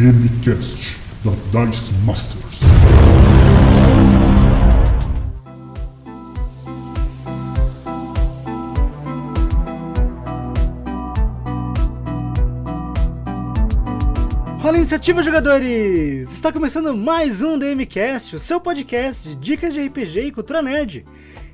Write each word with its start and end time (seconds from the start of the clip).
DMCast 0.00 0.96
da 1.22 1.66
Dice 1.66 1.92
Masters. 2.06 2.60
Rola 14.62 14.78
iniciativa, 14.78 15.22
jogadores! 15.22 16.32
Está 16.32 16.50
começando 16.50 16.96
mais 16.96 17.42
um 17.42 17.58
DMCast, 17.58 18.36
o 18.36 18.40
seu 18.40 18.58
podcast 18.58 19.28
de 19.28 19.34
dicas 19.36 19.74
de 19.74 19.86
RPG 19.86 20.20
e 20.20 20.32
cultura 20.32 20.62
nerd. 20.62 21.04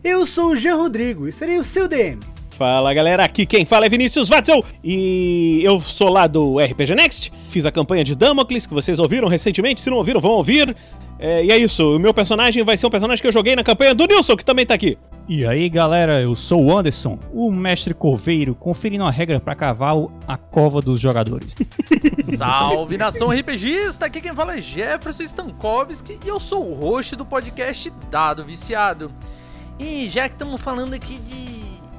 Eu 0.05 0.24
sou 0.24 0.52
o 0.52 0.56
Jean 0.56 0.77
Rodrigo 0.77 1.27
e 1.27 1.33
serei 1.33 1.59
o 1.59 1.65
seu 1.65 1.88
DM. 1.88 2.35
Fala 2.57 2.95
galera, 2.95 3.23
aqui 3.23 3.45
quem 3.45 3.66
fala 3.66 3.84
é 3.84 3.88
Vinícius 3.91 4.30
Watzel 4.30 4.65
e 4.83 5.60
eu 5.62 5.78
sou 5.78 6.09
lá 6.09 6.27
do 6.27 6.59
RPG 6.59 6.95
Next. 6.95 7.30
Fiz 7.51 7.66
a 7.66 7.70
campanha 7.70 8.02
de 8.02 8.15
Damocles 8.15 8.66
que 8.66 8.73
vocês 8.73 8.98
ouviram 8.98 9.29
recentemente. 9.29 9.79
Se 9.79 9.91
não 9.91 9.98
ouviram, 9.98 10.23
vão 10.23 10.30
ouvir. 10.30 10.74
É, 11.19 11.45
e 11.45 11.51
é 11.51 11.59
isso, 11.59 11.96
o 11.96 11.98
meu 11.98 12.15
personagem 12.15 12.65
vai 12.65 12.79
ser 12.79 12.87
um 12.87 12.91
personagem 12.91 13.20
que 13.20 13.29
eu 13.29 13.32
joguei 13.32 13.55
na 13.55 13.62
campanha 13.62 13.95
do 13.95 14.06
Nilson, 14.06 14.37
que 14.37 14.45
também 14.45 14.65
tá 14.65 14.73
aqui. 14.73 14.96
E 15.29 15.45
aí 15.45 15.69
galera, 15.69 16.23
eu 16.23 16.34
sou 16.34 16.65
o 16.65 16.74
Anderson, 16.74 17.19
o 17.30 17.51
mestre 17.51 17.92
corveiro, 17.92 18.55
conferindo 18.55 19.04
a 19.04 19.10
regra 19.10 19.38
para 19.38 19.54
cavar 19.54 19.95
a 20.27 20.38
cova 20.38 20.80
dos 20.80 20.98
jogadores. 20.98 21.54
Salve 22.38 22.96
nação 22.96 23.29
RPGista, 23.29 24.07
aqui 24.07 24.18
quem 24.18 24.34
fala 24.34 24.57
é 24.57 24.62
Jefferson 24.62 25.24
Stankowski 25.24 26.18
e 26.24 26.29
eu 26.29 26.41
sou 26.41 26.66
o 26.66 26.73
host 26.73 27.16
do 27.16 27.24
podcast 27.27 27.93
Dado 28.10 28.46
Viciado. 28.46 29.12
E 29.79 30.09
já 30.09 30.27
que 30.27 30.34
estamos 30.37 30.59
falando 30.59 30.95
aqui 30.95 31.18
de, 31.18 31.55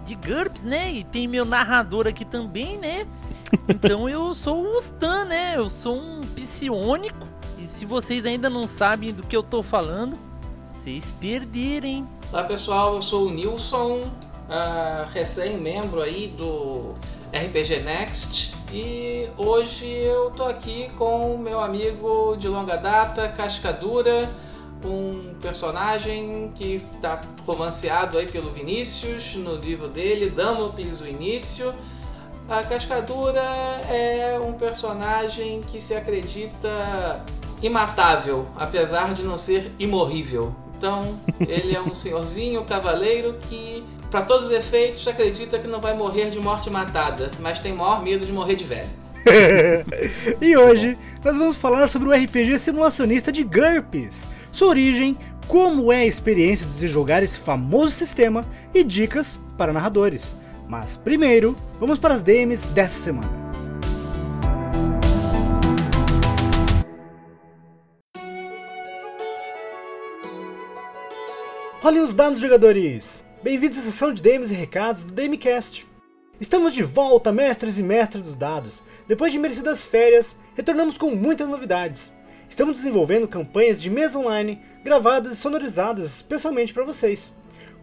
de 0.08 0.16
GURPS, 0.16 0.62
né, 0.62 0.92
e 0.94 1.04
tem 1.04 1.28
meu 1.28 1.46
narrador 1.46 2.08
aqui 2.08 2.24
também, 2.24 2.78
né, 2.78 3.06
então 3.68 4.08
eu 4.08 4.34
sou 4.34 4.62
o 4.64 4.80
Stan, 4.80 5.26
né, 5.26 5.56
eu 5.58 5.70
sou 5.70 5.98
um 5.98 6.22
psionico 6.22 7.28
e 7.60 7.68
se 7.68 7.86
vocês 7.86 8.26
ainda 8.26 8.50
não 8.50 8.68
sabem 8.68 9.14
do 9.14 9.22
que 9.24 9.36
eu 9.36 9.44
tô 9.44 9.62
falando, 9.62 10.18
vocês 10.74 11.04
perderem. 11.20 12.08
Olá 12.32 12.44
pessoal, 12.44 12.96
eu 12.96 13.02
sou 13.02 13.28
o 13.28 13.30
Nilson, 13.30 14.04
uh, 14.04 15.06
recém-membro 15.14 16.02
aí 16.02 16.28
do 16.38 16.94
RPG 17.34 17.82
Next. 17.84 18.56
E 18.72 19.28
hoje 19.38 19.86
eu 19.86 20.32
tô 20.32 20.44
aqui 20.44 20.90
com 20.98 21.36
o 21.36 21.38
meu 21.38 21.60
amigo 21.60 22.36
de 22.38 22.48
longa 22.48 22.76
data, 22.76 23.28
Cascadura, 23.30 24.30
um 24.84 25.34
personagem 25.42 26.52
que 26.54 26.82
tá 27.02 27.22
romanceado 27.46 28.18
aí 28.18 28.28
pelo 28.28 28.52
Vinícius 28.52 29.36
no 29.36 29.56
livro 29.56 29.88
dele, 29.88 30.30
Damocles 30.30 31.02
o 31.02 31.08
Início. 31.08 31.74
A 32.50 32.64
Cascadura 32.64 33.42
é 33.90 34.40
um 34.40 34.54
personagem 34.54 35.62
que 35.62 35.82
se 35.82 35.94
acredita 35.94 37.26
imatável, 37.62 38.48
apesar 38.56 39.14
de 39.14 39.24
não 39.24 39.38
ser 39.38 39.72
imorrível. 39.78 40.56
Então, 40.78 41.20
ele 41.40 41.76
é 41.76 41.82
um 41.82 41.94
senhorzinho, 41.96 42.64
cavaleiro 42.64 43.36
que, 43.50 43.84
para 44.12 44.22
todos 44.22 44.46
os 44.46 44.52
efeitos, 44.52 45.08
acredita 45.08 45.58
que 45.58 45.68
não 45.68 45.82
vai 45.82 45.96
morrer 45.96 46.30
de 46.30 46.40
morte 46.40 46.70
matada, 46.70 47.32
mas 47.40 47.60
tem 47.60 47.74
maior 47.74 48.02
medo 48.02 48.26
de 48.26 48.32
morrer 48.32 48.56
de 48.56 48.64
velho. 48.64 48.90
e 50.40 50.56
hoje 50.56 50.98
nós 51.24 51.38
vamos 51.38 51.58
falar 51.58 51.88
sobre 51.90 52.08
o 52.08 52.12
RPG 52.14 52.60
simulacionista 52.60 53.32
de 53.32 53.44
GURPS, 53.44 54.24
sua 54.58 54.70
origem, 54.70 55.16
como 55.48 55.94
é 55.94 56.00
a 56.00 56.06
experiência 56.08 56.66
de 56.66 56.88
jogar 56.88 57.22
esse 57.22 57.38
famoso 57.38 57.92
sistema 57.92 58.44
e 58.74 58.84
dicas 58.84 59.38
para 59.56 59.72
narradores. 59.72 60.36
Mas 60.68 60.98
primeiro, 60.98 61.56
vamos 61.80 62.00
para 62.00 62.16
as 62.16 62.24
DMs 62.24 62.66
dessa 62.70 63.00
semana. 63.04 63.30
Olhem 71.84 72.02
os 72.02 72.16
dados, 72.16 72.40
jogadores! 72.40 73.24
Bem-vindos 73.44 73.78
à 73.78 73.82
sessão 73.82 74.12
de 74.12 74.24
DMs 74.24 74.52
e 74.52 74.58
recados 74.58 75.04
do 75.04 75.12
DMCast. 75.12 75.86
Estamos 76.42 76.74
de 76.74 76.82
volta, 76.82 77.32
mestres 77.32 77.78
e 77.78 77.84
mestres 77.84 78.24
dos 78.24 78.36
dados. 78.36 78.82
Depois 79.08 79.32
de 79.32 79.38
merecidas 79.38 79.84
férias, 79.84 80.36
retornamos 80.56 80.98
com 80.98 81.12
muitas 81.12 81.48
novidades. 81.48 82.12
Estamos 82.50 82.78
desenvolvendo 82.78 83.28
campanhas 83.28 83.82
de 83.82 83.90
mesa 83.90 84.18
online, 84.18 84.62
gravadas 84.84 85.34
e 85.34 85.36
sonorizadas 85.36 86.06
especialmente 86.06 86.74
para 86.74 86.86
vocês. 86.86 87.32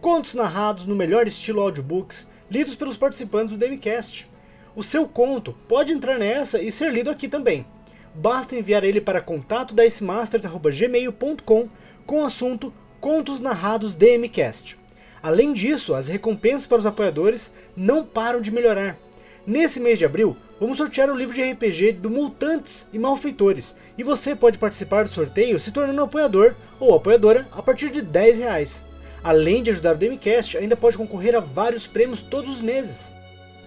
Contos 0.01 0.33
narrados 0.33 0.87
no 0.87 0.95
melhor 0.95 1.27
estilo 1.27 1.61
audiobooks, 1.61 2.27
lidos 2.49 2.75
pelos 2.75 2.97
participantes 2.97 3.55
do 3.55 3.57
DMCast. 3.57 4.27
O 4.75 4.81
seu 4.81 5.07
conto 5.07 5.55
pode 5.67 5.93
entrar 5.93 6.17
nessa 6.17 6.61
e 6.61 6.71
ser 6.71 6.91
lido 6.91 7.11
aqui 7.11 7.27
também. 7.27 7.65
Basta 8.13 8.55
enviar 8.55 8.83
ele 8.83 8.99
para 8.99 9.21
contato 9.21 9.75
com 12.05 12.21
o 12.21 12.25
assunto 12.25 12.73
Contos 12.99 13.39
Narrados 13.39 13.95
DMCast. 13.95 14.77
Além 15.21 15.53
disso, 15.53 15.93
as 15.93 16.07
recompensas 16.07 16.67
para 16.67 16.79
os 16.79 16.85
apoiadores 16.85 17.51
não 17.75 18.03
param 18.03 18.41
de 18.41 18.51
melhorar. 18.51 18.97
Nesse 19.45 19.79
mês 19.79 19.99
de 19.99 20.05
abril, 20.05 20.35
vamos 20.59 20.77
sortear 20.77 21.09
o 21.09 21.15
livro 21.15 21.35
de 21.35 21.41
RPG 21.41 21.93
do 21.93 22.09
Mutantes 22.09 22.87
e 22.93 22.99
Malfeitores, 22.99 23.75
e 23.97 24.03
você 24.03 24.35
pode 24.35 24.57
participar 24.57 25.03
do 25.03 25.09
sorteio 25.09 25.59
se 25.59 25.71
tornando 25.71 26.01
apoiador 26.01 26.55
ou 26.79 26.95
apoiadora 26.95 27.47
a 27.51 27.61
partir 27.61 27.89
de 27.89 28.01
10 28.01 28.39
reais. 28.39 28.83
Além 29.23 29.63
de 29.63 29.71
ajudar 29.71 29.95
o 29.95 29.97
DMCast, 29.97 30.57
ainda 30.57 30.77
pode 30.77 30.97
concorrer 30.97 31.35
a 31.35 31.39
vários 31.39 31.87
prêmios 31.87 32.21
todos 32.21 32.49
os 32.49 32.61
meses. 32.61 33.11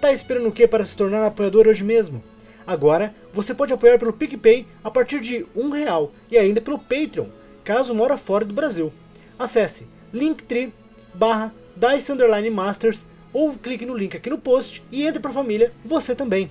Tá 0.01 0.13
esperando 0.13 0.49
o 0.49 0.53
que 0.53 0.67
para 0.69 0.85
se 0.85 0.97
tornar 0.97 1.27
apoiador 1.27 1.67
hoje 1.67 1.83
mesmo? 1.83 2.23
Agora, 2.67 3.15
você 3.33 3.55
pode 3.55 3.73
apoiar 3.73 3.99
pelo 3.99 4.13
PicPay 4.13 4.67
a 4.85 4.91
partir 4.91 5.21
de 5.21 5.45
um 5.57 5.71
real 5.71 6.13
e 6.31 6.39
ainda 6.39 6.61
pelo 6.61 6.79
Patreon, 6.79 7.27
caso 7.65 7.95
mora 7.95 8.17
fora 8.17 8.45
do 8.45 8.55
Brasil. 8.55 8.93
Acesse 9.39 9.87
linktree 10.13 10.73
barra 11.15 11.53
Dice 11.75 12.13
Masters 12.51 13.05
ou 13.33 13.55
clique 13.55 13.87
no 13.87 13.97
link 13.97 14.17
aqui 14.17 14.31
no 14.31 14.39
post 14.39 14.83
e 14.91 15.07
entre 15.07 15.21
para 15.21 15.31
a 15.31 15.35
família 15.35 15.73
você 15.85 16.15
também. 16.15 16.51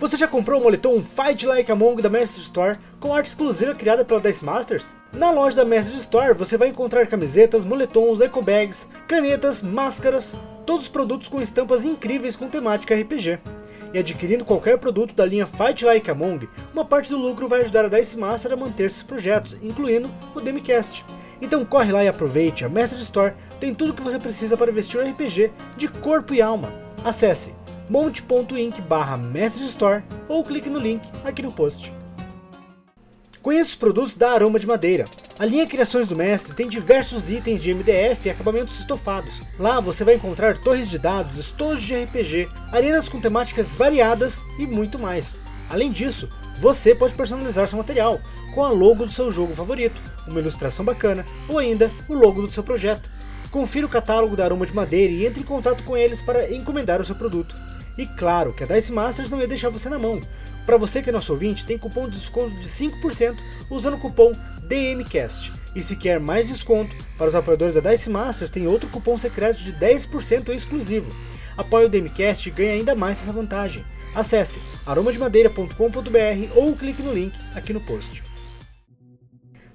Você 0.00 0.16
já 0.16 0.26
comprou 0.26 0.58
o 0.58 0.64
moletom 0.64 1.02
Fight 1.02 1.44
Like 1.44 1.70
a 1.70 1.76
Monk 1.76 2.00
da 2.00 2.08
Master 2.08 2.40
Store 2.40 2.78
com 2.98 3.12
arte 3.12 3.26
exclusiva 3.26 3.74
criada 3.74 4.02
pela 4.02 4.18
Dice 4.18 4.42
Masters? 4.42 4.96
Na 5.12 5.30
loja 5.30 5.56
da 5.56 5.64
Master 5.66 5.94
Store 5.96 6.32
você 6.32 6.56
vai 6.56 6.68
encontrar 6.68 7.06
camisetas, 7.06 7.66
moletons, 7.66 8.22
eco 8.22 8.40
bags, 8.40 8.88
canetas, 9.06 9.60
máscaras, 9.60 10.34
todos 10.64 10.84
os 10.84 10.88
produtos 10.88 11.28
com 11.28 11.42
estampas 11.42 11.84
incríveis 11.84 12.34
com 12.34 12.48
temática 12.48 12.94
RPG 12.94 13.40
e 13.92 13.98
adquirindo 13.98 14.42
qualquer 14.42 14.78
produto 14.78 15.14
da 15.14 15.26
linha 15.26 15.46
Fight 15.46 15.84
Like 15.84 16.10
Among, 16.10 16.48
uma 16.72 16.84
parte 16.86 17.10
do 17.10 17.18
lucro 17.18 17.46
vai 17.46 17.60
ajudar 17.60 17.84
a 17.84 17.88
Dice 17.88 18.16
Master 18.16 18.54
a 18.54 18.56
manter 18.56 18.90
seus 18.90 19.02
projetos, 19.02 19.54
incluindo 19.62 20.10
o 20.34 20.40
Demicast. 20.40 21.04
Então 21.42 21.62
corre 21.62 21.92
lá 21.92 22.02
e 22.02 22.08
aproveite, 22.08 22.64
a 22.64 22.70
Message 22.70 23.02
Store 23.02 23.34
tem 23.60 23.74
tudo 23.74 23.90
o 23.90 23.94
que 23.94 24.02
você 24.02 24.18
precisa 24.18 24.56
para 24.56 24.72
vestir 24.72 24.98
um 24.98 25.10
RPG 25.10 25.52
de 25.76 25.88
corpo 25.88 26.32
e 26.32 26.40
alma. 26.40 26.72
Acesse 27.04 27.59
monte.inc 27.90 28.80
barra 28.82 29.18
Store 29.66 30.04
ou 30.28 30.44
clique 30.44 30.70
no 30.70 30.78
link 30.78 31.02
aqui 31.24 31.42
no 31.42 31.50
post. 31.50 31.92
Conheça 33.42 33.70
os 33.70 33.74
produtos 33.74 34.14
da 34.14 34.30
Aroma 34.30 34.60
de 34.60 34.66
Madeira. 34.66 35.06
A 35.36 35.44
linha 35.44 35.66
Criações 35.66 36.06
do 36.06 36.14
Mestre 36.14 36.54
tem 36.54 36.68
diversos 36.68 37.28
itens 37.30 37.60
de 37.60 37.74
MDF 37.74 38.28
e 38.28 38.30
acabamentos 38.30 38.78
estofados. 38.78 39.42
Lá 39.58 39.80
você 39.80 40.04
vai 40.04 40.14
encontrar 40.14 40.56
torres 40.58 40.88
de 40.88 41.00
dados, 41.00 41.36
estojos 41.36 41.82
de 41.82 41.96
RPG, 41.96 42.48
arenas 42.70 43.08
com 43.08 43.20
temáticas 43.20 43.74
variadas 43.74 44.40
e 44.56 44.66
muito 44.68 44.96
mais. 44.96 45.36
Além 45.68 45.90
disso, 45.90 46.28
você 46.60 46.94
pode 46.94 47.14
personalizar 47.14 47.66
seu 47.66 47.78
material 47.78 48.20
com 48.54 48.62
a 48.62 48.70
logo 48.70 49.04
do 49.04 49.12
seu 49.12 49.32
jogo 49.32 49.52
favorito, 49.52 50.00
uma 50.28 50.38
ilustração 50.38 50.84
bacana 50.84 51.26
ou 51.48 51.58
ainda 51.58 51.90
o 52.08 52.14
logo 52.14 52.42
do 52.42 52.52
seu 52.52 52.62
projeto. 52.62 53.10
Confira 53.50 53.86
o 53.86 53.90
catálogo 53.90 54.36
da 54.36 54.44
Aroma 54.44 54.66
de 54.66 54.74
Madeira 54.74 55.12
e 55.12 55.26
entre 55.26 55.40
em 55.40 55.44
contato 55.44 55.82
com 55.82 55.96
eles 55.96 56.22
para 56.22 56.54
encomendar 56.54 57.00
o 57.00 57.04
seu 57.04 57.16
produto. 57.16 57.69
E 57.98 58.06
claro 58.06 58.52
que 58.52 58.64
a 58.64 58.66
Dice 58.66 58.92
Masters 58.92 59.30
não 59.30 59.40
ia 59.40 59.48
deixar 59.48 59.68
você 59.68 59.88
na 59.88 59.98
mão. 59.98 60.20
Para 60.66 60.76
você 60.76 61.02
que 61.02 61.10
é 61.10 61.12
nosso 61.12 61.32
ouvinte, 61.32 61.64
tem 61.64 61.78
cupom 61.78 62.08
de 62.08 62.18
desconto 62.18 62.54
de 62.60 62.68
5% 62.68 63.36
usando 63.70 63.94
o 63.94 64.00
cupom 64.00 64.32
DMCast. 64.62 65.52
E 65.74 65.82
se 65.82 65.96
quer 65.96 66.20
mais 66.20 66.48
desconto, 66.48 66.94
para 67.16 67.28
os 67.28 67.34
apoiadores 67.34 67.74
da 67.74 67.90
Dice 67.90 68.10
Masters 68.10 68.50
tem 68.50 68.66
outro 68.66 68.88
cupom 68.88 69.16
secreto 69.16 69.58
de 69.62 69.72
10% 69.72 70.48
exclusivo. 70.50 71.10
Apoie 71.56 71.86
o 71.86 71.88
DMCast 71.88 72.48
e 72.48 72.52
ganhe 72.52 72.70
ainda 72.70 72.94
mais 72.94 73.20
essa 73.20 73.32
vantagem. 73.32 73.84
Acesse 74.14 74.60
aromademadeira.com.br 74.84 76.56
ou 76.56 76.76
clique 76.76 77.02
no 77.02 77.12
link 77.12 77.34
aqui 77.54 77.72
no 77.72 77.80
post. 77.80 78.29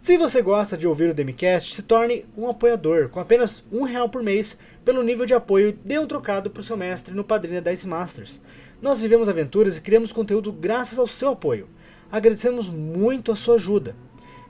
Se 0.05 0.19
você 0.19 0.39
gosta 0.39 0.77
de 0.77 0.85
ouvir 0.85 1.09
o 1.09 1.15
Demicast, 1.15 1.73
se 1.73 1.81
torne 1.81 2.25
um 2.37 2.47
apoiador. 2.47 3.09
Com 3.09 3.19
apenas 3.19 3.63
um 3.71 3.81
real 3.81 4.07
por 4.07 4.21
mês, 4.21 4.55
pelo 4.85 5.01
nível 5.01 5.25
de 5.25 5.33
apoio, 5.33 5.75
dê 5.83 5.97
um 5.97 6.05
trocado 6.05 6.47
para 6.51 6.61
o 6.61 6.63
seu 6.63 6.77
mestre 6.77 7.15
no 7.15 7.23
Padrinho 7.23 7.59
da 7.59 7.71
Dice 7.71 7.87
Masters. 7.87 8.39
Nós 8.79 9.01
vivemos 9.01 9.27
aventuras 9.27 9.77
e 9.77 9.81
criamos 9.81 10.11
conteúdo 10.11 10.51
graças 10.51 10.99
ao 10.99 11.07
seu 11.07 11.29
apoio. 11.29 11.67
Agradecemos 12.11 12.69
muito 12.69 13.31
a 13.31 13.35
sua 13.35 13.55
ajuda. 13.55 13.95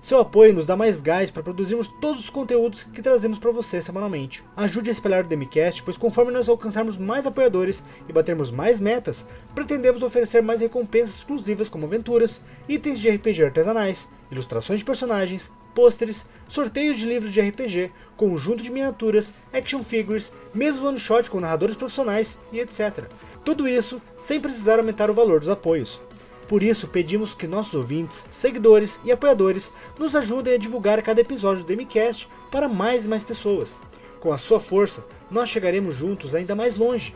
Seu 0.06 0.20
apoio 0.20 0.54
nos 0.54 0.68
dá 0.68 0.76
mais 0.76 1.02
gás 1.02 1.32
para 1.32 1.42
produzirmos 1.42 1.88
todos 1.88 2.26
os 2.26 2.30
conteúdos 2.30 2.84
que 2.84 3.02
trazemos 3.02 3.40
para 3.40 3.50
você 3.50 3.82
semanalmente. 3.82 4.44
Ajude 4.56 4.92
a 4.92 4.94
espalhar 4.94 5.26
o 5.26 5.28
Demicast, 5.28 5.82
pois 5.82 5.98
conforme 5.98 6.32
nós 6.32 6.48
alcançarmos 6.48 6.96
mais 6.96 7.26
apoiadores 7.26 7.84
e 8.08 8.14
batermos 8.14 8.52
mais 8.52 8.80
metas, 8.80 9.26
pretendemos 9.56 10.04
oferecer 10.04 10.44
mais 10.44 10.62
recompensas 10.62 11.16
exclusivas 11.16 11.70
como 11.70 11.88
aventuras, 11.88 12.40
itens 12.70 13.00
de 13.00 13.10
RPG 13.10 13.46
artesanais, 13.46 14.08
ilustrações 14.30 14.82
de 14.82 14.86
personagens, 14.86 15.52
pôsteres, 15.74 16.28
sorteios 16.48 17.00
de 17.00 17.08
livros 17.08 17.34
de 17.34 17.42
RPG, 17.42 17.92
conjunto 18.16 18.62
de 18.62 18.70
miniaturas, 18.70 19.34
action 19.52 19.82
figures, 19.82 20.32
mesmo 20.54 20.88
one 20.88 21.00
shot 21.00 21.32
com 21.32 21.40
narradores 21.40 21.76
profissionais 21.76 22.38
e 22.54 22.60
etc. 22.60 23.06
Tudo 23.44 23.68
isso 23.68 24.00
sem 24.20 24.40
precisar 24.40 24.78
aumentar 24.78 25.10
o 25.10 25.16
valor 25.16 25.40
dos 25.40 25.50
apoios. 25.50 26.00
Por 26.48 26.62
isso, 26.62 26.88
pedimos 26.88 27.34
que 27.34 27.48
nossos 27.48 27.74
ouvintes, 27.74 28.26
seguidores 28.30 29.00
e 29.04 29.12
apoiadores 29.12 29.72
nos 29.98 30.16
ajudem 30.16 30.54
a 30.54 30.58
divulgar 30.58 31.02
cada 31.02 31.22
episódio 31.22 31.64
do 31.64 31.68
Demicast 31.68 32.28
para 32.52 32.68
mais 32.68 33.06
e 33.06 33.08
mais 33.08 33.24
pessoas. 33.24 33.78
Com 34.20 34.32
a 34.32 34.38
sua 34.38 34.60
força, 34.60 35.04
nós 35.30 35.50
chegaremos 35.50 35.96
juntos 35.96 36.36
ainda 36.36 36.56
mais 36.56 36.76
longe. 36.76 37.16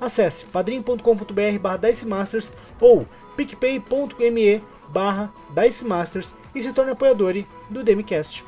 Acesse 0.00 0.44
padrim.com.br 0.46 1.58
barra 1.60 1.76
Dicemasters 1.76 2.52
ou 2.80 3.06
picpay.me 3.36 4.62
barra 4.88 5.32
Dicemasters 5.50 6.34
e 6.54 6.62
se 6.62 6.72
torne 6.72 6.92
apoiador 6.92 7.34
do 7.68 7.82
Demicast. 7.82 8.44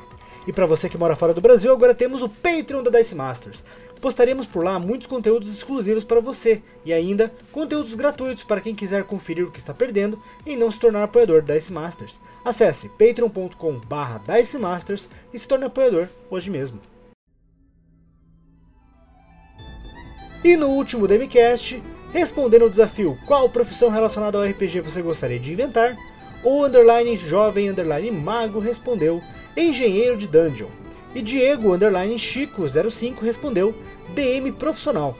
E 0.47 0.51
para 0.51 0.65
você 0.65 0.89
que 0.89 0.97
mora 0.97 1.15
fora 1.15 1.33
do 1.33 1.41
Brasil, 1.41 1.71
agora 1.71 1.93
temos 1.93 2.23
o 2.23 2.29
Patreon 2.29 2.81
da 2.81 2.89
Dice 2.89 3.13
Masters. 3.13 3.63
Postaremos 4.01 4.47
por 4.47 4.63
lá 4.63 4.79
muitos 4.79 5.05
conteúdos 5.05 5.55
exclusivos 5.55 6.03
para 6.03 6.19
você 6.19 6.63
e 6.83 6.91
ainda 6.91 7.31
conteúdos 7.51 7.93
gratuitos 7.93 8.43
para 8.43 8.59
quem 8.59 8.73
quiser 8.73 9.03
conferir 9.03 9.45
o 9.45 9.51
que 9.51 9.59
está 9.59 9.75
perdendo 9.75 10.19
e 10.43 10.55
não 10.55 10.71
se 10.71 10.79
tornar 10.79 11.03
apoiador 11.03 11.43
da 11.43 11.53
Dice 11.53 11.71
Masters. 11.71 12.19
Acesse 12.43 12.89
patreon.com/dicemasters 12.89 15.07
e 15.31 15.37
se 15.37 15.47
torne 15.47 15.65
apoiador 15.65 16.07
hoje 16.31 16.49
mesmo. 16.49 16.79
E 20.43 20.57
no 20.57 20.69
último 20.69 21.07
Demicast, 21.07 21.79
respondendo 22.11 22.63
ao 22.63 22.69
desafio 22.69 23.15
qual 23.27 23.51
profissão 23.51 23.89
relacionada 23.89 24.39
ao 24.39 24.43
RPG 24.43 24.81
você 24.81 24.99
gostaria 24.99 25.39
de 25.39 25.53
inventar, 25.53 25.95
o 26.43 26.65
underline 26.65 27.15
jovem 27.17 27.69
underline 27.69 28.09
mago 28.09 28.59
respondeu 28.59 29.21
engenheiro 29.55 30.17
de 30.17 30.27
dungeon. 30.27 30.69
E 31.13 31.21
Diego 31.21 31.73
underline 31.73 32.17
Chico 32.17 32.63
05 32.67 33.23
respondeu 33.23 33.75
DM 34.13 34.51
profissional. 34.51 35.17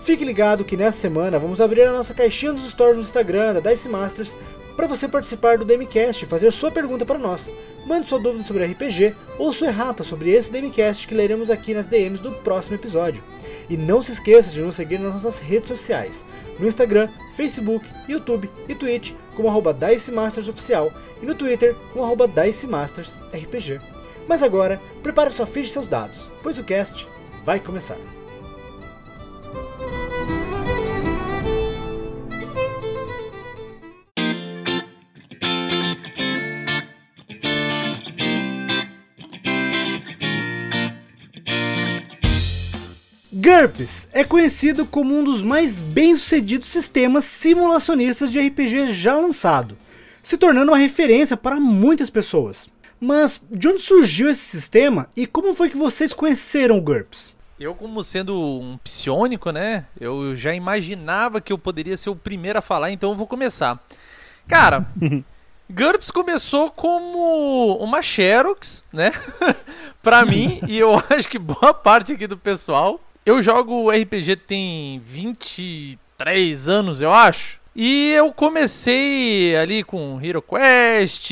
Fique 0.00 0.24
ligado 0.24 0.64
que 0.64 0.76
nessa 0.76 0.98
semana 0.98 1.38
vamos 1.38 1.60
abrir 1.60 1.82
a 1.82 1.92
nossa 1.92 2.12
caixinha 2.12 2.52
dos 2.52 2.68
stories 2.68 2.96
no 2.96 3.02
Instagram 3.02 3.54
da 3.54 3.60
Dice 3.60 3.88
Masters 3.88 4.36
para 4.76 4.86
você 4.86 5.06
participar 5.08 5.56
do 5.56 5.64
Demicast 5.64 6.24
e 6.24 6.28
fazer 6.28 6.52
sua 6.52 6.70
pergunta 6.70 7.06
para 7.06 7.18
nós. 7.18 7.50
Mande 7.86 8.06
sua 8.06 8.18
dúvida 8.18 8.44
sobre 8.44 8.66
RPG 8.66 9.14
ou 9.38 9.52
sua 9.52 9.68
errata 9.68 10.02
sobre 10.02 10.30
esse 10.30 10.52
Demicast 10.52 11.06
que 11.06 11.14
leremos 11.14 11.50
aqui 11.50 11.72
nas 11.72 11.86
DMs 11.86 12.20
do 12.20 12.32
próximo 12.32 12.74
episódio. 12.74 13.22
E 13.70 13.76
não 13.76 14.02
se 14.02 14.12
esqueça 14.12 14.50
de 14.50 14.60
nos 14.60 14.74
seguir 14.74 14.98
nas 14.98 15.14
nossas 15.14 15.38
redes 15.38 15.68
sociais, 15.68 16.26
no 16.58 16.66
Instagram, 16.66 17.08
Facebook, 17.34 17.86
YouTube 18.08 18.50
e 18.68 18.74
Twitch 18.74 19.12
como 19.34 19.48
arroba 19.48 19.72
Dice 19.72 20.12
Masters 20.12 20.48
Oficial 20.48 20.92
e 21.22 21.26
no 21.26 21.34
Twitter 21.34 21.74
como 21.92 22.04
arroba 22.04 22.28
Dice 22.28 22.66
Masters 22.66 23.18
RPG. 23.32 23.80
Mas 24.26 24.42
agora, 24.42 24.80
prepare 25.02 25.30
sua 25.32 25.46
ficha 25.46 25.70
e 25.70 25.72
seus 25.72 25.86
dados, 25.86 26.30
pois 26.42 26.58
o 26.58 26.64
cast 26.64 27.06
vai 27.44 27.60
começar. 27.60 27.98
GURPS 43.44 44.08
é 44.10 44.24
conhecido 44.24 44.86
como 44.86 45.14
um 45.14 45.22
dos 45.22 45.42
mais 45.42 45.78
bem-sucedidos 45.78 46.66
sistemas 46.66 47.26
simulacionistas 47.26 48.32
de 48.32 48.40
RPG 48.40 48.94
já 48.94 49.14
lançado, 49.16 49.76
se 50.22 50.38
tornando 50.38 50.72
uma 50.72 50.78
referência 50.78 51.36
para 51.36 51.60
muitas 51.60 52.08
pessoas. 52.08 52.70
Mas 52.98 53.42
de 53.50 53.68
onde 53.68 53.80
surgiu 53.80 54.30
esse 54.30 54.40
sistema 54.40 55.10
e 55.14 55.26
como 55.26 55.52
foi 55.52 55.68
que 55.68 55.76
vocês 55.76 56.14
conheceram 56.14 56.78
o 56.78 56.80
GURPS? 56.80 57.34
Eu, 57.60 57.74
como 57.74 58.02
sendo 58.02 58.34
um 58.34 58.78
psionico, 58.78 59.50
né? 59.50 59.84
Eu 60.00 60.34
já 60.34 60.54
imaginava 60.54 61.38
que 61.38 61.52
eu 61.52 61.58
poderia 61.58 61.98
ser 61.98 62.08
o 62.08 62.16
primeiro 62.16 62.60
a 62.60 62.62
falar, 62.62 62.92
então 62.92 63.10
eu 63.10 63.16
vou 63.16 63.26
começar. 63.26 63.78
Cara, 64.48 64.86
GURPS 65.68 66.10
começou 66.10 66.70
como 66.70 67.76
uma 67.76 68.00
Xerox, 68.00 68.82
né? 68.90 69.12
pra 70.02 70.24
mim, 70.24 70.62
e 70.66 70.78
eu 70.78 70.94
acho 71.14 71.28
que 71.28 71.38
boa 71.38 71.74
parte 71.74 72.14
aqui 72.14 72.26
do 72.26 72.38
pessoal. 72.38 72.98
Eu 73.26 73.40
jogo 73.40 73.90
RPG 73.90 74.36
tem 74.36 74.98
23 75.06 76.68
anos, 76.68 77.00
eu 77.00 77.10
acho. 77.10 77.58
E 77.74 78.10
eu 78.10 78.30
comecei 78.30 79.56
ali 79.56 79.82
com 79.82 80.20
Hero 80.22 80.42
Quest, 80.42 81.30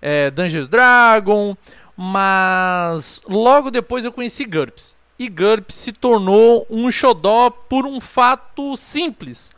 é, 0.00 0.30
Dungeons 0.30 0.70
Dragon, 0.70 1.54
mas 1.94 3.20
logo 3.28 3.70
depois 3.70 4.02
eu 4.02 4.10
conheci 4.10 4.46
GURPS. 4.46 4.96
E 5.18 5.28
GURPS 5.28 5.74
se 5.74 5.92
tornou 5.92 6.66
um 6.70 6.90
xodó 6.90 7.50
por 7.50 7.84
um 7.84 8.00
fato 8.00 8.74
simples. 8.74 9.50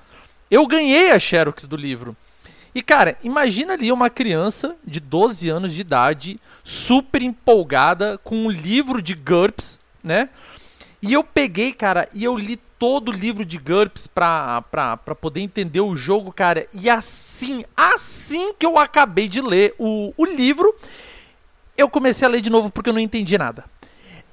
Eu 0.50 0.66
ganhei 0.66 1.12
a 1.12 1.18
Xerox 1.20 1.68
do 1.68 1.76
livro. 1.76 2.16
E 2.74 2.82
cara, 2.82 3.16
imagina 3.22 3.74
ali 3.74 3.92
uma 3.92 4.10
criança 4.10 4.74
de 4.84 4.98
12 4.98 5.48
anos 5.48 5.72
de 5.72 5.82
idade, 5.82 6.40
super 6.64 7.22
empolgada 7.22 8.18
com 8.24 8.46
um 8.46 8.50
livro 8.50 9.00
de 9.00 9.14
GURPS, 9.14 9.80
né? 10.02 10.28
E 11.02 11.12
eu 11.12 11.24
peguei, 11.24 11.72
cara, 11.72 12.08
e 12.14 12.22
eu 12.22 12.36
li 12.36 12.56
todo 12.78 13.08
o 13.08 13.12
livro 13.12 13.44
de 13.44 13.58
GURPS 13.58 14.06
pra, 14.06 14.62
pra, 14.62 14.96
pra 14.96 15.14
poder 15.16 15.40
entender 15.40 15.80
o 15.80 15.96
jogo, 15.96 16.32
cara. 16.32 16.64
E 16.72 16.88
assim, 16.88 17.64
assim 17.76 18.54
que 18.56 18.64
eu 18.64 18.78
acabei 18.78 19.26
de 19.26 19.40
ler 19.40 19.74
o, 19.78 20.14
o 20.16 20.24
livro, 20.24 20.72
eu 21.76 21.88
comecei 21.88 22.26
a 22.26 22.30
ler 22.30 22.40
de 22.40 22.50
novo 22.50 22.70
porque 22.70 22.90
eu 22.90 22.94
não 22.94 23.00
entendi 23.00 23.36
nada. 23.36 23.64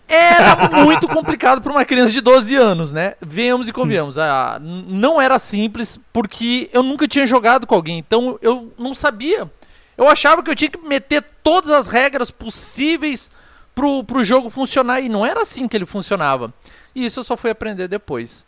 Era 0.08 0.70
muito 0.86 1.08
complicado 1.08 1.60
para 1.60 1.72
uma 1.72 1.86
criança 1.86 2.12
de 2.14 2.22
12 2.22 2.56
anos, 2.56 2.92
né? 2.92 3.16
Venhamos 3.20 3.68
e 3.68 3.74
convenhamos. 3.74 4.20
Ah, 4.20 4.60
não 4.62 5.20
era 5.20 5.40
simples 5.40 6.00
porque 6.14 6.70
eu 6.72 6.84
nunca 6.84 7.08
tinha 7.08 7.26
jogado 7.26 7.66
com 7.66 7.74
alguém, 7.74 7.98
então 7.98 8.38
eu 8.44 8.72
não 8.78 8.94
sabia. 8.94 9.50
Eu 9.98 10.08
achava 10.08 10.44
que 10.44 10.52
eu 10.52 10.56
tinha 10.56 10.70
que 10.70 10.78
meter 10.78 11.24
todas 11.44 11.72
as 11.72 11.88
regras 11.88 12.30
possíveis 12.30 13.32
pro, 13.80 14.04
pro 14.04 14.24
jogo 14.24 14.50
funcionar. 14.50 15.00
E 15.02 15.08
não 15.10 15.26
era 15.26 15.42
assim 15.42 15.68
que 15.68 15.78
ele 15.78 15.86
funcionava. 15.86 16.54
E 16.94 17.06
isso 17.06 17.20
eu 17.20 17.24
só 17.24 17.38
fui 17.38 17.50
aprender 17.50 17.88
depois. 17.88 18.46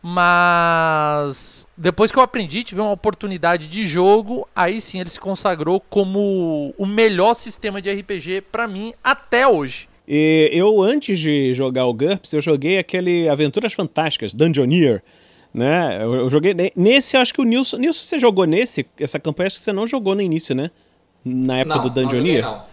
Mas 0.00 1.66
depois 1.76 2.12
que 2.12 2.18
eu 2.18 2.22
aprendi, 2.22 2.62
tive 2.62 2.80
uma 2.80 2.92
oportunidade 2.92 3.66
de 3.66 3.86
jogo, 3.86 4.46
aí 4.54 4.80
sim 4.80 5.00
ele 5.00 5.10
se 5.10 5.18
consagrou 5.18 5.80
como 5.80 6.72
o 6.78 6.86
melhor 6.86 7.34
sistema 7.34 7.82
de 7.82 7.90
RPG 7.92 8.42
para 8.52 8.68
mim 8.68 8.92
até 9.02 9.46
hoje. 9.48 9.88
E 10.06 10.48
eu, 10.52 10.80
antes 10.80 11.18
de 11.18 11.52
jogar 11.54 11.86
o 11.86 11.92
GURPS, 11.92 12.32
eu 12.32 12.40
joguei 12.40 12.78
aquele 12.78 13.28
Aventuras 13.28 13.74
Fantásticas, 13.74 14.32
Dungeoneer, 14.32 15.02
né? 15.52 15.98
Eu, 16.00 16.14
eu 16.14 16.30
joguei 16.30 16.54
nesse, 16.76 17.16
acho 17.16 17.34
que 17.34 17.40
o 17.40 17.44
Nilson, 17.44 17.76
Nilson, 17.76 18.04
você 18.04 18.18
jogou 18.18 18.44
nesse? 18.46 18.86
Essa 18.98 19.18
campanha 19.18 19.48
acho 19.48 19.56
que 19.58 19.64
você 19.64 19.72
não 19.72 19.86
jogou 19.86 20.14
no 20.14 20.22
início, 20.22 20.54
né? 20.54 20.70
Na 21.24 21.58
época 21.58 21.76
Não, 21.76 21.82
do 21.82 21.88
não 21.88 21.94
joguei, 22.10 22.40
Dungeoneer. 22.40 22.42
não. 22.44 22.67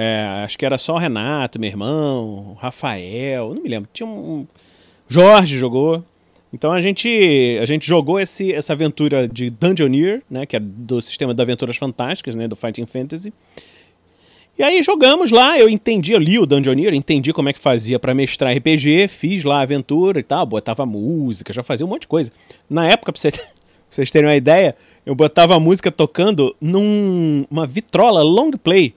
É, 0.00 0.44
acho 0.44 0.56
que 0.56 0.64
era 0.64 0.78
só 0.78 0.94
o 0.94 0.96
Renato, 0.96 1.58
meu 1.58 1.68
irmão, 1.68 2.56
Rafael, 2.60 3.52
não 3.52 3.60
me 3.60 3.68
lembro. 3.68 3.90
Tinha 3.92 4.08
um. 4.08 4.46
Jorge 5.08 5.58
jogou. 5.58 6.04
Então 6.52 6.70
a 6.70 6.80
gente, 6.80 7.58
a 7.60 7.66
gente 7.66 7.84
jogou 7.84 8.20
esse, 8.20 8.52
essa 8.52 8.74
aventura 8.74 9.26
de 9.26 9.50
Dungeoneer, 9.50 10.22
né? 10.30 10.46
Que 10.46 10.54
é 10.54 10.60
do 10.60 11.02
sistema 11.02 11.34
de 11.34 11.42
aventuras 11.42 11.76
fantásticas, 11.76 12.36
né? 12.36 12.46
Do 12.46 12.54
Fighting 12.54 12.86
Fantasy. 12.86 13.32
E 14.56 14.62
aí 14.62 14.84
jogamos 14.84 15.32
lá, 15.32 15.58
eu 15.58 15.68
entendi, 15.68 16.12
eu 16.12 16.20
li 16.20 16.38
o 16.38 16.46
Dungeoneer, 16.46 16.94
entendi 16.94 17.32
como 17.32 17.48
é 17.48 17.52
que 17.52 17.58
fazia 17.58 17.98
pra 17.98 18.14
mestrar 18.14 18.56
RPG, 18.56 19.08
fiz 19.08 19.42
lá 19.42 19.58
a 19.58 19.62
aventura 19.62 20.20
e 20.20 20.22
tal, 20.22 20.46
botava 20.46 20.86
música, 20.86 21.52
já 21.52 21.64
fazia 21.64 21.84
um 21.84 21.88
monte 21.88 22.02
de 22.02 22.08
coisa. 22.08 22.30
Na 22.70 22.86
época, 22.86 23.12
pra 23.12 23.20
vocês 23.90 24.10
terem 24.12 24.28
uma 24.28 24.36
ideia, 24.36 24.76
eu 25.04 25.16
botava 25.16 25.56
a 25.56 25.60
música 25.60 25.90
tocando 25.90 26.54
numa 26.60 27.66
vitrola 27.66 28.22
long 28.22 28.52
play. 28.52 28.94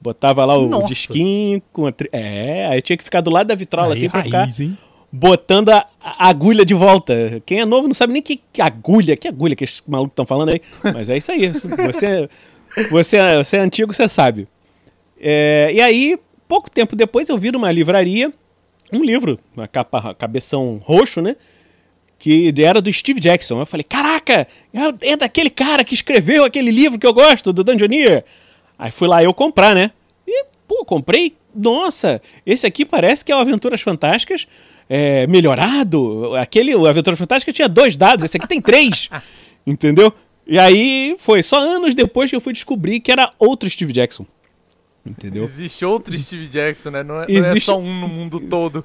Botava 0.00 0.44
lá 0.44 0.56
o 0.56 0.66
Nossa. 0.66 0.86
disquinho 0.86 1.60
com 1.72 1.86
a 1.86 1.92
tri... 1.92 2.08
É, 2.12 2.66
aí 2.68 2.80
tinha 2.80 2.96
que 2.96 3.04
ficar 3.04 3.20
do 3.20 3.30
lado 3.30 3.48
da 3.48 3.54
vitrola, 3.54 3.88
Aí, 3.88 3.98
assim, 3.98 4.08
pra 4.08 4.22
ficar 4.22 4.38
raiz, 4.44 4.60
hein? 4.60 4.78
botando 5.12 5.70
a, 5.70 5.86
a 6.00 6.28
agulha 6.28 6.64
de 6.64 6.72
volta. 6.72 7.42
Quem 7.44 7.60
é 7.60 7.64
novo 7.66 7.86
não 7.88 7.94
sabe 7.94 8.12
nem 8.12 8.22
que, 8.22 8.40
que 8.52 8.62
agulha, 8.62 9.16
que 9.16 9.26
agulha 9.28 9.54
que 9.56 9.64
esses 9.64 9.82
malucos 9.86 10.12
estão 10.12 10.24
falando 10.24 10.50
aí. 10.50 10.60
Mas 10.94 11.10
é 11.10 11.16
isso 11.16 11.30
aí. 11.32 11.48
Você, 11.48 12.28
você, 12.90 13.18
você 13.36 13.56
é 13.56 13.60
antigo, 13.60 13.92
você 13.92 14.08
sabe. 14.08 14.46
É, 15.20 15.70
e 15.74 15.80
aí, 15.80 16.18
pouco 16.48 16.70
tempo 16.70 16.96
depois, 16.96 17.28
eu 17.28 17.36
vi 17.36 17.50
numa 17.52 17.70
livraria 17.70 18.32
um 18.92 19.02
livro, 19.04 19.38
uma 19.56 19.68
capa, 19.68 20.14
cabeção 20.14 20.80
roxo, 20.82 21.20
né? 21.20 21.36
Que 22.18 22.52
era 22.58 22.80
do 22.80 22.92
Steve 22.92 23.18
Jackson. 23.20 23.60
Eu 23.60 23.66
falei, 23.66 23.84
caraca, 23.84 24.46
é- 24.72 25.10
é 25.12 25.16
daquele 25.16 25.50
cara 25.50 25.84
que 25.84 25.94
escreveu 25.94 26.44
aquele 26.44 26.70
livro 26.70 26.98
que 26.98 27.06
eu 27.06 27.12
gosto, 27.14 27.52
do 27.52 27.62
Dungeoneer. 27.64 28.24
Aí 28.80 28.90
fui 28.90 29.06
lá 29.06 29.22
eu 29.22 29.34
comprar, 29.34 29.74
né? 29.74 29.92
Pô, 30.66 30.84
comprei. 30.86 31.36
Nossa, 31.54 32.22
esse 32.46 32.66
aqui 32.66 32.84
parece 32.86 33.24
que 33.24 33.30
é 33.30 33.36
o 33.36 33.38
Aventuras 33.38 33.82
Fantásticas 33.82 34.46
é, 34.88 35.26
melhorado. 35.26 36.34
Aquele, 36.36 36.74
o 36.74 36.86
Aventuras 36.86 37.18
Fantásticas 37.18 37.54
tinha 37.54 37.68
dois 37.68 37.94
dados, 37.96 38.24
esse 38.24 38.36
aqui 38.38 38.48
tem 38.48 38.60
três. 38.60 39.10
entendeu? 39.66 40.12
E 40.46 40.58
aí 40.58 41.14
foi 41.18 41.42
só 41.42 41.58
anos 41.58 41.94
depois 41.94 42.30
que 42.30 42.36
eu 42.36 42.40
fui 42.40 42.52
descobrir 42.54 43.00
que 43.00 43.12
era 43.12 43.32
outro 43.38 43.68
Steve 43.68 43.92
Jackson. 43.92 44.24
Entendeu? 45.04 45.44
Existe 45.44 45.84
outro 45.84 46.16
Steve 46.16 46.46
Jackson, 46.46 46.90
né? 46.90 47.02
Não 47.02 47.16
é, 47.22 47.26
não 47.26 47.34
é 47.34 47.38
Existe- 47.38 47.66
só 47.66 47.78
um 47.78 48.00
no 48.00 48.08
mundo 48.08 48.40
todo. 48.40 48.84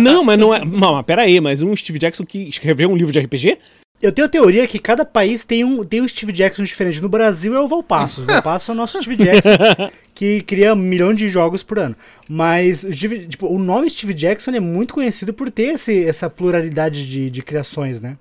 Não, 0.00 0.24
mas 0.24 0.38
não 0.38 0.54
é. 0.54 0.64
Não, 0.64 0.94
mas 0.94 1.04
pera 1.04 1.22
aí, 1.22 1.40
mas 1.40 1.62
um 1.62 1.74
Steve 1.76 1.98
Jackson 1.98 2.24
que 2.24 2.38
escreveu 2.48 2.88
um 2.88 2.96
livro 2.96 3.12
de 3.12 3.18
RPG? 3.20 3.58
Eu 4.00 4.12
tenho 4.12 4.26
a 4.26 4.30
teoria 4.30 4.66
que 4.66 4.78
cada 4.78 5.04
país 5.04 5.44
tem 5.44 5.64
um, 5.64 5.84
tem 5.84 6.02
um 6.02 6.08
Steve 6.08 6.32
Jackson 6.32 6.62
diferente. 6.62 7.00
No 7.00 7.08
Brasil 7.08 7.54
é 7.54 7.60
o 7.60 7.66
Valpasso. 7.68 8.22
O 8.22 8.24
Valpasso 8.24 8.70
é 8.70 8.74
o 8.74 8.76
nosso 8.76 9.00
Steve 9.00 9.16
Jackson, 9.16 9.50
que 10.14 10.42
cria 10.42 10.74
um 10.74 10.76
milhão 10.76 11.14
de 11.14 11.28
jogos 11.28 11.62
por 11.62 11.78
ano. 11.78 11.96
Mas 12.28 12.82
tipo, 12.82 13.46
o 13.46 13.58
nome 13.58 13.88
Steve 13.88 14.12
Jackson 14.12 14.50
é 14.50 14.60
muito 14.60 14.92
conhecido 14.92 15.32
por 15.32 15.50
ter 15.50 15.74
esse, 15.74 16.04
essa 16.04 16.28
pluralidade 16.28 17.06
de, 17.06 17.30
de 17.30 17.42
criações, 17.42 18.00
né? 18.00 18.18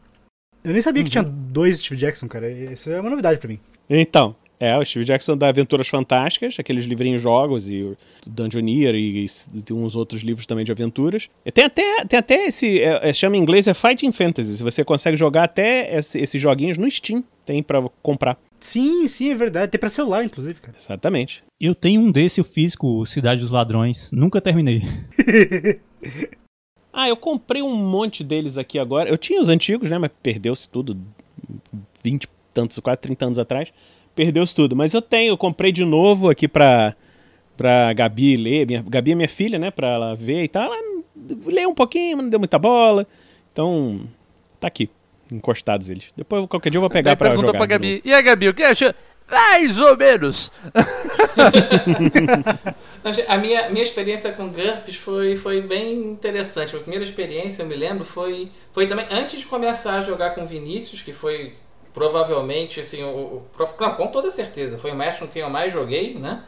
Eu 0.64 0.72
nem 0.72 0.82
sabia 0.82 1.04
que 1.04 1.10
tinha 1.10 1.24
dois 1.24 1.80
Steve 1.80 2.00
Jackson, 2.00 2.28
cara. 2.28 2.50
Isso 2.50 2.90
é 2.90 3.00
uma 3.00 3.10
novidade 3.10 3.38
pra 3.38 3.50
mim. 3.50 3.60
Então, 3.90 4.36
é, 4.60 4.78
o 4.78 4.86
Steve 4.86 5.06
Jackson 5.06 5.36
da 5.38 5.48
Aventuras 5.50 5.88
Fantásticas, 5.88 6.56
aqueles 6.60 6.86
livrinhos 6.86 7.22
jogos 7.22 7.70
e 7.70 7.82
o 7.84 7.98
Dungeoneer 8.26 8.96
e, 8.96 9.26
e 9.54 9.62
tem 9.62 9.76
uns 9.76 9.96
outros 9.96 10.22
livros 10.22 10.46
também 10.46 10.64
de 10.66 10.72
aventuras. 10.72 11.30
E 11.46 11.52
tem 11.52 11.66
até, 11.66 12.06
tem 12.06 12.20
até 12.20 12.46
esse, 12.46 12.80
é, 12.82 13.10
é, 13.10 13.14
chama 13.14 13.38
em 13.38 13.40
inglês 13.42 13.68
é 13.68 13.74
Fighting 13.74 14.12
Fantasy. 14.12 14.62
Você 14.64 14.84
consegue 14.84 15.18
jogar 15.18 15.44
até 15.44 15.96
esse- 15.98 16.20
esses 16.20 16.42
joguinhos 16.42 16.78
no 16.78 16.90
Steam, 16.90 17.24
tem 17.46 17.62
pra 17.62 17.82
comprar. 18.02 18.38
Sim, 18.60 19.08
sim, 19.08 19.30
é 19.32 19.36
verdade. 19.36 19.72
Tem 19.72 19.80
pra 19.80 19.90
celular, 19.90 20.24
inclusive, 20.26 20.60
cara. 20.60 20.76
Exatamente. 20.78 21.44
Eu 21.60 21.76
tenho 21.76 22.02
um 22.02 22.12
desse, 22.12 22.42
o 22.42 22.44
físico, 22.44 23.06
Cidade 23.06 23.42
dos 23.42 23.52
Ladrões. 23.52 24.10
Nunca 24.12 24.40
terminei. 24.42 24.82
Ah, 26.98 27.10
eu 27.10 27.18
comprei 27.18 27.62
um 27.62 27.76
monte 27.76 28.24
deles 28.24 28.58
aqui 28.58 28.80
agora. 28.80 29.10
Eu 29.10 29.18
tinha 29.18 29.42
os 29.42 29.50
antigos, 29.50 29.90
né? 29.90 29.98
Mas 29.98 30.12
perdeu-se 30.24 30.70
tudo. 30.70 30.98
20 32.02 32.24
e 32.24 32.28
tantos, 32.54 32.80
quase 32.80 33.02
30 33.02 33.26
anos 33.26 33.38
atrás. 33.40 33.74
Perdeu-se 34.16 34.56
tudo. 34.56 34.76
Mas 34.76 34.94
eu 34.94 35.02
tenho, 35.02 35.32
eu 35.32 35.38
comprei 35.38 35.72
de 35.72 35.84
novo 35.84 36.30
aqui 36.30 36.48
pra, 36.48 36.96
pra 37.58 37.92
Gabi 37.94 38.38
ler. 38.38 38.66
Minha, 38.66 38.84
Gabi 38.88 39.12
é 39.12 39.16
minha 39.16 39.30
filha, 39.30 39.60
né? 39.60 39.70
Pra 39.70 39.90
ela 39.90 40.16
ver 40.16 40.44
e 40.44 40.48
tal. 40.48 40.74
Ela 40.74 40.78
leu 41.46 41.70
um 41.70 41.76
pouquinho, 41.76 42.18
mas 42.18 42.24
não 42.24 42.30
deu 42.30 42.40
muita 42.40 42.58
bola. 42.58 43.06
Então, 43.52 44.02
tá 44.60 44.68
aqui. 44.68 44.90
Encostados 45.32 45.90
eles. 45.90 46.06
Depois, 46.16 46.48
qualquer 46.48 46.70
dia 46.70 46.78
eu 46.78 46.82
vou 46.82 46.90
pegar 46.90 47.12
Daí 47.12 47.18
pra 47.18 47.30
pergunta 47.30 47.48
jogar. 47.48 47.60
pra 47.60 47.68
Gabi. 47.68 48.02
E 48.06 48.14
aí, 48.14 48.22
Gabi, 48.22 48.50
o 48.50 48.54
que 48.54 48.64
achou? 48.64 48.94
Mais 49.30 49.80
ou 49.80 49.98
menos. 49.98 50.52
A 53.28 53.38
minha, 53.38 53.70
minha 53.70 53.84
experiência 53.84 54.32
com 54.32 54.50
GURPS 54.50 54.96
foi, 54.96 55.36
foi 55.36 55.62
bem 55.62 56.12
interessante. 56.12 56.76
A 56.76 56.80
primeira 56.80 57.04
experiência, 57.04 57.64
eu 57.64 57.68
me 57.68 57.76
lembro, 57.76 58.04
foi, 58.04 58.52
foi 58.72 58.88
também 58.88 59.06
antes 59.12 59.40
de 59.40 59.46
começar 59.46 59.98
a 59.98 60.02
jogar 60.02 60.32
com 60.32 60.44
o 60.44 60.48
Vinícius, 60.48 61.02
que 61.02 61.14
foi 61.14 61.54
provavelmente, 61.96 62.82
assim, 62.82 63.04
o, 63.04 63.10
o- 63.10 63.48
não, 63.82 63.96
com 63.96 64.08
toda 64.10 64.32
certeza, 64.32 64.78
foi 64.80 64.92
o 64.92 64.96
mestre 64.96 65.26
com 65.28 65.34
quem 65.34 65.44
eu 65.44 65.50
mais 65.52 65.74
joguei, 65.74 66.16
né? 66.20 66.46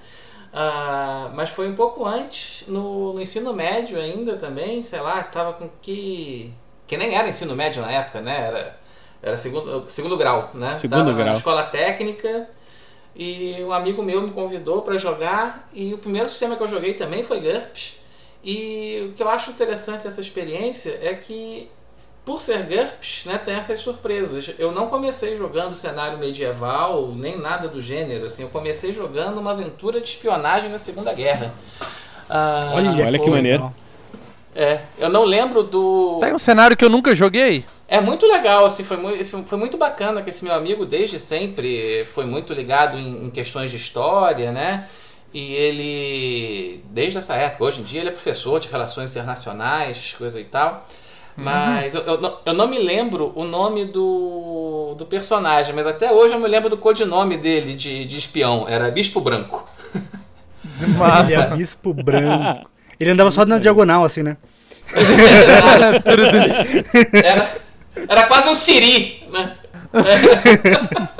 Ah, 0.53 1.31
mas 1.35 1.49
foi 1.51 1.69
um 1.69 1.75
pouco 1.75 2.05
antes, 2.05 2.65
no, 2.67 3.13
no 3.13 3.21
ensino 3.21 3.53
médio 3.53 3.99
ainda 3.99 4.37
também, 4.37 4.83
sei 4.83 5.01
lá, 5.01 5.23
tava 5.23 5.53
com 5.53 5.69
que. 5.81 6.53
que 6.87 6.97
nem 6.97 7.15
era 7.15 7.29
ensino 7.29 7.55
médio 7.55 7.81
na 7.81 7.91
época, 7.91 8.21
né? 8.21 8.47
Era, 8.47 8.79
era 9.23 9.37
segundo, 9.37 9.85
segundo 9.89 10.17
grau, 10.17 10.51
né? 10.55 10.81
Segundo 10.81 10.89
Tava 10.89 11.13
grau. 11.13 11.25
Na 11.27 11.33
escola 11.33 11.63
técnica. 11.63 12.49
E 13.15 13.63
um 13.63 13.73
amigo 13.73 14.03
meu 14.03 14.21
me 14.21 14.31
convidou 14.31 14.83
para 14.83 14.97
jogar 14.97 15.67
e 15.73 15.93
o 15.93 15.97
primeiro 15.97 16.29
sistema 16.29 16.55
que 16.55 16.61
eu 16.63 16.67
joguei 16.67 16.93
também 16.93 17.23
foi 17.23 17.39
GURPS. 17.39 17.95
E 18.43 19.09
o 19.09 19.13
que 19.13 19.23
eu 19.23 19.29
acho 19.29 19.49
interessante 19.51 20.03
dessa 20.03 20.21
experiência 20.21 20.99
é 21.01 21.15
que 21.15 21.69
por 22.27 22.41
ser 22.41 22.63
GURPS, 22.63 23.23
né, 23.25 23.37
tem 23.37 23.55
essas 23.55 23.79
surpresas. 23.79 24.51
Eu 24.59 24.73
não 24.73 24.87
comecei 24.87 25.37
jogando 25.37 25.73
cenário 25.77 26.17
medieval, 26.17 27.13
nem 27.15 27.37
nada 27.39 27.69
do 27.69 27.81
gênero, 27.81 28.25
assim, 28.25 28.43
eu 28.43 28.49
comecei 28.49 28.91
jogando 28.91 29.37
uma 29.39 29.51
aventura 29.51 30.01
de 30.01 30.09
espionagem 30.09 30.69
na 30.69 30.77
Segunda 30.77 31.13
Guerra. 31.13 31.53
Ah, 32.29 32.71
olha 32.75 32.91
que 33.17 33.23
foi- 33.23 33.29
maneiro. 33.31 33.73
É, 34.53 34.81
eu 34.99 35.07
não 35.07 35.23
lembro 35.23 35.63
do 35.63 36.17
Tem 36.19 36.33
um 36.33 36.39
cenário 36.39 36.75
que 36.75 36.83
eu 36.83 36.89
nunca 36.89 37.15
joguei. 37.15 37.63
é 37.87 38.01
muito 38.01 38.25
legal, 38.27 38.65
assim, 38.65 38.83
foi, 38.83 38.97
mui- 38.97 39.23
foi 39.23 39.57
muito 39.57 39.77
bacana 39.77 40.21
que 40.21 40.29
esse 40.29 40.43
meu 40.43 40.53
amigo 40.53 40.85
desde 40.85 41.17
sempre 41.19 42.05
foi 42.13 42.25
muito 42.25 42.53
ligado 42.53 42.97
em, 42.97 43.25
em 43.25 43.29
questões 43.29 43.71
de 43.71 43.77
história, 43.77 44.51
né? 44.51 44.85
E 45.33 45.53
ele, 45.53 46.83
desde 46.89 47.19
essa 47.19 47.35
época, 47.35 47.63
hoje 47.63 47.79
em 47.79 47.83
dia 47.83 48.01
ele 48.01 48.09
é 48.09 48.11
professor 48.11 48.59
de 48.59 48.67
relações 48.67 49.11
internacionais, 49.11 50.13
coisa 50.17 50.41
e 50.41 50.43
tal. 50.45 50.85
Mas 51.37 51.93
eu, 51.93 52.01
eu, 52.01 52.19
não, 52.19 52.37
eu 52.43 52.53
não 52.53 52.67
me 52.67 52.79
lembro 52.79 53.31
o 53.35 53.43
nome 53.43 53.85
do, 53.85 54.95
do 54.97 55.05
personagem, 55.05 55.75
mas 55.75 55.85
até 55.85 56.11
hoje 56.11 56.33
eu 56.33 56.39
me 56.39 56.47
lembro 56.47 56.67
do 56.67 56.77
codinome 56.77 57.37
dele 57.37 57.75
de, 57.75 58.05
de 58.05 58.17
espião, 58.17 58.65
era 58.67 58.89
Bispo 58.89 59.21
Branco. 59.21 59.63
Ele 60.81 60.93
é 60.93 60.97
Massa. 60.97 61.55
bispo 61.55 61.93
branco. 61.93 62.69
Ele 62.99 63.11
andava 63.11 63.31
só 63.31 63.45
na 63.45 63.59
diagonal, 63.59 64.03
assim, 64.03 64.23
né? 64.23 64.37
Era, 67.23 67.57
era 68.07 68.25
quase 68.27 68.47
um 68.47 68.55
Siri, 68.55 69.23
né? 69.29 69.57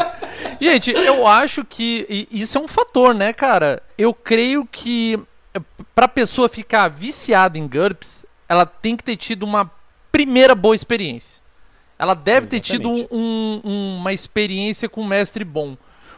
Gente, 0.61 0.91
eu 0.91 1.27
acho 1.27 1.65
que 1.65 2.27
isso 2.31 2.57
é 2.57 2.61
um 2.61 2.67
fator, 2.67 3.13
né, 3.13 3.33
cara? 3.33 3.81
Eu 3.97 4.13
creio 4.13 4.65
que 4.71 5.19
eh, 5.53 5.59
pra 5.93 6.07
pessoa 6.07 6.47
ficar 6.47 6.87
viciada 6.87 7.57
em 7.57 7.67
GURPS, 7.67 8.25
ela 8.47 8.65
tem 8.65 8.95
que 8.95 9.03
ter 9.03 9.17
tido 9.17 9.43
uma 9.43 9.69
primeira 10.17 10.55
boa 10.55 10.73
experiência. 10.75 11.39
Ela 11.99 12.13
deve 12.15 12.47
ter 12.47 12.59
tido 12.59 12.89
Exatamente. 12.89 13.09
um- 13.13 13.61
um- 13.63 13.97
uma 13.97 14.11
experiência 14.13 14.89
com 14.89 15.01
um 15.01 15.07
mestre 15.07 15.43
bom. 15.43 15.77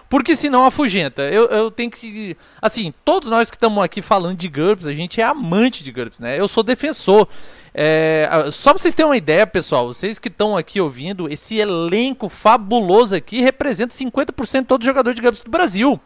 Porque 0.09 0.35
senão 0.35 0.65
afugenta. 0.65 1.21
Eu, 1.23 1.45
eu 1.49 1.69
tenho 1.69 1.91
que. 1.91 2.35
Assim, 2.61 2.91
todos 3.05 3.29
nós 3.29 3.51
que 3.51 3.55
estamos 3.57 3.83
aqui 3.83 4.01
falando 4.01 4.37
de 4.37 4.47
GURPS, 4.47 4.87
a 4.87 4.93
gente 4.93 5.21
é 5.21 5.23
amante 5.23 5.83
de 5.83 5.91
GURPS, 5.91 6.19
né? 6.19 6.39
Eu 6.39 6.47
sou 6.47 6.63
defensor. 6.63 7.27
É, 7.73 8.27
só 8.51 8.71
pra 8.73 8.81
vocês 8.81 8.95
terem 8.95 9.07
uma 9.09 9.15
ideia, 9.17 9.45
pessoal, 9.45 9.85
vocês 9.87 10.17
que 10.17 10.27
estão 10.29 10.57
aqui 10.57 10.81
ouvindo, 10.81 11.31
esse 11.31 11.57
elenco 11.59 12.27
fabuloso 12.27 13.13
aqui 13.15 13.39
representa 13.41 13.93
50% 13.93 14.61
de 14.61 14.67
todos 14.67 14.83
os 14.85 14.89
jogadores 14.89 15.15
de 15.15 15.21
GURPS 15.21 15.43
do 15.43 15.51
Brasil. 15.51 15.99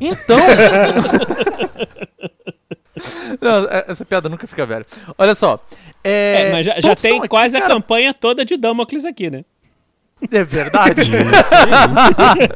Então. 0.00 0.38
Não, 3.40 3.64
é- 3.68 3.84
essa 3.88 4.04
piada 4.04 4.28
nunca 4.28 4.46
fica 4.46 4.66
velha. 4.66 4.86
Olha 5.16 5.34
só. 5.34 5.58
É, 6.04 6.48
É, 6.48 6.52
mas 6.52 6.66
já, 6.66 6.80
já 6.80 6.94
tem 6.96 7.18
aqui, 7.18 7.28
quase 7.28 7.56
a 7.56 7.60
cara, 7.60 7.74
campanha 7.74 8.14
toda 8.14 8.44
de 8.44 8.56
Damocles 8.56 9.04
aqui, 9.04 9.30
né? 9.30 9.44
é 10.32 10.42
verdade. 10.44 11.10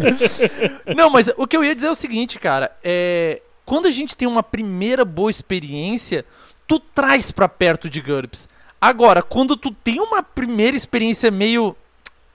Não, 0.96 1.10
mas 1.10 1.28
o 1.36 1.46
que 1.46 1.56
eu 1.56 1.64
ia 1.64 1.74
dizer 1.74 1.88
é 1.88 1.90
o 1.90 1.94
seguinte, 1.94 2.38
cara. 2.38 2.70
É, 2.82 3.40
quando 3.64 3.86
a 3.86 3.90
gente 3.90 4.16
tem 4.16 4.26
uma 4.28 4.42
primeira 4.42 5.04
boa 5.04 5.30
experiência, 5.30 6.24
tu 6.66 6.78
traz 6.78 7.30
pra 7.30 7.48
perto 7.48 7.88
de 7.88 8.00
GURPS. 8.00 8.48
Agora, 8.80 9.22
quando 9.22 9.56
tu 9.56 9.70
tem 9.70 10.00
uma 10.00 10.22
primeira 10.22 10.76
experiência 10.76 11.30
meio. 11.30 11.76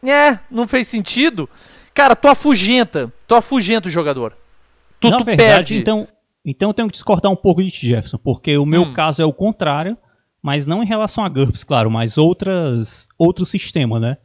É, 0.03 0.39
não 0.49 0.67
fez 0.67 0.87
sentido. 0.87 1.49
Cara, 1.93 2.15
tu 2.15 2.27
afugenta. 2.27 3.11
Tu 3.27 3.35
afugenta 3.35 3.87
o 3.87 3.91
jogador. 3.91 4.33
Tu, 4.99 5.09
Na 5.09 5.17
tu 5.17 5.23
verdade, 5.25 5.49
perde. 5.49 5.77
então, 5.77 6.07
então 6.45 6.69
eu 6.69 6.73
tenho 6.73 6.87
que 6.87 6.93
discordar 6.93 7.31
um 7.31 7.35
pouco 7.35 7.63
de 7.63 7.71
ti, 7.71 7.87
Jefferson, 7.87 8.17
porque 8.17 8.57
o 8.57 8.65
meu 8.65 8.83
Hum. 8.83 8.93
caso 8.93 9.21
é 9.21 9.25
o 9.25 9.33
contrário, 9.33 9.97
mas 10.41 10.65
não 10.65 10.83
em 10.83 10.85
relação 10.85 11.23
a 11.25 11.29
GURPS, 11.29 11.63
claro, 11.63 11.89
mas 11.91 12.17
outras, 12.17 13.07
outro 13.17 13.45
sistema, 13.45 13.99
né? 13.99 14.17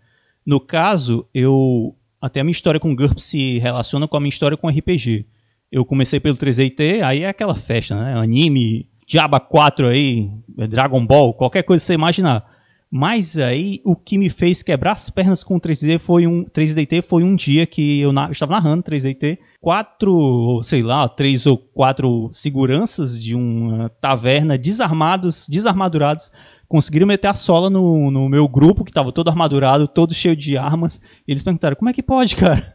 No 0.44 0.60
caso, 0.60 1.26
eu 1.34 1.94
até 2.20 2.40
a 2.40 2.44
minha 2.44 2.52
história 2.52 2.78
com 2.80 2.94
GURPS 2.94 3.24
se 3.24 3.58
relaciona 3.58 4.06
com 4.06 4.16
a 4.16 4.20
minha 4.20 4.28
história 4.28 4.56
com 4.56 4.68
RPG. 4.68 5.26
Eu 5.70 5.84
comecei 5.84 6.20
pelo 6.20 6.36
3DT, 6.36 7.02
aí 7.02 7.22
é 7.22 7.28
aquela 7.28 7.56
festa, 7.56 7.96
né? 7.96 8.14
Anime, 8.18 8.88
Diaba 9.06 9.40
4 9.40 9.88
aí, 9.88 10.30
Dragon 10.68 11.04
Ball, 11.04 11.34
qualquer 11.34 11.62
coisa 11.64 11.82
que 11.82 11.86
você 11.86 11.94
imaginar. 11.94 12.50
Mas 12.90 13.38
aí 13.38 13.80
o 13.84 13.96
que 13.96 14.18
me 14.18 14.28
fez 14.28 14.62
quebrar 14.62 14.92
as 14.92 15.08
pernas 15.08 15.42
com 15.42 15.56
o 15.56 15.60
3D 15.60 15.98
foi 15.98 16.26
um 16.26 16.44
3DT 16.44 17.02
foi 17.02 17.22
um 17.24 17.34
dia 17.34 17.66
que 17.66 18.00
eu, 18.00 18.12
na- 18.12 18.26
eu 18.26 18.32
estava 18.32 18.52
narrando 18.52 18.82
3DT, 18.82 19.38
quatro, 19.62 20.60
sei 20.64 20.82
lá, 20.82 21.08
três 21.08 21.46
ou 21.46 21.56
quatro 21.56 22.28
seguranças 22.32 23.16
de 23.18 23.36
uma 23.36 23.88
taverna 23.88 24.58
desarmados, 24.58 25.46
desarmadurados, 25.48 26.32
conseguiram 26.66 27.06
meter 27.06 27.28
a 27.28 27.34
sola 27.34 27.70
no, 27.70 28.10
no 28.10 28.28
meu 28.28 28.48
grupo 28.48 28.82
que 28.82 28.90
estava 28.90 29.12
todo 29.12 29.28
armadurado, 29.28 29.86
todo 29.86 30.12
cheio 30.12 30.34
de 30.34 30.58
armas. 30.58 31.00
E 31.28 31.30
eles 31.30 31.44
perguntaram: 31.44 31.76
"Como 31.76 31.88
é 31.88 31.92
que 31.92 32.02
pode, 32.02 32.34
cara?" 32.36 32.74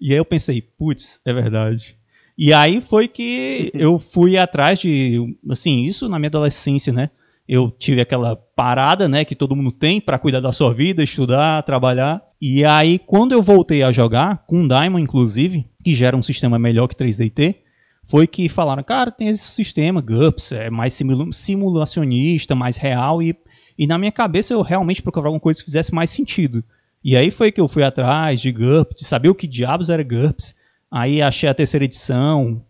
E 0.00 0.10
aí 0.10 0.18
eu 0.18 0.24
pensei: 0.24 0.62
"Putz, 0.62 1.20
é 1.22 1.34
verdade." 1.34 1.98
E 2.36 2.50
aí 2.54 2.80
foi 2.80 3.08
que 3.08 3.70
eu 3.76 3.98
fui 3.98 4.38
atrás 4.38 4.80
de, 4.80 5.36
assim, 5.50 5.82
isso 5.82 6.08
na 6.08 6.18
minha 6.18 6.30
adolescência, 6.30 6.94
né? 6.94 7.10
Eu 7.46 7.70
tive 7.70 8.00
aquela 8.00 8.36
parada, 8.36 9.06
né, 9.06 9.22
que 9.24 9.34
todo 9.34 9.54
mundo 9.54 9.70
tem 9.70 10.00
pra 10.00 10.18
cuidar 10.18 10.40
da 10.40 10.52
sua 10.52 10.72
vida, 10.72 11.02
estudar, 11.02 11.62
trabalhar. 11.64 12.22
E 12.44 12.64
aí, 12.64 12.98
quando 12.98 13.30
eu 13.30 13.40
voltei 13.40 13.84
a 13.84 13.92
jogar, 13.92 14.44
com 14.48 14.66
Diamond, 14.66 15.00
inclusive, 15.00 15.64
que 15.84 15.94
já 15.94 16.08
era 16.08 16.16
um 16.16 16.24
sistema 16.24 16.58
melhor 16.58 16.88
que 16.88 16.96
3DT, 16.96 17.54
foi 18.02 18.26
que 18.26 18.48
falaram, 18.48 18.82
cara, 18.82 19.12
tem 19.12 19.28
esse 19.28 19.44
sistema 19.44 20.00
GURPS, 20.00 20.50
é 20.50 20.68
mais 20.68 20.92
simula 20.92 21.32
simulacionista, 21.32 22.56
mais 22.56 22.76
real, 22.76 23.22
e, 23.22 23.36
e 23.78 23.86
na 23.86 23.96
minha 23.96 24.10
cabeça 24.10 24.52
eu 24.52 24.60
realmente 24.60 25.00
procurava 25.00 25.28
alguma 25.28 25.40
coisa 25.40 25.60
que 25.60 25.66
fizesse 25.66 25.94
mais 25.94 26.10
sentido. 26.10 26.64
E 27.04 27.16
aí 27.16 27.30
foi 27.30 27.52
que 27.52 27.60
eu 27.60 27.68
fui 27.68 27.84
atrás 27.84 28.40
de 28.40 28.50
GURPS, 28.50 28.96
de 28.96 29.04
saber 29.04 29.28
o 29.28 29.36
que 29.36 29.46
diabos 29.46 29.88
era 29.88 30.02
GURPS, 30.02 30.52
aí 30.90 31.22
achei 31.22 31.48
a 31.48 31.54
terceira 31.54 31.84
edição, 31.84 32.60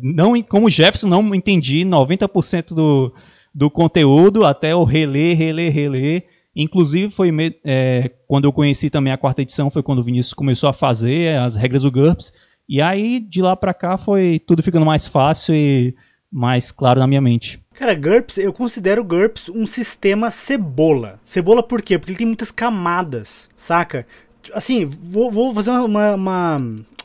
não, 0.00 0.40
como 0.44 0.70
Jefferson, 0.70 1.08
não 1.08 1.34
entendi 1.34 1.84
90% 1.84 2.68
do, 2.68 3.12
do 3.54 3.70
conteúdo, 3.70 4.46
até 4.46 4.72
eu 4.72 4.82
reler, 4.82 5.36
reler, 5.36 5.70
reler, 5.70 6.24
Inclusive, 6.56 7.10
foi 7.10 7.30
é, 7.64 8.10
quando 8.28 8.44
eu 8.44 8.52
conheci 8.52 8.88
também 8.88 9.12
a 9.12 9.18
quarta 9.18 9.42
edição, 9.42 9.70
foi 9.70 9.82
quando 9.82 9.98
o 9.98 10.04
Vinícius 10.04 10.34
começou 10.34 10.68
a 10.68 10.72
fazer 10.72 11.36
as 11.38 11.56
regras 11.56 11.82
do 11.82 11.90
GURPS. 11.90 12.32
E 12.68 12.80
aí, 12.80 13.20
de 13.20 13.42
lá 13.42 13.56
pra 13.56 13.74
cá, 13.74 13.98
foi 13.98 14.40
tudo 14.46 14.62
ficando 14.62 14.86
mais 14.86 15.06
fácil 15.06 15.54
e 15.54 15.94
mais 16.30 16.72
claro 16.72 17.00
na 17.00 17.06
minha 17.06 17.20
mente. 17.20 17.60
Cara, 17.74 17.94
GURPS, 17.94 18.38
eu 18.38 18.52
considero 18.52 19.04
GURPS 19.04 19.48
um 19.48 19.66
sistema 19.66 20.30
cebola. 20.30 21.20
Cebola 21.24 21.62
por 21.62 21.82
quê? 21.82 21.98
Porque 21.98 22.12
ele 22.12 22.18
tem 22.18 22.26
muitas 22.26 22.50
camadas, 22.50 23.48
saca? 23.56 24.06
Assim, 24.52 24.84
vou, 24.84 25.30
vou 25.30 25.52
fazer 25.54 25.70
uma, 25.70 26.14
uma, 26.14 26.56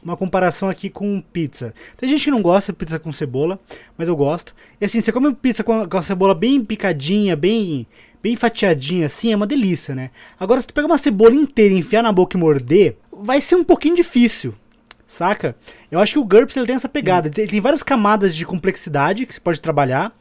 uma, 0.04 0.18
comparação 0.18 0.70
aqui 0.70 0.90
com 0.90 1.22
pizza. 1.34 1.74
Tem 1.98 2.10
gente 2.10 2.26
que 2.26 2.32
não 2.32 2.42
gosta 2.42 2.72
de 2.72 2.78
pizza 2.78 3.00
com 3.00 3.12
cebola, 3.12 3.60
mas 3.98 4.08
eu 4.08 4.16
gosto. 4.16 4.54
E 4.80 4.86
assim, 4.86 5.02
você 5.02 5.12
come 5.12 5.34
pizza 5.34 5.64
com 5.64 5.74
a, 5.74 5.88
com 5.88 5.98
a 5.98 6.04
cebola 6.04 6.36
bem 6.36 6.64
picadinha, 6.64 7.36
bem 7.36 7.88
bem 8.22 8.36
fatiadinha 8.36 9.06
assim, 9.06 9.32
é 9.32 9.36
uma 9.36 9.48
delícia, 9.48 9.96
né? 9.96 10.12
Agora, 10.40 10.62
se 10.62 10.68
tu 10.68 10.74
pegar 10.74 10.88
uma 10.88 10.98
cebola 10.98 11.34
inteira 11.34 11.74
enfiar 11.74 12.04
na 12.04 12.12
boca 12.12 12.38
e 12.38 12.40
morder, 12.40 12.98
vai 13.12 13.42
ser 13.42 13.56
um 13.56 13.64
pouquinho 13.64 13.96
difícil, 13.96 14.54
saca? 15.08 15.56
Eu 15.92 16.00
acho 16.00 16.14
que 16.14 16.20
o 16.20 16.26
GURPS 16.26 16.58
ele 16.58 16.68
tem 16.68 16.76
essa 16.76 16.90
pegada, 16.90 17.32
ele 17.36 17.48
tem 17.48 17.62
várias 17.62 17.84
camadas 17.84 18.36
de 18.36 18.46
complexidade 18.46 19.26
que 19.26 19.34
você 19.34 19.40
pode 19.40 19.62
trabalhar. 19.62 20.14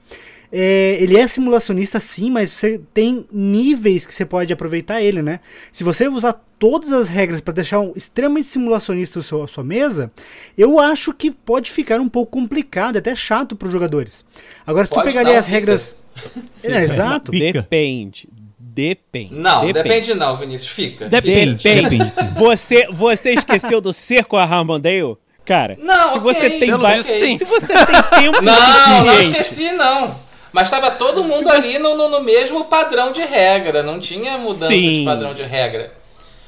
É, 0.51 0.97
ele 1.01 1.17
é 1.17 1.27
simulacionista 1.29 2.01
sim, 2.01 2.31
mas 2.31 2.51
você 2.51 2.81
tem 2.95 3.27
níveis 3.31 4.07
que 4.07 4.15
você 4.15 4.25
pode 4.25 4.53
aproveitar 4.53 5.03
ele, 5.03 5.21
né? 5.21 5.41
Se 5.71 5.85
você 5.85 6.09
usar 6.09 6.41
todas 6.59 6.91
as 6.93 7.09
regras 7.09 7.41
para 7.41 7.55
deixar 7.55 7.81
um, 7.81 7.93
extremamente 7.95 8.49
simulacionista 8.49 9.21
a 9.21 9.23
sua, 9.23 9.45
a 9.45 9.49
sua 9.49 9.63
mesa, 9.63 10.11
eu 10.57 10.79
acho 10.79 11.13
que 11.13 11.31
pode 11.31 11.71
ficar 11.71 12.01
um 12.01 12.09
pouco 12.09 12.33
complicado, 12.33 12.97
até 12.97 13.15
chato 13.15 13.55
para 13.55 13.67
os 13.67 13.73
jogadores. 13.73 14.25
Agora, 14.67 14.87
se 14.87 14.93
pode 14.93 15.09
tu 15.09 15.13
pegar 15.13 15.29
ali 15.29 15.37
as 15.37 15.45
fica. 15.45 15.57
regras. 15.57 15.95
é, 16.65 16.83
exato. 16.83 17.31
Depende. 17.31 18.29
Depende. 18.59 19.35
Não, 19.35 19.67
depende. 19.67 19.83
depende 19.83 20.15
não, 20.15 20.37
Vinícius. 20.37 20.71
Fica. 20.71 21.09
Depende. 21.09 21.63
Fica. 21.63 21.89
depende. 21.89 22.13
você, 22.39 22.87
você 22.91 23.33
esqueceu 23.35 23.81
do 23.81 23.93
cerco 23.93 24.37
a 24.37 24.45
Harmondale? 24.45 25.17
Cara, 25.45 25.77
não, 25.81 26.13
se 26.13 26.19
okay, 26.19 26.21
você 26.21 26.51
tem 26.51 26.75
okay. 26.75 27.39
se 27.39 27.45
você 27.45 27.73
tem 27.73 28.21
tempo 28.21 28.43
Não, 28.43 29.05
não 29.05 29.19
esqueci 29.19 29.73
não. 29.73 30.28
Mas 30.53 30.69
estava 30.69 30.91
todo 30.91 31.25
mundo 31.25 31.49
ali 31.49 31.79
no, 31.79 31.97
no, 31.97 32.09
no, 32.09 32.23
mesmo 32.23 32.65
padrão 32.65 33.13
de 33.13 33.23
regra, 33.23 33.83
não 33.83 34.01
tinha 34.01 34.39
mudança 34.39 34.73
Sim. 34.73 34.93
de 34.95 35.05
padrão 35.05 35.35
de 35.35 35.43
regra. 35.43 35.93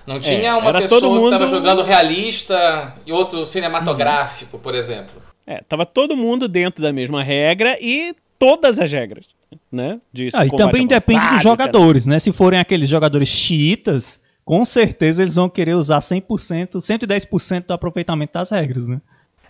Não 0.07 0.17
é, 0.17 0.21
tinha 0.21 0.51
é, 0.51 0.55
uma 0.55 0.73
pessoa 0.73 1.01
mundo... 1.03 1.21
que 1.21 1.25
estava 1.27 1.49
jogando 1.49 1.83
realista 1.83 2.95
e 3.07 3.13
outro 3.13 3.45
cinematográfico, 3.45 4.57
uhum. 4.57 4.63
por 4.63 4.75
exemplo. 4.75 5.23
É, 5.47 5.61
tava 5.69 5.85
todo 5.85 6.17
mundo 6.17 6.49
dentro 6.49 6.83
da 6.83 6.93
mesma 6.93 7.23
regra 7.23 7.77
e 7.81 8.15
todas 8.39 8.79
as 8.79 8.91
regras, 8.91 9.27
né? 9.71 10.01
Disso, 10.13 10.37
ah, 10.37 10.47
e 10.47 10.51
também 10.51 10.87
depende 10.87 11.29
dos 11.29 11.43
jogadores, 11.43 12.05
cara. 12.05 12.15
né? 12.15 12.19
Se 12.19 12.33
forem 12.33 12.59
aqueles 12.59 12.89
jogadores 12.89 13.29
xiitas, 13.29 14.21
com 14.45 14.65
certeza 14.65 15.23
eles 15.23 15.35
vão 15.35 15.49
querer 15.49 15.75
usar 15.75 16.01
100%, 16.01 16.77
110% 16.77 17.67
do 17.67 17.75
aproveitamento 17.75 18.33
das 18.33 18.51
regras, 18.51 18.89
né? 18.89 19.01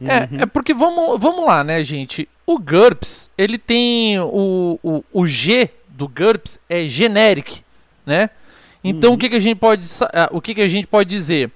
É, 0.02 0.20
uhum. 0.20 0.40
é 0.42 0.46
porque 0.46 0.72
vamos, 0.72 1.20
vamos 1.20 1.46
lá, 1.46 1.62
né, 1.62 1.84
gente? 1.84 2.28
O 2.50 2.58
GURPS, 2.58 3.30
ele 3.38 3.56
tem 3.56 4.18
o, 4.18 4.76
o, 4.82 5.04
o 5.12 5.24
G 5.24 5.70
do 5.88 6.08
GURPS 6.08 6.58
é 6.68 6.88
generic, 6.88 7.62
né? 8.04 8.28
Então 8.82 9.10
uhum. 9.10 9.14
o 9.14 9.18
que, 9.18 9.28
que 9.28 9.36
a 9.36 9.40
gente 9.40 9.56
pode 9.56 9.86
ah, 10.12 10.28
o 10.32 10.40
que, 10.40 10.56
que 10.56 10.60
a 10.60 10.66
gente 10.66 10.88
pode 10.88 11.08
dizer? 11.08 11.48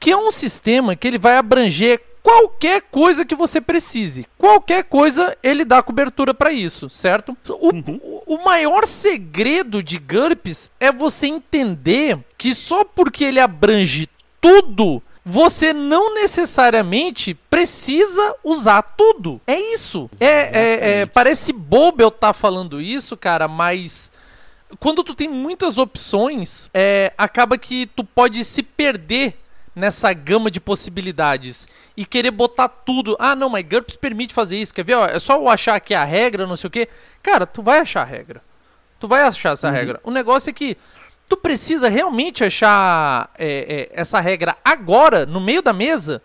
Que 0.00 0.10
é 0.10 0.16
um 0.16 0.32
sistema 0.32 0.96
que 0.96 1.06
ele 1.06 1.18
vai 1.18 1.36
abranger 1.36 2.00
qualquer 2.22 2.80
coisa 2.80 3.26
que 3.26 3.34
você 3.34 3.60
precise. 3.60 4.26
Qualquer 4.38 4.84
coisa 4.84 5.36
ele 5.42 5.66
dá 5.66 5.82
cobertura 5.82 6.32
para 6.32 6.50
isso, 6.50 6.88
certo? 6.88 7.36
O, 7.46 7.68
uhum. 7.68 8.00
o, 8.02 8.34
o, 8.36 8.42
maior 8.42 8.86
segredo 8.86 9.82
de 9.82 9.98
GURPS 9.98 10.70
é 10.80 10.90
você 10.90 11.26
entender 11.26 12.18
que 12.38 12.54
só 12.54 12.84
porque 12.84 13.22
ele 13.22 13.38
abrange 13.38 14.08
tudo, 14.40 15.02
você 15.30 15.74
não 15.74 16.14
necessariamente 16.14 17.34
precisa 17.34 18.34
usar 18.42 18.80
tudo. 18.80 19.38
É 19.46 19.60
isso. 19.60 20.08
É, 20.18 20.26
é, 20.26 21.00
é, 21.00 21.06
parece 21.06 21.52
bobo 21.52 22.00
eu 22.00 22.08
estar 22.08 22.28
tá 22.28 22.32
falando 22.32 22.80
isso, 22.80 23.14
cara, 23.14 23.46
mas 23.46 24.10
quando 24.80 25.04
tu 25.04 25.14
tem 25.14 25.28
muitas 25.28 25.76
opções, 25.76 26.70
é, 26.72 27.12
acaba 27.18 27.58
que 27.58 27.84
tu 27.94 28.02
pode 28.02 28.42
se 28.42 28.62
perder 28.62 29.38
nessa 29.76 30.14
gama 30.14 30.50
de 30.50 30.60
possibilidades 30.60 31.68
e 31.94 32.06
querer 32.06 32.30
botar 32.30 32.70
tudo. 32.70 33.14
Ah, 33.18 33.36
não, 33.36 33.50
mas 33.50 33.68
GURPS 33.68 33.96
permite 33.96 34.32
fazer 34.32 34.56
isso. 34.56 34.72
Quer 34.72 34.84
ver? 34.84 34.94
Ó, 34.94 35.04
é 35.04 35.20
só 35.20 35.34
eu 35.34 35.50
achar 35.50 35.74
aqui 35.74 35.92
a 35.92 36.04
regra, 36.04 36.46
não 36.46 36.56
sei 36.56 36.68
o 36.68 36.70
que. 36.70 36.88
Cara, 37.22 37.46
tu 37.46 37.62
vai 37.62 37.80
achar 37.80 38.00
a 38.00 38.06
regra. 38.06 38.42
Tu 38.98 39.06
vai 39.06 39.22
achar 39.22 39.52
essa 39.52 39.68
uhum. 39.68 39.74
regra. 39.74 40.00
O 40.02 40.10
negócio 40.10 40.48
é 40.48 40.54
que 40.54 40.74
tu 41.28 41.36
precisa 41.36 41.88
realmente 41.88 42.42
achar 42.42 43.30
é, 43.38 43.88
é, 43.92 44.00
essa 44.00 44.18
regra 44.18 44.56
agora, 44.64 45.26
no 45.26 45.40
meio 45.40 45.60
da 45.60 45.72
mesa? 45.72 46.22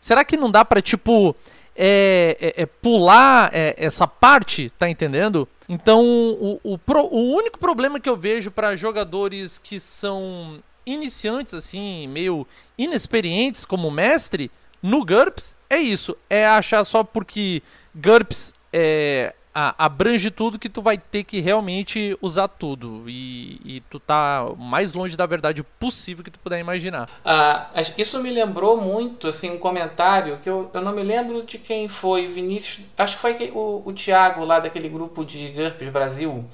Será 0.00 0.24
que 0.24 0.36
não 0.36 0.50
dá 0.50 0.64
para 0.64 0.82
tipo, 0.82 1.34
é, 1.74 2.36
é, 2.40 2.62
é 2.62 2.66
pular 2.66 3.50
é, 3.52 3.74
essa 3.78 4.06
parte, 4.06 4.70
tá 4.78 4.90
entendendo? 4.90 5.48
Então, 5.68 6.04
o, 6.04 6.60
o, 6.62 6.78
pro, 6.78 7.06
o 7.06 7.34
único 7.34 7.58
problema 7.58 7.98
que 7.98 8.08
eu 8.08 8.16
vejo 8.16 8.50
para 8.50 8.76
jogadores 8.76 9.58
que 9.58 9.80
são 9.80 10.62
iniciantes, 10.84 11.54
assim, 11.54 12.06
meio 12.08 12.46
inexperientes 12.76 13.64
como 13.64 13.90
mestre, 13.90 14.50
no 14.82 15.04
GURPS, 15.04 15.56
é 15.70 15.78
isso. 15.78 16.16
É 16.28 16.44
achar 16.46 16.84
só 16.84 17.04
porque 17.04 17.62
GURPS 17.94 18.52
é, 18.72 19.34
a, 19.54 19.74
abrange 19.84 20.30
tudo 20.30 20.58
que 20.58 20.68
tu 20.68 20.80
vai 20.80 20.96
ter 20.96 21.24
que 21.24 21.40
realmente 21.40 22.16
usar 22.20 22.48
tudo. 22.48 23.04
E, 23.08 23.60
e, 23.64 23.82
tu 23.90 24.00
tá 24.00 24.46
mais 24.58 24.94
longe 24.94 25.16
da 25.16 25.26
verdade 25.26 25.62
possível 25.62 26.24
que 26.24 26.30
tu 26.30 26.38
puder 26.38 26.58
imaginar. 26.58 27.08
Ah, 27.24 27.68
isso 27.98 28.22
me 28.22 28.30
lembrou 28.30 28.80
muito, 28.80 29.28
assim, 29.28 29.50
um 29.50 29.58
comentário 29.58 30.38
que 30.38 30.48
eu, 30.48 30.70
eu 30.72 30.80
não 30.80 30.92
me 30.92 31.02
lembro 31.02 31.42
de 31.42 31.58
quem 31.58 31.88
foi, 31.88 32.26
Vinícius. 32.26 32.86
Acho 32.96 33.16
que 33.16 33.20
foi 33.20 33.50
o, 33.54 33.82
o 33.84 33.92
Thiago 33.92 34.44
lá 34.44 34.58
daquele 34.58 34.88
grupo 34.88 35.24
de 35.24 35.48
GURPS 35.48 35.88
Brasil. 35.90 36.44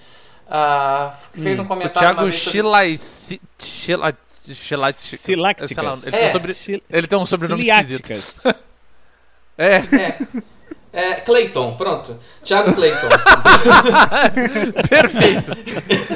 Ah, 0.51 1.15
fez 1.35 1.59
um 1.59 1.63
hum, 1.63 1.67
comentário. 1.67 2.09
O 2.09 2.13
Thiago 2.15 2.33
Chilai. 2.33 2.97
Chilai. 3.59 4.15
Ele 6.91 7.07
tem 7.07 7.19
um 7.19 7.27
sobrenome 7.27 7.69
esquisito. 7.69 8.09
é. 9.59 9.77
é. 9.77 10.19
É, 10.93 11.15
Clayton, 11.17 11.75
pronto. 11.75 12.19
Thiago 12.45 12.73
Clayton. 12.75 13.09
Perfeito. 14.89 15.53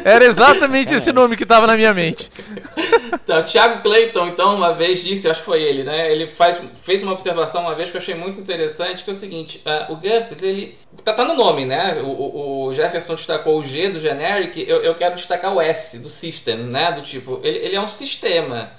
Era 0.02 0.24
exatamente 0.24 0.94
esse 0.94 1.12
nome 1.12 1.36
que 1.36 1.42
estava 1.42 1.66
na 1.66 1.76
minha 1.76 1.92
mente. 1.92 2.30
Então, 3.12 3.42
Thiago 3.42 3.82
Clayton, 3.82 4.28
então, 4.28 4.54
uma 4.54 4.72
vez 4.72 5.04
disse, 5.04 5.28
acho 5.28 5.40
que 5.40 5.46
foi 5.46 5.62
ele, 5.62 5.84
né? 5.84 6.10
Ele 6.10 6.26
faz, 6.26 6.58
fez 6.74 7.02
uma 7.02 7.12
observação 7.12 7.62
uma 7.62 7.74
vez 7.74 7.90
que 7.90 7.96
eu 7.96 8.00
achei 8.00 8.14
muito 8.14 8.40
interessante, 8.40 9.04
que 9.04 9.10
é 9.10 9.12
o 9.12 9.16
seguinte, 9.16 9.62
uh, 9.66 9.92
o 9.92 9.96
GURPS, 9.96 10.42
ele... 10.42 10.78
Tá, 11.04 11.12
tá 11.12 11.24
no 11.24 11.34
nome, 11.34 11.66
né? 11.66 12.00
O, 12.02 12.66
o, 12.66 12.72
Jefferson 12.72 13.14
destacou 13.14 13.58
o 13.58 13.64
G 13.64 13.90
do 13.90 14.00
generic, 14.00 14.64
eu, 14.66 14.82
eu 14.82 14.94
quero 14.94 15.14
destacar 15.14 15.52
o 15.52 15.60
S 15.60 15.98
do 15.98 16.08
system, 16.08 16.56
né? 16.56 16.92
Do 16.92 17.02
tipo, 17.02 17.40
ele, 17.42 17.58
ele 17.58 17.76
é 17.76 17.80
um 17.80 17.88
sistema 17.88 18.70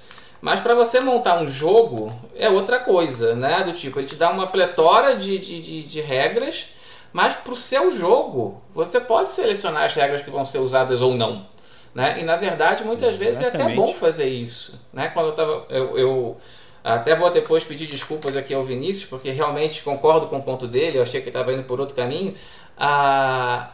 mas 0.44 0.60
para 0.60 0.76
você 0.76 1.00
montar 1.00 1.40
um 1.40 1.48
jogo 1.48 2.14
é 2.36 2.50
outra 2.50 2.78
coisa, 2.78 3.34
né? 3.34 3.64
Do 3.64 3.72
tipo, 3.72 3.98
ele 3.98 4.08
te 4.08 4.16
dá 4.16 4.30
uma 4.30 4.46
pletora 4.46 5.16
de, 5.16 5.40
de, 5.40 5.62
de, 5.62 5.84
de 5.84 6.02
regras, 6.02 6.66
mas 7.14 7.34
para 7.34 7.54
o 7.54 7.56
seu 7.56 7.90
jogo 7.90 8.62
você 8.76 9.00
pode 9.00 9.32
selecionar 9.32 9.86
as 9.86 9.94
regras 9.94 10.22
que 10.22 10.30
vão 10.30 10.44
ser 10.44 10.58
usadas 10.58 11.02
ou 11.02 11.16
não. 11.16 11.48
Né? 11.96 12.20
E 12.20 12.24
na 12.24 12.36
verdade, 12.36 12.84
muitas 12.84 13.14
Exatamente. 13.14 13.38
vezes 13.38 13.54
é 13.54 13.64
até 13.64 13.74
bom 13.74 13.94
fazer 13.94 14.28
isso. 14.28 14.86
Né? 14.92 15.08
Quando 15.14 15.28
eu 15.28 15.32
tava. 15.32 15.66
Eu, 15.70 15.98
eu, 15.98 16.38
até 16.84 17.16
vou 17.16 17.32
depois 17.32 17.64
pedir 17.64 17.88
desculpas 17.88 18.36
aqui 18.36 18.54
ao 18.54 18.66
Vinícius, 18.66 19.10
porque 19.10 19.30
realmente 19.30 19.82
concordo 19.82 20.28
com 20.28 20.40
o 20.40 20.44
ponto 20.44 20.68
dele, 20.68 20.98
eu 20.98 21.04
achei 21.04 21.22
que 21.22 21.30
ele 21.30 21.38
estava 21.38 21.54
indo 21.54 21.64
por 21.64 21.80
outro 21.80 21.96
caminho. 21.96 22.36
Ah, 22.78 23.70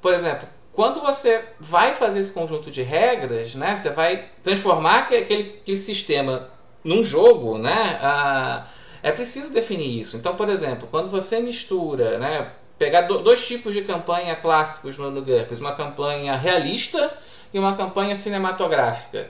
por 0.00 0.14
exemplo, 0.14 0.48
quando 0.78 1.00
você 1.00 1.44
vai 1.58 1.92
fazer 1.92 2.20
esse 2.20 2.30
conjunto 2.30 2.70
de 2.70 2.82
regras, 2.82 3.56
né, 3.56 3.76
você 3.76 3.90
vai 3.90 4.26
transformar 4.44 4.98
aquele, 4.98 5.58
aquele 5.60 5.76
sistema 5.76 6.48
num 6.84 7.02
jogo, 7.02 7.58
né, 7.58 7.98
a, 8.00 8.64
é 9.02 9.10
preciso 9.10 9.52
definir 9.52 10.00
isso. 10.00 10.16
Então, 10.16 10.36
por 10.36 10.48
exemplo, 10.48 10.86
quando 10.88 11.10
você 11.10 11.40
mistura, 11.40 12.18
né, 12.18 12.52
pegar 12.78 13.00
do, 13.00 13.18
dois 13.18 13.44
tipos 13.44 13.74
de 13.74 13.82
campanha 13.82 14.36
clássicos 14.36 14.96
no, 14.96 15.10
no 15.10 15.20
GURPS, 15.20 15.58
uma 15.58 15.72
campanha 15.72 16.36
realista 16.36 17.12
e 17.52 17.58
uma 17.58 17.74
campanha 17.76 18.14
cinematográfica. 18.14 19.28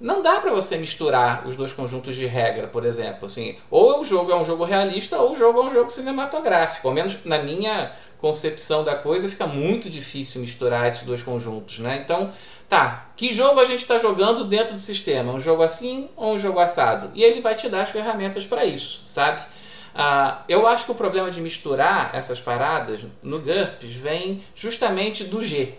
não 0.00 0.22
dá 0.22 0.40
para 0.40 0.50
você 0.50 0.78
misturar 0.78 1.46
os 1.46 1.56
dois 1.56 1.74
conjuntos 1.74 2.16
de 2.16 2.24
regra, 2.24 2.68
por 2.68 2.86
exemplo. 2.86 3.26
Assim, 3.26 3.54
ou 3.70 4.00
o 4.00 4.04
jogo 4.04 4.32
é 4.32 4.36
um 4.36 4.46
jogo 4.46 4.64
realista 4.64 5.18
ou 5.18 5.32
o 5.32 5.36
jogo 5.36 5.60
é 5.60 5.64
um 5.64 5.70
jogo 5.70 5.90
cinematográfico. 5.90 6.88
Ao 6.88 6.94
menos 6.94 7.22
na 7.26 7.38
minha 7.38 7.92
concepção 8.18 8.82
da 8.82 8.94
coisa, 8.94 9.28
fica 9.28 9.46
muito 9.46 9.90
difícil 9.90 10.40
misturar 10.40 10.86
esses 10.86 11.02
dois 11.02 11.22
conjuntos. 11.22 11.78
Né? 11.78 12.02
Então, 12.04 12.30
tá, 12.68 13.10
que 13.16 13.32
jogo 13.32 13.60
a 13.60 13.64
gente 13.64 13.80
está 13.80 13.98
jogando 13.98 14.44
dentro 14.44 14.74
do 14.74 14.80
sistema? 14.80 15.32
Um 15.32 15.40
jogo 15.40 15.62
assim 15.62 16.08
ou 16.16 16.34
um 16.34 16.38
jogo 16.38 16.58
assado? 16.58 17.10
E 17.14 17.22
ele 17.22 17.40
vai 17.40 17.54
te 17.54 17.68
dar 17.68 17.82
as 17.82 17.90
ferramentas 17.90 18.44
para 18.44 18.64
isso, 18.64 19.02
sabe? 19.06 19.40
Uh, 19.94 20.36
eu 20.48 20.66
acho 20.66 20.84
que 20.84 20.92
o 20.92 20.94
problema 20.94 21.30
de 21.30 21.40
misturar 21.40 22.10
essas 22.14 22.38
paradas 22.38 23.00
no 23.22 23.38
GURPS 23.38 23.92
vem 23.92 24.42
justamente 24.54 25.24
do 25.24 25.42
G 25.42 25.72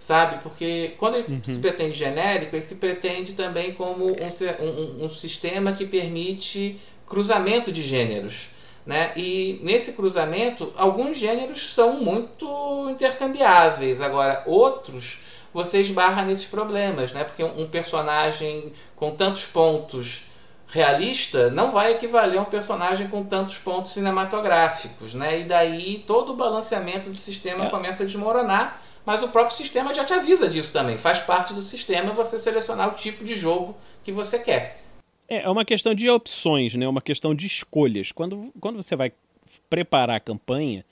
sabe? 0.00 0.42
Porque 0.42 0.94
quando 0.96 1.16
ele 1.16 1.26
uhum. 1.30 1.40
se 1.44 1.58
pretende 1.58 1.92
genérico, 1.92 2.56
ele 2.56 2.62
se 2.62 2.76
pretende 2.76 3.34
também 3.34 3.72
como 3.74 4.06
um, 4.06 4.12
um, 4.12 5.04
um, 5.04 5.08
sistema 5.08 5.72
que 5.72 5.84
permite 5.84 6.80
cruzamento 7.06 7.70
de 7.70 7.82
gêneros. 7.82 8.48
Né? 8.86 9.12
E 9.14 9.60
nesse 9.62 9.92
cruzamento, 9.92 10.72
alguns 10.76 11.18
gêneros 11.18 11.74
são 11.74 12.00
muito 12.00 12.88
intercambiáveis, 12.90 14.00
agora 14.00 14.42
outros 14.46 15.20
você 15.52 15.80
esbarra 15.80 16.24
nesses 16.24 16.46
problemas, 16.46 17.12
né? 17.12 17.24
porque 17.24 17.42
um 17.44 17.68
personagem 17.68 18.72
com 18.96 19.10
tantos 19.10 19.44
pontos 19.44 20.22
realista 20.68 21.50
não 21.50 21.72
vai 21.72 21.92
equivaler 21.92 22.38
a 22.38 22.42
um 22.42 22.46
personagem 22.46 23.08
com 23.08 23.24
tantos 23.24 23.58
pontos 23.58 23.92
cinematográficos, 23.92 25.14
né? 25.14 25.40
E 25.40 25.44
daí 25.44 26.04
todo 26.06 26.30
o 26.32 26.36
balanceamento 26.36 27.08
do 27.08 27.14
sistema 27.16 27.66
é. 27.66 27.70
começa 27.70 28.04
a 28.04 28.06
desmoronar 28.06 28.80
mas 29.04 29.22
o 29.22 29.28
próprio 29.28 29.56
sistema 29.56 29.94
já 29.94 30.04
te 30.04 30.12
avisa 30.12 30.48
disso 30.48 30.72
também. 30.72 30.96
Faz 30.96 31.20
parte 31.20 31.54
do 31.54 31.62
sistema 31.62 32.12
você 32.12 32.38
selecionar 32.38 32.88
o 32.88 32.92
tipo 32.92 33.24
de 33.24 33.34
jogo 33.34 33.76
que 34.02 34.12
você 34.12 34.38
quer. 34.38 34.82
É, 35.30 35.42
é 35.42 35.48
uma 35.48 35.64
questão 35.64 35.94
de 35.94 36.10
opções, 36.10 36.74
né? 36.74 36.88
Uma 36.88 37.00
questão 37.00 37.32
de 37.32 37.46
escolhas. 37.46 38.10
Quando, 38.10 38.52
quando 38.60 38.82
você 38.82 38.96
vai 38.96 39.12
preparar 39.70 40.16
a 40.16 40.20
campanha, 40.20 40.84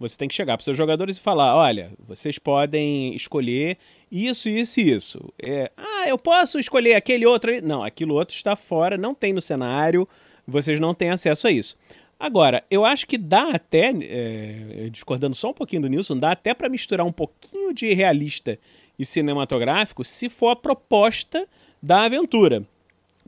você 0.00 0.16
tem 0.16 0.26
que 0.26 0.34
chegar 0.34 0.56
para 0.56 0.62
os 0.62 0.64
seus 0.64 0.76
jogadores 0.76 1.18
e 1.18 1.20
falar: 1.20 1.54
olha, 1.54 1.92
vocês 1.98 2.38
podem 2.38 3.14
escolher 3.14 3.76
isso, 4.10 4.48
isso 4.48 4.80
e 4.80 4.90
isso. 4.90 5.32
É, 5.40 5.70
ah, 5.76 6.08
eu 6.08 6.16
posso 6.18 6.58
escolher 6.58 6.94
aquele 6.94 7.26
outro. 7.26 7.52
Não, 7.62 7.84
aquilo 7.84 8.14
outro 8.14 8.34
está 8.34 8.56
fora, 8.56 8.96
não 8.96 9.14
tem 9.14 9.34
no 9.34 9.42
cenário, 9.42 10.08
vocês 10.46 10.80
não 10.80 10.94
têm 10.94 11.10
acesso 11.10 11.46
a 11.46 11.52
isso. 11.52 11.76
Agora, 12.18 12.64
eu 12.70 12.84
acho 12.84 13.06
que 13.06 13.18
dá 13.18 13.50
até, 13.50 13.92
é, 14.00 14.88
discordando 14.90 15.34
só 15.34 15.50
um 15.50 15.54
pouquinho 15.54 15.82
do 15.82 15.88
Nilson, 15.88 16.16
dá 16.16 16.30
até 16.30 16.54
para 16.54 16.68
misturar 16.68 17.04
um 17.04 17.12
pouquinho 17.12 17.74
de 17.74 17.92
realista 17.92 18.58
e 18.96 19.04
cinematográfico 19.04 20.04
se 20.04 20.28
for 20.28 20.50
a 20.50 20.56
proposta 20.56 21.46
da 21.82 22.04
aventura. 22.04 22.64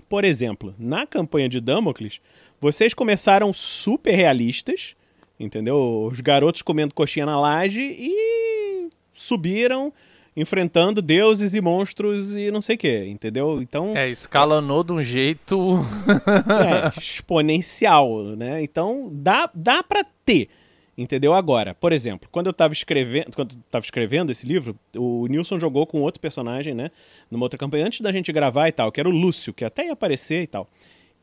Por 0.09 0.25
exemplo, 0.25 0.75
na 0.79 1.07
campanha 1.07 1.49
de 1.49 1.61
Damocles, 1.61 2.21
vocês 2.61 2.95
começaram 2.95 3.53
super 3.53 4.15
realistas, 4.15 4.95
entendeu? 5.39 6.09
Os 6.11 6.21
garotos 6.21 6.63
comendo 6.63 6.95
coxinha 6.95 7.27
na 7.27 7.41
laje 7.41 7.81
e 7.81 8.89
subiram 9.13 9.93
enfrentando 10.37 11.01
deuses 11.01 11.55
e 11.55 11.61
monstros 11.61 12.37
e 12.37 12.51
não 12.51 12.61
sei 12.61 12.75
o 12.75 12.79
que, 12.79 13.05
entendeu? 13.07 13.61
Então. 13.63 13.97
É, 13.97 14.09
escalonou 14.09 14.83
de 14.83 14.93
um 14.93 15.03
jeito. 15.03 15.79
é, 16.97 16.99
exponencial, 16.99 18.23
né? 18.37 18.63
Então 18.63 19.09
dá, 19.13 19.49
dá 19.55 19.83
pra 19.83 20.05
ter. 20.25 20.49
Entendeu? 20.97 21.35
Agora, 21.35 21.75
por 21.75 21.93
exemplo, 21.93 22.29
quando 22.31 22.47
eu 22.47 22.53
estava 22.53 22.73
escrevendo, 22.73 23.35
quando 23.35 23.57
eu 23.73 23.81
escrevendo 23.81 24.31
esse 24.31 24.47
livro, 24.47 24.79
o 24.97 25.27
Nilson 25.27 25.59
jogou 25.59 25.87
com 25.87 26.01
outro 26.01 26.21
personagem, 26.21 26.73
né? 26.73 26.91
Numa 27.29 27.45
outra 27.45 27.59
campanha, 27.59 27.87
antes 27.87 28.01
da 28.01 28.13
gente 28.13 28.33
gravar 28.33 28.69
e 28.69 28.73
tal, 28.73 28.93
que 28.93 29.01
era 29.01 29.09
o 29.09 29.13
Lúcio, 29.13 29.53
que 29.53 29.65
até 29.65 29.87
ia 29.87 29.93
aparecer 29.93 30.43
e 30.43 30.47
tal. 30.47 30.69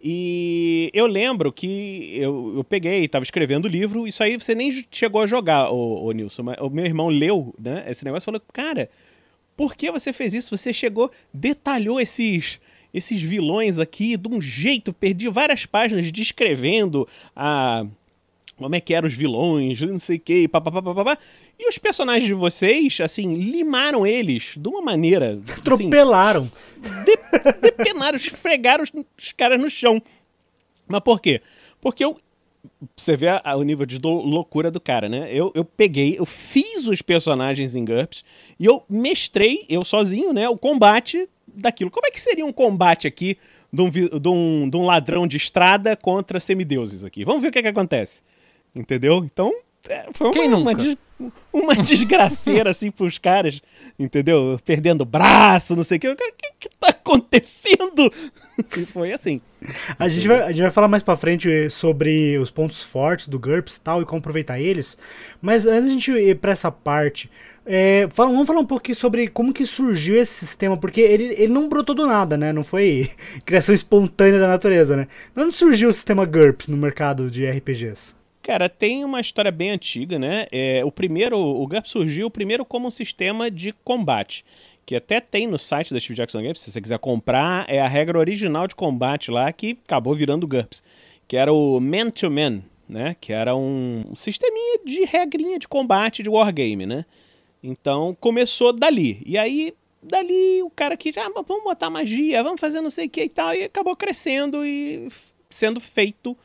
E 0.04 0.90
eu 0.94 1.06
lembro 1.06 1.54
que 1.54 2.12
eu, 2.16 2.54
eu 2.58 2.64
peguei, 2.64 3.06
estava 3.06 3.24
escrevendo 3.24 3.66
o 3.66 3.70
livro, 3.70 4.08
isso 4.08 4.22
aí 4.22 4.38
você 4.38 4.54
nem 4.54 4.86
chegou 4.90 5.22
a 5.22 5.28
jogar, 5.28 5.72
o, 5.72 6.06
o 6.06 6.12
Nilson. 6.12 6.44
Mas 6.44 6.58
o 6.60 6.70
meu 6.70 6.86
irmão 6.86 7.08
leu 7.08 7.54
né, 7.58 7.86
esse 7.88 8.04
negócio 8.04 8.26
e 8.26 8.26
falou: 8.26 8.42
Cara, 8.52 8.90
por 9.56 9.76
que 9.76 9.92
você 9.92 10.12
fez 10.12 10.34
isso? 10.34 10.58
Você 10.58 10.74
chegou, 10.74 11.12
detalhou 11.34 12.02
esses, 12.02 12.60
esses 12.94 13.22
vilões 13.22 13.80
aqui 13.80 14.18
de 14.18 14.28
um 14.28 14.42
jeito, 14.42 14.92
perdi 14.92 15.30
várias 15.30 15.66
páginas 15.66 16.12
descrevendo 16.12 17.08
a 17.36 17.86
como 18.62 18.76
é 18.76 18.80
que 18.80 18.94
eram 18.94 19.08
os 19.08 19.14
vilões, 19.14 19.82
não 19.82 20.00
sei 20.00 20.18
o 20.18 20.20
que, 20.20 20.48
papapá. 20.48 21.18
E 21.58 21.68
os 21.68 21.78
personagens 21.78 22.28
de 22.28 22.34
vocês, 22.34 23.00
assim, 23.02 23.34
limaram 23.34 24.06
eles 24.06 24.56
de 24.58 24.70
uma 24.70 24.82
maneira. 24.82 25.40
Assim, 25.42 25.60
Atropelaram. 25.60 26.52
de, 27.06 27.18
depenaram, 27.62 28.18
esfregaram 28.18 28.84
os, 28.84 28.92
os 29.18 29.32
caras 29.32 29.60
no 29.60 29.70
chão. 29.70 30.02
Mas 30.88 31.02
por 31.02 31.20
quê? 31.20 31.42
Porque 31.80 32.04
eu. 32.04 32.18
Você 32.96 33.18
vê 33.18 33.28
a, 33.28 33.42
a, 33.44 33.56
o 33.56 33.64
nível 33.64 33.88
de 33.88 33.98
do, 33.98 34.10
loucura 34.10 34.70
do 34.70 34.80
cara, 34.80 35.10
né? 35.10 35.30
Eu, 35.32 35.52
eu 35.56 35.66
peguei, 35.66 36.20
eu 36.20 36.26
fiz 36.28 36.86
os 36.86 37.02
personagens 37.02 37.76
em 37.76 37.84
GURPS 37.84 38.24
e 38.60 38.66
eu 38.66 38.84
mestrei, 38.88 39.66
eu 39.68 39.84
sozinho, 39.84 40.32
né? 40.32 40.48
O 40.48 40.58
combate 40.58 41.28
daquilo. 41.48 41.90
Como 41.90 42.06
é 42.06 42.12
que 42.12 42.22
seria 42.22 42.46
um 42.46 42.54
combate 42.54 43.08
aqui 43.08 43.38
de 43.74 43.82
um, 43.82 43.90
de 43.90 44.30
um, 44.30 44.70
de 44.70 44.78
um 44.78 44.86
ladrão 44.86 45.26
de 45.26 45.38
estrada 45.38 45.96
contra 45.96 46.40
semideuses 46.40 47.04
aqui? 47.04 47.26
Vamos 47.26 47.42
ver 47.42 47.48
o 47.48 47.52
que, 47.52 47.60
é 47.60 47.64
que 47.64 47.68
acontece. 47.68 48.22
Entendeu? 48.76 49.18
Então, 49.24 49.54
é, 49.90 50.06
foi 50.14 50.28
uma, 50.28 50.34
Quem 50.34 50.54
uma, 50.54 50.76
des, 50.76 50.98
uma 51.52 51.76
desgraceira 51.84 52.70
assim 52.70 52.92
pros 52.92 53.18
caras, 53.18 53.62
entendeu? 53.98 54.60
Perdendo 54.64 55.04
braço, 55.04 55.76
não 55.76 55.84
sei 55.84 55.98
o 55.98 56.00
que. 56.00 56.08
O 56.08 56.16
que, 56.16 56.54
que 56.60 56.70
tá 56.80 56.90
acontecendo? 56.90 58.12
E 58.78 58.86
foi 58.86 59.12
assim. 59.12 59.42
A 59.98 60.08
gente, 60.08 60.28
vai, 60.28 60.42
a 60.42 60.50
gente 60.50 60.62
vai 60.62 60.70
falar 60.70 60.88
mais 60.88 61.02
pra 61.02 61.18
frente 61.18 61.68
sobre 61.72 62.38
os 62.38 62.52
pontos 62.52 62.84
fortes 62.84 63.28
do 63.28 63.40
GURPS 63.40 63.78
e 63.78 63.82
tal, 63.82 64.02
e 64.02 64.06
como 64.06 64.20
aproveitar 64.20 64.60
eles. 64.60 64.98
Mas 65.42 65.66
antes 65.66 65.90
a 65.90 65.94
gente 65.94 66.12
ir 66.12 66.38
pra 66.38 66.52
essa 66.52 66.72
parte, 66.72 67.32
é, 67.66 68.08
fala, 68.12 68.32
vamos 68.32 68.46
falar 68.46 68.60
um 68.60 68.66
pouquinho 68.66 68.96
sobre 68.96 69.28
como 69.28 69.52
que 69.52 69.66
surgiu 69.66 70.16
esse 70.16 70.46
sistema, 70.46 70.78
porque 70.78 71.02
ele, 71.02 71.34
ele 71.38 71.52
não 71.52 71.68
brotou 71.68 71.96
do 71.96 72.06
nada, 72.06 72.38
né? 72.38 72.54
Não 72.54 72.64
foi 72.64 73.10
criação 73.44 73.74
espontânea 73.74 74.40
da 74.40 74.48
natureza, 74.48 74.96
né? 74.96 75.08
Não 75.36 75.52
surgiu 75.52 75.90
o 75.90 75.94
sistema 75.94 76.24
GURPS 76.24 76.68
no 76.68 76.78
mercado 76.78 77.32
de 77.32 77.50
RPGs. 77.50 78.21
Cara, 78.42 78.68
tem 78.68 79.06
uma 79.06 79.22
história 79.22 79.52
bem 79.52 79.70
antiga, 79.70 80.18
né? 80.18 80.48
É, 80.52 80.84
o 80.84 80.92
primeiro, 80.92 81.38
o 81.38 81.68
GURPS 81.68 81.92
surgiu 81.92 82.30
primeiro 82.30 82.66
como 82.66 82.88
um 82.88 82.92
sistema 82.92 83.52
de 83.52 83.72
combate, 83.84 84.44
que 84.86 84.96
até 84.96 85.20
tem 85.20 85.46
no 85.46 85.60
site 85.60 85.94
da 85.94 86.00
Steve 86.00 86.16
Jackson 86.16 86.42
Games, 86.42 86.60
se 86.60 86.72
você 86.72 86.82
quiser 86.82 86.98
comprar, 86.98 87.66
é 87.70 87.80
a 87.80 87.88
regra 87.88 88.18
original 88.18 88.68
de 88.68 88.76
combate 88.76 89.30
lá 89.30 89.52
que 89.54 89.78
acabou 89.86 90.16
virando 90.16 90.46
o 90.46 90.48
GURPS, 90.48 90.84
que 91.28 91.38
era 91.38 91.54
o 91.54 91.80
Man-to-Man, 91.80 92.64
né? 92.90 93.16
Que 93.22 93.32
era 93.32 93.56
um, 93.56 94.04
um 94.10 94.16
sisteminha 94.16 94.80
de 94.84 95.06
regrinha 95.06 95.60
de 95.60 95.68
combate 95.68 96.24
de 96.24 96.30
wargame, 96.30 96.86
né? 96.86 97.06
Então 97.64 98.18
começou 98.20 98.74
dali. 98.74 99.22
E 99.24 99.38
aí, 99.38 99.74
dali, 100.02 100.64
o 100.64 100.70
cara 100.72 100.98
que 100.98 101.14
já, 101.14 101.28
ah, 101.28 101.44
vamos 101.48 101.64
botar 101.64 101.92
magia, 101.92 102.44
vamos 102.44 102.60
fazer 102.60 102.82
não 102.82 102.90
sei 102.90 103.06
o 103.06 103.10
que 103.10 103.24
e 103.24 103.30
tal, 103.30 103.54
e 103.54 103.66
acabou 103.66 103.96
crescendo 103.96 104.66
e 104.66 105.08
sendo 105.50 105.80
feito 105.80 106.36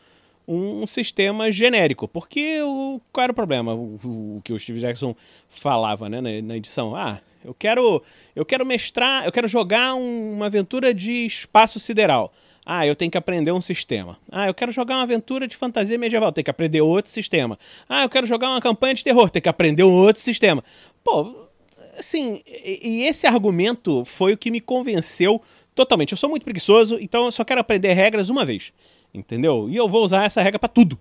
um 0.47 0.87
sistema 0.87 1.51
genérico. 1.51 2.07
Porque 2.07 2.61
o, 2.63 3.01
qual 3.13 3.25
era 3.25 3.33
o 3.33 3.35
problema? 3.35 3.75
O, 3.75 3.99
o 4.37 4.41
que 4.45 4.53
o 4.53 4.59
Steve 4.59 4.81
Jackson 4.81 5.15
falava 5.49 6.09
né, 6.09 6.21
na, 6.21 6.31
na, 6.43 6.57
edição. 6.57 6.95
Ah, 6.95 7.21
eu 7.45 7.55
quero, 7.55 8.03
eu 8.35 8.45
quero 8.45 8.65
mestrar, 8.65 9.25
eu 9.25 9.33
quero 9.33 9.49
jogar 9.49 9.95
um, 9.95 10.35
uma 10.35 10.47
aventura 10.47 10.95
de 10.95 11.27
espaço 11.27 11.81
sideral. 11.81 12.33
Ah, 12.65 12.85
eu 12.85 12.97
tenho 12.97 13.11
que 13.11 13.19
aprender 13.19 13.53
um 13.53 13.61
sistema. 13.61 14.19
Ah, 14.31 14.49
eu 14.49 14.55
quero 14.55 14.73
jogar 14.73 14.97
uma 14.97 15.03
aventura 15.03 15.47
de 15.47 15.57
fantasia 15.57 15.97
medieval, 15.97 16.33
tenho 16.33 16.45
que 16.45 16.51
aprender 16.51 16.81
outro 16.81 17.11
sistema. 17.11 17.59
Ah, 17.89 18.03
eu 18.03 18.09
quero 18.09 18.27
jogar 18.27 18.51
uma 18.51 18.61
campanha 18.61 18.95
de 18.95 19.05
terror, 19.05 19.31
tenho 19.31 19.43
que 19.43 19.49
aprender 19.49 19.85
um 19.85 19.93
outro 19.93 20.21
sistema. 20.21 20.65
Pô, 21.05 21.49
assim, 21.97 22.43
e, 22.45 22.81
e 22.83 23.03
esse 23.05 23.27
argumento 23.27 24.05
foi 24.05 24.33
o 24.33 24.37
que 24.37 24.51
me 24.51 24.61
convenceu 24.61 25.41
totalmente. 25.77 26.11
Eu 26.11 26.19
sou 26.19 26.29
muito 26.29 26.43
preguiçoso, 26.43 26.99
então 27.01 27.27
eu 27.27 27.31
só 27.31 27.45
quero 27.45 27.61
aprender 27.61 27.93
regras 27.93 28.29
uma 28.29 28.45
vez 28.45 28.73
entendeu? 29.19 29.69
E 29.69 29.77
eu 29.77 29.89
vou 29.89 30.05
usar 30.05 30.25
essa 30.25 30.43
regra 30.43 30.59
para 30.59 30.69
tudo. 30.69 30.99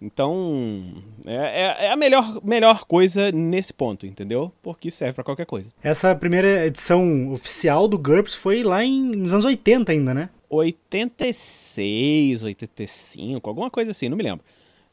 Então, 0.00 1.02
é, 1.26 1.34
é, 1.34 1.86
é, 1.86 1.90
a 1.90 1.96
melhor, 1.96 2.40
melhor 2.44 2.84
coisa 2.84 3.32
nesse 3.32 3.72
ponto, 3.72 4.06
entendeu? 4.06 4.52
Porque 4.62 4.90
serve 4.92 5.14
para 5.14 5.24
qualquer 5.24 5.46
coisa. 5.46 5.72
Essa 5.82 6.14
primeira 6.14 6.66
edição 6.66 7.32
oficial 7.32 7.88
do 7.88 7.98
GURPS 7.98 8.34
foi 8.34 8.62
lá 8.62 8.84
em, 8.84 9.02
nos 9.02 9.32
anos 9.32 9.44
80 9.44 9.90
ainda, 9.90 10.14
né? 10.14 10.30
86, 10.48 12.44
85, 12.44 13.50
alguma 13.50 13.70
coisa 13.70 13.90
assim, 13.90 14.08
não 14.08 14.16
me 14.16 14.22
lembro. 14.22 14.44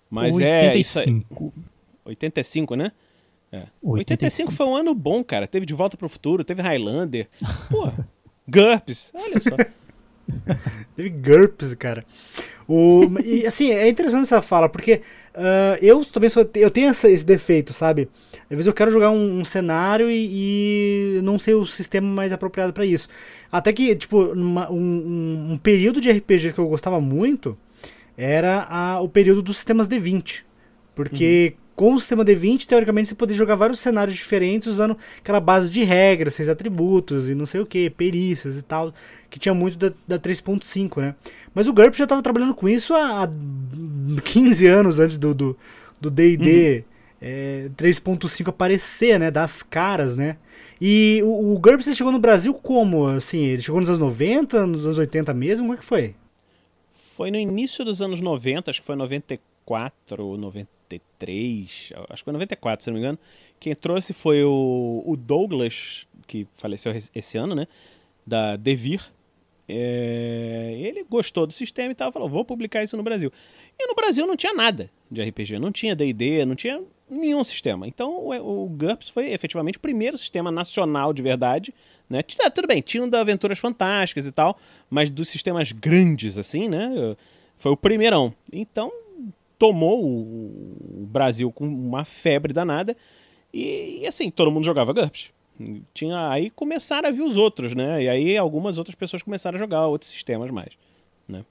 Mas 0.10 0.36
85. 0.36 1.54
é. 2.06 2.10
85, 2.10 2.76
né? 2.76 2.92
É. 3.52 3.64
85 3.82 4.52
foi 4.52 4.66
um 4.66 4.76
ano 4.76 4.94
bom, 4.94 5.24
cara. 5.24 5.48
Teve 5.48 5.66
De 5.66 5.74
Volta 5.74 5.96
pro 5.96 6.10
Futuro, 6.10 6.44
teve 6.44 6.62
Highlander. 6.62 7.30
Pô, 7.70 7.92
GURPS, 8.48 9.12
olha 9.14 9.40
só. 9.40 9.56
teve 10.96 11.10
GURPS, 11.10 11.74
cara. 11.76 12.06
O, 12.68 13.04
e 13.24 13.46
assim, 13.46 13.72
é 13.72 13.88
interessante 13.88 14.24
essa 14.24 14.42
fala, 14.42 14.68
porque 14.68 15.02
uh, 15.36 15.78
eu 15.82 16.04
também 16.06 16.30
sou, 16.30 16.50
eu 16.56 16.72
tenho 16.72 16.90
essa, 16.90 17.10
esse 17.10 17.26
defeito, 17.26 17.74
sabe? 17.74 18.10
Às 18.44 18.58
vezes 18.58 18.68
eu 18.68 18.74
quero 18.74 18.92
jogar 18.92 19.12
um, 19.12 19.40
um 19.40 19.46
cenário 19.46 20.10
e, 20.10 21.18
e, 21.18 21.22
não 21.22 21.38
sei 21.38 21.54
o 21.54 21.66
sistema 21.66 22.08
mais 22.08 22.32
apropriado 22.32 22.74
para 22.74 22.86
isso. 22.86 23.08
Até 23.52 23.72
que, 23.72 23.96
tipo, 23.96 24.24
uma, 24.34 24.72
um, 24.72 25.52
um, 25.52 25.58
período 25.58 26.02
de 26.02 26.12
RPG 26.12 26.54
que 26.54 26.60
eu 26.60 26.68
gostava 26.68 27.00
muito 27.00 27.58
era 28.18 28.66
a, 28.70 29.02
o 29.02 29.10
período 29.10 29.42
dos 29.42 29.58
sistemas 29.58 29.88
D20. 29.88 30.44
Porque 30.94 31.56
uhum. 31.56 31.65
Com 31.76 31.94
o 31.94 32.00
sistema 32.00 32.24
D20, 32.24 32.66
teoricamente, 32.66 33.10
você 33.10 33.16
poderia 33.16 33.38
jogar 33.38 33.56
vários 33.56 33.80
cenários 33.80 34.16
diferentes 34.16 34.68
usando 34.68 34.98
aquela 35.20 35.40
base 35.40 35.70
de 35.70 35.84
regras, 35.84 36.36
seis 36.36 36.48
atributos 36.48 37.28
e 37.28 37.36
não 37.36 37.46
sei 37.46 37.60
o 37.60 37.66
que, 37.66 37.90
perícias 37.90 38.58
e 38.58 38.64
tal, 38.64 38.94
que 39.30 39.38
tinha 39.38 39.54
muito 39.54 39.78
da, 39.78 39.92
da 40.08 40.18
3.5, 40.18 41.02
né? 41.02 41.16
Mas 41.54 41.68
o 41.68 41.74
GURP 41.74 41.96
já 41.96 42.06
estava 42.06 42.22
trabalhando 42.22 42.56
com 42.56 42.70
isso 42.70 42.94
há, 42.94 43.24
há 43.24 43.30
15 44.24 44.66
anos 44.68 45.00
antes 45.00 45.18
do 45.18 45.34
D&D 45.34 45.56
do, 46.00 46.12
do 46.12 46.22
uhum. 46.46 46.84
é, 47.22 47.70
3.5 47.76 48.50
aparecer, 48.50 49.20
né? 49.20 49.30
Das 49.30 49.62
caras, 49.62 50.16
né? 50.16 50.38
E 50.80 51.22
o, 51.24 51.54
o 51.54 51.60
GURPS 51.60 51.96
chegou 51.96 52.12
no 52.12 52.20
Brasil 52.20 52.54
como? 52.54 53.08
Assim, 53.08 53.44
ele 53.46 53.62
chegou 53.62 53.80
nos 53.80 53.90
anos 53.90 54.00
90, 54.00 54.66
nos 54.66 54.86
anos 54.86 54.98
80 54.98 55.34
mesmo? 55.34 55.66
Como 55.66 55.74
é 55.74 55.78
que 55.78 55.86
foi? 55.86 56.16
Foi 56.94 57.32
no 57.32 57.38
início 57.38 57.84
dos 57.84 58.02
anos 58.02 58.20
90, 58.20 58.72
acho 58.72 58.82
que 58.82 58.86
foi 58.86 58.96
94 58.96 60.24
ou 60.24 60.38
93, 60.86 61.94
acho 62.10 62.22
que 62.22 62.26
foi 62.26 62.34
94, 62.34 62.84
se 62.84 62.90
não 62.90 62.96
me 62.96 63.00
engano. 63.02 63.20
Quem 63.60 63.76
trouxe 63.76 64.14
foi 64.14 64.44
o, 64.44 65.04
o 65.06 65.16
Douglas, 65.18 66.08
que 66.28 66.48
faleceu 66.54 66.94
esse 67.14 67.38
ano, 67.38 67.56
né? 67.56 67.68
Da 68.26 68.56
Devir. 68.56 69.12
É, 69.68 70.76
ele 70.80 71.04
gostou 71.04 71.48
do 71.48 71.54
sistema 71.54 71.92
e 71.92 71.96
tal, 71.96 72.12
falou: 72.12 72.30
vou 72.30 72.46
publicar 72.46 72.84
isso 72.84 72.96
no 72.96 73.04
Brasil. 73.04 73.32
E 73.80 73.88
no 73.88 73.96
Brasil 73.96 74.28
não 74.28 74.36
tinha 74.36 74.54
nada 74.54 74.90
de 75.10 75.24
RPG, 75.24 75.58
não 75.58 75.72
tinha 75.72 75.96
DD, 75.96 76.46
não 76.46 76.56
tinha 76.56 76.82
nenhum 77.10 77.44
sistema. 77.44 77.88
Então 77.88 78.12
o, 78.12 78.66
o 78.66 78.70
GURPS 78.70 79.10
foi 79.10 79.32
efetivamente 79.32 79.78
o 79.78 79.82
primeiro 79.82 80.18
sistema 80.18 80.52
nacional 80.52 81.14
de 81.14 81.22
verdade. 81.22 81.74
Né? 82.08 82.22
Tinha, 82.22 82.52
tudo 82.52 82.68
bem, 82.68 82.82
tinha 82.82 83.04
um 83.04 83.10
da 83.10 83.22
Aventuras 83.22 83.58
Fantásticas 83.58 84.28
e 84.28 84.32
tal, 84.32 84.60
mas 84.88 85.10
dos 85.10 85.28
sistemas 85.28 85.72
grandes, 85.72 86.38
assim, 86.38 86.70
né? 86.70 87.16
Foi 87.58 87.72
o 87.72 87.78
primeirão. 87.78 88.32
Então 88.54 88.92
tomou 89.58 90.04
o, 90.06 91.08
Brasil 91.08 91.52
com 91.52 91.66
uma 91.66 92.04
febre 92.04 92.54
danada. 92.54 92.96
E, 93.54 94.02
e, 94.02 94.08
assim, 94.08 94.30
todo 94.30 94.52
mundo 94.52 94.66
jogava 94.66 94.94
GURPS. 94.94 95.32
Tinha, 95.94 96.30
aí 96.30 96.50
começaram 96.50 97.08
a 97.08 97.12
vir 97.12 97.22
os 97.22 97.38
outros, 97.38 97.74
né? 97.74 98.04
E 98.04 98.10
aí 98.10 98.38
algumas 98.38 98.78
outras 98.78 98.96
pessoas 98.96 99.24
começaram 99.24 99.56
a 99.56 99.60
jogar 99.60 99.88
outros 99.88 100.12
sistemas 100.12 100.52
mais, 100.52 100.74
né? 101.28 101.46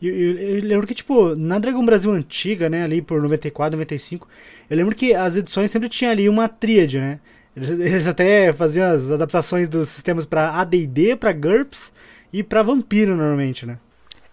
Eu, 0.00 0.14
eu, 0.14 0.38
eu, 0.38 0.64
lembro 0.64 0.86
que, 0.86 0.94
tipo, 0.94 1.36
na 1.36 1.58
Dragon 1.58 1.84
Brasil 1.84 2.10
antiga, 2.10 2.70
né, 2.70 2.82
ali 2.82 3.02
por 3.02 3.20
94, 3.20 3.76
95, 3.76 4.26
eu 4.68 4.76
lembro 4.76 4.94
que 4.94 5.14
as 5.14 5.36
edições 5.36 5.70
sempre 5.70 5.88
tinha 5.88 6.10
ali 6.10 6.28
uma 6.28 6.48
tríade, 6.48 6.98
né? 6.98 7.20
Eles, 7.54 7.68
eles 7.70 8.06
até 8.06 8.52
faziam 8.52 8.86
as 8.90 9.10
adaptações 9.10 9.68
dos 9.68 9.90
sistemas 9.90 10.24
para 10.24 10.58
AD&D, 10.60 11.16
para 11.16 11.32
GURPS 11.32 11.92
e 12.32 12.42
para 12.42 12.62
Vampiro, 12.62 13.14
normalmente, 13.14 13.66
né? 13.66 13.78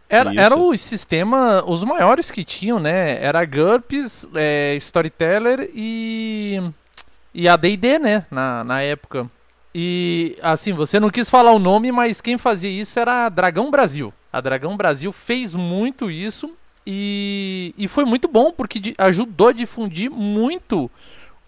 Era, 0.10 0.34
era 0.34 0.56
o 0.58 0.76
sistema, 0.76 1.64
os 1.66 1.84
maiores 1.84 2.32
que 2.32 2.44
tinham, 2.44 2.80
né? 2.80 3.24
Era 3.24 3.46
GURPS, 3.46 4.28
é, 4.34 4.76
Storyteller 4.78 5.70
e 5.74 6.60
e 7.34 7.48
a 7.48 7.56
D&D, 7.56 8.00
né, 8.00 8.26
na, 8.30 8.64
na 8.64 8.82
época. 8.82 9.30
E, 9.74 10.38
assim, 10.42 10.74
você 10.74 11.00
não 11.00 11.10
quis 11.10 11.30
falar 11.30 11.52
o 11.52 11.60
nome, 11.60 11.92
mas 11.92 12.22
quem 12.22 12.38
fazia 12.38 12.70
isso 12.70 13.00
era 13.00 13.26
a 13.26 13.30
Dragão 13.30 13.70
Brasil. 13.70 14.14
A 14.32 14.42
Dragão 14.42 14.76
Brasil 14.76 15.12
fez 15.12 15.54
muito 15.54 16.10
isso 16.10 16.52
e, 16.86 17.74
e 17.78 17.88
foi 17.88 18.04
muito 18.04 18.28
bom, 18.28 18.52
porque 18.52 18.94
ajudou 18.98 19.50
a 19.50 19.54
difundir 19.54 20.10
muito 20.10 20.90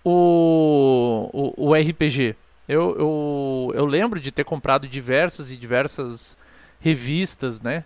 o, 0.03 1.29
o, 1.33 1.69
o 1.69 1.73
RPG. 1.73 2.35
Eu, 2.67 2.95
eu, 2.97 3.73
eu 3.75 3.85
lembro 3.85 4.19
de 4.19 4.31
ter 4.31 4.43
comprado 4.43 4.87
diversas 4.87 5.51
e 5.51 5.57
diversas 5.57 6.37
revistas, 6.79 7.59
né? 7.59 7.83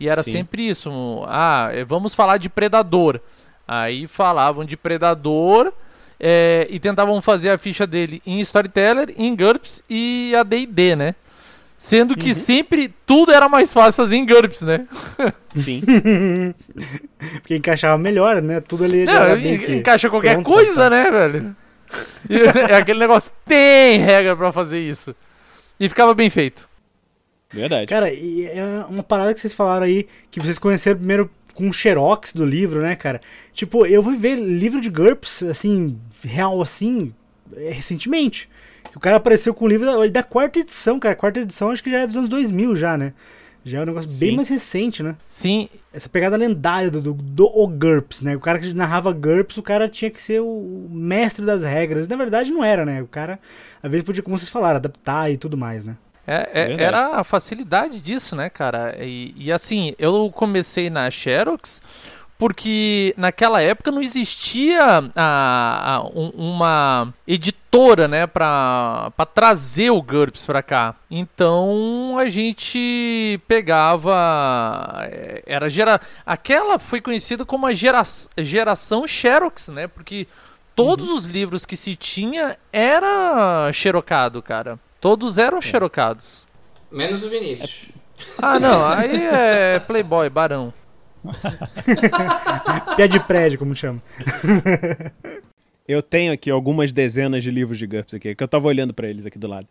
E 0.00 0.08
era 0.08 0.22
Sim. 0.22 0.32
sempre 0.32 0.66
isso. 0.66 0.90
Ah, 1.26 1.68
vamos 1.86 2.14
falar 2.14 2.38
de 2.38 2.48
Predador. 2.48 3.20
Aí 3.68 4.06
falavam 4.06 4.64
de 4.64 4.76
Predador 4.76 5.72
é, 6.18 6.66
e 6.70 6.80
tentavam 6.80 7.20
fazer 7.20 7.50
a 7.50 7.58
ficha 7.58 7.86
dele 7.86 8.22
em 8.26 8.40
Storyteller, 8.40 9.14
em 9.16 9.36
GURPS 9.36 9.84
e 9.88 10.34
a 10.34 10.42
D&D, 10.42 10.96
né? 10.96 11.14
Sendo 11.76 12.16
que 12.16 12.28
uhum. 12.28 12.34
sempre 12.34 12.94
tudo 13.06 13.32
era 13.32 13.48
mais 13.48 13.72
fácil 13.72 14.02
fazer 14.02 14.16
em 14.16 14.26
GURPS, 14.26 14.62
né? 14.62 14.86
Sim. 15.54 15.82
Porque 17.40 17.56
encaixava 17.56 17.96
melhor, 17.96 18.42
né? 18.42 18.60
Tudo 18.60 18.84
ali 18.84 19.04
Não, 19.04 19.36
en 19.36 19.78
encaixa 19.78 20.10
qualquer 20.10 20.34
pronto, 20.34 20.46
coisa, 20.46 20.84
tá. 20.84 20.90
né, 20.90 21.10
velho? 21.10 21.56
é 22.70 22.74
aquele 22.74 22.98
negócio, 22.98 23.32
tem 23.46 23.98
regra 23.98 24.36
para 24.36 24.52
fazer 24.52 24.78
isso. 24.78 25.14
E 25.78 25.88
ficava 25.88 26.14
bem 26.14 26.28
feito. 26.28 26.69
Verdade. 27.52 27.86
Cara, 27.86 28.12
e 28.12 28.44
é 28.46 28.84
uma 28.88 29.02
parada 29.02 29.34
que 29.34 29.40
vocês 29.40 29.52
falaram 29.52 29.84
aí, 29.84 30.06
que 30.30 30.40
vocês 30.40 30.58
conheceram 30.58 30.98
primeiro 30.98 31.30
com 31.54 31.66
um 31.66 31.72
xerox 31.72 32.32
do 32.32 32.44
livro, 32.44 32.80
né, 32.80 32.94
cara? 32.94 33.20
Tipo, 33.52 33.84
eu 33.84 34.02
fui 34.02 34.16
ver 34.16 34.36
livro 34.36 34.80
de 34.80 34.88
GURPS, 34.88 35.42
assim, 35.42 35.98
real 36.22 36.62
assim, 36.62 37.12
é, 37.56 37.70
recentemente. 37.70 38.48
O 38.94 39.00
cara 39.00 39.16
apareceu 39.16 39.52
com 39.52 39.64
o 39.64 39.68
livro 39.68 39.86
da, 39.86 40.06
da, 40.06 40.22
quarta 40.22 40.58
edição, 40.58 40.98
cara. 40.98 41.12
A 41.12 41.16
quarta 41.16 41.40
edição 41.40 41.70
acho 41.70 41.82
que 41.82 41.90
já 41.90 41.98
é 41.98 42.06
dos 42.06 42.16
anos 42.16 42.28
2000 42.28 42.76
já, 42.76 42.96
né? 42.96 43.12
Já 43.62 43.78
é 43.78 43.82
um 43.82 43.86
negócio 43.86 44.08
Sim. 44.08 44.18
bem 44.18 44.36
mais 44.36 44.48
recente, 44.48 45.02
né? 45.02 45.16
Sim. 45.28 45.68
Essa 45.92 46.08
pegada 46.08 46.36
lendária 46.36 46.90
do, 46.90 47.00
do, 47.00 47.12
do 47.12 47.46
o 47.46 47.66
GURPS, 47.66 48.22
né? 48.22 48.34
O 48.34 48.40
cara 48.40 48.58
que 48.58 48.72
narrava 48.72 49.12
GURPS, 49.12 49.58
o 49.58 49.62
cara 49.62 49.88
tinha 49.88 50.10
que 50.10 50.20
ser 50.20 50.40
o 50.40 50.88
mestre 50.90 51.44
das 51.44 51.62
regras. 51.62 52.08
Na 52.08 52.16
verdade, 52.16 52.50
não 52.50 52.64
era, 52.64 52.86
né? 52.86 53.02
O 53.02 53.06
cara, 53.06 53.38
às 53.82 53.90
vezes, 53.90 54.04
podia, 54.04 54.22
como 54.22 54.38
vocês 54.38 54.48
falaram, 54.48 54.76
adaptar 54.76 55.30
e 55.30 55.36
tudo 55.36 55.58
mais, 55.58 55.84
né? 55.84 55.96
É, 56.26 56.50
é, 56.52 56.82
era 56.82 57.16
a 57.16 57.24
facilidade 57.24 58.00
disso, 58.00 58.36
né, 58.36 58.48
cara? 58.48 58.96
E, 59.00 59.34
e, 59.36 59.52
assim, 59.52 59.94
eu 59.98 60.30
comecei 60.30 60.88
na 60.88 61.10
Xerox 61.10 61.82
porque 62.40 63.12
naquela 63.18 63.60
época 63.60 63.90
não 63.92 64.00
existia 64.00 65.10
a, 65.14 65.96
a, 65.96 66.02
um, 66.04 66.30
uma 66.34 67.12
editora, 67.28 68.08
né, 68.08 68.26
para 68.26 69.12
trazer 69.34 69.90
o 69.90 70.00
GURPS 70.00 70.46
para 70.46 70.62
cá. 70.62 70.94
Então 71.10 72.16
a 72.18 72.30
gente 72.30 73.38
pegava, 73.46 75.00
é, 75.02 75.42
era 75.44 75.68
gera, 75.68 76.00
aquela 76.24 76.78
foi 76.78 77.02
conhecida 77.02 77.44
como 77.44 77.66
a 77.66 77.74
gera, 77.74 78.02
geração 78.38 79.06
Xerox, 79.06 79.68
né, 79.68 79.86
porque 79.86 80.26
todos 80.74 81.10
uhum. 81.10 81.16
os 81.16 81.26
livros 81.26 81.66
que 81.66 81.76
se 81.76 81.94
tinha 81.94 82.56
era 82.72 83.70
xerocado, 83.70 84.40
cara. 84.40 84.78
Todos 85.00 85.38
eram 85.38 85.58
é. 85.58 85.62
xerocados. 85.62 86.46
Menos 86.90 87.24
o 87.24 87.30
Vinícius. 87.30 87.88
Ah, 88.40 88.60
não, 88.60 88.86
aí 88.86 89.26
é 89.26 89.78
Playboy, 89.78 90.28
Barão. 90.28 90.72
Pé 92.96 93.08
de 93.08 93.20
prédio, 93.20 93.58
como 93.58 93.74
chama. 93.74 94.02
Eu 95.88 96.02
tenho 96.02 96.32
aqui 96.32 96.50
algumas 96.50 96.92
dezenas 96.92 97.42
de 97.42 97.50
livros 97.50 97.78
de 97.78 97.86
GURPS 97.86 98.14
aqui, 98.14 98.34
que 98.34 98.44
eu 98.44 98.48
tava 98.48 98.68
olhando 98.68 98.92
para 98.92 99.08
eles 99.08 99.26
aqui 99.26 99.38
do 99.38 99.48
lado. 99.48 99.66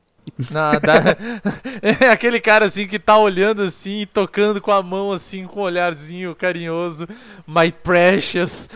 Nada. 0.51 1.17
É 1.81 2.09
aquele 2.09 2.39
cara 2.39 2.65
assim 2.65 2.87
que 2.87 2.99
tá 2.99 3.17
olhando 3.17 3.61
assim, 3.61 4.05
tocando 4.13 4.59
com 4.61 4.71
a 4.71 4.83
mão 4.83 5.11
assim, 5.11 5.45
com 5.45 5.61
um 5.61 5.63
olharzinho 5.63 6.35
carinhoso. 6.35 7.07
My 7.47 7.71
precious. 7.71 8.69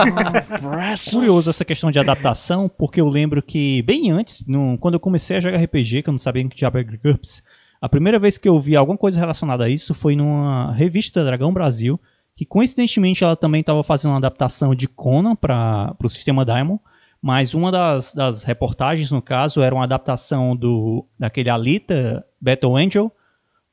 Curioso 1.12 1.50
essa 1.50 1.64
questão 1.64 1.90
de 1.90 1.98
adaptação, 1.98 2.68
porque 2.68 3.00
eu 3.00 3.08
lembro 3.08 3.42
que 3.42 3.82
bem 3.82 4.10
antes, 4.10 4.44
no, 4.46 4.76
quando 4.78 4.94
eu 4.94 5.00
comecei 5.00 5.36
a 5.36 5.40
jogar 5.40 5.58
RPG, 5.58 6.02
que 6.02 6.08
eu 6.08 6.12
não 6.12 6.18
sabia 6.18 6.46
que 6.48 6.56
diabo 6.56 6.78
era 6.78 6.86
GURPS, 7.02 7.42
a 7.80 7.88
primeira 7.88 8.18
vez 8.18 8.38
que 8.38 8.48
eu 8.48 8.60
vi 8.60 8.76
alguma 8.76 8.96
coisa 8.96 9.18
relacionada 9.18 9.64
a 9.64 9.68
isso 9.68 9.92
foi 9.92 10.14
numa 10.14 10.72
revista 10.72 11.20
da 11.20 11.26
Dragão 11.26 11.52
Brasil, 11.52 12.00
que 12.36 12.46
coincidentemente 12.46 13.24
ela 13.24 13.36
também 13.36 13.60
estava 13.60 13.82
fazendo 13.82 14.12
uma 14.12 14.18
adaptação 14.18 14.74
de 14.74 14.86
Conan 14.86 15.34
para 15.34 15.96
o 16.02 16.08
sistema 16.08 16.44
Diamond, 16.44 16.80
mas 17.22 17.54
uma 17.54 17.70
das, 17.70 18.12
das 18.12 18.42
reportagens, 18.42 19.12
no 19.12 19.22
caso, 19.22 19.62
era 19.62 19.72
uma 19.72 19.84
adaptação 19.84 20.56
do 20.56 21.06
daquele 21.16 21.48
Alita 21.48 22.26
Battle 22.40 22.76
Angel 22.76 23.12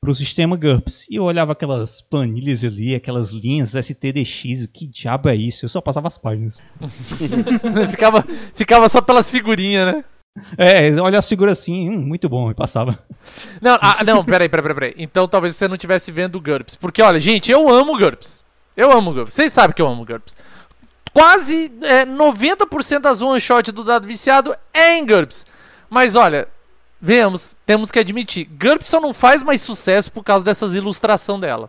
para 0.00 0.10
o 0.10 0.14
sistema 0.14 0.56
GURPS. 0.56 1.06
E 1.10 1.16
eu 1.16 1.24
olhava 1.24 1.52
aquelas 1.52 2.00
planilhas 2.00 2.64
ali, 2.64 2.94
aquelas 2.94 3.32
linhas 3.32 3.74
STDX, 3.74 4.62
o 4.62 4.68
que 4.68 4.86
diabo 4.86 5.28
é 5.28 5.34
isso? 5.34 5.64
Eu 5.64 5.68
só 5.68 5.80
passava 5.80 6.06
as 6.06 6.16
páginas. 6.16 6.58
ficava, 7.90 8.24
ficava 8.54 8.88
só 8.88 9.02
pelas 9.02 9.28
figurinhas, 9.28 9.94
né? 9.94 10.04
É, 10.56 10.92
olha 11.00 11.18
as 11.18 11.28
figuras 11.28 11.58
assim, 11.58 11.90
hum, 11.90 11.98
muito 11.98 12.28
bom, 12.28 12.50
e 12.50 12.54
passava. 12.54 12.98
Não, 13.60 13.76
ah, 13.80 14.02
não, 14.04 14.24
peraí, 14.24 14.48
peraí, 14.48 14.74
peraí. 14.74 14.94
Então 14.96 15.26
talvez 15.26 15.56
você 15.56 15.66
não 15.66 15.74
estivesse 15.74 16.12
vendo 16.12 16.36
o 16.36 16.40
GURPS. 16.40 16.76
Porque, 16.76 17.02
olha, 17.02 17.18
gente, 17.18 17.50
eu 17.50 17.68
amo 17.68 17.98
GURPS. 17.98 18.44
Eu 18.76 18.92
amo 18.92 19.12
GURPS. 19.12 19.34
Vocês 19.34 19.52
sabem 19.52 19.74
que 19.74 19.82
eu 19.82 19.88
amo 19.88 20.06
GURPS. 20.06 20.36
Quase 21.12 21.70
é, 21.82 22.06
90% 22.06 23.00
das 23.00 23.20
one 23.20 23.40
shot 23.40 23.72
do 23.72 23.82
dado 23.84 24.06
viciado 24.06 24.54
é 24.72 24.96
em 24.96 25.04
GURPS. 25.04 25.44
Mas 25.88 26.14
olha, 26.14 26.46
vemos, 27.00 27.56
temos 27.66 27.90
que 27.90 27.98
admitir, 27.98 28.44
GURPS 28.46 28.88
só 28.90 29.00
não 29.00 29.12
faz 29.12 29.42
mais 29.42 29.60
sucesso 29.60 30.12
por 30.12 30.22
causa 30.22 30.44
dessas 30.44 30.74
ilustração 30.74 31.40
dela. 31.40 31.68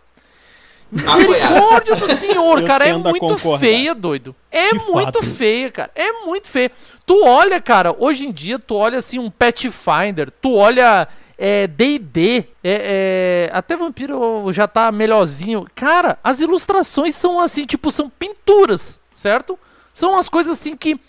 Misericórdia 0.91 1.95
do 1.95 2.08
senhor, 2.13 2.63
cara, 2.65 2.86
é 2.86 2.93
muito 2.93 3.19
concordar. 3.19 3.60
feia, 3.60 3.95
doido. 3.95 4.36
É 4.51 4.73
De 4.73 4.80
muito 4.91 5.19
fato. 5.19 5.23
feia, 5.23 5.71
cara. 5.71 5.91
É 5.95 6.12
muito 6.25 6.47
feia. 6.47 6.69
Tu 7.06 7.23
olha, 7.23 7.62
cara, 7.62 7.95
hoje 7.97 8.27
em 8.27 8.32
dia, 8.32 8.60
tu 8.60 8.75
olha 8.75 8.97
assim 8.97 9.17
um 9.17 9.30
Pathfinder, 9.32 10.30
tu 10.41 10.54
olha 10.54 11.08
é, 11.38 11.65
D&D, 11.65 12.45
é, 12.63 13.47
é, 13.49 13.49
até 13.54 13.75
Vampiro 13.77 14.51
já 14.51 14.67
tá 14.67 14.91
melhorzinho. 14.91 15.65
Cara, 15.73 16.19
as 16.23 16.41
ilustrações 16.41 17.15
são 17.15 17.39
assim, 17.39 17.65
tipo, 17.65 17.89
são 17.89 18.10
pinturas, 18.10 18.99
certo? 19.22 19.58
São 19.94 20.18
as 20.18 20.28
coisas 20.28 20.54
assim 20.60 20.76
que 20.76 21.00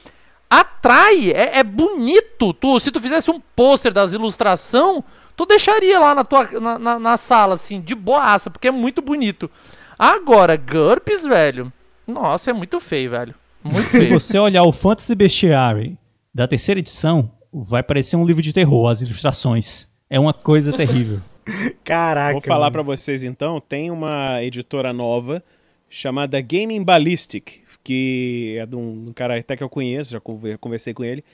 atrai, 0.49 1.31
é, 1.31 1.59
é 1.59 1.65
bonito. 1.65 2.53
Tu, 2.53 2.81
se 2.81 2.91
tu 2.91 3.01
fizesse 3.01 3.31
um 3.31 3.41
pôster 3.57 3.93
das 3.93 4.13
ilustração, 4.13 5.03
tu 5.35 5.47
deixaria 5.47 5.99
lá 5.99 6.15
na 6.15 6.25
tua 6.25 6.47
na, 6.61 6.79
na, 6.79 6.99
na 6.99 7.17
sala, 7.17 7.55
assim, 7.55 7.81
de 7.81 7.95
boaça, 7.95 8.51
porque 8.51 8.69
é 8.69 8.73
muito 8.73 9.01
bonito. 9.01 9.51
Agora, 9.99 10.57
GURPS, 10.57 11.25
velho, 11.25 11.73
nossa, 12.07 12.51
é 12.51 12.53
muito 12.53 12.79
feio, 12.81 13.11
velho. 13.11 13.35
Muito 13.63 13.89
Se 13.89 13.99
feio. 13.99 14.21
você 14.21 14.39
olhar 14.39 14.65
o 14.65 14.73
Fantasy 14.73 15.15
Bestiary 15.15 15.97
da 16.35 16.49
terceira 16.49 16.81
edição, 16.81 17.31
vai 17.53 17.83
parecer 17.83 18.17
um 18.17 18.25
livro 18.25 18.43
de 18.43 18.53
terror, 18.53 18.91
as 18.91 19.01
ilustrações. 19.01 19.87
É 20.11 20.19
uma 20.19 20.35
coisa 20.35 20.73
terrível. 20.77 21.21
Caraca. 21.85 22.33
Vou 22.33 22.41
falar 22.41 22.71
pra 22.71 22.83
vocês 22.83 23.23
então, 23.23 23.61
tem 23.61 23.91
uma 23.91 24.43
editora 24.43 24.93
nova 24.93 25.43
chamada 25.89 26.41
Gaming 26.41 26.83
Ballistic, 26.83 27.61
que 27.85 28.57
é 28.61 28.67
de 28.67 28.77
um, 28.77 29.13
cara 29.13 29.39
até 29.39 29.57
que 29.57 29.63
eu 29.63 29.69
conheço, 29.69 30.13
já 30.13 30.21
conver- 30.21 30.59
conversei 30.59 30.95
com 30.95 31.05
ele, 31.05 31.25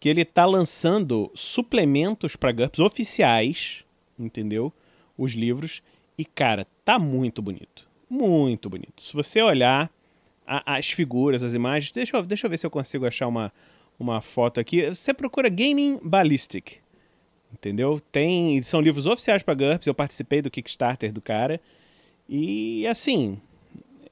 que 0.00 0.08
ele 0.08 0.24
tá 0.24 0.44
lançando 0.44 1.30
suplementos 1.34 2.34
pra 2.36 2.50
GURPS 2.52 2.80
oficiais, 2.80 3.84
entendeu? 4.18 4.72
Os 5.16 5.32
livros, 5.32 5.82
e 6.18 6.24
cara, 6.24 6.66
tá 6.84 6.98
muito 6.98 7.40
bonito. 7.40 7.88
Muito 8.10 8.68
bonito. 8.68 9.00
Se 9.02 9.12
você 9.14 9.40
olhar 9.40 9.90
a- 10.46 10.76
as 10.76 10.90
figuras, 10.90 11.42
as 11.42 11.54
imagens, 11.54 11.92
deixa 11.92 12.16
eu, 12.16 12.22
deixa 12.22 12.46
eu 12.46 12.50
ver 12.50 12.58
se 12.58 12.66
eu 12.66 12.70
consigo 12.70 13.06
achar 13.06 13.28
uma, 13.28 13.52
uma 13.98 14.20
foto 14.20 14.58
aqui. 14.58 14.86
Você 14.88 15.14
procura 15.14 15.48
Gaming 15.48 16.00
Ballistic. 16.02 16.78
Entendeu? 17.52 18.00
Tem, 18.10 18.60
são 18.62 18.80
livros 18.80 19.06
oficiais 19.06 19.42
para 19.42 19.54
GURPS, 19.54 19.86
eu 19.86 19.94
participei 19.94 20.40
do 20.42 20.50
Kickstarter 20.50 21.12
do 21.12 21.20
cara. 21.20 21.60
E 22.28 22.86
assim, 22.86 23.38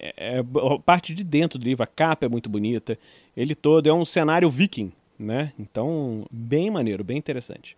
é, 0.00 0.36
é 0.36 0.38
a 0.38 0.78
parte 0.78 1.14
de 1.14 1.22
dentro 1.22 1.58
do 1.58 1.64
livro, 1.64 1.84
a 1.84 1.86
capa 1.86 2.26
é 2.26 2.28
muito 2.28 2.48
bonita. 2.48 2.98
Ele 3.36 3.54
todo 3.54 3.88
é 3.88 3.92
um 3.92 4.04
cenário 4.04 4.48
viking, 4.48 4.92
né? 5.18 5.52
Então, 5.58 6.24
bem 6.30 6.70
maneiro, 6.70 7.04
bem 7.04 7.18
interessante. 7.18 7.76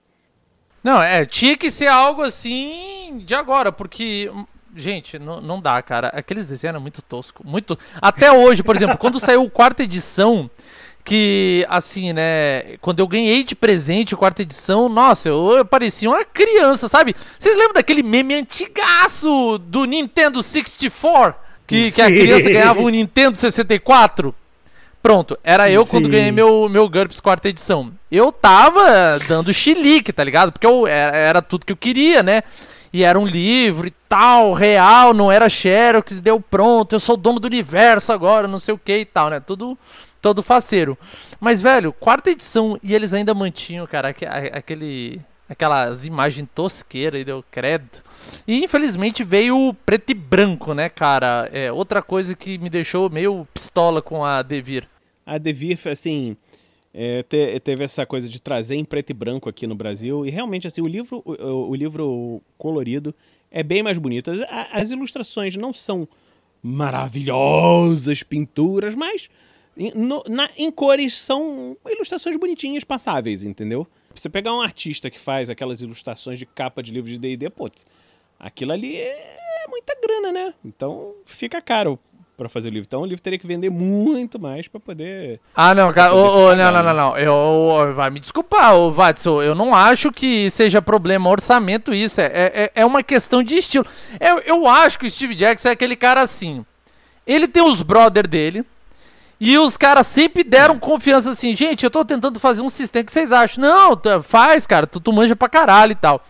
Não, 0.83 1.03
é, 1.03 1.25
tinha 1.25 1.57
que 1.57 1.71
ser 1.71 1.87
algo 1.87 2.23
assim 2.23 3.23
de 3.25 3.35
agora, 3.35 3.73
porque. 3.73 4.31
Gente, 4.75 5.19
não, 5.19 5.39
não 5.39 5.61
dá, 5.61 5.83
cara. 5.83 6.09
Aqueles 6.09 6.47
desenhos 6.47 6.73
eram 6.73 6.81
muito 6.81 7.03
tosco. 7.03 7.47
Muito. 7.47 7.79
Até 8.01 8.33
hoje, 8.33 8.63
por 8.63 8.75
exemplo, 8.75 8.97
quando 8.97 9.21
saiu 9.21 9.43
a 9.43 9.51
quarta 9.51 9.83
edição, 9.83 10.51
que 11.05 11.67
assim, 11.69 12.13
né? 12.13 12.79
Quando 12.81 13.01
eu 13.01 13.07
ganhei 13.07 13.45
de 13.45 13.55
presente 13.55 14.15
a 14.15 14.17
quarta 14.17 14.41
edição, 14.41 14.89
nossa, 14.89 15.29
eu, 15.29 15.59
eu 15.59 15.65
parecia 15.65 16.09
uma 16.09 16.25
criança, 16.25 16.89
sabe? 16.89 17.15
Vocês 17.39 17.55
lembram 17.55 17.75
daquele 17.75 18.03
meme 18.03 18.35
antigaço 18.35 19.59
do 19.59 19.85
Nintendo 19.85 20.43
64? 20.43 21.39
Que, 21.73 21.91
que 21.93 22.03
a 22.03 22.07
criança 22.07 22.51
ganhava 22.51 22.81
um 22.81 22.89
Nintendo 22.89 23.37
64? 23.37 24.35
Pronto, 25.03 25.37
era 25.43 25.69
eu 25.69 25.85
quando 25.85 26.05
Sim. 26.05 26.13
ganhei 26.13 26.31
meu, 26.31 26.69
meu 26.69 26.89
GURPS 26.89 27.19
quarta 27.19 27.49
edição. 27.49 27.93
Eu 28.11 28.31
tava 28.31 29.19
dando 29.27 29.53
chilique, 29.53 30.13
tá 30.13 30.23
ligado? 30.23 30.53
Porque 30.53 30.67
eu, 30.67 30.87
era, 30.87 31.17
era 31.17 31.43
tudo 31.43 31.67
que 31.67 31.73
eu 31.73 31.77
queria, 31.77 32.23
né? 32.23 32.43
E 32.93 33.03
era 33.03 33.19
um 33.19 33.27
livro 33.27 33.87
e 33.87 33.91
tal, 34.09 34.53
real, 34.53 35.15
não 35.15 35.33
era 35.33 35.49
Xerox, 35.49 36.21
deu 36.21 36.39
pronto, 36.39 36.95
eu 36.95 37.01
sou 37.01 37.17
dono 37.17 37.41
do 37.41 37.47
universo 37.47 38.13
agora, 38.13 38.47
não 38.47 38.61
sei 38.61 38.75
o 38.75 38.79
que 38.79 38.99
e 38.99 39.05
tal, 39.05 39.31
né? 39.31 39.41
Tudo, 39.41 39.79
todo 40.21 40.43
faceiro. 40.43 40.97
Mas, 41.41 41.63
velho, 41.63 41.93
quarta 41.93 42.31
edição, 42.31 42.79
e 42.83 42.95
eles 42.95 43.15
ainda 43.15 43.35
mantinham, 43.35 43.87
cara, 43.87 44.15
aquele, 44.53 45.21
aquelas 45.49 46.05
imagens 46.05 46.47
tosqueiras, 46.55 47.23
e 47.23 47.25
deu 47.25 47.43
credo. 47.51 47.89
E 48.47 48.63
infelizmente 48.65 49.23
veio 49.25 49.75
preto 49.87 50.11
e 50.11 50.15
branco, 50.15 50.75
né, 50.75 50.89
cara? 50.89 51.49
É 51.53 51.71
outra 51.73 52.03
coisa 52.03 52.35
que 52.35 52.59
me 52.59 52.69
deixou 52.71 53.09
meio 53.11 53.47
pistola 53.53 54.01
com 54.03 54.25
a 54.25 54.43
Devir. 54.43 54.89
A 55.25 55.39
Devir, 55.39 55.79
assim, 55.91 56.37
é, 56.93 57.23
te- 57.23 57.61
teve 57.61 57.85
essa 57.85 58.05
coisa 58.05 58.29
de 58.29 58.41
trazer 58.41 58.75
em 58.77 58.85
preto 58.85 59.11
e 59.11 59.15
branco 59.15 59.49
aqui 59.49 59.67
no 59.67 59.75
Brasil. 59.75 60.27
E 60.27 60.31
realmente, 60.31 60.67
assim, 60.67 60.81
o 60.81 60.87
livro, 60.87 61.23
o, 61.25 61.71
o 61.71 61.75
livro 61.75 62.43
colorido 62.59 63.15
é 63.51 63.63
bem 63.63 63.83
mais 63.83 63.99
bonito. 63.99 64.31
As, 64.31 64.41
as 64.73 64.91
ilustrações 64.91 65.57
não 65.57 65.73
são 65.73 66.09
maravilhosas 66.63 68.23
pinturas, 68.23 68.95
mas 68.95 69.29
em, 69.77 69.91
no- 69.95 70.23
na- 70.29 70.51
em 70.57 70.71
cores 70.71 71.17
são 71.17 71.77
ilustrações 71.89 72.37
bonitinhas, 72.37 72.85
passáveis, 72.85 73.43
entendeu? 73.43 73.87
Você 74.15 74.29
pegar 74.29 74.55
um 74.55 74.61
artista 74.61 75.11
que 75.11 75.19
faz 75.19 75.49
aquelas 75.49 75.81
ilustrações 75.81 76.39
de 76.39 76.45
capa 76.47 76.83
de 76.83 76.93
livro 76.93 77.11
de 77.11 77.19
D&D, 77.19 77.49
putz, 77.51 77.87
aquilo 78.43 78.73
ali 78.73 78.97
é 78.97 79.67
muita 79.71 79.97
grana, 80.03 80.33
né? 80.33 80.55
Então 80.65 81.13
fica 81.25 81.63
caro 81.63 81.99
pra 82.37 82.49
fazer 82.49 82.69
o 82.69 82.73
livro. 82.73 82.87
Então 82.87 83.03
o 83.03 83.07
livro 83.07 83.23
teria 83.23 83.39
que 83.39 83.47
vender 83.47 83.71
muito 83.71 84.39
mais 84.41 84.67
pra 84.67 84.81
poder 84.81 85.41
Ah, 85.55 85.75
não, 85.75 85.93
cara, 85.93 86.13
ô, 86.15 86.47
ô, 86.49 86.55
não, 86.57 86.73
não, 86.73 86.73
né? 86.73 86.83
não, 86.83 86.95
não. 86.95 87.17
Eu, 87.19 87.33
ô, 87.33 87.93
vai 87.95 88.11
me 88.11 88.19
desculpar, 88.21 88.75
ô, 88.75 88.91
Watson. 88.91 89.41
Eu 89.43 89.55
não 89.55 89.73
acho 89.75 90.11
que 90.11 90.51
seja 90.51 90.83
problema 90.83 91.31
orçamento 91.31 91.95
isso. 91.95 92.21
É, 92.21 92.27
é, 92.35 92.73
é 92.75 92.85
uma 92.85 93.03
questão 93.03 93.43
de 93.43 93.57
estilo. 93.57 93.87
Eu, 94.19 94.39
eu 94.41 94.67
acho 94.69 94.99
que 94.99 95.07
o 95.07 95.11
Steve 95.11 95.35
Jackson 95.35 95.69
é 95.69 95.73
aquele 95.73 95.95
cara 95.95 96.21
assim. 96.21 96.65
Ele 97.27 97.47
tem 97.47 97.63
os 97.63 97.83
brother 97.83 98.27
dele. 98.27 98.65
E 99.45 99.59
os 99.59 99.77
caras 99.77 100.07
sempre 100.07 100.45
deram 100.45 100.79
confiança 100.79 101.31
assim, 101.31 101.55
gente, 101.57 101.83
eu 101.83 101.91
tô 101.91 102.05
tentando 102.05 102.39
fazer 102.39 102.63
um 102.63 102.71
sistema, 102.71 103.05
que 103.05 103.11
vocês 103.11 103.33
acham? 103.33 103.61
Não, 103.61 103.97
tu- 103.97 104.23
faz, 104.23 104.69
cara, 104.69 104.87
tu, 104.87 105.01
tu 105.01 105.13
manja 105.13 105.35
pra 105.35 105.49
caralho 105.49 105.91
e 105.91 105.97
tal. 105.97 106.25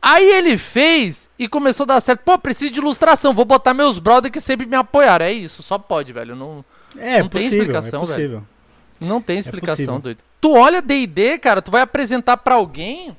Aí 0.00 0.24
ele 0.32 0.56
fez 0.56 1.28
e 1.38 1.48
começou 1.48 1.84
a 1.84 1.86
dar 1.88 2.00
certo. 2.00 2.20
Pô, 2.20 2.38
preciso 2.38 2.70
de 2.72 2.78
ilustração, 2.78 3.32
vou 3.32 3.44
botar 3.44 3.74
meus 3.74 3.98
brother 3.98 4.30
que 4.30 4.40
sempre 4.40 4.66
me 4.66 4.76
apoiaram. 4.76 5.24
É 5.24 5.32
isso, 5.32 5.62
só 5.62 5.78
pode, 5.78 6.12
velho. 6.12 6.36
Não, 6.36 6.64
É, 6.96 7.20
Não 7.20 7.28
tem 7.28 7.42
possível, 7.42 7.58
explicação, 7.58 8.02
é 8.02 8.06
possível. 8.06 8.42
não 9.00 9.20
tem 9.20 9.36
possível. 9.38 9.58
explicação, 9.58 10.00
doido. 10.00 10.18
Tu 10.40 10.52
olha 10.52 10.80
D&D, 10.80 11.38
cara, 11.38 11.60
tu 11.60 11.70
vai 11.70 11.82
apresentar 11.82 12.36
pra 12.36 12.54
alguém, 12.54 13.16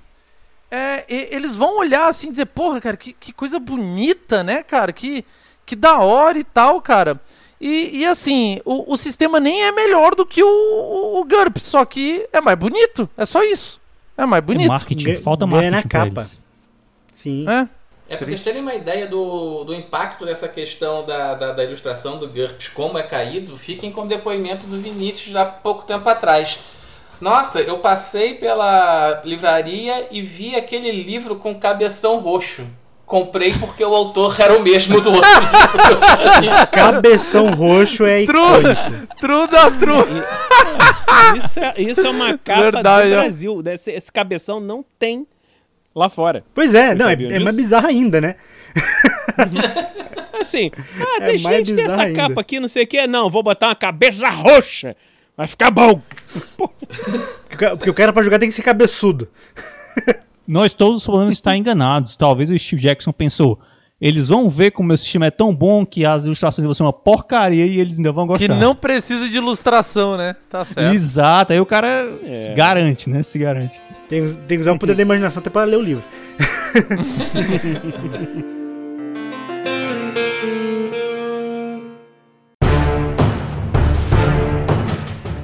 é, 0.72 1.04
e- 1.10 1.28
eles 1.36 1.56
vão 1.56 1.78
olhar 1.78 2.08
assim 2.08 2.28
e 2.28 2.32
dizer, 2.32 2.46
porra, 2.46 2.80
cara, 2.80 2.96
que, 2.96 3.12
que 3.14 3.34
coisa 3.34 3.60
bonita, 3.60 4.44
né, 4.44 4.64
cara? 4.64 4.94
Que, 4.94 5.26
que 5.66 5.76
da 5.76 6.00
hora 6.00 6.38
e 6.40 6.44
tal, 6.44 6.82
cara. 6.82 7.20
E, 7.60 7.98
e 8.00 8.06
assim, 8.06 8.62
o, 8.64 8.94
o 8.94 8.96
sistema 8.98 9.40
nem 9.40 9.64
é 9.64 9.72
melhor 9.72 10.14
do 10.16 10.26
que 10.26 10.42
o, 10.44 10.48
o, 10.48 11.20
o 11.20 11.26
GURPS, 11.26 11.64
só 11.64 11.84
que 11.86 12.28
é 12.32 12.40
mais 12.40 12.58
bonito, 12.58 13.10
é 13.18 13.26
só 13.26 13.44
isso. 13.44 13.80
É 14.18 14.26
mais 14.26 14.42
É 14.44 14.46
bonito. 14.46 14.68
marketing, 14.70 15.06
Ganha- 15.06 15.20
falta 15.20 15.46
ganha 15.46 15.72
marketing 15.72 15.76
na 15.76 15.82
pra 15.82 15.90
capa. 16.06 16.22
eles. 16.22 16.40
Sim. 17.18 17.46
É. 17.50 17.68
É 18.10 18.16
pra 18.16 18.26
vocês 18.26 18.42
terem 18.42 18.62
uma 18.62 18.74
ideia 18.74 19.06
do, 19.06 19.66
do 19.66 19.76
impacto 19.76 20.26
dessa 20.26 20.48
questão 20.48 21.06
da, 21.06 21.34
da, 21.34 21.52
da 21.52 21.64
ilustração 21.64 22.18
do 22.18 22.28
GURPS, 22.28 22.70
como 22.70 22.98
é 22.98 23.04
caído, 23.04 23.58
fiquem 23.58 23.92
com 23.92 24.04
o 24.04 24.08
depoimento 24.08 24.66
do 24.66 24.80
Vinícius 24.80 25.36
há 25.36 25.44
pouco 25.44 25.84
tempo 25.84 26.08
atrás. 26.08 26.58
Nossa, 27.20 27.60
eu 27.60 27.80
passei 27.80 28.36
pela 28.36 29.22
livraria 29.26 30.08
e 30.10 30.22
vi 30.22 30.56
aquele 30.56 30.92
livro 30.92 31.36
com 31.36 31.54
cabeção 31.56 32.20
roxo. 32.20 32.66
Comprei 33.06 33.58
porque 33.58 33.84
o 33.84 33.96
autor 33.96 34.36
era 34.40 34.58
o 34.58 34.62
mesmo 34.62 35.02
do 35.02 35.14
outro 35.14 35.32
livro. 36.42 36.68
Cabeção 36.72 37.54
roxo 37.54 38.06
é 38.06 38.24
icônico. 38.24 39.08
True 39.20 39.48
da 39.48 39.72
true. 39.72 40.24
Isso 41.44 41.60
é, 41.60 41.74
isso 41.78 42.02
é 42.06 42.10
uma 42.10 42.38
capa 42.38 42.62
Verdade, 42.64 43.10
do. 43.10 43.16
Brasil. 43.16 43.64
Esse, 43.66 43.92
esse 43.92 44.12
cabeção 44.12 44.60
não 44.60 44.86
tem 45.00 45.26
lá 45.98 46.10
fora. 46.10 46.44
Pois 46.54 46.74
é, 46.76 46.94
não, 46.94 47.10
é, 47.10 47.14
é 47.14 47.40
mais 47.40 47.56
bizarro 47.56 47.88
ainda, 47.88 48.22
né? 48.22 48.36
Assim, 50.40 50.72
ah, 51.00 51.24
É 51.24 51.38
gente, 51.38 51.74
tem 51.74 51.84
essa 51.86 51.98
bizarro 51.98 52.14
capa 52.16 52.28
ainda. 52.30 52.42
aqui, 52.42 52.60
não 52.60 52.68
sei 52.68 52.84
o 52.84 52.88
que. 52.88 53.08
Não, 53.08 53.30
vou 53.30 53.42
botar 53.42 53.68
uma 53.70 53.76
cabeça 53.76 54.30
roxa. 54.30 54.96
Vai 55.36 55.48
ficar 55.48 55.72
bom. 55.72 56.02
Porque 57.78 57.90
o 57.90 57.94
cara 57.94 58.14
pra 58.14 58.24
jogar 58.24 58.40
tem 58.40 58.50
que 58.50 58.56
ser 58.56 58.62
cabeçudo. 58.62 59.28
Nós 60.48 60.74
todos 60.74 61.06
podemos 61.06 61.34
estar 61.36 61.56
enganados. 61.58 62.16
Talvez 62.16 62.50
o 62.50 62.58
Steve 62.58 62.82
Jackson 62.82 63.12
pensou. 63.12 63.60
Eles 64.00 64.30
vão 64.30 64.48
ver 64.48 64.70
como 64.72 64.90
meu 64.90 64.98
sistema 64.98 65.26
é 65.26 65.32
tão 65.32 65.54
bom 65.56 65.84
que 65.86 66.06
as 66.06 66.26
ilustrações 66.28 66.64
vão 66.66 66.74
ser 66.74 66.84
uma 66.84 66.94
porcaria 66.94 67.66
e 67.66 67.80
eles 67.80 67.98
ainda 67.98 68.12
vão 68.12 68.28
gostar. 68.28 68.46
Que 68.46 68.54
não 68.54 68.76
precisa 68.76 69.28
de 69.28 69.38
ilustração, 69.38 70.16
né? 70.16 70.36
Tá 70.50 70.64
certo. 70.64 70.94
Exato, 70.94 71.54
aí 71.54 71.60
o 71.60 71.66
cara 71.66 72.08
É. 72.24 72.30
se 72.32 72.54
garante, 72.54 73.10
né? 73.10 73.24
Se 73.24 73.40
garante. 73.40 73.82
Tem, 74.08 74.24
tem 74.28 74.58
que 74.58 74.62
usar 74.62 74.74
o 74.74 74.80
poder 74.80 74.96
da 74.96 75.02
imaginação 75.02 75.40
até 75.42 75.50
pra 75.50 75.64
ler 75.64 75.78
o 75.78 75.82
livro. 75.82 76.04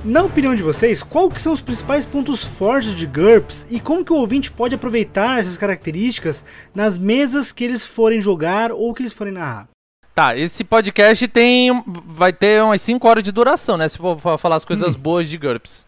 Na 0.04 0.22
opinião 0.22 0.54
de 0.54 0.62
vocês, 0.62 1.02
qual 1.02 1.30
que 1.30 1.40
são 1.42 1.54
os 1.54 1.62
principais 1.62 2.06
pontos 2.06 2.44
fortes 2.44 2.92
de 2.96 3.06
GURPS 3.08 3.66
e 3.70 3.80
como 3.80 4.04
que 4.04 4.12
o 4.12 4.18
ouvinte 4.18 4.52
pode 4.52 4.76
aproveitar 4.76 5.40
essas 5.40 5.56
características 5.56 6.44
nas 6.76 6.98
mesas 6.98 7.54
que 7.54 7.64
eles 7.64 7.86
forem 7.86 8.20
jogar 8.20 8.74
ou 8.74 8.94
que 8.94 9.02
eles 9.02 9.14
forem 9.14 9.34
narrar? 9.34 9.68
Tá, 10.14 10.36
esse 10.36 10.64
podcast 10.64 11.26
tem. 11.30 11.82
Vai 12.06 12.34
ter 12.34 12.62
umas 12.62 12.82
5 12.82 13.08
horas 13.08 13.24
de 13.24 13.32
duração, 13.32 13.78
né? 13.78 13.88
Se 13.88 13.98
for 13.98 14.20
fa- 14.20 14.38
falar 14.38 14.58
as 14.58 14.66
coisas 14.66 14.96
boas 14.96 15.28
de 15.30 15.38
GURPS. 15.38 15.86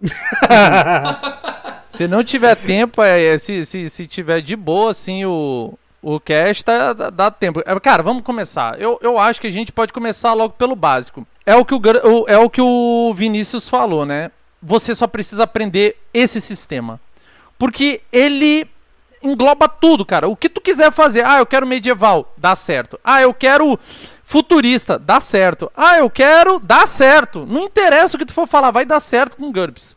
se 1.90 2.06
não 2.06 2.22
tiver 2.22 2.54
tempo, 2.54 3.02
é, 3.02 3.34
é, 3.34 3.38
se, 3.38 3.66
se, 3.66 3.90
se 3.90 4.06
tiver 4.06 4.40
de 4.40 4.54
boa, 4.54 4.92
assim, 4.92 5.24
o, 5.24 5.74
o 6.00 6.20
cast, 6.20 6.64
tá, 6.64 6.92
dá, 6.92 7.10
dá 7.10 7.30
tempo. 7.30 7.60
É, 7.66 7.80
Cara, 7.80 8.02
vamos 8.02 8.22
começar. 8.22 8.80
Eu, 8.80 8.98
eu 9.02 9.18
acho 9.18 9.40
que 9.40 9.46
a 9.48 9.52
gente 9.52 9.72
pode 9.72 9.92
começar 9.92 10.32
logo 10.34 10.54
pelo 10.54 10.76
básico. 10.76 11.26
É 11.46 11.54
o 11.54 11.64
que 11.64 11.74
o, 11.74 11.80
é 12.26 12.36
o, 12.36 12.50
que 12.50 12.60
o 12.60 13.14
Vinícius 13.14 13.68
falou, 13.68 14.04
né? 14.04 14.32
Você 14.60 14.94
só 14.96 15.06
precisa 15.06 15.44
aprender 15.44 15.96
esse 16.12 16.40
sistema. 16.40 17.00
Porque 17.56 18.02
ele 18.12 18.68
engloba 19.22 19.68
tudo, 19.68 20.04
cara. 20.04 20.28
O 20.28 20.36
que 20.36 20.48
tu 20.48 20.60
quiser 20.60 20.90
fazer. 20.90 21.24
Ah, 21.24 21.38
eu 21.38 21.46
quero 21.46 21.66
medieval, 21.66 22.34
dá 22.36 22.56
certo. 22.56 22.98
Ah, 23.04 23.22
eu 23.22 23.32
quero 23.32 23.78
futurista, 24.24 24.98
dá 24.98 25.20
certo. 25.20 25.70
Ah, 25.76 25.98
eu 25.98 26.10
quero, 26.10 26.58
dá 26.58 26.84
certo. 26.84 27.46
Não 27.46 27.64
interessa 27.64 28.16
o 28.16 28.18
que 28.18 28.26
tu 28.26 28.32
for 28.32 28.48
falar, 28.48 28.72
vai 28.72 28.84
dar 28.84 28.98
certo 28.98 29.36
com 29.36 29.52
GURPS. 29.52 29.94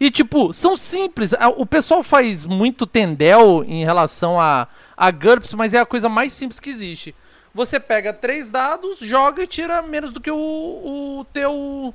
E 0.00 0.10
tipo, 0.10 0.52
são 0.52 0.76
simples. 0.76 1.32
Ah, 1.34 1.50
O 1.50 1.64
pessoal 1.64 2.02
faz 2.02 2.44
muito 2.44 2.84
tendel 2.84 3.64
em 3.64 3.84
relação 3.84 4.40
a, 4.40 4.66
a 4.96 5.10
GURPS, 5.12 5.54
mas 5.54 5.72
é 5.72 5.78
a 5.78 5.86
coisa 5.86 6.08
mais 6.08 6.32
simples 6.32 6.58
que 6.58 6.70
existe. 6.70 7.14
Você 7.54 7.80
pega 7.80 8.12
três 8.12 8.50
dados, 8.50 8.98
joga 9.00 9.42
e 9.42 9.46
tira 9.46 9.82
menos 9.82 10.12
do 10.12 10.20
que 10.20 10.30
o, 10.30 10.36
o 11.20 11.26
teu 11.32 11.92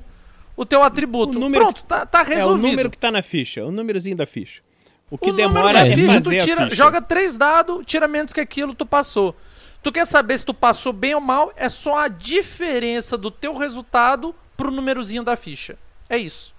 o 0.56 0.64
teu 0.64 0.82
atributo. 0.82 1.36
O 1.36 1.40
número 1.40 1.64
Pronto, 1.64 1.82
tá, 1.84 2.04
tá 2.06 2.20
É 2.20 2.34
resolvido. 2.36 2.64
o 2.64 2.68
número 2.70 2.90
que 2.90 2.98
tá 2.98 3.10
na 3.10 3.22
ficha, 3.22 3.64
o 3.64 3.70
númerozinho 3.70 4.16
da 4.16 4.26
ficha. 4.26 4.62
O 5.10 5.16
que 5.18 5.30
O 5.30 5.32
demora 5.34 5.86
é 5.86 5.94
ficha, 5.94 6.12
fazer 6.14 6.38
tu 6.40 6.44
tira, 6.44 6.60
a 6.62 6.64
ficha. 6.64 6.76
joga 6.76 7.00
três 7.00 7.36
dados, 7.38 7.84
tira 7.86 8.08
menos 8.08 8.32
que 8.32 8.40
aquilo, 8.40 8.74
tu 8.74 8.84
passou. 8.86 9.36
Tu 9.82 9.92
quer 9.92 10.04
saber 10.06 10.36
se 10.38 10.44
tu 10.44 10.52
passou 10.54 10.92
bem 10.92 11.14
ou 11.14 11.20
mal, 11.20 11.52
é 11.56 11.68
só 11.68 11.98
a 11.98 12.08
diferença 12.08 13.16
do 13.16 13.30
teu 13.30 13.54
resultado 13.56 14.34
pro 14.56 14.70
númerozinho 14.70 15.22
da 15.22 15.36
ficha. 15.36 15.78
É 16.08 16.18
isso. 16.18 16.54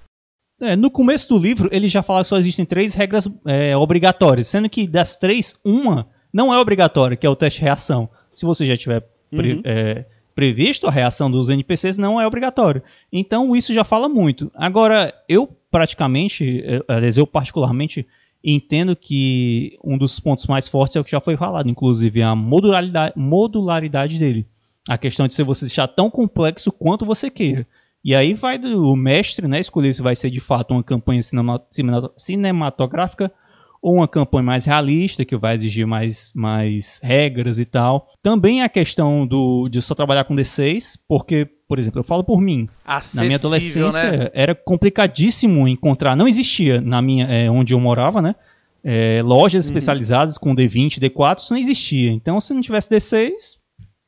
É, 0.61 0.75
no 0.75 0.89
começo 0.89 1.27
do 1.29 1.37
livro, 1.37 1.67
ele 1.71 1.87
já 1.89 2.01
fala 2.01 2.21
que 2.21 2.29
só 2.29 2.37
existem 2.37 2.65
três 2.65 2.93
regras 2.93 3.27
é, 3.45 3.75
obrigatórias, 3.75 4.47
sendo 4.47 4.69
que 4.69 4.87
das 4.87 5.17
três, 5.17 5.55
uma 5.63 6.07
não 6.33 6.53
é 6.53 6.57
obrigatória, 6.59 7.17
que 7.17 7.25
é 7.27 7.29
o 7.29 7.35
teste 7.35 7.59
de 7.59 7.65
reação. 7.65 8.09
Se 8.37 8.45
você 8.45 8.65
já 8.65 8.77
tiver 8.77 9.01
pre- 9.31 9.53
Uhum. 9.55 9.61
é, 9.65 10.05
previsto 10.35 10.85
a 10.87 10.91
reação 10.91 11.29
dos 11.31 11.49
NPCs, 11.49 11.97
não 11.97 12.21
é 12.21 12.27
obrigatório. 12.27 12.83
Então, 13.11 13.55
isso 13.55 13.73
já 13.73 13.83
fala 13.83 14.07
muito. 14.07 14.51
Agora, 14.53 15.11
eu 15.27 15.47
praticamente, 15.71 16.61
eh, 16.63 16.81
aliás, 16.87 17.17
eu 17.17 17.25
particularmente, 17.25 18.05
entendo 18.43 18.95
que 18.95 19.77
um 19.83 19.97
dos 19.97 20.19
pontos 20.19 20.45
mais 20.45 20.67
fortes 20.67 20.95
é 20.95 20.99
o 20.99 21.03
que 21.03 21.09
já 21.11 21.19
foi 21.19 21.35
falado, 21.35 21.67
inclusive 21.69 22.21
a 22.21 22.35
modularidade, 22.35 23.13
modularidade 23.17 24.19
dele. 24.19 24.45
A 24.87 24.97
questão 24.97 25.27
de 25.27 25.33
ser 25.33 25.43
você 25.43 25.65
deixar 25.65 25.87
tão 25.87 26.09
complexo 26.09 26.71
quanto 26.71 27.03
você 27.05 27.29
queira. 27.31 27.65
E 28.05 28.15
aí 28.15 28.33
vai 28.35 28.57
do 28.59 28.95
mestre, 28.95 29.47
né, 29.47 29.59
escolher 29.59 29.91
se 29.93 30.01
vai 30.03 30.15
ser 30.15 30.29
de 30.29 30.39
fato 30.39 30.71
uma 30.71 30.83
campanha 30.83 31.21
cinema- 31.23 31.61
cinema- 31.71 32.11
cinematográfica 32.15 33.31
ou 33.81 33.95
uma 33.95 34.07
campanha 34.07 34.43
mais 34.43 34.65
realista, 34.65 35.23
que 35.25 35.35
vai 35.37 35.55
exigir 35.55 35.85
mais, 35.85 36.31
mais 36.35 36.99
regras 37.03 37.59
e 37.59 37.65
tal. 37.65 38.07
Também 38.23 38.61
a 38.61 38.69
questão 38.69 39.25
do, 39.25 39.69
de 39.69 39.81
só 39.81 39.93
trabalhar 39.95 40.23
com 40.23 40.35
D6, 40.35 40.95
porque, 41.07 41.47
por 41.67 41.79
exemplo, 41.79 41.99
eu 41.99 42.03
falo 42.03 42.23
por 42.23 42.41
mim, 42.41 42.67
na 42.85 42.95
Acessível, 42.97 43.25
minha 43.27 43.37
adolescência 43.37 44.11
né? 44.11 44.29
era 44.33 44.55
complicadíssimo 44.55 45.67
encontrar, 45.67 46.15
não 46.15 46.27
existia 46.27 46.81
na 46.81 47.01
minha, 47.01 47.25
é, 47.27 47.49
onde 47.49 47.73
eu 47.73 47.79
morava, 47.79 48.21
né? 48.21 48.35
é, 48.83 49.21
lojas 49.21 49.65
Uhum. 49.65 49.69
especializadas 49.71 50.37
com 50.37 50.55
D20, 50.55 50.99
D4, 50.99 51.39
isso 51.39 51.53
não 51.53 51.59
existia. 51.59 52.09
Então, 52.11 52.39
se 52.39 52.53
não 52.53 52.61
tivesse 52.61 52.89
D6, 52.89 53.31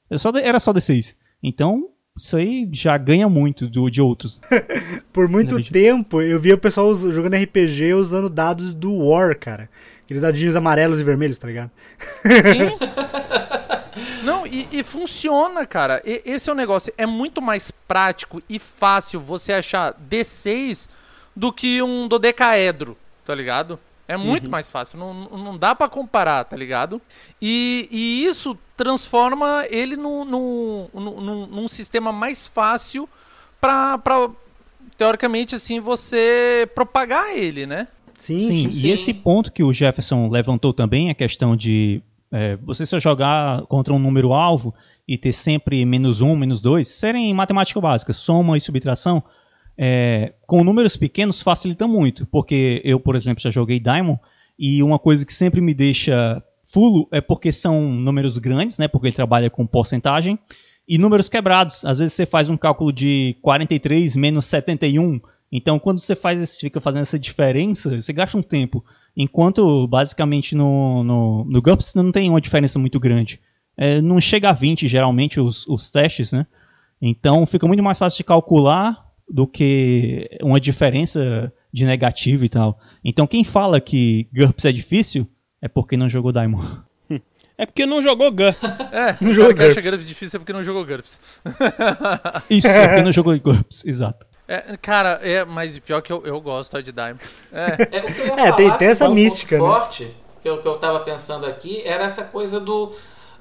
eu 0.09 0.17
só, 0.17 0.31
era 0.41 0.59
só 0.59 0.71
D6. 0.73 1.15
Então, 1.43 1.89
isso 2.19 2.35
aí 2.35 2.67
já 2.73 2.97
ganha 2.97 3.29
muito 3.29 3.67
do, 3.67 3.89
de 3.89 4.01
outros. 4.01 4.41
Por 5.13 5.29
muito 5.29 5.63
tempo, 5.63 6.21
eu 6.21 6.37
via 6.37 6.55
o 6.55 6.57
pessoal 6.57 6.93
jogando 6.93 7.35
RPG 7.41 7.93
usando 7.93 8.29
dados 8.29 8.73
do 8.73 8.93
War, 8.93 9.37
cara. 9.39 9.69
Aqueles 10.03 10.21
dadinhos 10.21 10.55
amarelos 10.55 10.99
e 10.99 11.03
vermelhos, 11.03 11.37
tá 11.37 11.47
ligado? 11.47 11.71
Sim. 12.23 12.77
Não, 14.23 14.45
e, 14.45 14.67
e 14.71 14.83
funciona, 14.83 15.65
cara. 15.65 16.01
E- 16.05 16.21
esse 16.25 16.49
é 16.49 16.53
o 16.53 16.55
negócio. 16.55 16.93
É 16.97 17.05
muito 17.05 17.41
mais 17.41 17.71
prático 17.71 18.43
e 18.49 18.59
fácil 18.59 19.21
você 19.21 19.53
achar 19.53 19.95
D6 20.09 20.89
do 21.33 21.53
que 21.53 21.81
um 21.81 22.05
dodecaedro, 22.05 22.97
tá 23.25 23.33
ligado? 23.33 23.79
É 24.09 24.17
muito 24.17 24.49
mais 24.49 24.71
fácil. 24.71 24.97
Não, 24.97 25.13
não 25.13 25.57
dá 25.57 25.75
pra 25.75 25.87
comparar, 25.87 26.43
tá 26.43 26.57
ligado? 26.57 26.99
E, 27.39 27.87
e 27.91 28.25
isso 28.25 28.57
transforma 28.75 29.65
ele 29.69 29.95
num, 29.95 30.25
num, 30.25 30.87
num, 30.93 31.21
num- 31.21 31.45
num 31.47 31.67
sistema 31.67 32.11
mais 32.11 32.47
fácil 32.47 33.07
pra, 33.61 33.99
pra, 33.99 34.27
teoricamente, 34.97 35.53
assim, 35.53 35.79
você 35.79 36.67
propagar 36.73 37.37
ele, 37.37 37.67
né? 37.67 37.87
Sim, 38.15 38.39
Sim, 38.39 38.69
sim. 38.71 38.87
e 38.87 38.91
esse 38.91 39.13
ponto 39.13 39.51
que 39.51 39.63
o 39.63 39.71
Jefferson 39.71 40.27
levantou 40.27 40.73
também, 40.73 41.09
a 41.09 41.15
questão 41.15 41.55
de 41.55 42.01
é, 42.31 42.57
você 42.57 42.85
só 42.85 42.99
jogar 42.99 43.61
contra 43.67 43.93
um 43.93 43.99
número 43.99 44.33
alvo 44.33 44.73
e 45.07 45.17
ter 45.17 45.33
sempre 45.33 45.85
menos 45.85 46.19
um, 46.19 46.35
menos 46.35 46.61
dois, 46.61 46.87
serem 46.87 47.33
matemática 47.33 47.79
básica, 47.79 48.11
soma 48.11 48.57
e 48.57 48.61
subtração, 48.61 49.23
é, 49.81 50.33
com 50.45 50.61
números 50.61 50.97
pequenos 50.97 51.41
facilita 51.41 51.87
muito, 51.87 52.25
porque 52.25 52.81
eu, 52.83 52.99
por 52.99 53.15
exemplo, 53.15 53.41
já 53.41 53.49
joguei 53.49 53.79
Diamond 53.79 54.19
e 54.57 54.83
uma 54.83 54.99
coisa 54.99 55.25
que 55.25 55.31
sempre 55.31 55.61
me 55.61 55.73
deixa 55.73 56.43
fulo 56.65 57.07
é 57.13 57.21
porque 57.21 57.49
são 57.49 57.89
números 57.89 58.37
grandes, 58.37 58.77
né? 58.77 58.89
Porque 58.89 59.07
ele 59.07 59.15
trabalha 59.15 59.49
com 59.49 59.65
porcentagem 59.65 60.37
e 60.85 60.97
números 60.97 61.29
quebrados. 61.29 61.85
Às 61.85 61.97
vezes 61.99 62.11
você 62.11 62.25
faz 62.25 62.49
um 62.49 62.57
cálculo 62.57 62.91
de 62.91 63.37
43 63.41 64.17
menos 64.17 64.45
71. 64.47 65.21
Então, 65.49 65.79
quando 65.79 65.99
você 65.99 66.13
faz 66.13 66.41
esse, 66.41 66.59
fica 66.59 66.81
fazendo 66.81 67.03
essa 67.03 67.17
diferença, 67.17 68.01
você 68.01 68.11
gasta 68.11 68.37
um 68.37 68.41
tempo. 68.41 68.83
Enquanto, 69.15 69.87
basicamente, 69.87 70.55
no, 70.55 71.05
no, 71.05 71.45
no 71.45 71.61
GURPS 71.61 71.95
não 71.95 72.11
tem 72.11 72.29
uma 72.29 72.41
diferença 72.41 72.77
muito 72.77 72.99
grande. 72.99 73.39
É, 73.77 74.01
não 74.01 74.19
chega 74.19 74.49
a 74.49 74.53
20, 74.53 74.89
geralmente, 74.89 75.39
os, 75.39 75.65
os 75.67 75.89
testes, 75.89 76.33
né? 76.33 76.45
Então, 77.01 77.45
fica 77.45 77.65
muito 77.65 77.81
mais 77.81 77.97
fácil 77.97 78.17
de 78.17 78.23
calcular 78.25 79.08
do 79.29 79.45
que 79.47 80.29
uma 80.41 80.59
diferença 80.59 81.53
de 81.71 81.85
negativo 81.85 82.43
e 82.45 82.49
tal. 82.49 82.79
Então, 83.05 83.27
quem 83.27 83.43
fala 83.43 83.79
que 83.79 84.27
GURPS 84.33 84.65
é 84.65 84.71
difícil 84.71 85.27
é 85.61 85.67
porque 85.67 85.95
não 85.95 86.09
jogou 86.09 86.31
Diamond. 86.31 86.81
É 87.57 87.65
porque 87.65 87.85
não 87.85 88.01
jogou 88.01 88.31
GURPS. 88.31 88.79
É, 88.91 89.17
Não 89.21 89.31
o 89.31 89.33
jogou 89.33 89.53
que 89.53 89.61
acha 89.61 89.73
GURPS. 89.73 89.89
GURPS 89.91 90.07
difícil 90.07 90.37
é 90.37 90.39
porque 90.39 90.53
não 90.53 90.63
jogou 90.63 90.85
GURPS. 90.85 91.19
Isso, 92.49 92.67
é 92.67 92.87
porque 92.87 93.01
não 93.01 93.11
jogou 93.11 93.37
GURPS, 93.39 93.83
exato. 93.85 94.25
É, 94.47 94.77
cara, 94.77 95.19
é, 95.21 95.43
mas 95.45 95.77
pior 95.79 96.01
que 96.01 96.11
eu, 96.11 96.25
eu 96.25 96.39
gosto 96.41 96.81
de 96.81 96.91
Diamond. 96.91 97.19
É, 97.51 97.97
É, 97.97 97.99
o 97.99 98.13
que 98.13 98.19
eu 98.21 98.25
ia 98.27 98.33
É, 98.33 98.35
falar, 98.37 98.51
tem- 98.53 98.71
tem 98.77 98.87
essa 98.87 99.03
assim, 99.05 99.11
um 99.11 99.15
mística, 99.15 99.57
ponto 99.57 99.67
né? 99.69 99.75
forte 99.75 100.07
que 100.41 100.49
eu, 100.49 100.57
que 100.61 100.67
eu 100.67 100.77
tava 100.77 101.01
pensando 101.01 101.45
aqui 101.45 101.81
era 101.85 102.05
essa 102.05 102.23
coisa 102.25 102.59
do 102.59 102.93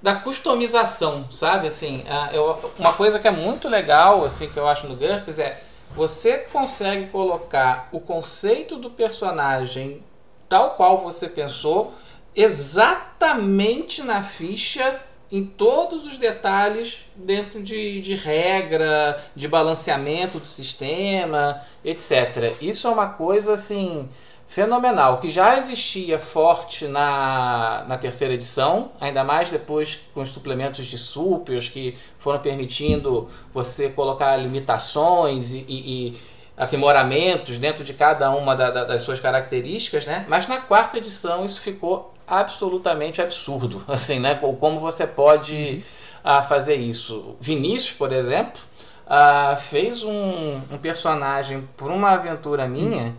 da 0.03 0.15
customização, 0.17 1.31
sabe? 1.31 1.67
Assim, 1.69 2.05
ah, 2.09 2.29
eu- 2.33 2.59
uma 2.79 2.93
coisa 2.93 3.19
que 3.19 3.27
é 3.27 3.31
muito 3.33 3.69
legal, 3.69 4.25
assim, 4.25 4.49
que 4.49 4.57
eu 4.57 4.67
acho 4.69 4.87
no 4.89 4.95
GURPS 4.97 5.39
é 5.39 5.61
você 5.95 6.39
consegue 6.39 7.07
colocar 7.07 7.89
o 7.93 8.01
conceito 8.01 8.77
do 8.77 8.91
personagem 8.91 10.03
tal 10.49 10.71
qual 10.71 10.99
você 10.99 11.29
pensou 11.29 11.93
exatamente 12.35 14.03
na 14.03 14.23
ficha 14.23 15.01
em 15.31 15.45
todos 15.45 16.07
os 16.07 16.17
detalhes 16.17 17.05
dentro 17.15 17.63
de, 17.63 18.01
de 18.01 18.15
regra, 18.15 19.23
de 19.37 19.47
balanceamento 19.47 20.39
do 20.39 20.47
sistema, 20.47 21.61
etc. 21.85 22.55
Isso 22.63 22.87
é 22.87 22.91
uma 22.91 23.09
coisa 23.11 23.55
assim 23.55 24.09
fenomenal, 24.49 25.19
que 25.19 25.31
já 25.31 25.57
existia 25.59 26.19
forte 26.19 26.87
na, 26.89 27.85
na 27.87 27.99
terceira 27.99 28.33
edição, 28.35 28.91
ainda 29.01 29.23
mais 29.23 29.51
depois 29.51 30.01
com 30.15 30.23
os 30.23 30.31
suplementos 30.31 30.87
de 30.87 30.97
supers 30.97 31.69
que 31.69 31.97
foram 32.19 32.39
permitindo 32.39 33.29
você 33.53 33.91
colocar 33.91 34.37
limitações 34.37 35.53
e, 35.53 35.59
e- 35.69 36.09
e 36.09 36.19
aprimoramentos 36.57 37.59
dentro 37.59 37.85
de 37.85 37.93
cada 37.93 38.31
uma 38.31 38.57
da- 38.57 38.71
da- 38.71 38.85
das 38.85 39.03
suas 39.03 39.21
características, 39.21 40.07
né? 40.07 40.25
Mas 40.29 40.49
na 40.49 40.57
quarta 40.59 40.97
edição 40.97 41.45
isso 41.45 41.61
ficou 41.61 42.13
absolutamente 42.27 43.21
absurdo, 43.23 43.83
assim, 43.89 44.19
né? 44.19 44.35
Co- 44.35 44.55
Como 44.55 44.81
você 44.81 45.07
pode 45.07 45.85
ah, 46.25 46.43
fazer 46.43 46.75
isso? 46.75 47.37
Vinícius, 47.41 47.93
por 47.93 48.13
exemplo, 48.13 48.61
ah, 49.07 49.57
fez 49.61 50.03
um, 50.03 50.53
um 50.73 50.79
personagem 50.79 51.69
por 51.77 51.91
uma 51.91 52.11
aventura 52.13 52.67
minha 52.67 53.15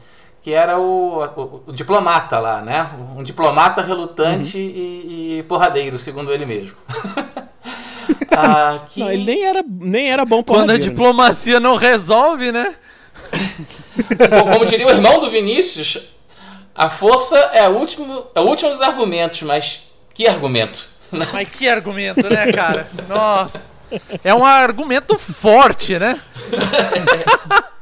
que 0.50 0.54
era 0.56 0.80
o, 0.80 1.24
o- 1.24 1.64
o 1.68 1.72
diplomata 1.72 2.40
lá, 2.40 2.60
né? 2.62 2.90
Um 3.16 3.22
diplomata 3.22 3.84
relutante 3.84 4.58
e, 4.58 5.38
e 5.40 5.44
porradeiro, 5.44 6.00
segundo 6.00 6.34
ele 6.34 6.46
mesmo. 6.46 6.76
Ah, 8.32 8.80
que- 8.90 9.00
Não, 9.02 9.12
ele 9.12 9.24
nem 9.26 9.44
era, 9.44 9.64
nem 9.68 10.10
era 10.12 10.24
bom 10.24 10.42
quando 10.44 10.62
a 10.62 10.66
porradeiro, 10.66 10.84
né? 10.86 10.90
diplomacia 10.90 11.60
não 11.60 11.76
resolve, 11.76 12.52
né? 12.52 12.74
Como- 14.30 14.54
Como 14.54 14.66
diria 14.66 14.88
o 14.88 14.92
irmão 14.92 15.20
do 15.20 15.30
Vinícius, 15.30 16.10
a 16.74 16.90
força 16.90 17.38
é, 17.54 17.66
a 17.66 17.70
último, 17.70 18.26
é 18.34 18.40
o 18.40 18.44
último 18.44 18.70
dos 18.72 18.82
argumentos, 18.82 19.42
mas 19.44 19.92
que 20.14 20.26
argumento? 20.28 20.88
Mas 21.12 21.50
que 21.50 21.68
argumento, 21.68 22.28
né, 22.30 22.52
cara? 22.52 22.88
Nossa. 23.08 23.68
É 24.24 24.34
um 24.34 24.46
argumento 24.46 25.18
forte, 25.20 25.98
né? 26.00 26.20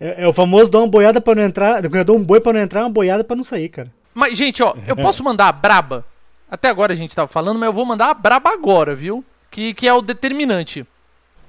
É, 0.00 0.24
é 0.24 0.26
o 0.26 0.32
famoso 0.32 0.70
dar 0.70 0.78
uma 0.78 0.88
boiada 0.88 1.20
pra 1.20 1.34
não 1.34 1.42
entrar. 1.42 1.84
Eu 1.84 2.04
dou 2.04 2.16
um 2.16 2.24
boi 2.24 2.40
pra 2.40 2.52
não 2.52 2.60
entrar, 2.60 2.82
uma 2.82 2.90
boiada 2.90 3.22
pra 3.22 3.36
não 3.36 3.44
sair, 3.44 3.68
cara. 3.68 3.92
Mas, 4.14 4.36
gente, 4.36 4.62
ó, 4.62 4.74
eu 4.86 4.96
posso 4.96 5.22
mandar 5.22 5.48
a 5.48 5.52
braba? 5.52 6.04
Até 6.50 6.68
agora 6.68 6.92
a 6.92 6.96
gente 6.96 7.14
tava 7.14 7.28
falando, 7.28 7.58
mas 7.58 7.68
eu 7.68 7.72
vou 7.72 7.86
mandar 7.86 8.10
a 8.10 8.14
braba 8.14 8.50
agora, 8.50 8.94
viu? 8.94 9.24
Que, 9.50 9.72
que 9.74 9.86
é 9.86 9.94
o 9.94 10.02
determinante. 10.02 10.84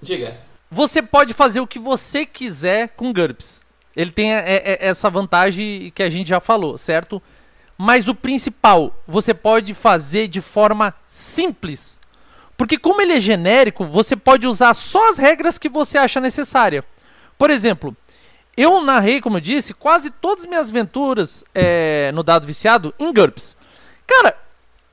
Diga. 0.02 0.38
Você 0.70 1.02
pode 1.02 1.34
fazer 1.34 1.60
o 1.60 1.68
que 1.68 1.80
você 1.80 2.26
quiser 2.26 2.90
com 2.90 3.12
GURPS. 3.12 3.62
Ele 3.96 4.12
tem 4.12 4.34
é, 4.34 4.44
é, 4.46 4.88
essa 4.88 5.10
vantagem 5.10 5.92
que 5.94 6.04
a 6.04 6.10
gente 6.10 6.30
já 6.30 6.40
falou, 6.40 6.78
certo? 6.78 7.22
Mas 7.78 8.08
o 8.08 8.16
principal, 8.16 8.96
você 9.08 9.34
pode 9.34 9.74
fazer 9.74 10.28
de 10.28 10.40
forma 10.40 10.94
simples. 11.08 12.00
Porque 12.56 12.78
como 12.78 13.02
ele 13.02 13.14
é 13.14 13.20
genérico, 13.20 13.86
você 13.86 14.16
pode 14.16 14.46
usar 14.46 14.74
só 14.76 15.10
as 15.10 15.18
regras 15.18 15.58
que 15.58 15.68
você 15.68 15.98
acha 15.98 16.22
necessária. 16.22 16.86
Por 17.38 17.50
exemplo, 17.50 17.96
eu 18.56 18.82
narrei, 18.82 19.22
como 19.22 19.38
eu 19.38 19.42
disse, 19.42 19.74
quase 19.74 20.10
todas 20.10 20.44
as 20.44 20.50
minhas 20.50 20.70
aventuras 20.70 21.44
é, 21.56 22.12
no 22.14 22.24
Dado 22.24 22.46
Viciado 22.46 22.94
em 23.00 23.14
GURPS. 23.14 23.56
Cara, 24.06 24.38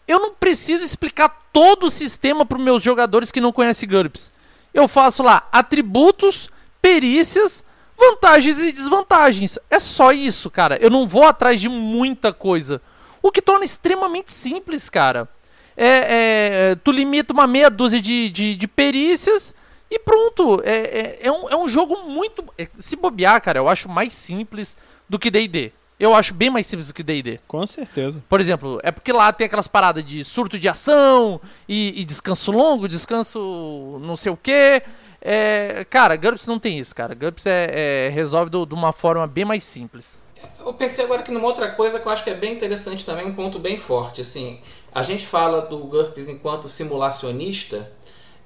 eu 0.06 0.20
não 0.20 0.32
preciso 0.32 0.84
explicar 0.84 1.48
todo 1.52 1.86
o 1.86 1.90
sistema 1.90 2.46
para 2.46 2.56
os 2.56 2.64
meus 2.64 2.82
jogadores 2.82 3.30
que 3.30 3.40
não 3.40 3.52
conhecem 3.52 3.88
GURPS. 3.88 4.32
Eu 4.72 4.86
faço 4.86 5.22
lá 5.22 5.48
atributos, 5.50 6.50
perícias, 6.80 7.64
vantagens 7.98 8.58
e 8.60 8.72
desvantagens. 8.72 9.58
É 9.68 9.80
só 9.80 10.12
isso, 10.12 10.50
cara. 10.50 10.78
Eu 10.80 10.88
não 10.88 11.06
vou 11.06 11.24
atrás 11.24 11.60
de 11.60 11.68
muita 11.68 12.32
coisa. 12.32 12.80
O 13.20 13.32
que 13.32 13.42
torna 13.42 13.64
extremamente 13.64 14.32
simples, 14.32 14.88
cara. 14.88 15.28
É, 15.76 16.70
é, 16.70 16.74
tu 16.76 16.90
limita 16.92 17.32
uma 17.32 17.46
meia 17.46 17.68
dúzia 17.68 18.00
de, 18.00 18.30
de, 18.30 18.54
de 18.54 18.68
perícias 18.68 19.54
e 19.90 19.98
pronto. 19.98 20.60
É, 20.64 20.76
é, 20.76 21.18
é, 21.26 21.32
um, 21.32 21.48
é 21.50 21.56
um 21.56 21.68
jogo 21.68 22.02
muito. 22.02 22.44
é, 22.56 22.68
se 22.78 22.96
bobear, 22.96 23.40
cara, 23.42 23.58
eu 23.58 23.68
acho 23.68 23.88
mais 23.88 24.12
simples 24.14 24.76
do 25.08 25.18
que 25.18 25.30
DD. 25.30 25.72
Eu 25.98 26.14
acho 26.14 26.32
bem 26.32 26.48
mais 26.48 26.66
simples 26.66 26.86
do 26.88 26.94
que 26.94 27.02
DD. 27.02 27.40
Com 27.48 27.66
certeza. 27.66 28.22
Por 28.28 28.40
exemplo, 28.40 28.78
é 28.84 28.92
porque 28.92 29.12
lá 29.12 29.32
tem 29.32 29.46
aquelas 29.46 29.66
paradas 29.66 30.04
de 30.04 30.24
surto 30.24 30.56
de 30.58 30.68
ação 30.68 31.40
e, 31.68 32.00
e 32.00 32.04
descanso 32.04 32.52
longo, 32.52 32.88
descanso 32.88 33.98
não 34.02 34.16
sei 34.16 34.30
o 34.30 34.36
quê. 34.36 34.82
É, 35.20 35.84
cara, 35.90 36.14
GURPS 36.14 36.46
não 36.46 36.60
tem 36.60 36.78
isso, 36.78 36.94
cara. 36.94 37.14
GURPS 37.16 37.46
é, 37.46 38.06
é- 38.06 38.08
resolve 38.10 38.48
do- 38.48 38.64
de 38.64 38.74
uma 38.74 38.92
forma 38.92 39.26
bem 39.26 39.44
mais 39.44 39.64
simples. 39.64 40.22
Eu 40.60 40.72
pensei 40.72 41.04
agora 41.04 41.20
aqui 41.22 41.32
numa 41.32 41.46
outra 41.46 41.68
coisa 41.72 41.98
que 41.98 42.06
eu 42.06 42.12
acho 42.12 42.22
que 42.22 42.30
é 42.30 42.34
bem 42.34 42.52
interessante 42.54 43.04
também, 43.04 43.26
um 43.26 43.34
ponto 43.34 43.58
bem 43.58 43.76
forte. 43.76 44.20
Assim, 44.20 44.60
a 44.94 45.02
gente 45.02 45.26
fala 45.26 45.62
do 45.62 45.78
GURPS 45.78 46.28
enquanto 46.28 46.68
simulacionista 46.68 47.90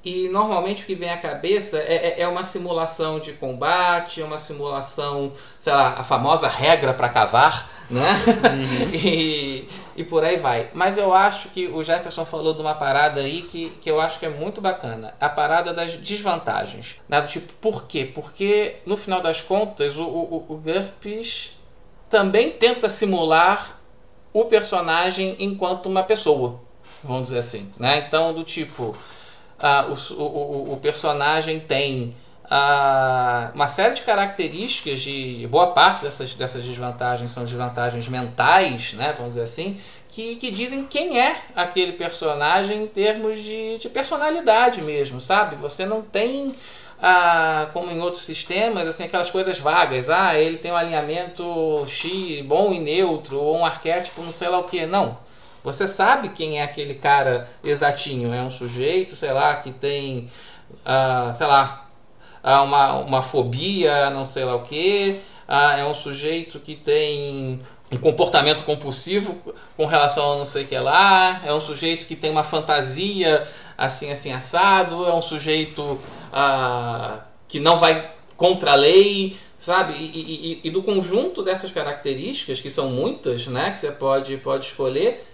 e 0.05 0.29
normalmente 0.29 0.83
o 0.83 0.87
que 0.87 0.95
vem 0.95 1.11
à 1.11 1.17
cabeça 1.17 1.79
é, 1.79 2.19
é- 2.19 2.21
é 2.23 2.29
uma 2.29 2.45
simulação 2.45 3.21
de 3.21 3.33
combate, 3.33 4.21
é 4.21 4.25
uma 4.25 4.39
simulação, 4.39 5.33
sei 5.59 5.73
lá, 5.73 5.95
a 5.99 6.03
famosa 6.03 6.49
regra 6.49 6.93
para 6.93 7.09
cavar, 7.09 7.71
né? 7.89 8.11
e, 8.93 9.69
e 9.95 10.03
por 10.05 10.25
aí 10.25 10.37
vai. 10.39 10.71
Mas 10.75 10.99
eu 10.99 11.15
acho 11.15 11.51
que 11.51 11.69
o 11.69 11.83
Jefferson 11.83 12.25
falou 12.25 12.53
de 12.53 12.61
uma 12.61 12.75
parada 12.75 13.21
aí 13.21 13.43
que, 13.43 13.71
que 13.81 13.91
eu 13.91 14.01
acho 14.01 14.19
que 14.19 14.27
é 14.27 14.29
muito 14.29 14.61
bacana. 14.61 15.15
A 15.21 15.29
parada 15.29 15.73
das 15.73 15.95
desvantagens. 15.97 16.97
Né? 17.09 17.21
Do 17.21 17.29
tipo, 17.29 17.53
por 17.55 17.85
quê? 17.85 18.05
Porque 18.13 18.77
no 18.85 18.97
final 18.97 19.21
das 19.21 19.41
contas 19.41 19.97
o, 19.99 20.05
o, 20.05 20.47
o 20.49 20.57
GURPS 20.57 21.53
também 22.11 22.51
tenta 22.51 22.89
simular 22.89 23.79
o 24.33 24.47
personagem 24.47 25.37
enquanto 25.39 25.87
uma 25.87 26.03
pessoa, 26.03 26.61
vamos 27.05 27.29
dizer 27.29 27.39
assim, 27.39 27.71
né? 27.79 28.05
Então, 28.07 28.33
do 28.33 28.43
tipo, 28.45 28.97
ah, 29.63 29.87
o, 29.89 30.15
o, 30.23 30.73
o- 30.75 30.77
personagem 30.79 31.61
tem 31.61 32.15
ah, 32.51 33.51
uma 33.55 33.69
série 33.69 33.95
de 33.95 34.03
características 34.03 35.01
de 35.01 35.47
boa 35.51 35.69
parte 35.69 36.03
dessas, 36.05 36.35
dessas 36.35 36.65
desvantagens 36.65 37.31
são 37.31 37.45
desvantagens 37.45 38.09
mentais, 38.09 38.93
né? 38.95 39.15
Vamos 39.17 39.35
dizer 39.35 39.45
assim, 39.45 39.79
que, 40.09 40.37
que 40.37 40.51
dizem 40.51 40.85
quem 40.85 41.19
é 41.21 41.37
aquele 41.57 41.93
personagem 41.93 42.83
em 42.83 42.87
termos 42.87 43.41
de, 43.43 43.79
de 43.79 43.89
personalidade 43.89 44.83
mesmo, 44.83 45.19
sabe? 45.21 45.57
Você 45.57 45.87
não 45.87 46.03
tem 46.03 46.55
ah, 47.01 47.69
como 47.73 47.91
em 47.91 48.01
outros 48.01 48.25
sistemas, 48.25 48.87
assim, 48.87 49.05
aquelas 49.05 49.31
coisas 49.31 49.59
vagas. 49.59 50.11
Ah, 50.11 50.37
ele 50.39 50.59
tem 50.59 50.71
um 50.73 50.77
alinhamento 50.77 51.85
X, 51.89 52.43
bom 52.45 52.73
e 52.73 52.79
neutro, 52.79 53.41
ou 53.41 53.59
um 53.59 53.65
arquétipo, 53.65 54.23
não 54.23 54.33
sei 54.33 54.49
lá 54.49 54.59
o 54.59 54.65
que. 54.65 54.87
Não. 54.87 55.19
Você 55.65 55.87
sabe 55.87 56.31
quem 56.31 56.59
é 56.59 56.65
aquele 56.65 56.95
cara 56.95 57.49
exatinho. 57.63 58.33
É 58.35 58.43
um 58.43 58.51
sujeito, 58.51 59.15
sei 59.17 59.33
lá, 59.33 59.55
que 59.57 59.71
tem, 59.71 60.29
ah, 60.85 61.33
sei 61.35 61.47
lá, 61.47 61.89
ah, 62.43 62.63
uma, 62.63 62.93
uma 62.99 63.23
fobia, 63.23 64.11
não 64.11 64.25
sei 64.25 64.45
lá 64.45 64.57
o 64.57 64.63
que. 64.63 65.21
é 65.49 65.85
um 65.85 65.95
sujeito 65.95 66.59
que 66.61 66.75
tem 66.77 67.61
um 67.91 67.97
comportamento 67.99 68.65
compulsivo 68.65 69.39
com 69.77 69.85
relação 69.87 70.33
a 70.33 70.37
não 70.39 70.45
sei 70.45 70.65
o 70.65 70.67
que 70.67 70.79
lá. 70.79 71.41
É 71.45 71.53
um 71.53 71.61
sujeito 71.61 72.07
que 72.07 72.17
tem 72.17 72.31
uma 72.31 72.45
fantasia 72.45 73.43
assim, 73.77 74.11
assim, 74.11 74.33
assado. 74.33 75.07
É 75.07 75.15
um 75.15 75.23
sujeito 75.23 75.99
ah, 76.33 77.21
que 77.49 77.61
não 77.61 77.79
vai 77.79 78.11
contra 78.37 78.73
a 78.73 78.75
lei, 78.75 79.37
sabe? 79.59 79.93
E, 79.95 80.05
e- 80.07 80.53
e- 80.55 80.61
e 80.65 80.71
do 80.71 80.83
conjunto 80.83 81.43
dessas 81.43 81.71
características, 81.71 82.61
que 82.61 82.71
são 82.71 82.89
muitas, 82.91 83.47
né? 83.47 83.71
Que 83.71 83.81
você 83.81 83.93
pode, 83.93 84.37
pode 84.39 84.65
escolher. 84.67 85.25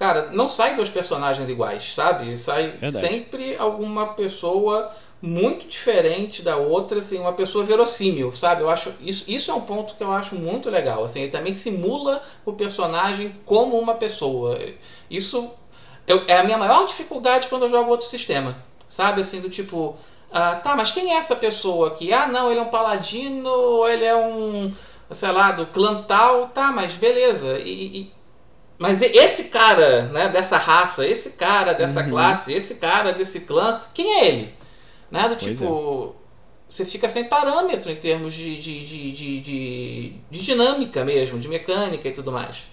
Cara, 0.00 0.30
não 0.32 0.48
sai 0.48 0.74
dois 0.74 0.88
personagens 0.88 1.50
iguais, 1.50 1.92
sabe? 1.94 2.34
Sai 2.34 2.70
Verdade. 2.80 3.06
sempre 3.06 3.54
alguma 3.58 4.14
pessoa 4.14 4.90
muito 5.20 5.68
diferente 5.68 6.40
da 6.40 6.56
outra, 6.56 6.96
assim, 6.96 7.18
uma 7.18 7.34
pessoa 7.34 7.62
verossímil, 7.64 8.34
sabe? 8.34 8.62
Eu 8.62 8.70
acho 8.70 8.94
isso, 9.02 9.30
isso 9.30 9.50
é 9.50 9.54
um 9.54 9.60
ponto 9.60 9.94
que 9.94 10.02
eu 10.02 10.10
acho 10.10 10.34
muito 10.36 10.70
legal. 10.70 11.04
Assim, 11.04 11.20
ele 11.20 11.30
também 11.30 11.52
simula 11.52 12.22
o 12.46 12.54
personagem 12.54 13.36
como 13.44 13.78
uma 13.78 13.92
pessoa. 13.94 14.58
Isso 15.10 15.50
eu- 16.06 16.24
é 16.26 16.38
a 16.38 16.44
minha 16.44 16.56
maior 16.56 16.86
dificuldade 16.86 17.48
quando 17.48 17.64
eu 17.66 17.68
jogo 17.70 17.90
outro 17.90 18.06
sistema, 18.06 18.56
sabe? 18.88 19.20
Assim, 19.20 19.42
do 19.42 19.50
tipo, 19.50 19.94
ah, 20.32 20.54
tá, 20.54 20.74
mas 20.74 20.90
quem 20.90 21.12
é 21.12 21.16
essa 21.18 21.36
pessoa 21.36 21.88
aqui? 21.88 22.10
Ah, 22.10 22.26
não, 22.26 22.50
ele 22.50 22.58
é 22.58 22.62
um 22.62 22.68
paladino, 22.70 23.50
ou 23.50 23.86
ele 23.86 24.06
é 24.06 24.16
um, 24.16 24.72
sei 25.10 25.30
lá, 25.30 25.52
do 25.52 25.66
clã 25.66 26.02
tal, 26.04 26.48
tá, 26.48 26.72
mas 26.72 26.94
beleza. 26.94 27.58
E, 27.58 27.98
e- 27.98 28.19
mas 28.80 29.02
esse 29.02 29.50
cara, 29.50 30.04
né, 30.06 30.30
dessa 30.30 30.56
raça, 30.56 31.06
esse 31.06 31.36
cara 31.36 31.74
dessa 31.74 32.02
classe, 32.02 32.54
esse 32.54 32.76
cara 32.76 33.12
desse 33.12 33.40
clã, 33.40 33.78
quem 33.92 34.20
é 34.20 34.28
ele? 34.28 34.48
Né, 35.10 35.28
do 35.28 35.36
tipo, 35.36 36.16
você 36.66 36.86
fica 36.86 37.06
sem 37.06 37.24
parâmetro 37.24 37.92
em 37.92 37.96
termos 37.96 38.32
de, 38.32 38.58
de, 38.58 38.82
de, 38.82 39.12
de, 39.12 39.40
de, 39.40 40.12
de 40.30 40.40
dinâmica 40.40 41.04
mesmo, 41.04 41.38
de 41.38 41.46
mecânica 41.46 42.08
e 42.08 42.12
tudo 42.12 42.32
mais. 42.32 42.64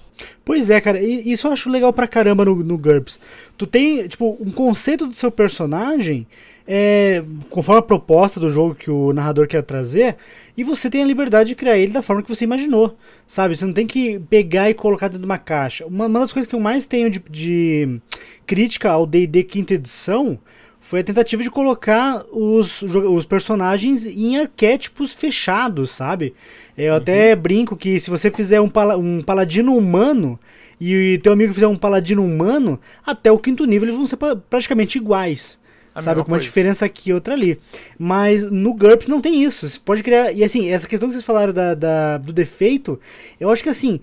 Pois 0.45 0.69
é, 0.69 0.79
cara, 0.79 1.03
e 1.03 1.29
isso 1.29 1.45
eu 1.45 1.51
acho 1.51 1.69
legal 1.69 1.91
pra 1.91 2.07
caramba 2.07 2.45
no, 2.45 2.55
no 2.55 2.77
GURPS. 2.77 3.19
Tu 3.57 3.67
tem, 3.67 4.07
tipo, 4.07 4.37
um 4.39 4.49
conceito 4.49 5.07
do 5.07 5.13
seu 5.13 5.29
personagem, 5.29 6.25
é, 6.65 7.21
conforme 7.49 7.79
a 7.79 7.83
proposta 7.83 8.39
do 8.39 8.49
jogo 8.49 8.75
que 8.75 8.89
o 8.89 9.11
narrador 9.11 9.45
quer 9.45 9.61
trazer, 9.61 10.15
e 10.57 10.63
você 10.63 10.89
tem 10.89 11.03
a 11.03 11.05
liberdade 11.05 11.49
de 11.49 11.55
criar 11.55 11.77
ele 11.77 11.93
da 11.93 12.01
forma 12.01 12.23
que 12.23 12.29
você 12.29 12.43
imaginou, 12.43 12.97
sabe? 13.27 13.55
Você 13.55 13.63
não 13.65 13.73
tem 13.73 13.85
que 13.85 14.19
pegar 14.27 14.69
e 14.69 14.73
colocar 14.73 15.07
dentro 15.07 15.19
de 15.21 15.25
uma 15.25 15.37
caixa. 15.37 15.85
Uma, 15.85 16.07
uma 16.07 16.19
das 16.21 16.33
coisas 16.33 16.49
que 16.49 16.55
eu 16.55 16.59
mais 16.59 16.85
tenho 16.87 17.09
de, 17.11 17.21
de 17.29 17.99
crítica 18.45 18.89
ao 18.89 19.05
D&D 19.05 19.43
quinta 19.43 19.75
edição 19.75 20.39
foi 20.81 21.01
a 21.01 21.03
tentativa 21.03 21.43
de 21.43 21.51
colocar 21.51 22.25
os, 22.31 22.81
os 22.81 23.25
personagens 23.25 24.05
em 24.05 24.39
arquétipos 24.39 25.13
fechados, 25.13 25.91
sabe? 25.91 26.33
Eu 26.77 26.95
até 26.95 27.35
brinco 27.35 27.75
que 27.75 27.99
se 27.99 28.09
você 28.09 28.31
fizer 28.31 28.59
um, 28.61 28.69
pala- 28.69 28.97
um 28.97 29.21
paladino 29.21 29.75
humano 29.75 30.39
e 30.79 31.19
teu 31.21 31.33
amigo 31.33 31.53
fizer 31.53 31.67
um 31.67 31.75
paladino 31.75 32.23
humano, 32.23 32.79
até 33.05 33.31
o 33.31 33.37
quinto 33.37 33.65
nível 33.65 33.87
eles 33.89 33.97
vão 33.97 34.07
ser 34.07 34.15
pa- 34.17 34.35
praticamente 34.35 34.97
iguais. 34.97 35.59
A 35.97 36.01
sabe? 36.01 36.23
Com 36.23 36.31
uma 36.31 36.37
diferença 36.45 36.85
aqui 36.85 37.09
e 37.09 37.13
outra 37.13 37.33
ali. 37.33 37.59
Mas 37.97 38.49
no 38.49 38.73
GURPS 38.73 39.07
não 39.07 39.21
tem 39.21 39.43
isso. 39.43 39.67
Você 39.69 39.79
pode 39.83 40.03
criar. 40.03 40.31
E 40.31 40.43
assim, 40.43 40.69
essa 40.69 40.87
questão 40.87 41.07
que 41.09 41.13
vocês 41.13 41.23
falaram 41.25 41.53
da, 41.53 41.73
da- 41.73 42.17
do 42.17 42.31
defeito, 42.33 42.99
eu 43.39 43.49
acho 43.49 43.63
que 43.63 43.69
assim, 43.69 43.99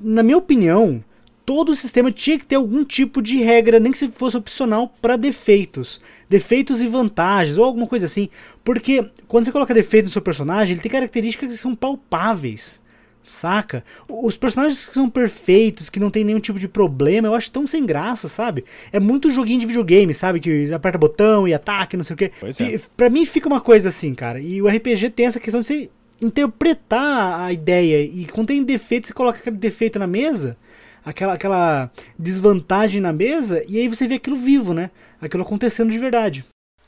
na 0.00 0.22
minha 0.22 0.36
opinião, 0.38 1.02
todo 1.44 1.70
o 1.70 1.76
sistema 1.76 2.10
tinha 2.10 2.38
que 2.38 2.46
ter 2.46 2.56
algum 2.56 2.84
tipo 2.84 3.22
de 3.22 3.36
regra, 3.42 3.78
nem 3.78 3.92
que 3.92 3.98
se 3.98 4.08
fosse 4.08 4.36
opcional, 4.36 4.92
para 5.00 5.16
defeitos. 5.16 6.00
Defeitos 6.28 6.80
e 6.80 6.88
vantagens, 6.88 7.56
ou 7.58 7.64
alguma 7.64 7.86
coisa 7.86 8.06
assim. 8.06 8.28
Porque 8.64 9.04
quando 9.28 9.44
você 9.44 9.52
coloca 9.52 9.72
defeito 9.72 10.06
no 10.06 10.10
seu 10.10 10.20
personagem, 10.22 10.72
ele 10.74 10.80
tem 10.82 10.90
características 10.90 11.52
que 11.52 11.58
são 11.58 11.74
palpáveis. 11.74 12.80
Saca? 13.26 13.84
Os 14.08 14.36
personagens 14.36 14.86
que 14.86 14.94
são 14.94 15.10
perfeitos, 15.10 15.90
que 15.90 15.98
não 15.98 16.10
tem 16.10 16.22
nenhum 16.22 16.38
tipo 16.38 16.60
de 16.60 16.68
problema, 16.68 17.26
eu 17.26 17.34
acho 17.34 17.50
tão 17.50 17.66
sem 17.66 17.84
graça, 17.84 18.28
sabe? 18.28 18.64
É 18.92 19.00
muito 19.00 19.32
joguinho 19.32 19.58
de 19.58 19.66
videogame, 19.66 20.14
sabe? 20.14 20.38
Que 20.38 20.72
aperta 20.72 20.96
botão 20.96 21.46
e 21.48 21.52
ataque, 21.52 21.96
não 21.96 22.04
sei 22.04 22.14
o 22.14 22.16
quê. 22.16 22.32
Pois 22.38 22.60
é. 22.60 22.80
Pra 22.96 23.10
mim 23.10 23.26
fica 23.26 23.48
uma 23.48 23.60
coisa 23.60 23.88
assim, 23.88 24.14
cara. 24.14 24.38
E 24.38 24.62
o 24.62 24.68
RPG 24.68 25.10
tem 25.10 25.26
essa 25.26 25.40
questão 25.40 25.60
de 25.60 25.66
você 25.66 25.90
interpretar 26.22 27.40
a 27.40 27.52
ideia. 27.52 28.00
E 28.00 28.26
quando 28.26 28.46
tem 28.46 28.62
defeito, 28.62 29.08
você 29.08 29.12
coloca 29.12 29.40
aquele 29.40 29.56
defeito 29.56 29.98
na 29.98 30.06
mesa, 30.06 30.56
aquela, 31.04 31.34
aquela 31.34 31.90
desvantagem 32.16 33.00
na 33.00 33.12
mesa, 33.12 33.60
e 33.68 33.76
aí 33.76 33.88
você 33.88 34.06
vê 34.06 34.14
aquilo 34.14 34.36
vivo, 34.36 34.72
né? 34.72 34.90
Aquilo 35.20 35.42
acontecendo 35.42 35.90
de 35.90 35.98
verdade. 35.98 36.44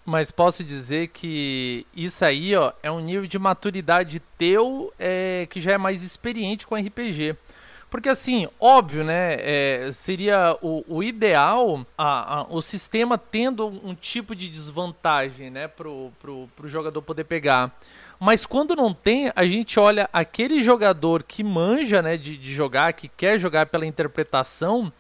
Mas 0.09 0.31
posso 0.31 0.65
dizer 0.65 1.09
que 1.09 1.87
isso 1.95 2.25
aí, 2.25 2.57
ó, 2.57 2.73
é 2.83 2.91
um 2.91 2.99
nível 2.99 3.27
de 3.27 3.39
maturidade 3.39 4.21
teu 4.39 4.91
é, 4.99 5.47
que 5.51 5.61
já 5.61 5.73
é 5.73 5.77
mais 5.79 6.03
experiente 6.03 6.67
com 6.67 6.75
RPG. 6.75 7.37
Porque 7.91 8.09
assim, 8.09 8.49
óbvio, 8.59 9.05
né? 9.05 9.37
é, 9.39 9.91
seria 9.93 10.57
o, 10.63 10.83
o 10.89 11.03
ideal 11.03 11.87
a- 11.97 12.39
a- 12.41 12.47
o 12.49 12.63
sistema 12.63 13.19
tendo 13.19 13.67
um 13.67 13.95
tipo 13.95 14.35
de 14.35 14.49
desvantagem, 14.49 15.51
né? 15.51 15.69
Pro, 15.69 16.11
pro, 16.19 16.49
pro 16.57 16.69
jogador 16.69 17.03
poder 17.03 17.25
pegar. 17.25 17.71
Mas 18.19 18.47
quando 18.47 18.75
não 18.75 18.95
tem, 18.95 19.31
a 19.37 19.47
gente 19.47 19.79
olha 19.79 20.09
aquele 20.11 20.63
jogador 20.63 21.23
que 21.23 21.45
manja, 21.45 22.01
né, 22.01 22.17
de, 22.17 22.35
de 22.39 22.55
jogar, 22.55 22.95
que 22.95 23.09
quer 23.09 23.39
jogar 23.39 23.67
pela 23.67 23.85
interpretação, 23.85 24.91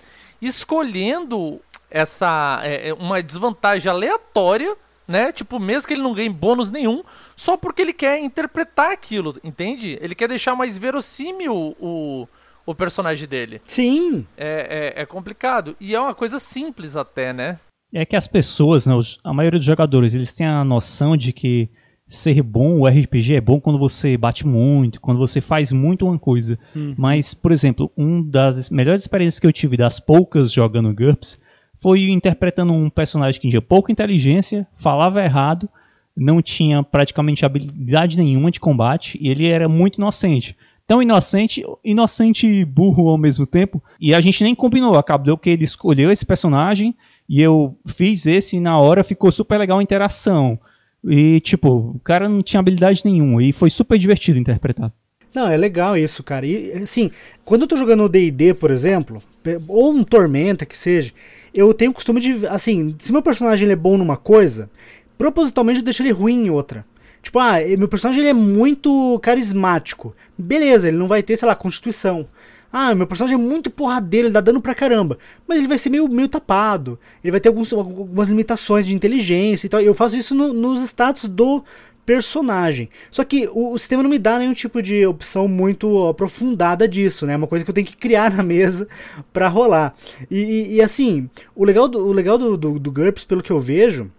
escolhendo 0.40 1.60
essa 1.90 2.60
é, 2.62 2.90
é, 2.90 2.94
uma 2.94 3.22
desvantagem 3.22 3.90
aleatória, 3.90 4.76
né? 5.08 5.32
Tipo, 5.32 5.58
mesmo 5.58 5.88
que 5.88 5.94
ele 5.94 6.02
não 6.02 6.12
ganhe 6.14 6.28
bônus 6.28 6.70
nenhum, 6.70 7.02
só 7.34 7.56
porque 7.56 7.80
ele 7.82 7.92
quer 7.94 8.20
interpretar 8.22 8.92
aquilo, 8.92 9.34
entende? 9.42 9.98
Ele 10.02 10.14
quer 10.14 10.28
deixar 10.28 10.54
mais 10.54 10.76
verossímil 10.76 11.74
o, 11.80 12.28
o 12.66 12.74
personagem 12.74 13.26
dele. 13.26 13.60
Sim. 13.64 14.26
É, 14.36 14.92
é, 14.98 15.02
é 15.02 15.06
complicado. 15.06 15.74
E 15.80 15.94
é 15.94 16.00
uma 16.00 16.14
coisa 16.14 16.38
simples 16.38 16.94
até, 16.94 17.32
né? 17.32 17.58
É 17.92 18.04
que 18.04 18.14
as 18.14 18.28
pessoas, 18.28 18.86
né, 18.86 18.94
os- 18.94 19.18
a 19.24 19.32
maioria 19.32 19.58
dos 19.58 19.66
jogadores, 19.66 20.12
eles 20.14 20.34
têm 20.34 20.46
a 20.46 20.62
noção 20.62 21.16
de 21.16 21.32
que 21.32 21.70
ser 22.06 22.42
bom, 22.42 22.80
o 22.80 22.86
RPG 22.86 23.34
é 23.36 23.40
bom 23.40 23.58
quando 23.60 23.78
você 23.78 24.16
bate 24.16 24.46
muito, 24.46 25.00
quando 25.00 25.18
você 25.18 25.40
faz 25.40 25.72
muito 25.72 26.06
uma 26.06 26.18
coisa. 26.18 26.58
Mas, 26.96 27.32
por 27.34 27.50
exemplo, 27.52 27.90
uma 27.96 28.22
das 28.24 28.68
melhores 28.70 29.02
experiências 29.02 29.38
que 29.38 29.46
eu 29.46 29.52
tive 29.52 29.76
das 29.76 29.98
poucas 30.00 30.52
jogando 30.52 30.92
GURPS 30.94 31.38
foi 31.80 32.10
interpretando 32.10 32.72
um 32.72 32.90
personagem 32.90 33.40
que 33.40 33.48
tinha 33.48 33.62
pouca 33.62 33.92
inteligência, 33.92 34.66
falava 34.74 35.22
errado, 35.22 35.68
não 36.16 36.42
tinha 36.42 36.82
praticamente 36.82 37.44
habilidade 37.44 38.16
nenhuma 38.16 38.50
de 38.50 38.60
combate 38.60 39.16
e 39.20 39.28
ele 39.28 39.46
era 39.46 39.68
muito 39.68 39.96
inocente. 39.96 40.56
Tão 40.86 41.02
inocente, 41.02 41.64
inocente 41.84 42.46
e 42.46 42.64
burro 42.64 43.08
ao 43.08 43.18
mesmo 43.18 43.46
tempo. 43.46 43.82
E 44.00 44.14
a 44.14 44.20
gente 44.20 44.42
nem 44.42 44.54
combinou, 44.54 44.96
acabou 44.96 45.36
que 45.36 45.50
ele 45.50 45.64
escolheu 45.64 46.10
esse 46.10 46.24
personagem 46.24 46.96
e 47.28 47.42
eu 47.42 47.76
fiz 47.86 48.26
esse 48.26 48.56
e 48.56 48.60
na 48.60 48.78
hora 48.78 49.04
ficou 49.04 49.30
super 49.30 49.58
legal 49.58 49.78
a 49.78 49.82
interação. 49.82 50.58
E, 51.04 51.40
tipo, 51.40 51.92
o 51.94 52.00
cara 52.00 52.28
não 52.28 52.42
tinha 52.42 52.58
habilidade 52.58 53.02
nenhuma 53.04 53.42
e 53.42 53.52
foi 53.52 53.70
super 53.70 53.98
divertido 53.98 54.38
interpretar. 54.38 54.92
Não, 55.34 55.48
é 55.48 55.56
legal 55.56 55.96
isso, 55.96 56.22
cara. 56.22 56.46
E 56.46 56.72
assim, 56.72 57.10
quando 57.44 57.62
eu 57.62 57.68
tô 57.68 57.76
jogando 57.76 58.04
o 58.04 58.08
D&D, 58.08 58.54
por 58.54 58.70
exemplo, 58.70 59.22
ou 59.68 59.92
um 59.92 60.02
Tormenta 60.02 60.66
que 60.66 60.76
seja, 60.76 61.12
eu 61.58 61.74
tenho 61.74 61.90
o 61.90 61.94
costume 61.94 62.20
de, 62.20 62.46
assim, 62.46 62.94
se 62.98 63.12
meu 63.12 63.22
personagem 63.22 63.64
ele 63.64 63.72
é 63.72 63.76
bom 63.76 63.96
numa 63.98 64.16
coisa, 64.16 64.70
propositalmente 65.16 65.78
eu 65.80 65.84
deixo 65.84 66.02
ele 66.02 66.12
ruim 66.12 66.46
em 66.46 66.50
outra. 66.50 66.84
Tipo, 67.22 67.40
ah, 67.40 67.56
meu 67.76 67.88
personagem 67.88 68.22
ele 68.22 68.30
é 68.30 68.34
muito 68.34 69.18
carismático. 69.20 70.14
Beleza, 70.36 70.88
ele 70.88 70.96
não 70.96 71.08
vai 71.08 71.22
ter, 71.22 71.36
sei 71.36 71.48
lá, 71.48 71.54
constituição. 71.54 72.28
Ah, 72.72 72.94
meu 72.94 73.06
personagem 73.06 73.34
é 73.34 73.42
muito 73.42 73.70
porradeiro, 73.70 74.26
ele 74.26 74.32
dá 74.34 74.40
dano 74.40 74.60
pra 74.60 74.74
caramba. 74.74 75.18
Mas 75.46 75.58
ele 75.58 75.66
vai 75.66 75.78
ser 75.78 75.88
meio, 75.90 76.06
meio 76.08 76.28
tapado. 76.28 76.98
Ele 77.24 77.30
vai 77.30 77.40
ter 77.40 77.48
alguns, 77.48 77.72
algumas 77.72 78.28
limitações 78.28 78.86
de 78.86 78.94
inteligência 78.94 79.66
e 79.66 79.70
tal. 79.70 79.80
Eu 79.80 79.94
faço 79.94 80.16
isso 80.16 80.34
no- 80.34 80.52
nos 80.52 80.82
status 80.82 81.24
do 81.24 81.64
personagem. 82.08 82.88
Só 83.10 83.22
que 83.22 83.46
o, 83.52 83.72
o 83.72 83.78
sistema 83.78 84.02
não 84.02 84.08
me 84.10 84.18
dá 84.18 84.38
nenhum 84.38 84.54
tipo 84.54 84.80
de 84.82 85.04
opção 85.06 85.46
muito 85.46 86.08
aprofundada 86.08 86.88
disso, 86.88 87.26
né? 87.26 87.34
É 87.34 87.36
uma 87.36 87.46
coisa 87.46 87.64
que 87.64 87.70
eu 87.70 87.74
tenho 87.74 87.86
que 87.86 87.96
criar 87.96 88.32
na 88.34 88.42
mesa 88.42 88.88
pra 89.32 89.46
rolar. 89.48 89.94
E, 90.30 90.38
e- 90.38 90.74
e, 90.76 90.82
assim, 90.82 91.28
o 91.54 91.64
legal 91.64 91.86
do, 91.86 91.98
o 92.06 92.12
legal 92.12 92.38
do, 92.38 92.56
do, 92.56 92.78
do 92.78 92.90
GURPS, 92.90 93.24
pelo 93.24 93.42
que 93.42 93.50
eu 93.52 93.60
vejo, 93.60 94.10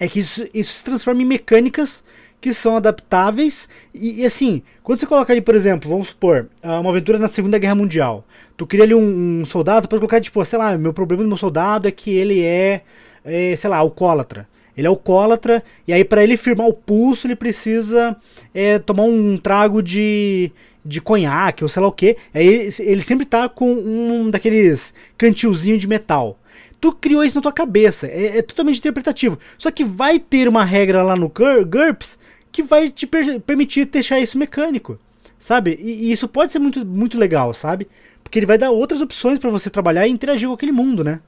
é 0.00 0.08
que 0.08 0.20
isso, 0.20 0.44
isso 0.52 0.72
se 0.74 0.84
transforma 0.84 1.22
em 1.22 1.26
mecânicas 1.26 2.02
que 2.40 2.52
são 2.52 2.76
adaptáveis 2.76 3.68
e, 3.94 4.22
e, 4.22 4.26
assim, 4.26 4.62
quando 4.82 4.98
você 4.98 5.06
coloca 5.06 5.32
ali, 5.32 5.40
por 5.40 5.54
exemplo, 5.54 5.88
vamos 5.88 6.08
supor, 6.08 6.48
ah, 6.62 6.80
uma 6.80 6.90
aventura 6.90 7.18
na 7.18 7.28
Segunda 7.28 7.56
Guerra 7.58 7.76
Mundial, 7.76 8.24
tu 8.56 8.66
cria 8.66 8.82
ali 8.82 8.94
um, 8.94 9.42
um 9.42 9.44
soldado, 9.44 9.86
pode 9.88 10.00
colocar 10.00 10.20
tipo, 10.20 10.44
sei 10.44 10.58
lá, 10.58 10.76
meu 10.76 10.92
problema 10.92 11.22
do 11.22 11.28
meu 11.28 11.36
soldado 11.36 11.86
é 11.86 11.92
que 11.92 12.10
ele 12.10 12.42
é, 12.42 12.82
é, 13.24 13.54
sei 13.56 13.70
lá, 13.70 13.76
alcoólatra. 13.76 14.48
Ele 14.76 14.86
é 14.86 14.88
alcoólatra 14.88 15.62
e 15.86 15.92
aí 15.92 16.04
pra 16.04 16.22
ele 16.22 16.36
firmar 16.36 16.66
o 16.66 16.72
pulso 16.72 17.26
ele 17.26 17.36
precisa 17.36 18.16
é, 18.54 18.78
tomar 18.78 19.04
um 19.04 19.36
trago 19.36 19.82
de 19.82 20.50
de 20.84 21.00
conhaque 21.00 21.62
ou 21.62 21.68
sei 21.68 21.80
lá 21.80 21.86
o 21.88 21.92
que. 21.92 22.16
Aí 22.34 22.72
ele, 22.80 23.02
sempre 23.02 23.24
tá 23.24 23.48
com 23.48 23.72
um 23.72 24.28
daqueles 24.30 24.92
cantilzinho 25.16 25.78
de 25.78 25.86
metal 25.86 26.38
tu 26.80 26.90
criou 26.92 27.22
isso 27.22 27.36
na 27.36 27.42
tua 27.42 27.52
cabeça. 27.52 28.08
É, 28.08 28.38
é 28.38 28.42
totalmente 28.42 28.78
interpretativo. 28.80 29.38
Só 29.56 29.70
que 29.70 29.84
vai 29.84 30.18
ter 30.18 30.48
uma 30.48 30.64
regra 30.64 31.04
lá 31.04 31.14
no 31.14 31.28
Gur- 31.28 31.64
GURPS 31.64 32.18
que 32.50 32.60
vai 32.60 32.90
te 32.90 33.06
per- 33.06 33.40
permitir 33.40 33.84
deixar 33.84 34.18
isso 34.18 34.36
mecânico. 34.36 34.98
Sabe? 35.38 35.78
E, 35.80 36.08
e 36.08 36.12
isso 36.12 36.26
pode 36.26 36.50
ser 36.50 36.58
muito, 36.58 36.84
muito 36.84 37.16
legal, 37.16 37.54
sabe? 37.54 37.86
Porque 38.22 38.36
ele 38.38 38.46
vai 38.46 38.58
dar 38.58 38.72
outras 38.72 39.00
opções 39.00 39.38
pra 39.38 39.48
você 39.48 39.70
trabalhar 39.70 40.08
e 40.08 40.10
interagir 40.10 40.48
com 40.48 40.54
aquele 40.54 40.72
mundo, 40.72 41.04
né? 41.04 41.20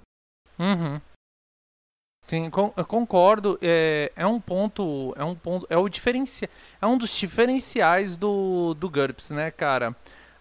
Uhum. 0.59 1.01
Sim, 2.27 2.51
eu 2.77 2.85
concordo. 2.85 3.59
É, 3.61 4.11
é 4.17 4.27
um 4.27 4.41
ponto, 4.41 5.15
é 5.17 5.25
um 5.25 5.35
ponto, 5.35 5.67
é 5.69 5.77
o 5.77 5.89
diferencial, 5.89 6.51
é 6.81 6.87
um 6.87 6.97
dos 6.97 7.11
diferenciais 7.11 8.17
do 8.17 8.75
do 8.75 8.89
GURPS, 8.89 9.31
né, 9.31 9.51
cara? 9.51 9.95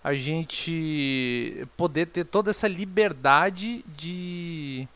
A 0.04 0.14
gente 0.14 1.68
poder 1.78 2.08
ter 2.08 2.26
toda 2.26 2.52
essa 2.52 2.68
liberdade 2.68 3.84
de 3.96 4.88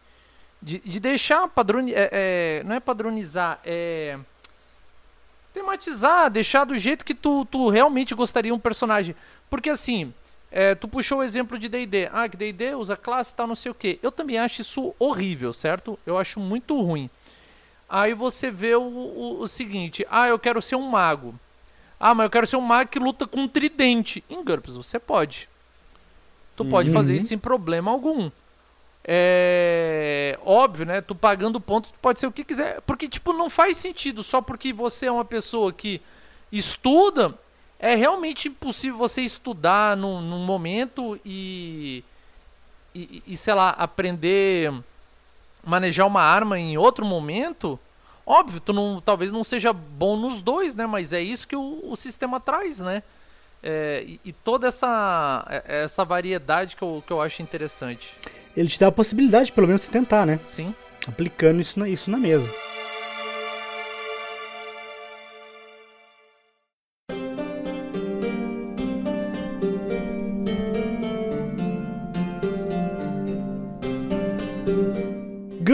de, 0.62 0.80
de 0.80 1.00
deixar 1.00 1.48
padroni, 1.48 1.94
é, 1.94 2.10
é, 2.12 2.64
não 2.66 2.76
é 2.76 2.80
padronizar, 2.80 3.60
é 3.64 4.18
tematizar, 5.54 6.30
deixar 6.30 6.66
do 6.66 6.78
jeito 6.78 7.04
que 7.04 7.16
tu, 7.16 7.46
tu 7.46 7.70
realmente 7.70 8.14
gostaria 8.14 8.54
um 8.54 8.60
personagem. 8.60 9.16
Porque 9.50 9.70
assim, 9.70 10.14
é, 10.52 10.76
tu 10.76 10.88
puxou 10.88 11.20
o 11.20 11.24
exemplo 11.24 11.58
de 11.60 11.68
D&D. 11.68 12.10
Ah, 12.12 12.28
que 12.28 12.38
D&D 12.38 12.76
usa 12.76 12.96
classe 12.96 13.36
tal, 13.36 13.48
não 13.48 13.56
sei 13.56 13.72
o 13.72 13.76
que. 13.76 14.00
Eu 14.02 14.12
também 14.12 14.38
acho 14.38 14.62
isso 14.62 14.96
horrível, 14.98 15.52
certo? 15.54 16.00
Eu 16.06 16.18
acho 16.18 16.40
muito 16.40 16.80
ruim. 16.82 17.10
Aí 17.90 18.14
você 18.14 18.50
vê 18.52 18.76
o, 18.76 18.82
o, 18.82 19.42
o 19.42 19.48
seguinte. 19.48 20.06
Ah, 20.10 20.28
eu 20.28 20.40
quero 20.40 20.62
ser 20.62 20.76
um 20.76 20.90
mago. 20.90 21.36
Ah, 22.00 22.14
mas 22.14 22.26
eu 22.26 22.30
quero 22.30 22.48
ser 22.48 22.58
um 22.58 22.62
mago 22.62 22.90
que 22.90 23.00
luta 23.00 23.26
com 23.26 23.42
um 23.42 23.48
tridente. 23.48 24.24
Em 24.30 24.44
GURPS 24.44 24.76
você 24.76 25.00
pode. 25.00 25.50
Tu 26.56 26.66
pode 26.66 26.92
fazer 26.92 27.16
isso 27.16 27.28
sem 27.28 27.38
problema 27.38 27.92
algum. 27.92 28.32
É 29.04 30.38
óbvio, 30.44 30.86
né? 30.86 31.02
Tu 31.02 31.16
pagando 31.16 31.62
ponto, 31.62 31.90
tu 31.90 32.00
pode 32.02 32.20
ser 32.20 32.28
o 32.28 32.32
que 32.32 32.44
quiser. 32.44 32.82
Porque, 32.82 33.08
tipo, 33.08 33.32
não 33.32 33.50
faz 33.50 33.78
sentido 33.78 34.24
só 34.24 34.42
porque 34.42 34.74
você 34.74 35.06
é 35.06 35.12
uma 35.12 35.24
pessoa 35.24 35.72
que 35.72 36.02
estuda. 36.52 37.34
É 37.80 37.96
realmente 37.96 38.48
impossível 38.48 38.98
você 38.98 39.22
estudar 39.22 39.96
num, 39.96 40.20
num 40.20 40.46
momento 40.46 41.20
e, 41.24 42.04
e, 42.94 43.24
e, 43.28 43.38
sei 43.38 43.54
lá, 43.54 43.70
aprender 43.70 44.74
manejar 45.64 46.08
uma 46.08 46.22
arma 46.22 46.58
em 46.58 46.78
outro 46.78 47.06
momento. 47.06 47.80
Óbvio, 48.26 48.60
tu 48.60 48.74
não, 48.74 49.02
talvez 49.04 49.32
não 49.32 49.44
seja 49.44 49.72
bom 49.72 50.18
nos 50.18 50.42
dois, 50.42 50.76
né? 50.76 50.88
Mas 50.88 51.14
é 51.14 51.22
isso 51.22 51.48
que 51.48 51.56
o, 51.56 51.82
o 51.84 51.96
sistema 51.96 52.40
traz, 52.40 52.80
né? 52.80 53.04
É, 53.62 54.04
e, 54.06 54.20
e 54.26 54.34
toda 54.34 54.68
essa, 54.68 55.46
essa 55.66 56.04
variedade 56.04 56.76
que 56.76 56.84
eu, 56.84 57.04
que 57.06 57.12
eu 57.12 57.22
acho 57.22 57.42
interessante. 57.42 58.16
Ele 58.56 58.68
te 58.68 58.80
dá 58.80 58.88
a 58.88 58.92
possibilidade, 58.92 59.52
pelo 59.52 59.68
menos, 59.68 59.84
de 59.84 59.90
tentar, 59.90 60.26
né? 60.26 60.40
Sim. 60.48 60.74
Aplicando 61.08 61.62
isso 61.62 61.80
na, 61.80 61.88
isso 61.88 62.10
na 62.10 62.18
mesa. 62.18 62.50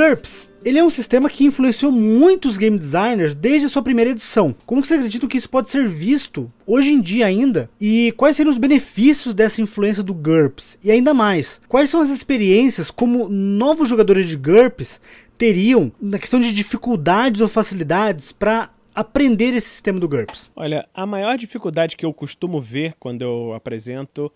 GURPS, 0.03 0.49
ele 0.65 0.77
é 0.77 0.83
um 0.83 0.89
sistema 0.89 1.29
que 1.29 1.45
influenciou 1.45 1.89
muitos 1.89 2.57
game 2.57 2.77
designers 2.77 3.33
desde 3.33 3.67
a 3.67 3.69
sua 3.69 3.81
primeira 3.81 4.11
edição. 4.11 4.53
Como 4.65 4.81
que 4.81 4.87
vocês 4.87 4.99
acreditam 4.99 5.29
que 5.29 5.37
isso 5.37 5.49
pode 5.49 5.69
ser 5.69 5.87
visto 5.87 6.51
hoje 6.67 6.91
em 6.91 6.99
dia 6.99 7.25
ainda? 7.25 7.69
E 7.79 8.13
quais 8.17 8.35
seriam 8.35 8.51
os 8.51 8.57
benefícios 8.57 9.33
dessa 9.33 9.61
influência 9.61 10.03
do 10.03 10.13
GURPS? 10.13 10.77
E 10.83 10.91
ainda 10.91 11.13
mais, 11.13 11.61
quais 11.69 11.89
são 11.89 12.01
as 12.01 12.09
experiências 12.09 12.91
como 12.91 13.29
novos 13.29 13.87
jogadores 13.87 14.27
de 14.27 14.35
GURPS 14.35 14.99
teriam 15.37 15.89
na 16.01 16.19
questão 16.19 16.41
de 16.41 16.51
dificuldades 16.51 17.39
ou 17.39 17.47
facilidades 17.47 18.33
para 18.33 18.71
aprender 18.93 19.53
esse 19.55 19.69
sistema 19.69 20.01
do 20.01 20.09
GURPS? 20.09 20.51
Olha, 20.53 20.85
a 20.93 21.05
maior 21.05 21.37
dificuldade 21.37 21.95
que 21.95 22.05
eu 22.05 22.13
costumo 22.13 22.59
ver 22.59 22.93
quando 22.99 23.21
eu 23.21 23.53
apresento 23.53 24.29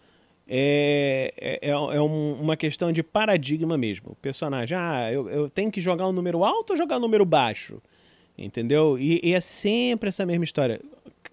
é, 0.48 1.34
é, 1.62 1.70
é 1.70 2.02
um- 2.02 2.34
uma 2.42 2.56
questão 2.56 2.92
de 2.92 3.04
paradigma 3.04 3.78
mesmo. 3.78 4.12
O 4.12 4.16
personagem, 4.16 4.78
ah, 4.78 5.12
eu, 5.12 5.30
eu 5.30 5.50
tenho 5.50 5.72
que 5.72 5.82
jogar 5.82 6.08
um 6.08 6.12
número 6.12 6.44
alto 6.44 6.72
ou 6.72 6.78
jogar 6.78 6.98
um 6.98 7.02
número 7.02 7.26
baixo? 7.26 7.82
Entendeu? 8.38 8.98
E, 9.00 9.20
e 9.24 9.34
é 9.34 9.42
sempre 9.42 10.10
essa 10.10 10.26
mesma 10.26 10.44
história. 10.44 10.80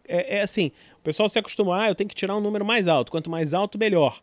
É, 0.06 0.38
é 0.38 0.42
assim, 0.42 0.70
o 0.98 1.02
pessoal 1.02 1.28
se 1.28 1.38
acostuma, 1.38 1.82
ah, 1.82 1.88
eu 1.88 1.94
tenho 1.94 2.08
que 2.08 2.14
tirar 2.14 2.36
um 2.36 2.40
número 2.40 2.64
mais 2.64 2.88
alto. 2.88 3.10
Quanto 3.12 3.30
mais 3.30 3.54
alto, 3.54 3.78
melhor. 3.78 4.20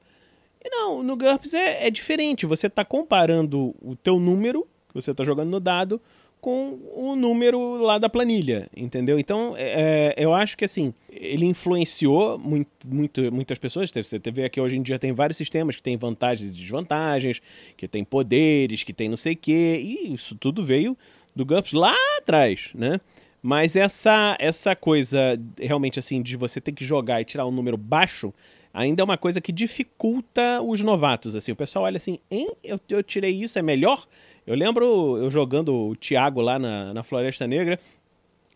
E 0.63 0.69
não, 0.69 1.01
no 1.01 1.15
GURPS 1.15 1.53
é, 1.53 1.87
é 1.87 1.89
diferente. 1.89 2.45
Você 2.45 2.67
está 2.67 2.83
comparando 2.85 3.75
o 3.81 3.95
teu 3.95 4.19
número, 4.19 4.67
que 4.89 4.95
você 4.95 5.11
está 5.11 5.23
jogando 5.23 5.49
no 5.49 5.59
dado, 5.59 6.01
com 6.41 6.79
o 6.95 7.15
número 7.15 7.77
lá 7.77 7.99
da 7.99 8.09
planilha, 8.09 8.67
entendeu? 8.75 9.19
Então, 9.19 9.53
é, 9.55 10.15
eu 10.17 10.33
acho 10.33 10.57
que 10.57 10.65
assim, 10.65 10.91
ele 11.07 11.45
influenciou 11.45 12.39
muito, 12.39 12.69
muito, 12.85 13.31
muitas 13.31 13.59
pessoas. 13.59 13.91
Você 13.91 14.19
vê 14.31 14.49
que 14.49 14.59
hoje 14.59 14.75
em 14.75 14.81
dia 14.81 14.97
tem 14.97 15.13
vários 15.13 15.37
sistemas 15.37 15.75
que 15.75 15.83
tem 15.83 15.95
vantagens 15.95 16.49
e 16.49 16.53
desvantagens, 16.53 17.39
que 17.77 17.87
tem 17.87 18.03
poderes, 18.03 18.83
que 18.83 18.91
tem 18.91 19.07
não 19.07 19.15
sei 19.15 19.33
o 19.33 19.37
quê, 19.37 19.79
e 19.81 20.13
isso 20.13 20.35
tudo 20.35 20.63
veio 20.63 20.97
do 21.35 21.45
GURPS 21.45 21.73
lá 21.73 21.95
atrás, 22.17 22.71
né? 22.73 22.99
Mas 23.41 23.75
essa, 23.75 24.35
essa 24.39 24.75
coisa 24.75 25.39
realmente 25.59 25.99
assim 25.99 26.21
de 26.21 26.35
você 26.35 26.59
ter 26.59 26.71
que 26.71 26.83
jogar 26.83 27.21
e 27.21 27.25
tirar 27.25 27.45
um 27.45 27.51
número 27.51 27.77
baixo 27.77 28.33
ainda 28.73 29.01
é 29.01 29.05
uma 29.05 29.17
coisa 29.17 29.41
que 29.41 29.51
dificulta 29.51 30.61
os 30.61 30.81
novatos. 30.81 31.35
Assim, 31.35 31.51
o 31.51 31.55
pessoal 31.55 31.85
olha 31.85 31.97
assim, 31.97 32.19
hein, 32.29 32.51
eu, 32.63 32.79
eu 32.89 33.03
tirei 33.03 33.31
isso, 33.31 33.59
é 33.59 33.61
melhor? 33.61 34.07
Eu 34.51 34.57
lembro 34.57 35.17
eu 35.17 35.31
jogando 35.31 35.73
o 35.73 35.95
Thiago 35.95 36.41
lá 36.41 36.59
na, 36.59 36.93
na 36.93 37.03
Floresta 37.03 37.47
Negra, 37.47 37.79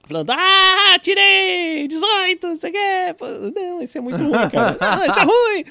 falando, 0.03 0.29
ah, 0.31 0.99
tirei 1.01 1.87
18, 1.87 2.47
não 2.47 2.57
sei 2.57 2.69
o 2.69 2.73
quê. 2.73 3.15
Não, 3.55 3.81
isso 3.81 3.97
é 3.97 4.01
muito 4.01 4.21
ruim, 4.21 4.49
cara. 4.49 4.75
Não, 4.81 5.05
isso 5.05 5.19
é 5.19 5.23
ruim! 5.23 5.65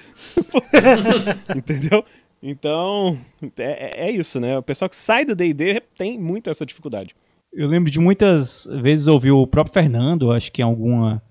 Entendeu? 1.59 2.05
Então, 2.43 3.19
é, 3.59 4.07
é 4.07 4.11
isso, 4.11 4.41
né? 4.41 4.57
O 4.57 4.63
pessoal 4.63 4.89
que 4.89 4.97
sai 4.97 5.27
do 5.27 5.35
D&D 5.35 5.83
tem 5.95 6.19
muito 6.19 6.49
essa 6.49 6.65
dificuldade. 6.65 7.15
Eu 7.53 7.69
lembro 7.69 7.91
de 7.91 8.01
muitas 8.01 8.67
vezes 8.81 9.07
ouvir 9.07 9.31
o 9.31 9.47
próprio 9.47 9.75
Fernando, 9.75 10.33
acho 10.33 10.51
que 10.51 10.63
em 10.63 10.65
alguma, 10.65 11.23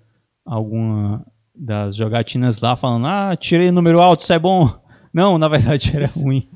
alguma 0.46 1.26
das 1.56 1.96
jogatinas 1.96 2.62
lá, 2.62 2.76
falando, 2.76 3.08
ah, 3.08 3.36
tirei 3.36 3.70
o 3.70 3.74
número 3.74 4.00
alto, 4.00 4.22
isso 4.22 4.34
é 4.34 4.38
bom. 4.38 4.72
Não, 5.12 5.40
na 5.40 5.48
verdade 5.48 5.92
era 5.96 6.06
ruim. 6.06 6.48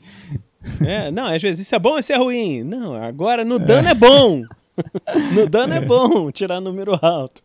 É, 0.86 1.12
não, 1.12 1.26
às 1.26 1.42
vezes 1.42 1.66
isso 1.66 1.76
é 1.76 1.80
bom, 1.80 1.98
isso 1.98 2.12
é 2.12 2.18
ruim. 2.18 2.64
Não, 2.64 2.96
agora 2.96 3.46
no 3.46 3.60
dano 3.60 3.88
é, 3.88 3.92
é 3.92 3.96
bom. 3.96 4.44
no 5.34 5.48
dano 5.48 5.74
é. 5.74 5.78
é 5.78 5.82
bom 5.82 6.32
tirar 6.32 6.60
número 6.60 6.98
alto. 7.02 7.42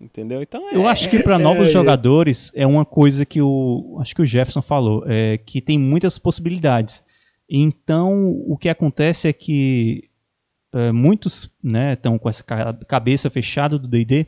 Entendeu? 0.00 0.42
Então 0.42 0.68
é, 0.68 0.74
Eu 0.74 0.88
acho 0.88 1.08
que 1.08 1.22
para 1.22 1.36
é, 1.36 1.38
novos 1.38 1.68
é, 1.68 1.70
jogadores 1.70 2.50
é 2.54 2.66
uma 2.66 2.84
coisa 2.84 3.24
que 3.24 3.40
o 3.40 3.98
acho 4.00 4.14
que 4.14 4.22
o 4.22 4.26
Jefferson 4.26 4.62
falou, 4.62 5.04
é 5.06 5.38
que 5.38 5.60
tem 5.60 5.78
muitas 5.78 6.18
possibilidades. 6.18 7.04
Então, 7.48 8.30
o 8.46 8.56
que 8.56 8.68
acontece 8.68 9.28
é 9.28 9.32
que 9.32 10.08
é, 10.72 10.90
muitos, 10.90 11.50
né, 11.62 11.92
estão 11.92 12.18
com 12.18 12.28
essa 12.28 12.42
cabeça 12.88 13.28
fechada 13.28 13.78
do 13.78 13.86
D&D, 13.86 14.26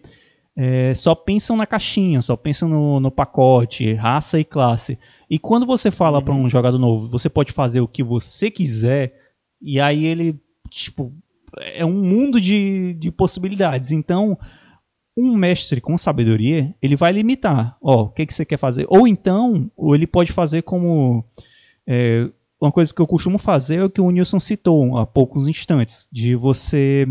é, 0.57 0.95
só 0.95 1.15
pensam 1.15 1.57
na 1.57 1.67
caixinha, 1.67 2.21
só 2.23 2.37
pensam 2.37 2.69
no, 2.69 3.01
no 3.01 3.11
pacote, 3.11 3.95
raça 3.95 4.39
e 4.39 4.45
classe. 4.45 4.99
E 5.35 5.39
quando 5.41 5.67
você 5.67 5.91
fala 5.91 6.19
uhum. 6.19 6.25
para 6.25 6.35
um 6.35 6.49
jogador 6.49 6.79
novo, 6.79 7.09
você 7.09 7.29
pode 7.29 7.51
fazer 7.51 7.81
o 7.81 7.89
que 7.89 8.05
você 8.05 8.53
quiser, 8.53 9.21
e 9.61 9.81
aí 9.81 10.05
ele, 10.05 10.41
tipo, 10.71 11.13
é 11.59 11.85
um 11.85 11.93
mundo 11.93 12.41
de, 12.41 12.95
de 12.95 13.11
possibilidades. 13.11 13.91
Então, 13.91 14.39
um 15.17 15.35
mestre 15.35 15.81
com 15.81 15.99
sabedoria, 15.99 16.73
ele 16.81 16.95
vai 16.95 17.11
limitar. 17.11 17.77
Ó, 17.83 18.05
o 18.05 18.11
que, 18.11 18.27
que 18.27 18.33
você 18.33 18.45
quer 18.45 18.59
fazer? 18.59 18.87
Ou 18.89 19.09
então, 19.09 19.69
ou 19.77 19.93
ele 19.97 20.07
pode 20.07 20.31
fazer 20.31 20.63
como. 20.63 21.25
É, 21.85 22.31
uma 22.61 22.71
coisa 22.71 22.95
que 22.95 23.03
eu 23.03 23.07
costumo 23.07 23.37
fazer 23.37 23.81
é 23.81 23.85
o 23.85 23.91
que 23.91 24.01
o 24.01 24.13
Nilson 24.13 24.39
citou 24.39 24.97
há 24.97 25.05
poucos 25.05 25.49
instantes, 25.49 26.07
de 26.13 26.37
você 26.37 27.09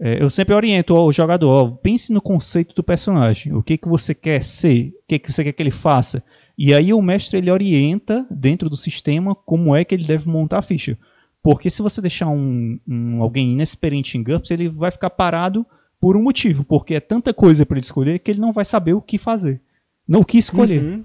é, 0.00 0.22
eu 0.22 0.30
sempre 0.30 0.54
oriento 0.54 0.94
o 0.94 1.12
jogador, 1.12 1.48
ó, 1.48 1.70
pense 1.70 2.12
no 2.12 2.20
conceito 2.20 2.72
do 2.72 2.82
personagem, 2.82 3.52
o 3.52 3.62
que, 3.62 3.76
que 3.76 3.88
você 3.88 4.12
quer 4.12 4.42
ser, 4.44 4.88
o 4.88 5.08
que, 5.08 5.18
que 5.18 5.32
você 5.32 5.42
quer 5.42 5.52
que 5.52 5.62
ele 5.62 5.70
faça. 5.70 6.22
E 6.56 6.74
aí 6.74 6.92
o 6.92 7.02
mestre 7.02 7.38
ele 7.38 7.50
orienta 7.50 8.26
dentro 8.30 8.68
do 8.68 8.76
sistema 8.76 9.34
como 9.34 9.74
é 9.74 9.84
que 9.84 9.94
ele 9.94 10.06
deve 10.06 10.28
montar 10.28 10.58
a 10.58 10.62
ficha. 10.62 10.98
Porque 11.42 11.68
se 11.70 11.82
você 11.82 12.00
deixar 12.00 12.28
um, 12.28 12.78
um 12.86 13.22
alguém 13.22 13.52
inexperiente 13.52 14.16
em 14.16 14.22
GURPS, 14.22 14.50
ele 14.50 14.68
vai 14.68 14.90
ficar 14.90 15.10
parado 15.10 15.66
por 16.00 16.16
um 16.16 16.22
motivo, 16.22 16.64
porque 16.64 16.94
é 16.94 17.00
tanta 17.00 17.32
coisa 17.32 17.64
para 17.64 17.76
ele 17.76 17.84
escolher 17.84 18.18
que 18.18 18.30
ele 18.30 18.40
não 18.40 18.52
vai 18.52 18.64
saber 18.64 18.92
o 18.92 19.00
que 19.00 19.18
fazer. 19.18 19.60
Não 20.06 20.20
o 20.20 20.24
que 20.24 20.38
escolher. 20.38 20.82
Uhum. 20.82 21.04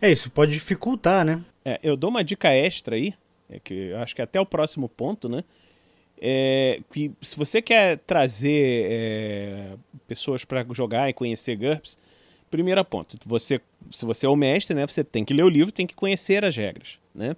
É, 0.00 0.10
isso 0.10 0.30
pode 0.30 0.52
dificultar, 0.52 1.24
né? 1.24 1.40
É, 1.64 1.78
eu 1.82 1.96
dou 1.96 2.10
uma 2.10 2.24
dica 2.24 2.50
extra 2.50 2.96
aí, 2.96 3.14
é 3.48 3.60
que 3.60 3.92
acho 3.94 4.16
que 4.16 4.22
até 4.22 4.40
o 4.40 4.46
próximo 4.46 4.88
ponto, 4.88 5.28
né? 5.28 5.44
É, 6.20 6.80
que 6.92 7.12
se 7.20 7.36
você 7.36 7.60
quer 7.60 7.98
trazer 7.98 8.86
é, 8.90 9.72
pessoas 10.06 10.44
para 10.44 10.64
jogar 10.72 11.08
e 11.08 11.12
conhecer 11.12 11.56
GURPS, 11.56 11.98
primeiro 12.52 12.84
ponto, 12.84 13.16
você, 13.24 13.58
se 13.90 14.04
você 14.04 14.26
é 14.26 14.28
o 14.28 14.36
mestre, 14.36 14.76
né, 14.76 14.86
você 14.86 15.02
tem 15.02 15.24
que 15.24 15.32
ler 15.32 15.42
o 15.42 15.48
livro, 15.48 15.72
tem 15.72 15.86
que 15.86 15.94
conhecer 15.94 16.44
as 16.44 16.54
regras, 16.54 16.98
né? 17.14 17.34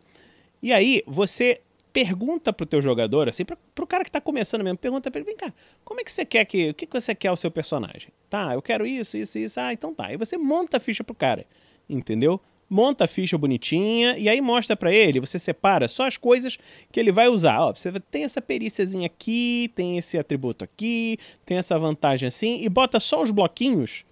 E 0.60 0.72
aí 0.72 1.02
você 1.06 1.60
pergunta 1.92 2.52
pro 2.52 2.66
teu 2.66 2.82
jogador, 2.82 3.28
assim, 3.28 3.44
pra, 3.44 3.56
pro 3.72 3.86
cara 3.86 4.02
que 4.02 4.10
tá 4.10 4.20
começando 4.20 4.64
mesmo, 4.64 4.76
pergunta 4.76 5.12
pra 5.12 5.20
ele, 5.20 5.26
vem 5.26 5.36
cá, 5.36 5.54
como 5.84 6.00
é 6.00 6.04
que 6.04 6.10
você 6.10 6.24
quer 6.24 6.44
que, 6.44 6.70
o 6.70 6.74
que, 6.74 6.84
que 6.84 7.00
você 7.00 7.14
quer 7.14 7.30
o 7.30 7.36
seu 7.36 7.48
personagem? 7.48 8.08
Tá, 8.28 8.54
eu 8.54 8.60
quero 8.60 8.84
isso, 8.84 9.16
isso, 9.16 9.38
isso, 9.38 9.60
ah, 9.60 9.72
então 9.72 9.94
tá. 9.94 10.06
Aí 10.06 10.16
você 10.16 10.36
monta 10.36 10.78
a 10.78 10.80
ficha 10.80 11.04
pro 11.04 11.14
cara, 11.14 11.46
entendeu? 11.88 12.40
monta 12.68 13.04
a 13.04 13.06
ficha 13.06 13.38
bonitinha 13.38 14.16
e 14.18 14.28
aí 14.28 14.40
mostra 14.40 14.74
para 14.74 14.92
ele, 14.92 15.20
você 15.20 15.38
separa 15.38 15.86
só 15.86 16.08
as 16.08 16.16
coisas 16.16 16.58
que 16.90 16.98
ele 16.98 17.12
vai 17.12 17.28
usar. 17.28 17.60
Ó, 17.60 17.72
você 17.72 17.92
tem 18.10 18.24
essa 18.24 18.40
períciazinha 18.40 19.06
aqui, 19.06 19.70
tem 19.76 19.96
esse 19.98 20.18
atributo 20.18 20.64
aqui, 20.64 21.18
tem 21.44 21.58
essa 21.58 21.78
vantagem 21.78 22.26
assim, 22.26 22.62
e 22.62 22.68
bota 22.68 22.98
só 22.98 23.22
os 23.22 23.30
bloquinhos 23.30 24.04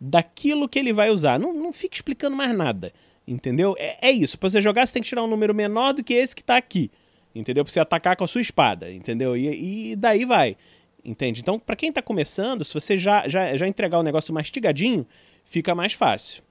daquilo 0.00 0.68
que 0.68 0.78
ele 0.78 0.92
vai 0.92 1.10
usar. 1.10 1.38
Não, 1.38 1.52
não 1.52 1.72
fica 1.72 1.96
explicando 1.96 2.36
mais 2.36 2.56
nada, 2.56 2.92
entendeu? 3.26 3.74
É, 3.78 4.08
é 4.08 4.10
isso, 4.10 4.38
para 4.38 4.50
você 4.50 4.60
jogar 4.60 4.86
você 4.86 4.94
tem 4.94 5.02
que 5.02 5.08
tirar 5.08 5.24
um 5.24 5.28
número 5.28 5.54
menor 5.54 5.92
do 5.92 6.04
que 6.04 6.14
esse 6.14 6.34
que 6.34 6.44
tá 6.44 6.56
aqui, 6.56 6.90
entendeu? 7.34 7.64
Pra 7.64 7.72
você 7.72 7.80
atacar 7.80 8.16
com 8.16 8.24
a 8.24 8.28
sua 8.28 8.40
espada, 8.40 8.90
entendeu? 8.92 9.36
E, 9.36 9.92
e 9.92 9.96
daí 9.96 10.24
vai, 10.24 10.56
entende? 11.04 11.40
Então, 11.40 11.58
para 11.58 11.76
quem 11.76 11.92
tá 11.92 12.02
começando, 12.02 12.64
se 12.64 12.74
você 12.74 12.96
já, 12.96 13.28
já, 13.28 13.56
já 13.56 13.66
entregar 13.66 13.98
o 13.98 14.02
negócio 14.02 14.32
mastigadinho, 14.32 15.06
fica 15.44 15.74
mais 15.74 15.92
fácil. 15.92 16.45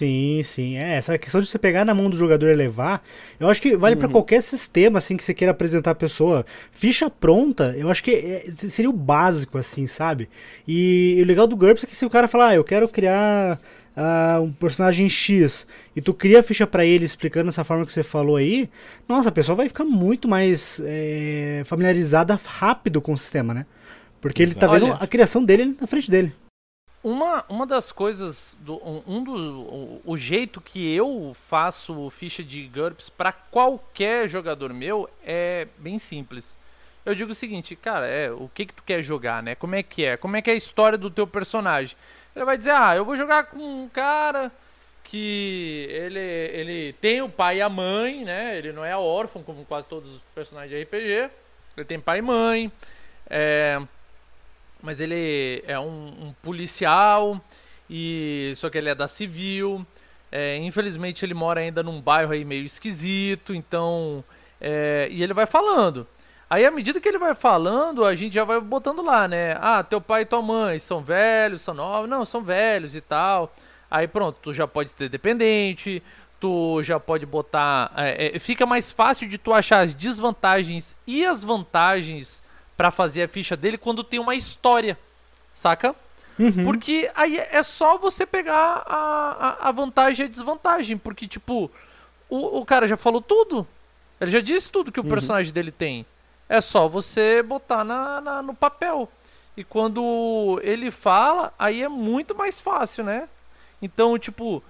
Sim, 0.00 0.40
sim. 0.42 0.76
É, 0.78 0.96
essa 0.96 1.18
questão 1.18 1.42
de 1.42 1.46
você 1.46 1.58
pegar 1.58 1.84
na 1.84 1.92
mão 1.92 2.08
do 2.08 2.16
jogador 2.16 2.48
e 2.48 2.54
levar, 2.54 3.04
eu 3.38 3.50
acho 3.50 3.60
que 3.60 3.76
vale 3.76 3.94
uhum. 3.94 4.00
para 4.00 4.08
qualquer 4.08 4.40
sistema 4.40 4.96
assim 4.96 5.14
que 5.14 5.22
você 5.22 5.34
queira 5.34 5.50
apresentar 5.50 5.90
a 5.90 5.94
pessoa. 5.94 6.46
Ficha 6.72 7.10
pronta, 7.10 7.74
eu 7.76 7.90
acho 7.90 8.02
que 8.02 8.12
é, 8.12 8.44
seria 8.50 8.88
o 8.88 8.94
básico 8.94 9.58
assim, 9.58 9.86
sabe? 9.86 10.30
E, 10.66 11.16
e, 11.18 11.22
o 11.22 11.26
legal 11.26 11.46
do 11.46 11.54
GURPS 11.54 11.84
é 11.84 11.86
que 11.86 11.94
se 11.94 12.06
o 12.06 12.08
cara 12.08 12.26
falar, 12.26 12.48
ah, 12.48 12.54
eu 12.54 12.64
quero 12.64 12.88
criar 12.88 13.60
uh, 13.94 14.40
um 14.40 14.50
personagem 14.52 15.06
X, 15.06 15.66
e 15.94 16.00
tu 16.00 16.14
cria 16.14 16.40
a 16.40 16.42
ficha 16.42 16.66
para 16.66 16.82
ele 16.82 17.04
explicando 17.04 17.50
essa 17.50 17.62
forma 17.62 17.84
que 17.84 17.92
você 17.92 18.02
falou 18.02 18.36
aí, 18.36 18.70
nossa, 19.06 19.28
a 19.28 19.32
pessoa 19.32 19.54
vai 19.54 19.68
ficar 19.68 19.84
muito 19.84 20.26
mais 20.26 20.80
é, 20.82 21.60
familiarizada 21.66 22.40
rápido 22.42 23.02
com 23.02 23.12
o 23.12 23.18
sistema, 23.18 23.52
né? 23.52 23.66
Porque 24.18 24.42
ele 24.42 24.54
tá 24.54 24.66
vendo 24.66 24.86
Olha, 24.86 24.94
a 24.94 25.06
criação 25.06 25.44
dele 25.44 25.76
na 25.78 25.86
frente 25.86 26.10
dele. 26.10 26.32
Uma, 27.02 27.44
uma 27.48 27.66
das 27.66 27.90
coisas, 27.90 28.58
do, 28.60 28.78
um 29.06 29.24
do, 29.24 29.32
o, 29.32 30.02
o, 30.04 30.16
jeito 30.18 30.60
que 30.60 30.94
eu 30.94 31.34
faço 31.48 32.10
ficha 32.10 32.44
de 32.44 32.68
GURPS 32.68 33.08
para 33.08 33.32
qualquer 33.32 34.28
jogador 34.28 34.74
meu 34.74 35.08
é 35.24 35.66
bem 35.78 35.98
simples. 35.98 36.58
Eu 37.04 37.14
digo 37.14 37.32
o 37.32 37.34
seguinte, 37.34 37.74
cara, 37.74 38.06
é, 38.06 38.30
o 38.30 38.50
que 38.54 38.66
que 38.66 38.74
tu 38.74 38.82
quer 38.82 39.02
jogar, 39.02 39.42
né? 39.42 39.54
Como 39.54 39.74
é 39.74 39.82
que 39.82 40.04
é? 40.04 40.18
Como 40.18 40.36
é 40.36 40.42
que 40.42 40.50
é 40.50 40.52
a 40.52 40.56
história 40.56 40.98
do 40.98 41.10
teu 41.10 41.26
personagem? 41.26 41.96
Ele 42.36 42.44
vai 42.44 42.58
dizer, 42.58 42.72
ah, 42.72 42.94
eu 42.94 43.04
vou 43.04 43.16
jogar 43.16 43.44
com 43.44 43.56
um 43.56 43.88
cara 43.88 44.52
que 45.02 45.86
ele, 45.88 46.20
ele 46.20 46.92
tem 47.00 47.22
o 47.22 47.28
pai 47.30 47.56
e 47.56 47.62
a 47.62 47.68
mãe, 47.70 48.24
né? 48.24 48.58
Ele 48.58 48.72
não 48.72 48.84
é 48.84 48.94
órfão 48.94 49.42
como 49.42 49.64
quase 49.64 49.88
todos 49.88 50.16
os 50.16 50.20
personagens 50.34 50.70
de 50.70 50.82
RPG. 50.82 51.30
Ele 51.76 51.86
tem 51.86 51.98
pai 51.98 52.18
e 52.18 52.22
mãe. 52.22 52.70
É, 53.28 53.80
mas 54.82 55.00
ele 55.00 55.62
é 55.66 55.78
um, 55.78 56.06
um 56.06 56.34
policial 56.42 57.40
e 57.88 58.52
só 58.56 58.70
que 58.70 58.78
ele 58.78 58.88
é 58.88 58.94
da 58.94 59.08
civil. 59.08 59.86
É, 60.32 60.56
infelizmente 60.56 61.24
ele 61.24 61.34
mora 61.34 61.60
ainda 61.60 61.82
num 61.82 62.00
bairro 62.00 62.32
aí 62.32 62.44
meio 62.44 62.64
esquisito, 62.64 63.52
então 63.52 64.24
é, 64.60 65.08
e 65.10 65.22
ele 65.22 65.34
vai 65.34 65.46
falando. 65.46 66.06
Aí 66.48 66.64
à 66.64 66.70
medida 66.70 67.00
que 67.00 67.08
ele 67.08 67.18
vai 67.18 67.34
falando, 67.34 68.04
a 68.04 68.14
gente 68.14 68.34
já 68.34 68.44
vai 68.44 68.60
botando 68.60 69.02
lá, 69.02 69.26
né? 69.28 69.56
Ah, 69.60 69.82
teu 69.82 70.00
pai 70.00 70.22
e 70.22 70.26
tua 70.26 70.42
mãe 70.42 70.78
são 70.78 71.00
velhos, 71.00 71.62
são 71.62 71.74
novos, 71.74 72.08
não, 72.08 72.24
são 72.24 72.42
velhos 72.42 72.94
e 72.94 73.00
tal. 73.00 73.54
Aí 73.90 74.06
pronto, 74.06 74.38
tu 74.42 74.52
já 74.52 74.66
pode 74.66 74.92
ter 74.94 75.08
dependente, 75.08 76.02
tu 76.40 76.82
já 76.82 76.98
pode 76.98 77.26
botar. 77.26 77.92
É, 77.96 78.36
é 78.36 78.38
fica 78.38 78.66
mais 78.66 78.90
fácil 78.90 79.28
de 79.28 79.38
tu 79.38 79.52
achar 79.52 79.80
as 79.80 79.94
desvantagens 79.94 80.96
e 81.06 81.24
as 81.24 81.44
vantagens 81.44 82.42
para 82.80 82.90
fazer 82.90 83.24
a 83.24 83.28
ficha 83.28 83.54
dele 83.54 83.76
quando 83.76 84.02
tem 84.02 84.18
uma 84.18 84.34
história, 84.34 84.98
saca? 85.52 85.94
Uhum. 86.38 86.64
Porque 86.64 87.10
aí 87.14 87.36
é 87.36 87.62
só 87.62 87.98
você 87.98 88.24
pegar 88.24 88.82
a, 88.86 89.58
a, 89.66 89.68
a, 89.68 89.70
vantagem 89.70 90.24
e 90.24 90.26
a 90.26 90.30
desvantagem. 90.30 90.96
Porque, 90.96 91.28
tipo, 91.28 91.70
o, 92.26 92.58
o 92.58 92.64
cara 92.64 92.88
já 92.88 92.96
falou 92.96 93.20
tudo. 93.20 93.68
Ele 94.18 94.30
já 94.30 94.40
disse 94.40 94.72
tudo 94.72 94.90
que 94.90 94.98
o 94.98 95.02
uhum. 95.02 95.10
personagem 95.10 95.52
dele 95.52 95.70
tem. 95.70 96.06
É 96.48 96.58
só 96.62 96.88
você 96.88 97.42
botar 97.42 97.84
na, 97.84 98.18
na, 98.18 98.42
no 98.42 98.54
papel. 98.54 99.06
E 99.54 99.62
quando 99.62 100.58
ele 100.64 100.90
fala, 100.90 101.52
aí 101.58 101.82
é 101.82 101.88
muito 101.88 102.34
mais 102.34 102.58
fácil, 102.58 103.04
né? 103.04 103.28
Então, 103.82 104.18
tipo, 104.18 104.64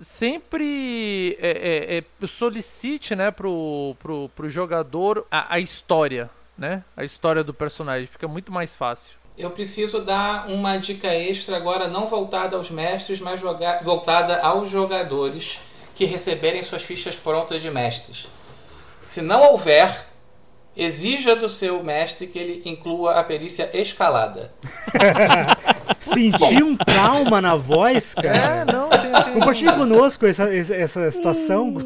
sempre 0.00 1.36
é, 1.40 1.96
é, 1.96 1.98
é, 1.98 2.26
solicite 2.28 3.16
né, 3.16 3.32
pro, 3.32 3.96
pro, 3.98 4.28
pro 4.36 4.48
jogador 4.48 5.26
a, 5.28 5.56
a 5.56 5.58
história 5.58 6.30
né, 6.56 6.84
a 6.96 7.04
história 7.04 7.42
do 7.42 7.52
personagem, 7.52 8.06
fica 8.06 8.28
muito 8.28 8.52
mais 8.52 8.74
fácil. 8.74 9.16
Eu 9.36 9.50
preciso 9.50 10.02
dar 10.02 10.48
uma 10.48 10.76
dica 10.76 11.08
extra 11.08 11.56
agora, 11.56 11.88
não 11.88 12.06
voltada 12.06 12.56
aos 12.56 12.70
mestres, 12.70 13.20
mas 13.20 13.40
voltada 13.82 14.38
aos 14.40 14.70
jogadores 14.70 15.58
que 15.96 16.04
receberem 16.04 16.62
suas 16.62 16.82
fichas 16.82 17.16
prontas 17.16 17.60
de 17.60 17.70
mestres. 17.70 18.28
Se 19.04 19.20
não 19.20 19.42
houver, 19.50 20.06
exija 20.76 21.34
do 21.34 21.48
seu 21.48 21.82
mestre 21.82 22.28
que 22.28 22.38
ele 22.38 22.62
inclua 22.64 23.18
a 23.18 23.24
perícia 23.24 23.70
escalada. 23.74 24.52
Senti 26.00 26.62
um 26.62 26.76
trauma 26.76 27.40
na 27.40 27.56
voz, 27.56 28.14
cara. 28.14 28.36
É, 28.36 28.64
não, 28.72 28.88
tem, 28.88 29.12
tem 29.12 29.32
Compartilhe 29.34 29.72
conosco 29.72 30.26
essa, 30.26 30.44
essa, 30.54 30.74
essa 30.74 31.10
situação. 31.10 31.74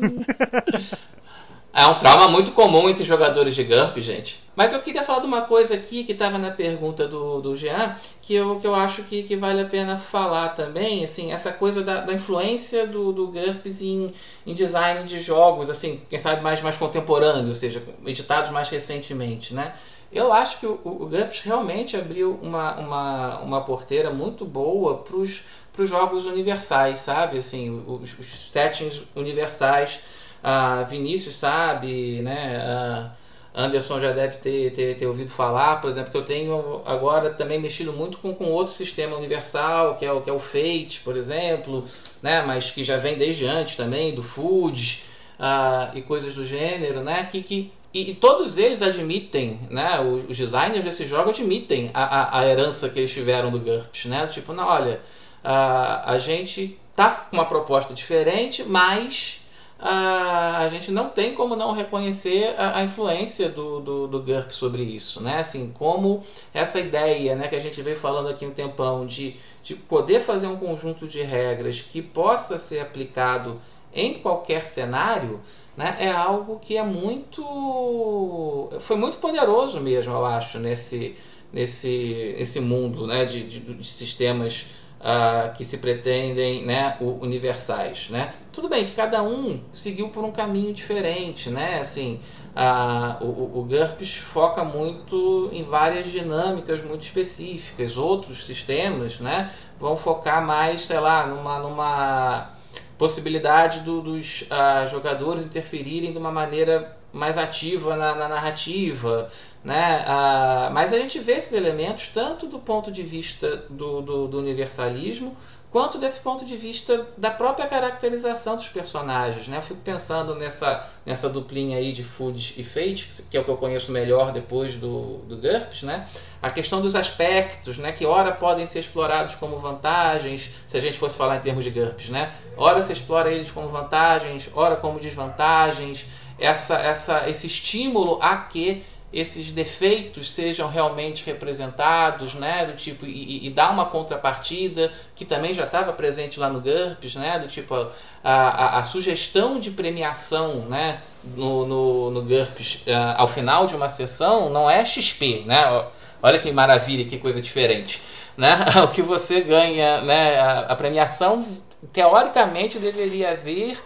É 1.79 1.87
um 1.87 1.95
trauma 1.95 2.27
muito 2.27 2.51
comum 2.51 2.89
entre 2.89 3.05
jogadores 3.05 3.55
de 3.55 3.63
GURP, 3.63 4.01
gente. 4.01 4.41
Mas 4.57 4.73
eu 4.73 4.81
queria 4.81 5.05
falar 5.05 5.21
de 5.21 5.29
uma 5.29 5.43
coisa 5.43 5.75
aqui 5.77 6.03
que 6.03 6.11
estava 6.11 6.37
na 6.37 6.51
pergunta 6.51 7.07
do, 7.07 7.41
do 7.41 7.55
Jean, 7.55 7.95
que 8.21 8.35
eu, 8.35 8.59
que 8.59 8.67
eu 8.67 8.75
acho 8.75 9.05
que, 9.05 9.23
que 9.23 9.37
vale 9.37 9.61
a 9.61 9.65
pena 9.65 9.97
falar 9.97 10.49
também, 10.57 11.05
assim, 11.05 11.33
essa 11.33 11.53
coisa 11.53 11.85
da, 11.85 12.01
da 12.01 12.13
influência 12.13 12.85
do, 12.85 13.13
do 13.13 13.29
GURPS 13.29 13.83
em, 13.83 14.13
em 14.45 14.55
design 14.55 15.05
de 15.05 15.21
jogos, 15.21 15.71
assim, 15.71 16.03
quem 16.11 16.19
sabe 16.19 16.43
mais, 16.43 16.61
mais 16.63 16.77
contemporâneo, 16.77 17.51
ou 17.51 17.55
seja, 17.55 17.81
editados 18.05 18.51
mais 18.51 18.69
recentemente, 18.69 19.55
né? 19.55 19.73
Eu 20.11 20.33
acho 20.33 20.59
que 20.59 20.67
o, 20.67 20.81
o 20.83 21.07
GURPS 21.07 21.43
realmente 21.43 21.97
abriu 21.97 22.41
uma, 22.43 22.75
uma, 22.75 23.39
uma 23.39 23.61
porteira 23.61 24.11
muito 24.11 24.45
boa 24.45 24.97
para 24.97 25.17
os 25.17 25.89
jogos 25.89 26.27
universais, 26.27 26.99
sabe? 26.99 27.39
Assim, 27.39 27.85
os, 27.87 28.19
os 28.19 28.51
settings 28.51 29.05
universais. 29.15 30.01
Ah, 30.43 30.87
Vinícius 30.89 31.37
sabe, 31.37 32.21
né? 32.23 33.11
Anderson 33.59 33.99
já 34.01 34.13
deve 34.13 34.37
ter, 34.37 34.73
ter, 34.73 34.97
ter 34.97 35.07
ouvido 35.07 35.31
falar, 35.31 35.81
por 35.81 35.91
exemplo, 35.91 36.13
que 36.13 36.17
eu 36.17 36.25
tenho 36.25 36.81
agora 36.87 37.31
também 37.31 37.59
mexido 37.59 37.93
muito 37.93 38.19
com, 38.19 38.33
com 38.33 38.45
outro 38.45 38.73
sistema 38.73 39.17
universal, 39.17 39.97
que 39.97 40.07
é 40.07 40.13
o, 40.13 40.21
que 40.21 40.31
é 40.31 40.33
o 40.33 40.39
Fate, 40.39 41.01
por 41.03 41.17
exemplo, 41.17 41.85
né? 42.23 42.43
mas 42.47 42.71
que 42.71 42.85
já 42.85 42.99
vem 42.99 43.17
desde 43.17 43.47
antes 43.47 43.75
também, 43.75 44.15
do 44.15 44.23
Food 44.23 45.03
ah, 45.41 45.91
e 45.93 46.03
coisas 46.03 46.35
do 46.35 46.47
gênero, 46.47 47.01
né? 47.01 47.29
que, 47.31 47.43
que 47.43 47.73
e, 47.93 48.11
e, 48.11 48.15
todos 48.15 48.59
eles 48.59 48.81
admitem, 48.81 49.59
né, 49.71 49.99
os, 49.99 50.29
os 50.29 50.37
designers 50.37 50.85
desse 50.85 51.07
jogo 51.07 51.31
admitem 51.31 51.91
a, 51.95 52.05
a, 52.05 52.41
a, 52.41 52.47
herança 52.47 52.91
que 52.91 52.99
eles 52.99 53.11
tiveram 53.11 53.51
do 53.51 53.59
GURPS, 53.59 54.05
né, 54.05 54.27
tipo, 54.27 54.53
não, 54.53 54.69
olha, 54.69 55.01
a, 55.43 56.13
a 56.13 56.19
gente 56.19 56.79
tá 56.95 57.11
com 57.11 57.37
uma 57.37 57.47
proposta 57.47 57.95
diferente, 57.95 58.63
mas 58.65 59.41
a, 59.79 60.59
a 60.59 60.69
gente 60.69 60.91
não 60.91 61.09
tem 61.09 61.35
como 61.35 61.55
não 61.55 61.73
reconhecer 61.73 62.55
a, 62.59 62.79
a 62.79 62.85
influência 62.85 63.49
do, 63.49 63.81
do, 63.81 64.07
do 64.09 64.23
GURPS 64.23 64.57
sobre 64.57 64.83
isso, 64.83 65.23
né, 65.23 65.39
assim, 65.39 65.73
como 65.73 66.21
essa 66.53 66.81
ideia, 66.81 67.37
né, 67.37 67.47
que 67.47 67.55
a 67.55 67.61
gente 67.61 67.81
veio 67.81 67.97
falando 67.97 68.29
aqui 68.29 68.45
um 68.45 68.51
tempão 68.51 69.07
de, 69.07 69.37
de 69.63 69.75
poder 69.75 70.21
fazer 70.21 70.49
um 70.49 70.57
conjunto 70.57 71.07
de 71.07 71.23
regras 71.23 71.81
que 71.81 72.03
possa 72.03 72.59
ser 72.59 72.81
aplicado 72.81 73.59
em 73.95 74.15
qualquer 74.15 74.65
cenário, 74.65 75.41
né, 75.77 75.97
é 76.01 76.11
algo 76.11 76.59
que 76.59 76.77
é 76.77 76.83
muito 76.83 78.69
foi 78.81 78.97
muito 78.97 79.19
poderoso 79.19 79.81
mesmo 79.81 80.13
eu 80.13 80.27
acho 80.27 80.59
nesse 80.59 81.15
nesse 81.53 82.35
esse 82.37 82.61
mundo 82.61 83.07
né, 83.07 83.25
de, 83.25 83.47
de, 83.47 83.61
de 83.61 83.87
sistemas 83.87 84.67
uh, 85.01 85.53
que 85.55 85.65
se 85.65 85.79
pretendem 85.79 86.65
né, 86.65 86.97
universais 87.01 88.09
né? 88.11 88.33
Tudo 88.53 88.69
bem 88.69 88.85
que 88.85 88.93
cada 88.93 89.23
um 89.23 89.61
seguiu 89.73 90.09
por 90.09 90.25
um 90.25 90.33
caminho 90.33 90.73
diferente 90.73 91.51
né? 91.51 91.79
Assim 91.81 92.21
uh, 92.57 93.25
o, 93.25 93.61
o 93.61 93.65
GURPS 93.65 94.17
foca 94.17 94.65
muito 94.65 95.49
em 95.53 95.63
várias 95.63 96.11
dinâmicas 96.11 96.83
muito 96.83 97.03
específicas. 97.03 97.97
Outros 97.97 98.45
sistemas 98.45 99.21
né 99.21 99.51
vão 99.79 99.97
focar 99.97 100.45
mais 100.45 100.83
sei 100.83 101.01
lá 101.01 101.27
numa 101.27 101.59
numa 101.61 102.51
possibilidade 102.99 103.81
do, 103.81 104.03
dos 104.03 104.43
uh, 104.43 104.89
jogadores 104.89 105.47
interferirem 105.47 106.11
de 106.11 106.19
uma 106.19 106.33
maneira 106.33 106.99
mais 107.13 107.39
ativa 107.39 107.97
na, 107.97 108.15
na 108.15 108.29
narrativa, 108.29 109.31
né? 109.65 110.05
Uh, 110.07 110.73
mas 110.73 110.93
a 110.93 110.99
gente 110.99 111.19
vê 111.19 111.33
esses 111.33 111.53
elementos 111.53 112.09
tanto 112.09 112.47
do 112.47 112.59
ponto 112.59 112.91
de 112.93 113.03
vista 113.03 113.65
do, 113.69 114.01
do, 114.01 114.29
do, 114.29 114.39
universalismo 114.39 115.37
quanto 115.71 115.99
desse 115.99 116.21
ponto 116.21 116.47
de 116.47 116.57
vista 116.57 117.07
da 117.17 117.31
própria 117.31 117.67
caracterização 117.67 118.57
dos 118.57 118.69
personagens, 118.69 119.49
né? 119.49 119.59
Eu 119.59 119.63
fico 119.63 119.81
pensando 119.81 120.35
nessa, 120.35 120.89
nessa 121.05 121.29
duplinha 121.29 121.77
aí 121.77 121.93
de 121.93 122.03
Food 122.03 122.55
e 122.57 122.65
Fate, 122.65 123.23
que 123.31 123.37
é 123.37 123.41
o 123.41 123.45
que 123.45 123.51
eu 123.51 123.57
conheço 123.57 123.93
melhor 123.93 124.33
depois 124.33 124.77
do, 124.77 125.19
do 125.27 125.37
GURPS, 125.37 125.83
né? 125.83 126.09
A 126.41 126.49
questão 126.49 126.81
dos 126.81 126.97
aspectos, 126.97 127.77
né? 127.77 127.93
Que 127.93 128.07
ora 128.07 128.33
podem 128.33 128.65
ser 128.65 128.79
explorados 128.79 129.35
como 129.35 129.59
vantagens, 129.59 130.49
se 130.67 130.77
a 130.79 130.81
gente 130.81 130.97
fosse 130.97 131.19
falar 131.19 131.37
em 131.37 131.41
termos 131.41 131.65
de 131.65 131.71
GURPS, 131.71 132.09
né? 132.09 132.33
Ora 132.57 132.81
se 132.81 132.93
explora 132.93 133.31
eles 133.31 133.51
como 133.51 133.69
vantagens, 133.69 134.49
ora 134.55 134.77
como 134.77 134.99
desvantagens, 134.99 136.07
essa, 136.39 136.79
essa, 136.79 137.29
esse 137.29 137.47
estímulo 137.47 138.19
a 138.23 138.37
que 138.37 138.85
esses 139.13 139.51
defeitos 139.51 140.31
sejam 140.31 140.69
realmente 140.69 141.25
representados, 141.25 142.35
né, 142.35 142.67
do 142.67 142.75
tipo 142.75 143.07
e, 143.07 143.47
e 143.47 143.51
dar 143.51 143.71
uma 143.71 143.87
contrapartida 143.87 144.93
que 145.15 145.25
também 145.25 145.55
já 145.55 145.65
estava 145.65 145.93
presente 145.93 146.39
lá 146.39 146.51
no 146.51 146.61
GURPS, 146.61 147.15
né, 147.15 147.39
do 147.39 147.47
tipo 147.47 147.75
a, 147.75 148.31
a, 148.33 148.79
a 148.79 148.83
sugestão 148.83 149.59
de 149.59 149.71
premiação, 149.71 150.67
né, 150.67 151.01
no, 151.37 151.67
no, 151.67 152.11
no 152.11 152.23
GURPS 152.23 152.83
uh, 152.87 153.17
ao 153.17 153.29
final 153.29 153.67
de 153.67 153.75
uma 153.75 153.89
sessão 153.89 154.51
não 154.51 154.69
é 154.69 154.85
XP, 154.85 155.45
né, 155.47 155.87
olha 156.23 156.39
que 156.39 156.53
maravilha, 156.53 157.05
que 157.07 157.17
coisa 157.17 157.41
diferente, 157.41 158.03
né, 158.37 158.57
o 158.85 158.89
que 158.89 159.01
você 159.01 159.41
ganha, 159.41 160.03
né, 160.03 160.39
a, 160.39 160.61
a 160.61 160.77
premiação 160.77 161.47
teoricamente 161.95 162.79
deveria 162.79 163.35
vir 163.35 163.79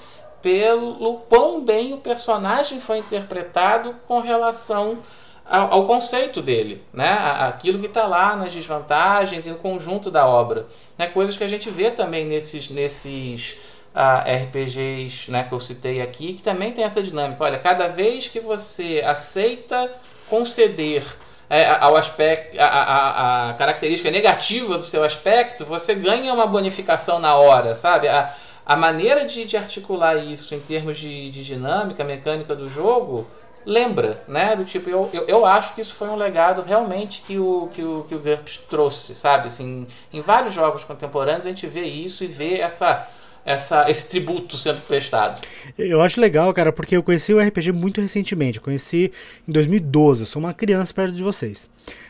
pelo 0.42 1.18
quão 1.28 1.64
bem 1.64 1.94
o 1.94 1.98
personagem 1.98 2.80
foi 2.80 2.98
interpretado 2.98 3.94
com 4.06 4.20
relação 4.20 4.98
ao, 5.46 5.72
ao 5.72 5.84
conceito 5.86 6.42
dele, 6.42 6.82
né? 6.92 7.10
aquilo 7.40 7.78
que 7.78 7.86
está 7.86 8.06
lá 8.06 8.36
nas 8.36 8.52
desvantagens 8.52 9.46
e 9.46 9.50
no 9.50 9.56
conjunto 9.56 10.10
da 10.10 10.26
obra. 10.26 10.66
Né? 10.98 11.06
Coisas 11.06 11.36
que 11.36 11.44
a 11.44 11.48
gente 11.48 11.70
vê 11.70 11.90
também 11.90 12.24
nesses, 12.26 12.68
nesses 12.70 13.58
uh, 13.94 14.44
RPGs 14.44 15.30
né, 15.30 15.44
que 15.44 15.52
eu 15.52 15.60
citei 15.60 16.02
aqui, 16.02 16.34
que 16.34 16.42
também 16.42 16.72
tem 16.72 16.84
essa 16.84 17.02
dinâmica. 17.02 17.44
Olha, 17.44 17.58
cada 17.58 17.86
vez 17.88 18.28
que 18.28 18.40
você 18.40 19.02
aceita 19.06 19.90
conceder 20.28 21.04
é, 21.50 21.68
ao 21.68 21.96
aspecto, 21.96 22.58
a, 22.58 22.64
a, 22.64 23.50
a, 23.50 23.54
característica 23.54 24.10
negativa 24.10 24.78
do 24.78 24.82
seu 24.82 25.04
aspecto, 25.04 25.66
você 25.66 25.94
ganha 25.94 26.32
uma 26.32 26.46
bonificação 26.46 27.18
na 27.18 27.36
hora, 27.36 27.74
sabe? 27.74 28.08
A, 28.08 28.34
a 28.64 28.76
maneira 28.76 29.24
de, 29.24 29.44
de 29.44 29.56
articular 29.56 30.16
isso 30.16 30.54
em 30.54 30.60
termos 30.60 30.98
de, 30.98 31.30
de 31.30 31.44
dinâmica, 31.44 32.04
mecânica 32.04 32.54
do 32.54 32.68
jogo, 32.68 33.26
lembra, 33.64 34.22
né? 34.28 34.54
Do 34.56 34.64
tipo, 34.64 34.88
eu, 34.88 35.08
eu, 35.12 35.24
eu, 35.26 35.46
acho 35.46 35.74
que 35.74 35.80
isso 35.80 35.94
foi 35.94 36.08
um 36.08 36.16
legado 36.16 36.62
realmente 36.62 37.22
que 37.22 37.38
o, 37.38 37.68
que 37.72 37.82
o, 37.82 38.04
que 38.08 38.14
o 38.14 38.18
GURPS 38.18 38.58
trouxe, 38.68 39.14
sabe? 39.14 39.46
Assim, 39.46 39.86
em 40.12 40.20
vários 40.20 40.52
jogos 40.52 40.84
contemporâneos 40.84 41.46
a 41.46 41.48
gente 41.48 41.66
vê 41.66 41.84
isso 41.84 42.24
e 42.24 42.26
vê 42.26 42.58
essa, 42.58 43.08
essa, 43.44 43.90
esse 43.90 44.08
tributo 44.10 44.56
sendo 44.56 44.80
prestado. 44.82 45.40
Eu 45.78 46.00
acho 46.00 46.20
legal, 46.20 46.52
cara, 46.52 46.72
porque 46.72 46.96
eu 46.96 47.02
conheci 47.02 47.32
o 47.34 47.40
RPG 47.40 47.72
muito 47.72 48.00
recentemente. 48.00 48.58
Eu 48.58 48.64
conheci 48.64 49.12
em 49.46 49.52
2012, 49.52 50.22
eu 50.22 50.26
sou 50.26 50.40
uma 50.40 50.54
criança 50.54 50.92
perto 50.94 51.14
de 51.14 51.22
vocês. 51.22 51.68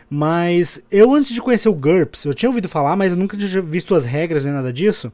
Mas 0.09 0.83
eu, 0.91 1.15
antes 1.15 1.33
de 1.33 1.41
conhecer 1.41 1.71
o 1.71 1.75
GURPS, 1.75 2.27
eu 2.27 2.35
tinha 2.35 2.51
ouvido 2.51 2.69
falar, 2.69 2.95
mas 2.97 3.13
eu 3.13 3.19
nunca 3.19 3.35
tinha 3.35 3.63
visto 3.63 3.95
as 3.95 4.05
regras 4.05 4.45
nem 4.45 4.53
nada 4.53 4.71
disso. 4.71 5.11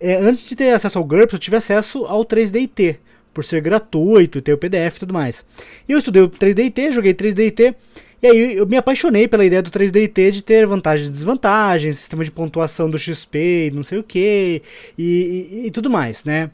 É, 0.00 0.16
antes 0.16 0.44
de 0.46 0.54
ter 0.54 0.70
acesso 0.70 0.98
ao 0.98 1.04
GURPS, 1.04 1.32
eu 1.32 1.38
tive 1.38 1.56
acesso 1.56 2.04
ao 2.04 2.24
3DT, 2.24 2.96
por 3.32 3.44
ser 3.44 3.60
gratuito, 3.60 4.42
ter 4.42 4.52
o 4.52 4.58
PDF 4.58 4.96
e 4.96 5.00
tudo 5.00 5.14
mais. 5.14 5.44
E 5.88 5.92
eu 5.92 5.98
estudei 5.98 6.22
o 6.22 6.28
3DT, 6.28 6.92
joguei 6.92 7.14
3DT, 7.14 7.74
e 8.22 8.26
aí 8.26 8.56
eu 8.56 8.66
me 8.66 8.76
apaixonei 8.76 9.28
pela 9.28 9.44
ideia 9.44 9.62
do 9.62 9.70
3DT 9.70 10.30
de 10.30 10.42
ter 10.42 10.66
vantagens 10.66 11.08
e 11.08 11.12
desvantagens, 11.12 11.98
sistema 11.98 12.24
de 12.24 12.30
pontuação 12.30 12.90
do 12.90 12.98
XP, 12.98 13.70
não 13.74 13.82
sei 13.82 13.98
o 13.98 14.02
que, 14.02 14.62
e, 14.98 15.62
e, 15.66 15.70
tudo 15.70 15.88
mais, 15.90 16.24
né? 16.24 16.50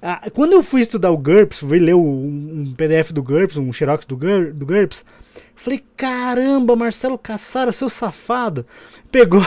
Ah, 0.00 0.28
quando 0.32 0.52
eu 0.52 0.62
fui 0.62 0.80
estudar 0.80 1.10
o 1.10 1.16
GURPS, 1.16 1.60
fui 1.60 1.78
ler 1.78 1.94
o, 1.94 2.02
um 2.02 2.74
PDF 2.76 3.12
do 3.12 3.22
GURPS, 3.22 3.56
um 3.56 3.72
xerox 3.72 4.04
do, 4.04 4.16
do 4.16 4.66
GURPS, 4.66 5.04
Falei, 5.54 5.82
caramba, 5.96 6.74
Marcelo 6.74 7.16
Cassaro, 7.16 7.72
seu 7.72 7.88
safado. 7.88 8.66
Pegou, 9.12 9.42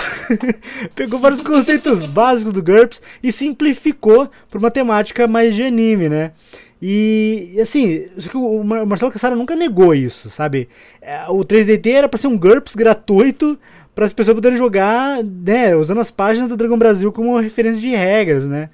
pegou 0.95 1.19
vários 1.19 1.41
conceitos 1.41 2.05
básicos 2.07 2.53
do 2.53 2.61
GURPS 2.61 3.01
e 3.23 3.31
simplificou 3.31 4.29
para 4.49 4.59
uma 4.59 4.69
temática 4.69 5.27
mais 5.27 5.55
de 5.55 5.63
anime, 5.63 6.07
né? 6.07 6.33
E 6.79 7.57
assim, 7.59 8.05
o 8.35 8.63
Marcelo 8.63 9.11
Cassaro 9.11 9.35
nunca 9.35 9.55
negou 9.55 9.95
isso, 9.95 10.29
sabe? 10.29 10.69
É, 11.01 11.23
o 11.29 11.39
3DT 11.39 11.87
era 11.87 12.07
para 12.07 12.19
ser 12.19 12.27
um 12.27 12.37
GURPS 12.37 12.75
gratuito 12.75 13.57
para 13.95 14.05
as 14.05 14.13
pessoas 14.13 14.35
poderem 14.35 14.57
jogar, 14.57 15.23
né, 15.23 15.75
usando 15.75 16.01
as 16.01 16.11
páginas 16.11 16.49
do 16.49 16.57
Dragon 16.57 16.77
Brasil 16.77 17.11
como 17.11 17.39
referência 17.39 17.81
de 17.81 17.89
regras, 17.89 18.45
né? 18.47 18.69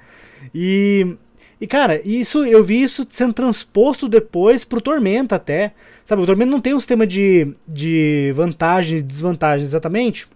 E 0.53 1.15
E 1.61 1.67
cara, 1.67 2.01
isso 2.03 2.43
eu 2.43 2.63
vi 2.63 2.81
isso 2.83 3.07
sendo 3.09 3.33
transposto 3.33 4.09
depois 4.09 4.65
pro 4.65 4.81
Tormenta 4.81 5.35
até. 5.35 5.73
Sabe, 6.03 6.23
o 6.23 6.25
Tormenta 6.25 6.51
não 6.51 6.59
tem 6.59 6.73
um 6.73 6.79
sistema 6.79 7.07
de, 7.07 7.53
de 7.67 8.33
vantagens 8.35 8.99
e 9.01 9.03
desvantagens 9.05 9.69
exatamente. 9.69 10.27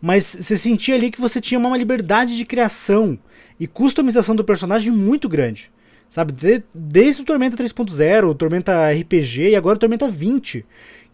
Mas 0.00 0.24
você 0.24 0.56
sentia 0.56 0.94
ali 0.94 1.10
que 1.10 1.20
você 1.20 1.40
tinha 1.40 1.58
uma 1.58 1.76
liberdade 1.76 2.36
de 2.36 2.44
criação 2.44 3.18
e 3.58 3.66
customização 3.66 4.36
do 4.36 4.44
personagem 4.44 4.92
muito 4.92 5.28
grande. 5.28 5.70
Sabe, 6.08 6.32
de, 6.32 6.62
desde 6.72 7.22
o 7.22 7.24
Tormenta 7.24 7.56
3.0, 7.56 8.30
o 8.30 8.34
Tormenta 8.34 8.90
RPG 8.90 9.50
e 9.50 9.56
agora 9.56 9.76
o 9.76 9.80
Tormenta 9.80 10.08
20. 10.08 10.64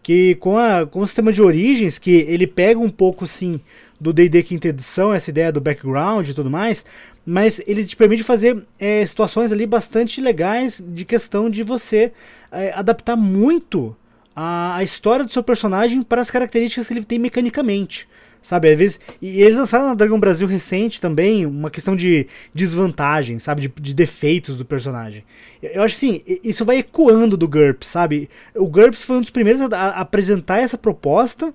Que 0.01 0.35
com, 0.35 0.57
a, 0.57 0.85
com 0.85 0.99
o 0.99 1.07
sistema 1.07 1.31
de 1.31 1.41
origens, 1.41 1.97
que 1.97 2.11
ele 2.11 2.45
pega 2.45 2.79
um 2.79 2.89
pouco 2.89 3.25
sim 3.25 3.59
do 3.99 4.11
D&D 4.11 4.43
quinta 4.43 4.67
edição, 4.67 5.13
essa 5.13 5.29
ideia 5.29 5.51
do 5.51 5.61
background 5.61 6.27
e 6.27 6.33
tudo 6.33 6.49
mais, 6.49 6.85
mas 7.25 7.61
ele 7.65 7.85
te 7.85 7.95
permite 7.95 8.21
fazer 8.21 8.61
é, 8.77 9.05
situações 9.05 9.51
ali 9.51 9.65
bastante 9.65 10.19
legais 10.19 10.83
de 10.85 11.05
questão 11.05 11.49
de 11.49 11.63
você 11.63 12.11
é, 12.51 12.73
adaptar 12.73 13.15
muito 13.15 13.95
a, 14.35 14.75
a, 14.75 14.83
história 14.83 15.23
do 15.23 15.31
seu 15.31 15.41
personagem 15.41 16.01
para 16.03 16.19
as 16.19 16.29
características 16.29 16.87
que 16.87 16.93
ele 16.93 17.05
tem 17.05 17.17
mecanicamente. 17.17 18.07
Sabe, 18.43 18.69
às 18.69 18.77
vezes. 18.77 18.99
E 19.21 19.41
eles 19.41 19.57
lançaram 19.57 19.87
na 19.87 19.93
Dragon 19.93 20.19
Brasil 20.19 20.45
recente 20.45 20.99
também 20.99 21.45
uma 21.45 21.71
questão 21.71 21.95
de 21.95 22.27
desvantagem, 22.53 23.39
sabe? 23.39 23.61
De, 23.61 23.73
de 23.81 23.93
defeitos 23.93 24.57
do 24.57 24.65
personagem. 24.65 25.23
Eu 25.61 25.81
acho 25.81 25.95
assim, 25.95 26.21
isso 26.43 26.65
vai 26.65 26.79
ecoando 26.79 27.37
do 27.37 27.47
GURPS, 27.47 27.87
sabe? 27.87 28.29
O 28.53 28.67
GURPS 28.67 29.01
foi 29.01 29.17
um 29.17 29.21
dos 29.21 29.29
primeiros 29.29 29.61
a, 29.61 29.67
a 29.67 30.01
apresentar 30.01 30.57
essa 30.57 30.77
proposta 30.77 31.53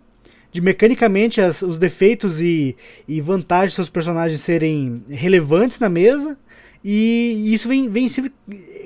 de 0.50 0.62
mecanicamente 0.62 1.40
as, 1.40 1.60
os 1.60 1.78
defeitos 1.78 2.40
e, 2.40 2.74
e 3.06 3.20
vantagens 3.20 3.72
dos 3.72 3.74
seus 3.74 3.90
personagens 3.90 4.40
serem 4.40 5.04
relevantes 5.08 5.78
na 5.78 5.90
mesa. 5.90 6.38
E 6.84 7.52
isso 7.52 7.68
vem, 7.68 7.88
vem 7.88 8.08
sempre 8.08 8.32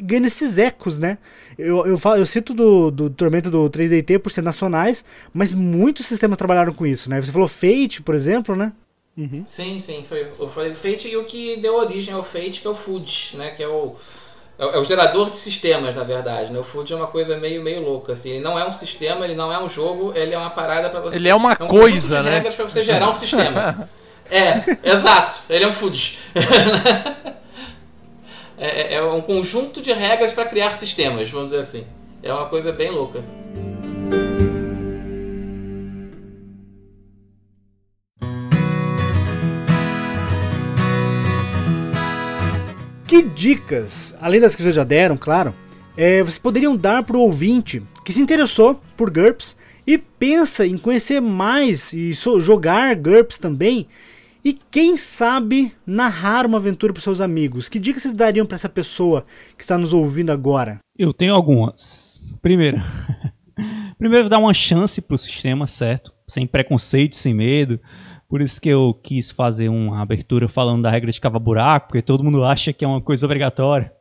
ganhando 0.01 0.26
esses 0.26 0.59
ecos, 0.59 0.99
né? 0.99 1.18
Eu, 1.59 1.86
eu, 1.86 1.99
falo, 1.99 2.16
eu 2.16 2.26
cito 2.26 2.55
do, 2.55 2.90
do 2.90 3.11
Tormento 3.11 3.51
do 3.51 3.68
3DT 3.68 4.18
por 4.18 4.32
ser 4.32 4.43
nacionais, 4.43 5.05
mas 5.32 5.53
muitos 5.53 6.07
sistemas 6.07 6.38
trabalharam 6.38 6.72
com 6.72 6.86
isso, 6.86 7.11
né? 7.11 7.20
Você 7.20 7.30
falou 7.30 7.49
Fate, 7.49 8.03
por 8.03 8.14
exemplo, 8.14 8.57
né? 8.57 8.72
Uhum. 9.16 9.43
Sim, 9.45 9.78
sim, 9.78 10.05
foi, 10.09 10.26
foi 10.34 10.72
o 10.72 10.74
Fate 10.74 11.09
e 11.09 11.16
o 11.16 11.24
que 11.24 11.57
deu 11.59 11.76
origem 11.76 12.14
ao 12.14 12.24
Fate, 12.24 12.62
que 12.62 12.66
é 12.66 12.70
o 12.70 12.74
Food, 12.74 13.32
né? 13.34 13.51
Que 13.51 13.62
é 13.62 13.68
o, 13.68 13.95
é, 14.59 14.64
é 14.64 14.78
o 14.78 14.84
gerador 14.84 15.28
de 15.28 15.36
sistemas, 15.36 15.95
na 15.95 16.03
verdade. 16.03 16.51
Né? 16.51 16.59
O 16.59 16.64
Food 16.64 16.90
é 16.93 16.97
uma 16.97 17.07
coisa 17.07 17.36
meio, 17.36 17.62
meio 17.62 17.82
louca. 17.82 18.12
Assim. 18.12 18.30
Ele 18.30 18.40
não 18.40 18.59
é 18.59 18.66
um 18.66 18.72
sistema, 18.72 19.24
ele 19.24 19.34
não 19.34 19.53
é 19.53 19.62
um 19.62 19.68
jogo, 19.68 20.12
ele 20.16 20.34
é 20.34 20.38
uma 20.38 20.51
parada 20.51 20.88
para 20.88 21.01
você. 21.01 21.16
Ele 21.16 21.28
é 21.28 21.34
uma 21.34 21.53
é 21.53 21.62
um 21.62 21.68
coisa, 21.68 22.18
de 22.18 22.22
né? 22.22 22.30
regras 22.36 22.55
para 22.55 22.64
você 22.64 22.82
gerar 22.82 23.11
um 23.11 23.12
sistema. 23.14 23.88
é, 24.30 24.78
exato. 24.90 25.53
Ele 25.53 25.64
é 25.64 25.68
um 25.68 25.72
Food. 25.72 26.18
É, 28.65 28.95
é, 28.95 28.95
é, 28.95 29.03
um 29.03 29.21
conjunto 29.21 29.83
de 29.83 29.93
regras 29.93 30.33
para 30.33 30.45
criar 30.45 30.73
sistemas, 30.75 31.29
vamos 31.29 31.51
dizer 31.51 31.59
assim. 31.59 31.85
É 32.23 32.33
uma 32.33 32.47
coisa 32.47 32.71
bem 32.71 32.93
louca. 32.93 33.25
Que 43.05 43.21
dicas, 43.21 44.15
além 44.21 44.41
das 44.41 44.55
que 44.55 44.63
vocês 44.63 44.77
já 44.77 44.85
deram, 44.85 45.17
claro, 45.17 45.53
é, 45.97 46.23
vocês 46.23 46.39
poderiam 46.39 46.77
dar 46.77 47.03
para 47.03 47.17
o 47.17 47.23
ouvinte 47.23 47.83
que 48.05 48.13
se 48.13 48.23
interessou 48.23 48.81
por 48.97 49.11
GURPS 49.11 49.57
e 49.85 49.99
pensa 49.99 50.65
em 50.65 50.79
conhecer 50.79 51.21
mais 51.21 51.93
e 51.93 52.13
jogar 52.13 52.95
GURPS 52.95 53.39
também 53.39 53.89
e 54.45 54.53
quem 54.53 54.97
sabe 54.97 55.72
narrar 55.86 56.47
uma 56.47 56.59
aventura 56.59 56.93
para 56.93 57.01
seus 57.01 57.20
amigos? 57.20 57.68
Que 57.68 57.78
dicas 57.78 58.03
vocês 58.03 58.14
dariam 58.14 58.45
para 58.45 58.57
essa 58.57 58.68
pessoa 58.68 59.24
que 59.57 59.62
está 59.62 59.78
nos 59.78 59.95
ouvindo 59.95 60.30
agora? 60.30 60.78
Eu 60.99 61.12
tenho 61.12 61.34
algumas. 61.34 62.34
Primeiro, 62.43 62.78
primeiro 63.99 64.28
dar 64.28 64.38
uma 64.38 64.53
chance 64.53 65.01
para 65.01 65.14
o 65.14 65.18
sistema, 65.18 65.66
certo? 65.66 66.12
Sem 66.26 66.47
preconceito, 66.47 67.14
sem 67.14 67.32
medo. 67.32 67.78
Por 68.28 68.40
isso 68.40 68.61
que 68.61 68.68
eu 68.68 68.99
quis 69.03 69.30
fazer 69.30 69.68
uma 69.68 70.03
abertura 70.03 70.49
falando 70.49 70.82
da 70.82 70.90
regra 70.90 71.12
de 71.12 71.20
cava-buraco, 71.20 71.88
porque 71.88 72.03
todo 72.03 72.24
mundo 72.24 72.43
acha 72.43 72.72
que 72.72 72.84
é 72.84 72.88
uma 72.88 73.01
coisa 73.01 73.26
obrigatória. 73.26 73.93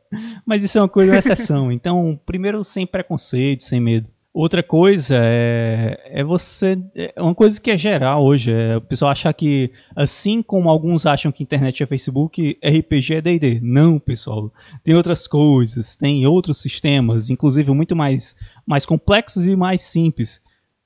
Mas 0.44 0.64
isso 0.64 0.76
é 0.78 0.80
uma 0.80 0.88
coisa, 0.88 1.12
uma 1.12 1.18
exceção. 1.18 1.70
Então, 1.72 2.18
primeiro, 2.26 2.64
sem 2.64 2.86
preconceito, 2.86 3.62
sem 3.62 3.78
medo. 3.80 4.08
Outra 4.34 4.62
coisa 4.62 5.14
é, 5.18 6.00
é 6.06 6.24
você. 6.24 6.78
É 6.94 7.20
uma 7.20 7.34
coisa 7.34 7.60
que 7.60 7.70
é 7.70 7.76
geral 7.76 8.24
hoje. 8.24 8.50
É 8.50 8.78
o 8.78 8.80
pessoal 8.80 9.10
achar 9.10 9.32
que, 9.34 9.70
assim 9.94 10.42
como 10.42 10.70
alguns 10.70 11.04
acham 11.04 11.30
que 11.30 11.42
internet 11.42 11.82
é 11.82 11.86
Facebook, 11.86 12.58
RPG 12.64 13.14
é 13.16 13.20
DD. 13.20 13.60
Não, 13.62 13.98
pessoal. 13.98 14.50
Tem 14.82 14.94
outras 14.94 15.26
coisas, 15.26 15.96
tem 15.96 16.26
outros 16.26 16.62
sistemas, 16.62 17.28
inclusive 17.28 17.70
muito 17.72 17.94
mais, 17.94 18.34
mais 18.66 18.86
complexos 18.86 19.46
e 19.46 19.54
mais 19.54 19.82
simples. 19.82 20.40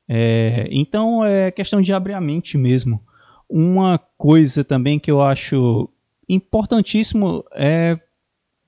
É, 0.09 0.67
então 0.69 1.25
é 1.25 1.53
questão 1.53 1.81
de 1.81 1.93
abrir 1.93 2.15
a 2.15 2.21
mente 2.21 2.59
mesmo. 2.59 3.01
Uma 3.49 3.97
coisa 4.19 4.65
também 4.65 4.99
que 4.99 5.11
eu 5.11 5.23
acho 5.23 5.89
importantíssimo 6.29 7.45
é 7.55 7.97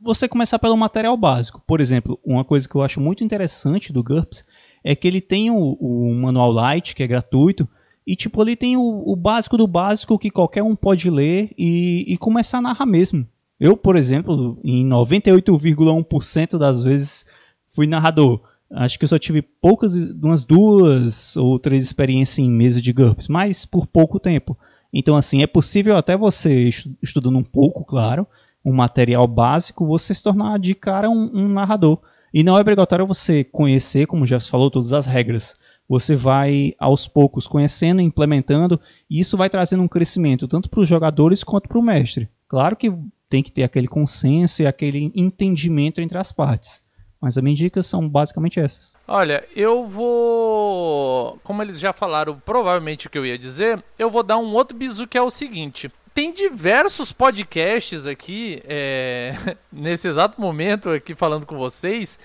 você 0.01 0.29
começar 0.29 0.61
pelo 0.61 0.77
material 0.77 1.17
básico. 1.17 1.61
Por 1.67 1.81
exemplo, 1.81 2.19
uma 2.25 2.45
coisa 2.45 2.69
que 2.69 2.77
eu 2.77 2.83
acho 2.83 3.01
muito 3.01 3.25
interessante 3.25 3.93
do 3.93 4.05
GURPS 4.05 4.45
é 4.83 4.95
que 4.95 5.07
ele 5.07 5.21
tem 5.21 5.51
o, 5.51 5.77
o 5.81 6.15
manual 6.15 6.53
light, 6.53 6.95
que 6.95 7.03
é 7.03 7.07
gratuito, 7.07 7.69
e 8.07 8.17
tipo, 8.17 8.41
ali 8.41 8.57
tem 8.57 8.77
o, 8.77 9.03
o, 9.07 9.15
básico 9.15 9.57
do 9.59 9.67
básico 9.67 10.19
que 10.19 10.31
qualquer 10.31 10.63
um 10.63 10.75
pode 10.75 11.11
ler 11.11 11.51
e, 11.59 12.05
e 12.09 12.17
começar 12.17 12.59
a 12.59 12.63
narrar 12.63 12.87
mesmo. 12.87 13.27
Eu, 13.61 13.77
por 13.77 13.97
exemplo, 13.97 14.59
em 14.65 14.87
98,1% 14.89 16.57
das 16.57 16.83
vezes 16.83 17.27
fui 17.71 17.87
narrador. 17.87 18.41
Acho 18.71 18.99
que 18.99 19.05
eu 19.05 19.09
só 19.09 19.19
tive 19.19 19.43
poucas, 19.43 19.95
umas 19.95 20.45
duas 20.45 21.37
ou 21.37 21.59
três 21.59 21.85
experiências 21.85 22.39
em 22.39 22.51
mesa 22.51 22.81
de 22.81 22.93
GURPS, 22.93 23.29
mas 23.29 23.67
por 23.67 23.87
pouco 23.87 24.19
tempo. 24.19 24.57
Então, 24.93 25.17
assim, 25.17 25.43
é 25.43 25.47
possível 25.47 25.97
até 25.97 26.17
você, 26.17 26.71
estudando 27.03 27.39
um 27.39 27.45
pouco, 27.45 27.85
claro, 27.85 28.27
um 28.65 28.73
material 28.73 29.27
básico, 29.27 29.87
você 29.87 30.15
se 30.15 30.23
tornar 30.23 30.59
de 30.59 30.75
cara 30.75 31.11
um, 31.11 31.31
um 31.35 31.49
narrador. 31.49 32.01
E 32.33 32.45
não 32.45 32.57
é 32.57 32.61
obrigatório 32.61 33.07
você 33.07 33.43
conhecer, 33.45 34.07
como 34.07 34.27
já 34.27 34.39
se 34.39 34.51
falou, 34.51 34.71
todas 34.71 34.93
as 34.93 35.07
regras. 35.07 35.57
Você 35.89 36.15
vai 36.15 36.75
aos 36.79 37.09
poucos 37.09 37.47
conhecendo, 37.47 38.03
implementando, 38.03 38.79
e 39.09 39.19
isso 39.19 39.37
vai 39.37 39.49
trazendo 39.49 39.83
um 39.83 39.89
crescimento 39.89 40.47
tanto 40.47 40.69
para 40.69 40.81
os 40.81 40.89
jogadores 40.89 41.43
quanto 41.43 41.69
para 41.69 41.79
o 41.79 41.83
mestre. 41.83 42.29
Claro 42.47 42.77
que 42.77 42.93
tem 43.29 43.43
que 43.43 43.51
ter 43.51 43.63
aquele 43.63 43.89
consenso 43.89 44.63
e 44.63 44.67
aquele 44.67 45.11
entendimento 45.15 46.01
entre 46.01 46.19
as 46.19 46.31
partes. 46.33 46.83
Mas 47.21 47.37
as 47.37 47.43
minhas 47.43 47.59
dicas 47.59 47.87
são 47.87 48.09
basicamente 48.09 48.61
essas. 48.61 48.95
Olha, 49.07 49.45
eu 49.57 49.85
vou. 49.85 51.39
Como 51.43 51.63
eles 51.63 51.81
já 51.81 51.93
falaram, 51.93 52.39
provavelmente 52.39 53.07
o 53.07 53.11
que 53.11 53.19
eu 53.19 53.27
ia 53.27 53.37
dizer, 53.37 53.83
eu 53.99 54.09
vou 54.09 54.23
dar 54.23 54.39
um 54.39 54.55
outro 54.55 54.77
bizu 54.77 55.07
que 55.07 55.19
é 55.19 55.23
o 55.23 55.31
seguinte 55.31 55.91
tem 56.19 56.33
diversos 56.33 57.13
podcasts 57.13 58.05
aqui, 58.05 58.61
é, 58.65 59.33
nesse 59.71 60.09
exato 60.09 60.41
momento 60.41 60.91
aqui 60.91 61.15
falando 61.15 61.47
com 61.47 61.57
vocês, 61.57 62.19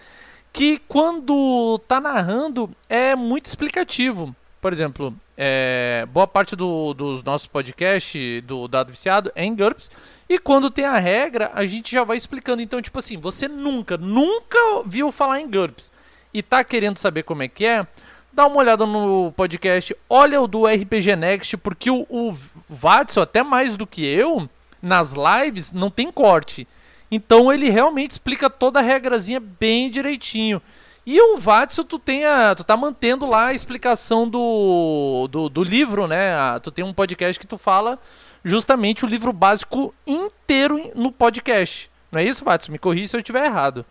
que 0.51 0.81
quando 0.87 1.79
tá 1.87 2.01
narrando 2.01 2.71
é 2.89 3.15
muito 3.15 3.45
explicativo. 3.45 4.35
Por 4.59 4.73
exemplo, 4.73 5.13
é, 5.37 6.07
boa 6.11 6.25
parte 6.25 6.55
do, 6.55 6.95
dos 6.95 7.23
nossos 7.23 7.45
podcasts 7.45 8.41
do 8.41 8.67
Dado 8.67 8.89
Viciado 8.89 9.31
é 9.35 9.45
em 9.45 9.53
GURPS. 9.55 9.91
E 10.27 10.39
quando 10.39 10.71
tem 10.71 10.85
a 10.85 10.97
regra, 10.97 11.51
a 11.53 11.63
gente 11.63 11.91
já 11.91 12.03
vai 12.03 12.17
explicando. 12.17 12.63
Então, 12.63 12.81
tipo 12.81 12.97
assim, 12.97 13.15
você 13.15 13.47
nunca, 13.47 13.95
nunca 13.95 14.57
viu 14.87 15.11
falar 15.11 15.39
em 15.39 15.47
GURPS 15.47 15.91
e 16.33 16.41
tá 16.41 16.63
querendo 16.63 16.97
saber 16.97 17.21
como 17.21 17.43
é 17.43 17.47
que 17.47 17.63
é, 17.63 17.85
dá 18.33 18.47
uma 18.47 18.57
olhada 18.57 18.85
no 18.85 19.31
podcast, 19.33 19.95
olha 20.09 20.41
o 20.41 20.47
do 20.47 20.65
RPG 20.65 21.15
Next, 21.15 21.55
porque 21.57 21.91
o, 21.91 22.05
o 22.09 22.35
Watson, 22.69 23.21
até 23.21 23.43
mais 23.43 23.77
do 23.77 23.85
que 23.85 24.03
eu, 24.03 24.49
nas 24.81 25.13
lives, 25.13 25.71
não 25.71 25.89
tem 25.89 26.11
corte. 26.11 26.67
Então 27.11 27.53
ele 27.53 27.69
realmente 27.69 28.11
explica 28.11 28.49
toda 28.49 28.79
a 28.79 28.81
regrazinha 28.81 29.39
bem 29.39 29.89
direitinho. 29.89 30.61
E 31.05 31.19
o 31.21 31.37
Watson, 31.37 31.83
tu, 31.83 31.99
tem 31.99 32.25
a, 32.25 32.55
tu 32.55 32.63
tá 32.63 32.75
mantendo 32.75 33.27
lá 33.27 33.47
a 33.47 33.53
explicação 33.53 34.27
do, 34.27 35.27
do, 35.29 35.49
do 35.49 35.63
livro, 35.63 36.07
né? 36.07 36.33
tu 36.61 36.71
tem 36.71 36.83
um 36.83 36.93
podcast 36.93 37.39
que 37.39 37.45
tu 37.45 37.57
fala 37.57 37.99
justamente 38.43 39.05
o 39.05 39.07
livro 39.07 39.31
básico 39.31 39.93
inteiro 40.07 40.91
no 40.95 41.11
podcast. 41.11 41.91
Não 42.11 42.19
é 42.19 42.23
isso, 42.23 42.45
Watson? 42.45 42.71
Me 42.71 42.79
corrija 42.79 43.07
se 43.09 43.15
eu 43.15 43.19
estiver 43.19 43.45
errado. 43.45 43.85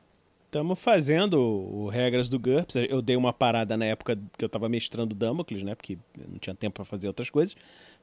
Estamos 0.53 0.82
fazendo 0.82 1.40
o 1.40 1.88
Regras 1.88 2.28
do 2.28 2.38
GURPS. 2.38 2.74
Eu 2.90 3.00
dei 3.00 3.16
uma 3.16 3.32
parada 3.32 3.74
na 3.74 3.86
época 3.86 4.18
que 4.36 4.44
eu 4.44 4.48
estava 4.48 4.68
mestrando 4.68 5.14
Damocles, 5.14 5.62
né? 5.62 5.74
Porque 5.74 5.96
não 6.28 6.38
tinha 6.38 6.55
tempo 6.55 6.74
para 6.74 6.84
fazer 6.84 7.09
outras 7.09 7.30
coisas. 7.30 7.57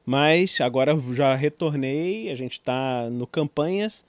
Mas 0.04 0.60
agora 0.60 0.98
já 1.14 1.32
retornei, 1.36 2.28
a 2.28 2.34
gente 2.34 2.54
está 2.54 3.08
no 3.08 3.24
Campanhas. 3.24 4.04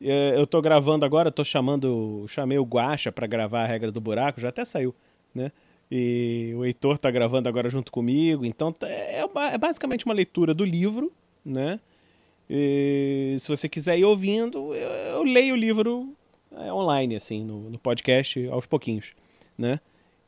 É, 0.00 0.32
eu 0.34 0.44
estou 0.44 0.62
gravando 0.62 1.04
agora, 1.04 1.28
estou 1.28 1.44
chamando, 1.44 2.24
chamei 2.28 2.56
o 2.56 2.64
Guacha 2.64 3.12
para 3.12 3.26
gravar 3.26 3.64
a 3.64 3.66
regra 3.66 3.92
do 3.92 4.00
buraco, 4.00 4.40
já 4.40 4.48
até 4.48 4.64
saiu, 4.64 4.94
né? 5.34 5.52
E 5.90 6.54
o 6.56 6.64
Heitor 6.64 6.94
está 6.94 7.10
gravando 7.10 7.46
agora 7.46 7.68
junto 7.68 7.92
comigo. 7.92 8.46
Então 8.46 8.72
tá, 8.72 8.88
é, 8.88 9.22
é 9.52 9.58
basicamente 9.58 10.06
uma 10.06 10.14
leitura 10.14 10.54
do 10.54 10.64
livro, 10.64 11.12
né? 11.44 11.78
E 12.48 13.36
se 13.38 13.48
você 13.48 13.68
quiser 13.68 13.98
ir 13.98 14.04
ouvindo, 14.06 14.74
eu, 14.74 14.88
eu 14.88 15.22
leio 15.24 15.52
o 15.52 15.58
livro 15.58 16.16
é, 16.56 16.72
online, 16.72 17.16
assim, 17.16 17.44
no, 17.44 17.70
no 17.70 17.78
podcast, 17.78 18.46
aos 18.48 18.66
pouquinhos, 18.66 19.12
né? 19.56 19.80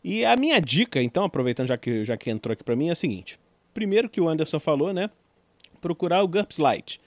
E 0.03 0.25
a 0.25 0.37
minha 0.37 0.61
dica, 0.61 1.03
então, 1.03 1.25
aproveitando 1.25 1.68
já 1.68 1.79
que, 1.79 2.05
já 2.05 2.16
que 2.16 2.31
entrou 2.31 2.53
aqui 2.53 2.62
para 2.62 2.77
mim, 2.77 2.89
é 2.89 2.93
a 2.93 2.95
seguinte. 2.95 3.39
Primeiro 3.72 4.09
que 4.09 4.20
o 4.20 4.29
Anderson 4.29 4.61
falou, 4.61 4.93
né? 4.93 5.11
Procurar 5.81 6.22
o 6.22 6.29
GURPS 6.29 6.59
Lite. 6.59 7.01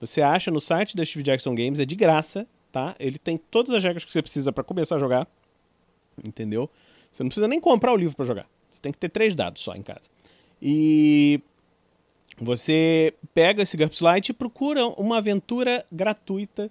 Você 0.00 0.22
acha 0.22 0.50
no 0.50 0.60
site 0.60 0.96
da 0.96 1.04
Steve 1.04 1.24
Jackson 1.24 1.54
Games, 1.54 1.80
é 1.80 1.84
de 1.84 1.96
graça, 1.96 2.46
tá? 2.70 2.94
Ele 2.98 3.18
tem 3.18 3.36
todas 3.36 3.74
as 3.74 3.82
regras 3.82 4.04
que 4.04 4.12
você 4.12 4.22
precisa 4.22 4.52
para 4.52 4.62
começar 4.62 4.96
a 4.96 4.98
jogar, 4.98 5.26
entendeu? 6.24 6.70
Você 7.10 7.22
não 7.22 7.28
precisa 7.28 7.48
nem 7.48 7.60
comprar 7.60 7.92
o 7.92 7.96
livro 7.96 8.16
para 8.16 8.24
jogar. 8.24 8.46
Você 8.70 8.80
tem 8.80 8.92
que 8.92 8.98
ter 8.98 9.08
três 9.08 9.34
dados 9.34 9.62
só 9.62 9.74
em 9.74 9.82
casa. 9.82 10.08
E 10.60 11.40
você 12.38 13.14
pega 13.32 13.62
esse 13.62 13.76
GURPS 13.76 14.00
Lite 14.00 14.30
e 14.30 14.32
procura 14.32 14.86
uma 14.86 15.18
aventura 15.18 15.84
gratuita 15.90 16.70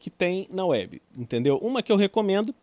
que 0.00 0.10
tem 0.10 0.48
na 0.50 0.64
web, 0.64 1.00
entendeu? 1.16 1.58
Uma 1.58 1.82
que 1.82 1.92
eu 1.92 1.96
recomendo, 1.96 2.54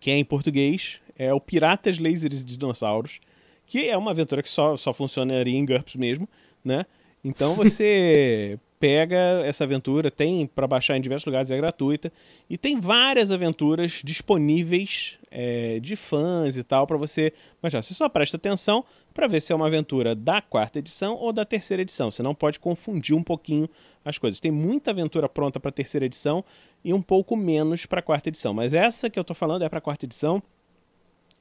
que 0.00 0.10
é 0.10 0.18
em 0.18 0.24
português, 0.24 1.00
é 1.16 1.32
o 1.32 1.40
Piratas 1.40 1.98
Lasers 1.98 2.44
de 2.44 2.56
Dinossauros, 2.56 3.20
que 3.64 3.88
é 3.88 3.96
uma 3.96 4.10
aventura 4.10 4.42
que 4.42 4.50
só, 4.50 4.76
só 4.76 4.92
funcionaria 4.92 5.56
em 5.56 5.64
GURPS 5.64 5.94
mesmo, 5.94 6.28
né? 6.64 6.84
Então 7.24 7.54
você 7.54 8.58
pega 8.80 9.42
essa 9.44 9.64
aventura, 9.64 10.10
tem 10.10 10.46
para 10.46 10.66
baixar 10.66 10.96
em 10.96 11.02
diversos 11.02 11.26
lugares, 11.26 11.50
é 11.50 11.56
gratuita, 11.58 12.10
e 12.48 12.56
tem 12.56 12.80
várias 12.80 13.30
aventuras 13.30 14.00
disponíveis 14.02 15.18
é, 15.30 15.78
de 15.80 15.94
fãs 15.94 16.56
e 16.56 16.64
tal 16.64 16.86
para 16.86 16.96
você 16.96 17.30
baixar. 17.60 17.82
Você 17.82 17.92
só 17.92 18.08
presta 18.08 18.38
atenção 18.38 18.82
para 19.12 19.26
ver 19.26 19.42
se 19.42 19.52
é 19.52 19.56
uma 19.56 19.66
aventura 19.66 20.14
da 20.14 20.40
quarta 20.40 20.78
edição 20.78 21.14
ou 21.14 21.30
da 21.30 21.44
terceira 21.44 21.82
edição. 21.82 22.10
Você 22.10 22.22
não 22.22 22.34
pode 22.34 22.58
confundir 22.58 23.14
um 23.14 23.22
pouquinho 23.22 23.68
as 24.02 24.16
coisas. 24.16 24.40
Tem 24.40 24.50
muita 24.50 24.92
aventura 24.92 25.28
pronta 25.28 25.60
para 25.60 25.70
terceira 25.70 26.06
edição 26.06 26.42
e 26.82 26.94
um 26.94 27.02
pouco 27.02 27.36
menos 27.36 27.84
para 27.84 28.00
quarta 28.00 28.30
edição, 28.30 28.54
mas 28.54 28.72
essa 28.72 29.10
que 29.10 29.18
eu 29.18 29.22
estou 29.22 29.36
falando 29.36 29.62
é 29.62 29.68
para 29.68 29.82
quarta 29.82 30.06
edição. 30.06 30.42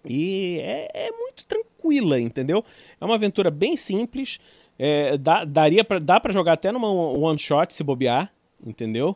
E 0.06 0.60
é, 0.62 1.08
é, 1.08 1.12
muito 1.12 1.46
tranquila, 1.46 2.20
entendeu? 2.20 2.64
É 3.00 3.06
uma 3.06 3.16
aventura 3.16 3.50
bem 3.50 3.78
simples. 3.78 4.40
É, 4.82 5.18
dá, 5.18 5.44
daria 5.44 5.84
pra, 5.84 6.00
dá 6.00 6.20
para 6.20 6.32
jogar 6.32 6.54
até 6.54 6.72
numa 6.72 6.90
one 6.90 7.38
shot 7.38 7.74
se 7.74 7.84
bobear, 7.84 8.34
entendeu? 8.66 9.16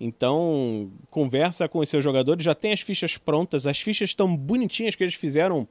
Então, 0.00 0.90
conversa 1.10 1.68
com 1.68 1.78
os 1.78 1.88
seus 1.88 2.04
jogadores, 2.04 2.44
já 2.44 2.54
tem 2.54 2.72
as 2.72 2.80
fichas 2.80 3.16
prontas, 3.16 3.66
as 3.66 3.80
fichas 3.80 4.10
estão 4.10 4.36
bonitinhas 4.36 4.94
que 4.94 5.04
eles 5.04 5.14
fizeram 5.14 5.66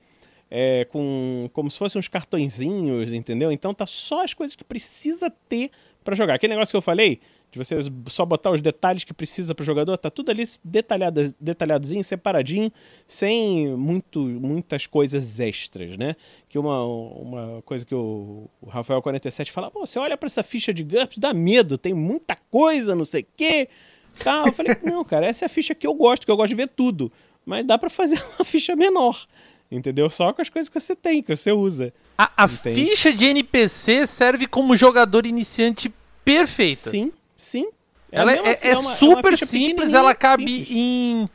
é, 0.49 0.85
com 0.85 1.49
como 1.53 1.69
se 1.69 1.77
fossem 1.77 1.99
uns 1.99 2.07
cartõezinhos, 2.07 3.11
entendeu? 3.11 3.51
Então 3.51 3.73
tá 3.73 3.85
só 3.85 4.23
as 4.23 4.33
coisas 4.33 4.55
que 4.55 4.63
precisa 4.63 5.29
ter 5.49 5.69
para 6.03 6.15
jogar. 6.15 6.35
Aquele 6.35 6.53
negócio 6.53 6.71
que 6.71 6.77
eu 6.77 6.81
falei, 6.81 7.19
de 7.55 7.65
você 7.65 7.77
só 8.07 8.25
botar 8.25 8.51
os 8.51 8.61
detalhes 8.61 9.03
que 9.03 9.13
precisa 9.13 9.55
para 9.55 9.63
o 9.63 9.65
jogador, 9.65 9.97
tá 9.97 10.09
tudo 10.09 10.29
ali 10.29 10.43
detalhado, 10.63 11.33
detalhadozinho, 11.39 12.03
separadinho, 12.03 12.71
sem 13.07 13.69
muito, 13.75 14.19
muitas 14.19 14.85
coisas 14.85 15.39
extras, 15.39 15.97
né? 15.97 16.15
Que 16.49 16.59
uma, 16.59 16.83
uma 16.83 17.61
coisa 17.63 17.85
que 17.85 17.95
o, 17.95 18.49
o 18.61 18.67
Rafael 18.67 19.01
47 19.01 19.51
fala, 19.51 19.71
pô, 19.71 19.85
você 19.85 19.97
olha 19.97 20.17
para 20.17 20.27
essa 20.27 20.43
ficha 20.43 20.73
de 20.73 20.83
GURPS, 20.83 21.17
dá 21.17 21.33
medo, 21.33 21.77
tem 21.77 21.93
muita 21.93 22.35
coisa, 22.51 22.93
não 22.93 23.05
sei 23.05 23.21
o 23.21 23.27
quê. 23.37 23.69
Tá, 24.21 24.43
eu 24.45 24.53
falei, 24.53 24.77
não, 24.83 25.03
cara, 25.03 25.25
essa 25.25 25.45
é 25.45 25.47
a 25.47 25.49
ficha 25.49 25.73
que 25.73 25.87
eu 25.87 25.93
gosto, 25.93 26.25
que 26.25 26.31
eu 26.31 26.37
gosto 26.37 26.49
de 26.49 26.55
ver 26.55 26.67
tudo. 26.67 27.11
Mas 27.45 27.65
dá 27.65 27.77
para 27.77 27.89
fazer 27.89 28.21
uma 28.37 28.45
ficha 28.45 28.75
menor 28.75 29.25
entendeu? 29.71 30.09
Só 30.09 30.31
com 30.31 30.41
as 30.41 30.47
coisas 30.47 30.69
que 30.69 30.79
você 30.79 30.95
tem, 30.95 31.21
que 31.23 31.35
você 31.35 31.51
usa. 31.51 31.91
A, 32.17 32.43
a 32.43 32.47
ficha 32.47 33.11
de 33.11 33.25
NPC 33.25 34.07
serve 34.07 34.47
como 34.47 34.77
jogador 34.77 35.25
iniciante 35.25 35.91
perfeita. 36.23 36.89
Sim, 36.89 37.11
sim. 37.45 37.67
É 38.11 38.19
ela 38.19 38.31
é, 38.31 38.37
é, 38.37 38.59
é 38.71 38.77
uma, 38.77 38.93
super 38.93 39.33
é 39.33 39.37
simples, 39.37 39.93
ela 39.93 40.13
cabe 40.13 40.59
simples. 40.59 40.71
em 40.71 41.29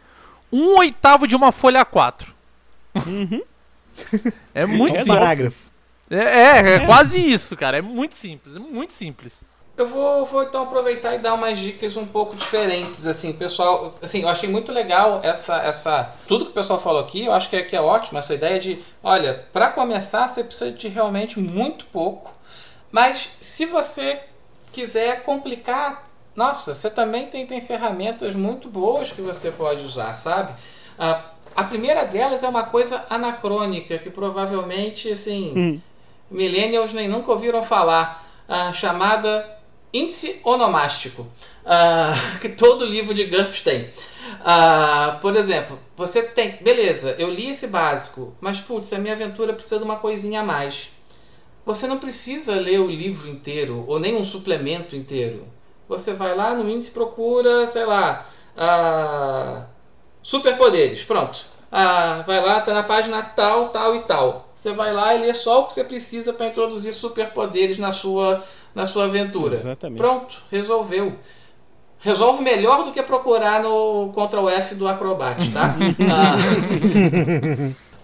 um 0.53 0.79
oitavo 0.79 1.27
de 1.27 1.37
uma 1.37 1.53
folha 1.53 1.85
A4. 1.85 2.27
Uhum. 3.07 3.43
é 4.55 4.67
muito 4.67 4.97
é 4.97 5.01
simples. 5.01 5.19
parágrafo. 5.19 5.71
É, 6.11 6.17
é, 6.17 6.75
é, 6.75 6.87
quase 6.87 7.21
isso, 7.21 7.57
cara. 7.57 7.79
É 7.79 7.83
muito 7.83 8.17
simples, 8.17 8.57
é 8.57 8.59
muito 8.59 8.93
simples. 8.95 9.45
Eu 9.77 9.87
vou, 9.87 10.27
vou 10.27 10.43
então 10.43 10.65
aproveitar 10.65 11.15
e 11.15 11.19
dar 11.19 11.33
umas 11.33 11.59
dicas 11.59 11.97
um 11.97 12.05
pouco 12.05 12.37
diferentes, 12.37 13.07
assim, 13.07 13.33
pessoal, 13.33 13.91
assim, 14.03 14.21
eu 14.23 14.29
achei 14.29 14.49
muito 14.49 14.73
legal 14.73 15.21
essa, 15.23 15.57
essa, 15.63 16.13
tudo 16.29 16.45
que 16.45 16.51
o 16.51 16.55
pessoal 16.55 16.79
falou 16.79 17.01
aqui, 17.01 17.25
eu 17.25 17.33
acho 17.33 17.49
que 17.49 17.57
é, 17.57 17.63
que 17.63 17.75
é 17.75 17.81
ótimo 17.81 18.19
essa 18.19 18.35
ideia 18.35 18.59
de, 18.59 18.79
olha, 19.03 19.47
para 19.53 19.69
começar 19.69 20.29
você 20.29 20.45
precisa 20.45 20.71
de 20.71 20.87
realmente 20.89 21.41
muito 21.41 21.87
pouco, 21.87 22.31
mas 22.93 23.31
se 23.41 23.65
você 23.65 24.21
quiser 24.73 25.23
complicar, 25.23 26.09
nossa, 26.35 26.75
você 26.75 26.91
também 26.91 27.27
tem, 27.27 27.47
tem 27.47 27.61
ferramentas 27.61 28.35
muito 28.35 28.68
boas 28.68 29.11
que 29.11 29.21
você 29.21 29.51
pode 29.51 29.85
usar, 29.85 30.14
sabe? 30.14 30.53
Ah, 30.99 31.23
a 31.55 31.64
primeira 31.64 32.05
delas 32.05 32.43
é 32.43 32.49
uma 32.49 32.62
coisa 32.62 33.05
anacrônica, 33.11 33.99
que 33.99 34.11
provavelmente, 34.11 35.11
assim, 35.11 35.53
hum. 35.57 35.81
millennials 36.31 36.93
nem 36.93 37.09
nunca 37.09 37.33
ouviram 37.33 37.62
falar, 37.62 38.25
ah, 38.49 38.73
chamada 38.73 39.61
índice 39.93 40.41
onomástico, 40.45 41.23
uh, 41.23 42.39
que 42.41 42.49
todo 42.49 42.85
livro 42.87 43.12
de 43.12 43.25
GURPS 43.25 43.61
tem. 43.61 43.91
Por 45.21 45.37
exemplo, 45.37 45.79
você 45.97 46.23
tem, 46.23 46.59
beleza, 46.61 47.16
eu 47.18 47.29
li 47.29 47.51
esse 47.51 47.66
básico, 47.66 48.35
mas 48.41 48.61
putz, 48.61 48.93
a 48.93 48.99
minha 48.99 49.14
aventura 49.14 49.53
precisa 49.53 49.79
de 49.79 49.85
uma 49.85 49.97
coisinha 49.97 50.41
a 50.41 50.45
mais. 50.45 50.91
Você 51.65 51.87
não 51.87 51.99
precisa 51.99 52.55
ler 52.55 52.81
o 52.81 52.87
livro 52.87 53.29
inteiro 53.29 53.85
ou 53.87 54.01
nem 54.01 54.17
um 54.17 54.25
suplemento 54.25 54.97
inteiro. 54.97 55.47
Você 55.89 56.15
vai 56.15 56.35
lá 56.35 56.55
no 56.55 56.69
índice 56.69 56.93
procura, 56.93 57.67
sei 57.67 57.85
lá, 57.85 58.27
uh, 58.57 59.65
superpoderes, 60.23 61.03
pronto. 61.03 61.45
Ah, 61.73 62.25
vai 62.27 62.45
lá, 62.45 62.61
tá 62.61 62.75
na 62.75 62.83
página 62.83 63.23
tal, 63.23 63.69
tal 63.69 63.95
e 63.95 64.01
tal. 64.01 64.49
Você 64.55 64.73
vai 64.73 64.93
lá 64.93 65.15
e 65.15 65.21
lê 65.21 65.33
só 65.33 65.61
o 65.61 65.67
que 65.67 65.73
você 65.73 65.85
precisa 65.85 66.33
para 66.33 66.47
introduzir 66.47 66.93
superpoderes 66.93 67.79
na 67.79 67.93
sua 67.93 68.43
na 68.75 68.87
sua 68.87 69.05
aventura. 69.05 69.55
Exatamente. 69.55 69.99
Pronto, 69.99 70.43
resolveu. 70.51 71.15
Resolve 72.01 72.43
melhor 72.43 72.85
do 72.85 72.93
que 72.93 73.03
procurar 73.03 73.63
no 73.63 74.11
Ctrl 74.13 74.49
F 74.49 74.75
do 74.75 74.89
Acrobat, 74.89 75.51
tá? 75.51 75.77
ah, 76.11 76.37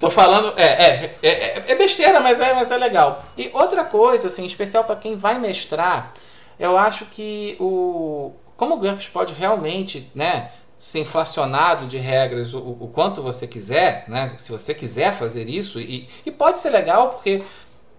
tô 0.00 0.10
falando. 0.10 0.52
É, 0.56 0.64
é, 0.64 1.18
é, 1.22 1.64
é, 1.68 1.74
besteira, 1.74 2.20
mas 2.20 2.40
é, 2.40 2.54
mas 2.54 2.70
é 2.70 2.76
legal. 2.76 3.24
E 3.36 3.50
outra 3.52 3.84
coisa, 3.84 4.26
assim, 4.28 4.44
especial 4.44 4.84
para 4.84 4.96
quem 4.96 5.16
vai 5.16 5.38
mestrar, 5.38 6.12
eu 6.58 6.76
acho 6.76 7.06
que 7.06 7.56
o. 7.60 8.32
Como 8.56 8.74
o 8.74 8.78
GURPS 8.78 9.08
pode 9.08 9.34
realmente, 9.34 10.10
né? 10.14 10.50
ser 10.76 11.00
inflacionado 11.00 11.86
de 11.86 11.96
regras 11.96 12.52
o, 12.52 12.58
o, 12.58 12.90
quanto 12.92 13.22
você 13.22 13.46
quiser, 13.46 14.04
né? 14.08 14.28
se 14.36 14.52
você 14.52 14.74
quiser 14.74 15.14
fazer 15.14 15.48
isso, 15.48 15.80
e, 15.80 16.06
e 16.24 16.30
pode 16.30 16.58
ser 16.58 16.70
legal 16.70 17.08
porque 17.08 17.42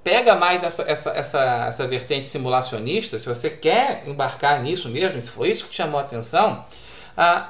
pega 0.03 0.35
mais 0.35 0.63
essa, 0.63 0.83
essa, 0.83 1.09
essa, 1.11 1.65
essa 1.67 1.87
vertente 1.87 2.27
simulacionista, 2.27 3.17
se 3.17 3.27
você 3.27 3.49
quer 3.49 4.03
embarcar 4.05 4.61
nisso 4.61 4.89
mesmo, 4.89 5.19
se 5.19 5.29
foi 5.29 5.49
isso 5.49 5.65
que 5.65 5.71
te 5.71 5.77
chamou 5.77 5.99
a 5.99 6.03
atenção, 6.03 6.63
ah, 7.17 7.49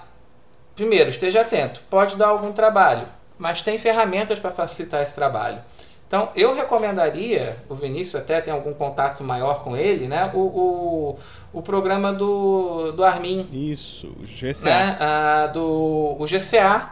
primeiro, 0.74 1.10
esteja 1.10 1.42
atento. 1.42 1.82
Pode 1.90 2.16
dar 2.16 2.30
algum 2.30 2.52
trabalho, 2.54 3.06
mas 3.38 3.62
tem 3.62 3.78
ferramentas 3.78 4.40
para 4.40 4.52
facilitar 4.52 5.02
esse 5.02 5.16
trabalho. 5.16 5.60
Então, 6.08 6.30
eu 6.36 6.56
recomendaria, 6.56 7.58
o 7.68 7.76
Vinícius 7.76 8.22
até 8.24 8.40
tem 8.40 8.54
algum 8.54 8.74
contato 8.74 9.24
maior 9.26 9.62
com 9.62 9.76
ele, 9.76 10.08
né? 10.08 10.32
O, 10.34 10.40
o, 10.40 11.20
o 11.52 11.62
programa 11.62 12.14
do, 12.14 12.94
do 12.94 13.04
Armin. 13.04 13.46
Isso, 13.52 14.08
o 14.08 14.24
GCA. 14.24 14.64
Né? 14.64 14.98
Ah, 15.02 15.48
do, 15.48 16.16
o 16.18 16.26
GCA. 16.26 16.92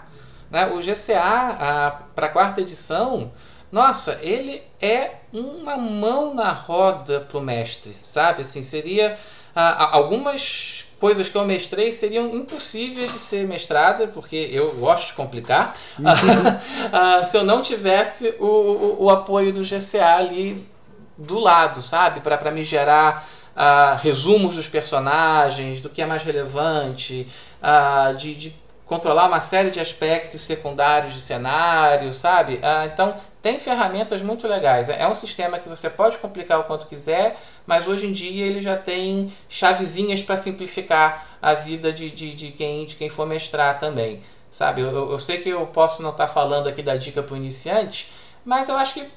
Né? 0.52 0.68
O 0.68 0.80
GCA, 0.80 1.58
ah, 1.60 2.02
para 2.14 2.26
a 2.26 2.30
quarta 2.30 2.60
edição, 2.60 3.32
nossa, 3.72 4.20
ele 4.22 4.62
é 4.82 5.12
uma 5.32 5.78
mão 5.78 6.34
na 6.34 6.52
roda 6.52 7.22
pro 7.22 7.40
mestre, 7.40 7.96
sabe? 8.04 8.42
Assim, 8.42 8.62
seria 8.62 9.18
ah, 9.56 9.96
algumas 9.96 10.85
coisas 11.06 11.30
que 11.30 11.38
eu 11.38 11.46
mestrei 11.46 11.92
seriam 11.92 12.36
impossíveis 12.36 13.14
de 13.14 13.20
ser 13.20 13.48
mestrada, 13.48 14.08
porque 14.08 14.50
eu 14.52 14.74
gosto 14.78 15.10
de 15.10 15.14
complicar, 15.14 15.76
uhum. 16.00 16.06
ah, 16.92 17.24
se 17.24 17.38
eu 17.38 17.44
não 17.44 17.62
tivesse 17.62 18.34
o, 18.40 18.44
o, 18.44 19.04
o, 19.04 19.10
apoio 19.12 19.54
do 19.54 19.62
GCA 19.62 20.16
ali 20.16 20.68
do 21.16 21.38
lado, 21.38 21.80
sabe? 21.80 22.22
Para 22.22 22.50
me 22.50 22.64
gerar 22.64 23.24
ah, 23.56 24.00
resumos 24.02 24.56
dos 24.56 24.68
personagens, 24.68 25.80
do 25.80 25.90
que 25.90 26.02
é 26.02 26.08
mais 26.08 26.24
relevante, 26.24 27.28
ah, 27.62 28.12
de, 28.18 28.34
de 28.34 28.56
controlar 28.84 29.28
uma 29.28 29.42
série 29.42 29.72
de 29.72 29.80
aspectos 29.80 30.42
secundários 30.42 31.14
de 31.14 31.20
cenário, 31.20 32.12
sabe? 32.14 32.60
Ah, 32.64 32.88
então, 32.92 33.16
tem 33.44 33.60
ferramentas 33.60 34.24
muito 34.24 34.48
legais. 34.48 34.90
É 34.90 35.08
um 35.08 35.14
sistema 35.16 35.60
que 35.60 35.70
você 35.70 35.88
pode 35.88 36.18
complicar 36.18 36.60
o 36.60 36.64
quanto 36.64 36.88
quiser, 36.88 37.40
mas 37.66 37.88
hoje 37.88 38.08
em 38.08 38.12
dia 38.12 38.46
ele 38.46 38.62
já 38.62 38.78
tem 38.78 39.32
chavezinhas 39.50 40.22
para 40.22 40.38
simplificar 40.38 41.38
a 41.42 41.54
vida 41.54 41.92
de, 41.92 42.10
de, 42.12 42.34
de, 42.34 42.52
quem, 42.52 42.86
de 42.86 42.96
quem 42.96 43.10
for 43.10 43.26
mestrar 43.26 43.80
também, 43.80 44.22
sabe? 44.52 44.82
Eu, 44.82 45.12
eu 45.12 45.20
sei 45.20 45.38
que 45.40 45.50
eu 45.50 45.66
posso 45.68 46.02
não 46.02 46.12
estar 46.12 46.28
tá 46.28 46.34
falando 46.34 46.68
aqui 46.68 46.82
da 46.82 46.96
dica 46.96 47.22
para 47.24 47.34
o 47.34 47.38
iniciante, 47.38 48.10
mas 48.44 48.70
eu 48.70 48.76
acho 48.76 48.94
que 48.94 49.08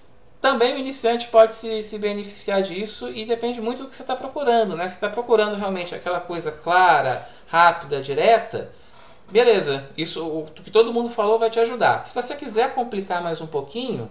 também 0.40 0.74
o 0.74 0.78
iniciante 0.78 1.26
pode 1.28 1.54
se, 1.54 1.82
se 1.82 1.98
beneficiar 1.98 2.62
disso 2.62 3.10
e 3.10 3.24
depende 3.24 3.60
muito 3.60 3.82
do 3.82 3.88
que 3.88 3.96
você 3.96 4.02
está 4.02 4.14
procurando, 4.14 4.76
né? 4.76 4.86
Se 4.86 4.94
está 4.94 5.08
procurando 5.08 5.56
realmente 5.56 5.94
aquela 5.94 6.20
coisa 6.20 6.52
clara, 6.52 7.28
rápida, 7.48 8.00
direta, 8.00 8.70
beleza, 9.30 9.88
isso 9.96 10.24
o 10.26 10.46
que 10.46 10.70
todo 10.70 10.92
mundo 10.92 11.08
falou 11.10 11.38
vai 11.38 11.50
te 11.50 11.58
ajudar. 11.58 12.06
Se 12.06 12.14
você 12.14 12.34
quiser 12.36 12.74
complicar 12.74 13.22
mais 13.22 13.40
um 13.40 13.46
pouquinho, 13.46 14.08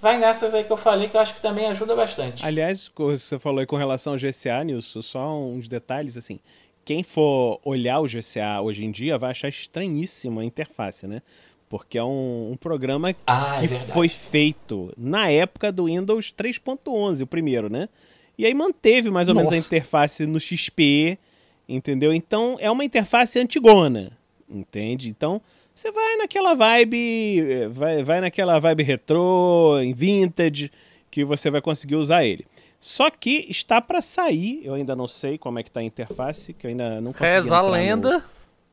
vai 0.00 0.18
nessas 0.18 0.54
aí 0.54 0.64
que 0.64 0.70
eu 0.72 0.76
falei 0.76 1.08
que 1.08 1.16
eu 1.16 1.20
acho 1.20 1.34
que 1.34 1.40
também 1.42 1.66
ajuda 1.66 1.94
bastante. 1.94 2.44
Aliás, 2.44 2.90
você 2.96 3.38
falou 3.38 3.60
aí 3.60 3.66
com 3.66 3.76
relação 3.76 4.14
ao 4.14 4.18
GCA, 4.18 4.64
Nilson, 4.64 5.02
só 5.02 5.38
uns 5.38 5.68
detalhes 5.68 6.16
assim. 6.16 6.38
Quem 6.84 7.02
for 7.02 7.60
olhar 7.64 8.00
o 8.00 8.06
GCA 8.08 8.60
hoje 8.62 8.84
em 8.84 8.90
dia 8.90 9.18
vai 9.18 9.30
achar 9.30 9.48
estranhíssima 9.48 10.40
a 10.42 10.44
interface, 10.44 11.06
né? 11.06 11.22
Porque 11.68 11.96
é 11.98 12.02
um, 12.02 12.50
um 12.52 12.56
programa 12.56 13.14
Ah, 13.26 13.58
é 13.58 13.60
que 13.60 13.66
verdade. 13.68 13.92
foi 13.92 14.08
feito 14.08 14.92
na 14.96 15.30
época 15.30 15.70
do 15.70 15.84
Windows 15.84 16.32
3.11, 16.36 17.22
o 17.22 17.26
primeiro, 17.26 17.70
né? 17.70 17.88
E 18.36 18.44
aí 18.46 18.54
manteve 18.54 19.10
mais 19.10 19.28
ou 19.28 19.34
menos 19.34 19.52
a 19.52 19.54
Nossa. 19.56 19.66
interface 19.66 20.26
no 20.26 20.40
XP, 20.40 21.18
entendeu? 21.68 22.12
Então 22.12 22.56
é 22.58 22.70
uma 22.70 22.84
interface 22.84 23.38
antigona, 23.38 24.12
entende? 24.48 25.08
Então 25.10 25.40
você 25.80 25.90
vai 25.92 26.16
naquela 26.16 26.54
vibe, 26.54 27.40
eh, 27.40 27.68
vai, 27.68 28.02
vai 28.02 28.20
naquela 28.20 28.58
vibe 28.58 28.82
retrô, 28.82 29.78
em 29.80 29.94
vintage, 29.94 30.70
que 31.10 31.24
você 31.24 31.50
vai 31.50 31.62
conseguir 31.62 31.96
usar 31.96 32.22
ele. 32.24 32.46
Só 32.78 33.10
que 33.10 33.46
está 33.48 33.80
para 33.80 34.00
sair, 34.02 34.60
eu 34.62 34.74
ainda 34.74 34.94
não 34.94 35.08
sei 35.08 35.38
como 35.38 35.58
é 35.58 35.62
que 35.62 35.70
tá 35.70 35.80
a 35.80 35.82
interface, 35.82 36.52
que 36.52 36.66
eu 36.66 36.70
ainda 36.70 37.00
não 37.00 37.12
consegui 37.12 37.30
Reza 37.32 37.54
a 37.54 37.58
entrar 37.58 37.62
no- 37.62 37.70
lenda. 37.70 38.24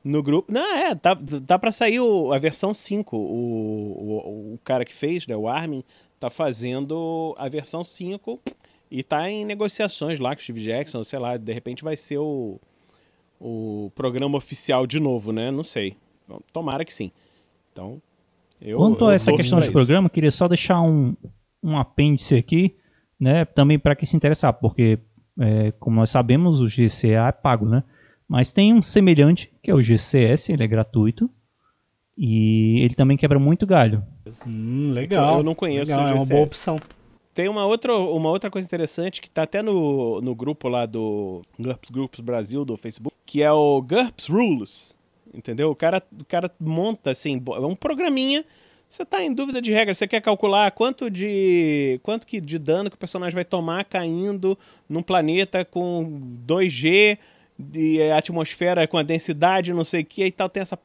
no 0.03 0.21
grupo. 0.23 0.51
Não, 0.51 0.75
é, 0.75 0.95
tá, 0.95 1.17
tá 1.45 1.57
pra 1.57 1.71
sair 1.71 1.99
o- 2.01 2.31
a 2.33 2.39
versão 2.39 2.73
5. 2.73 3.15
O, 3.15 3.21
o, 3.21 4.53
o 4.55 4.59
cara 4.63 4.83
que 4.83 4.93
fez, 4.93 5.25
né, 5.27 5.35
o 5.35 5.47
Armin, 5.47 5.83
tá 6.19 6.29
fazendo 6.29 7.33
a 7.37 7.47
versão 7.47 7.83
5 7.85 8.39
e 8.91 9.01
tá 9.03 9.29
em 9.29 9.45
negociações 9.45 10.19
lá 10.19 10.35
com 10.35 10.39
o 10.39 10.43
Steve 10.43 10.61
Jackson, 10.63 11.03
sei 11.05 11.19
lá, 11.19 11.37
de 11.37 11.53
repente 11.53 11.83
vai 11.85 11.95
ser 11.95 12.17
o, 12.17 12.59
o 13.39 13.91
programa 13.95 14.37
oficial 14.37 14.85
de 14.87 14.99
novo, 14.99 15.31
né? 15.31 15.51
Não 15.51 15.63
sei. 15.63 15.95
Tomara 16.51 16.83
que 16.85 16.93
sim. 16.93 17.11
Então, 17.71 18.01
eu. 18.61 18.77
Quanto 18.77 19.05
eu 19.05 19.07
a 19.09 19.13
essa 19.13 19.31
questão 19.33 19.59
de 19.59 19.71
programa, 19.71 20.07
eu 20.07 20.11
queria 20.11 20.31
só 20.31 20.47
deixar 20.47 20.81
um, 20.81 21.15
um 21.63 21.77
apêndice 21.77 22.35
aqui, 22.35 22.75
né? 23.19 23.45
Também 23.45 23.77
para 23.77 23.95
quem 23.95 24.05
se 24.05 24.15
interessar, 24.15 24.53
porque, 24.53 24.99
é, 25.39 25.71
como 25.79 25.95
nós 25.95 26.09
sabemos, 26.09 26.61
o 26.61 26.65
GCA 26.65 27.27
é 27.27 27.31
pago, 27.31 27.65
né? 27.65 27.83
Mas 28.27 28.51
tem 28.51 28.73
um 28.73 28.81
semelhante, 28.81 29.51
que 29.63 29.71
é 29.71 29.73
o 29.73 29.81
GCS, 29.81 30.51
ele 30.51 30.63
é 30.63 30.67
gratuito. 30.67 31.29
E 32.17 32.79
ele 32.83 32.95
também 32.95 33.15
quebra 33.15 33.37
muito 33.37 33.65
galho. 33.67 34.03
Hum, 34.45 34.91
legal. 34.91 35.37
Eu 35.37 35.43
não 35.43 35.53
conheço 35.53 35.91
legal, 35.91 36.05
o 36.05 36.07
É 36.07 36.11
uma 36.13 36.19
GCS. 36.19 36.29
boa 36.31 36.43
opção. 36.43 36.79
Tem 37.33 37.47
uma 37.47 37.63
outra, 37.65 37.95
uma 37.95 38.29
outra 38.29 38.49
coisa 38.49 38.65
interessante 38.65 39.21
que 39.21 39.29
tá 39.29 39.43
até 39.43 39.61
no, 39.61 40.19
no 40.21 40.33
grupo 40.33 40.67
lá 40.67 40.87
do 40.87 41.43
GURPS 41.59 41.91
Groups 41.91 42.19
Brasil 42.19 42.65
do 42.65 42.75
Facebook, 42.75 43.15
que 43.23 43.43
é 43.43 43.51
o 43.51 43.79
GURPS 43.79 44.27
Rules. 44.27 44.95
Entendeu? 45.37 45.69
O 45.69 45.75
cara, 45.75 46.01
o 46.19 46.25
cara 46.25 46.51
monta 46.59 47.11
assim, 47.11 47.41
é 47.55 47.59
um 47.59 47.75
programinha. 47.75 48.43
Você 48.89 49.05
tá 49.05 49.21
em 49.21 49.31
dúvida 49.31 49.61
de 49.61 49.71
regras, 49.71 49.97
você 49.97 50.07
quer 50.07 50.21
calcular 50.21 50.71
quanto 50.71 51.11
de 51.11 51.99
quanto 52.01 52.25
que 52.25 52.41
de 52.41 52.57
dano 52.57 52.89
que 52.89 52.95
o 52.95 52.99
personagem 52.99 53.35
vai 53.35 53.45
tomar 53.45 53.83
caindo 53.83 54.57
num 54.89 55.03
planeta 55.03 55.63
com 55.63 56.21
2G 56.47 57.17
de 57.59 58.01
atmosfera 58.11 58.87
com 58.87 58.97
a 58.97 59.03
densidade, 59.03 59.73
não 59.73 59.83
sei 59.83 60.01
o 60.01 60.05
que 60.05 60.25
e 60.25 60.31
tal, 60.31 60.47
tem 60.47 60.61
essa 60.61 60.79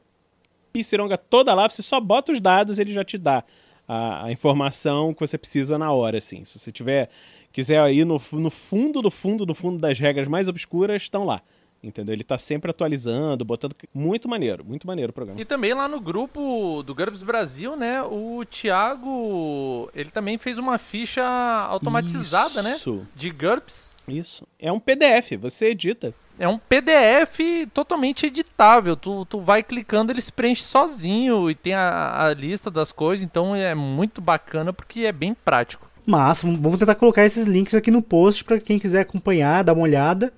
piscironga 0.71 1.17
toda 1.17 1.53
lá, 1.53 1.69
você 1.69 1.81
só 1.81 1.99
bota 1.99 2.31
os 2.31 2.41
dados, 2.41 2.77
ele 2.77 2.91
já 2.91 3.05
te 3.05 3.17
dá 3.17 3.43
a, 3.87 4.25
a 4.25 4.31
informação 4.31 5.13
que 5.13 5.21
você 5.21 5.37
precisa 5.37 5.77
na 5.77 5.91
hora, 5.91 6.17
assim. 6.17 6.43
Se 6.43 6.59
você 6.59 6.71
tiver 6.71 7.09
quiser 7.51 7.89
ir 7.93 8.05
no, 8.05 8.21
no 8.33 8.49
fundo 8.49 9.01
do 9.01 9.11
fundo 9.11 9.45
do 9.45 9.55
fundo 9.55 9.77
das 9.79 9.97
regras 9.97 10.27
mais 10.27 10.47
obscuras, 10.47 11.03
estão 11.03 11.23
lá. 11.23 11.41
Entendeu? 11.83 12.13
Ele 12.13 12.23
tá 12.23 12.37
sempre 12.37 12.71
atualizando, 12.71 13.43
botando 13.43 13.75
muito 13.93 14.29
maneiro, 14.29 14.63
muito 14.63 14.87
maneiro 14.87 15.09
o 15.09 15.13
programa. 15.13 15.41
E 15.41 15.43
também 15.43 15.73
lá 15.73 15.85
no 15.87 15.99
grupo 15.99 16.81
do 16.81 16.95
GURPS 16.95 17.23
Brasil, 17.23 17.75
né? 17.75 18.01
O 18.03 18.45
Thiago, 18.49 19.89
ele 19.93 20.09
também 20.09 20.37
fez 20.37 20.57
uma 20.57 20.77
ficha 20.77 21.23
automatizada, 21.23 22.61
né? 22.61 22.75
Isso. 22.75 23.05
De 23.15 23.29
GURPS. 23.29 23.93
Isso. 24.07 24.47
É 24.59 24.71
um 24.71 24.79
PDF, 24.79 25.31
você 25.39 25.67
edita. 25.67 26.13
É 26.39 26.47
um 26.47 26.57
PDF 26.57 27.39
totalmente 27.73 28.25
editável. 28.25 28.95
Tu, 28.95 29.25
tu 29.25 29.39
vai 29.41 29.61
clicando, 29.61 30.11
ele 30.11 30.21
se 30.21 30.31
preenche 30.31 30.63
sozinho 30.63 31.49
e 31.49 31.55
tem 31.55 31.73
a, 31.73 32.25
a 32.27 32.33
lista 32.33 32.71
das 32.71 32.91
coisas. 32.91 33.23
Então 33.25 33.55
é 33.55 33.75
muito 33.75 34.19
bacana 34.21 34.73
porque 34.73 35.01
é 35.01 35.11
bem 35.11 35.33
prático. 35.33 35.89
Massa, 36.05 36.45
vamos- 36.45 36.59
vamos 36.61 36.79
tentar 36.79 36.95
colocar 36.95 37.23
esses 37.25 37.45
links 37.45 37.73
aqui 37.73 37.91
no 37.91 38.01
post 38.01 38.43
para 38.43 38.59
quem 38.59 38.79
quiser 38.79 39.01
acompanhar, 39.01 39.63
dar 39.63 39.73
uma 39.73 39.83
olhada. 39.83 40.33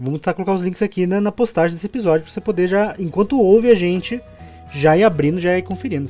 Vamos 0.00 0.20
tentar 0.20 0.34
colocar 0.34 0.52
os 0.52 0.62
links 0.62 0.80
aqui 0.80 1.08
na, 1.08 1.20
na 1.20 1.32
postagem 1.32 1.74
desse 1.74 1.86
episódio 1.86 2.22
para 2.22 2.32
você 2.32 2.40
poder 2.40 2.68
já, 2.68 2.94
enquanto 3.00 3.40
ouve 3.40 3.68
a 3.68 3.74
gente, 3.74 4.22
já 4.70 4.96
ir 4.96 5.02
abrindo, 5.02 5.40
já 5.40 5.58
ir 5.58 5.62
conferindo. 5.62 6.08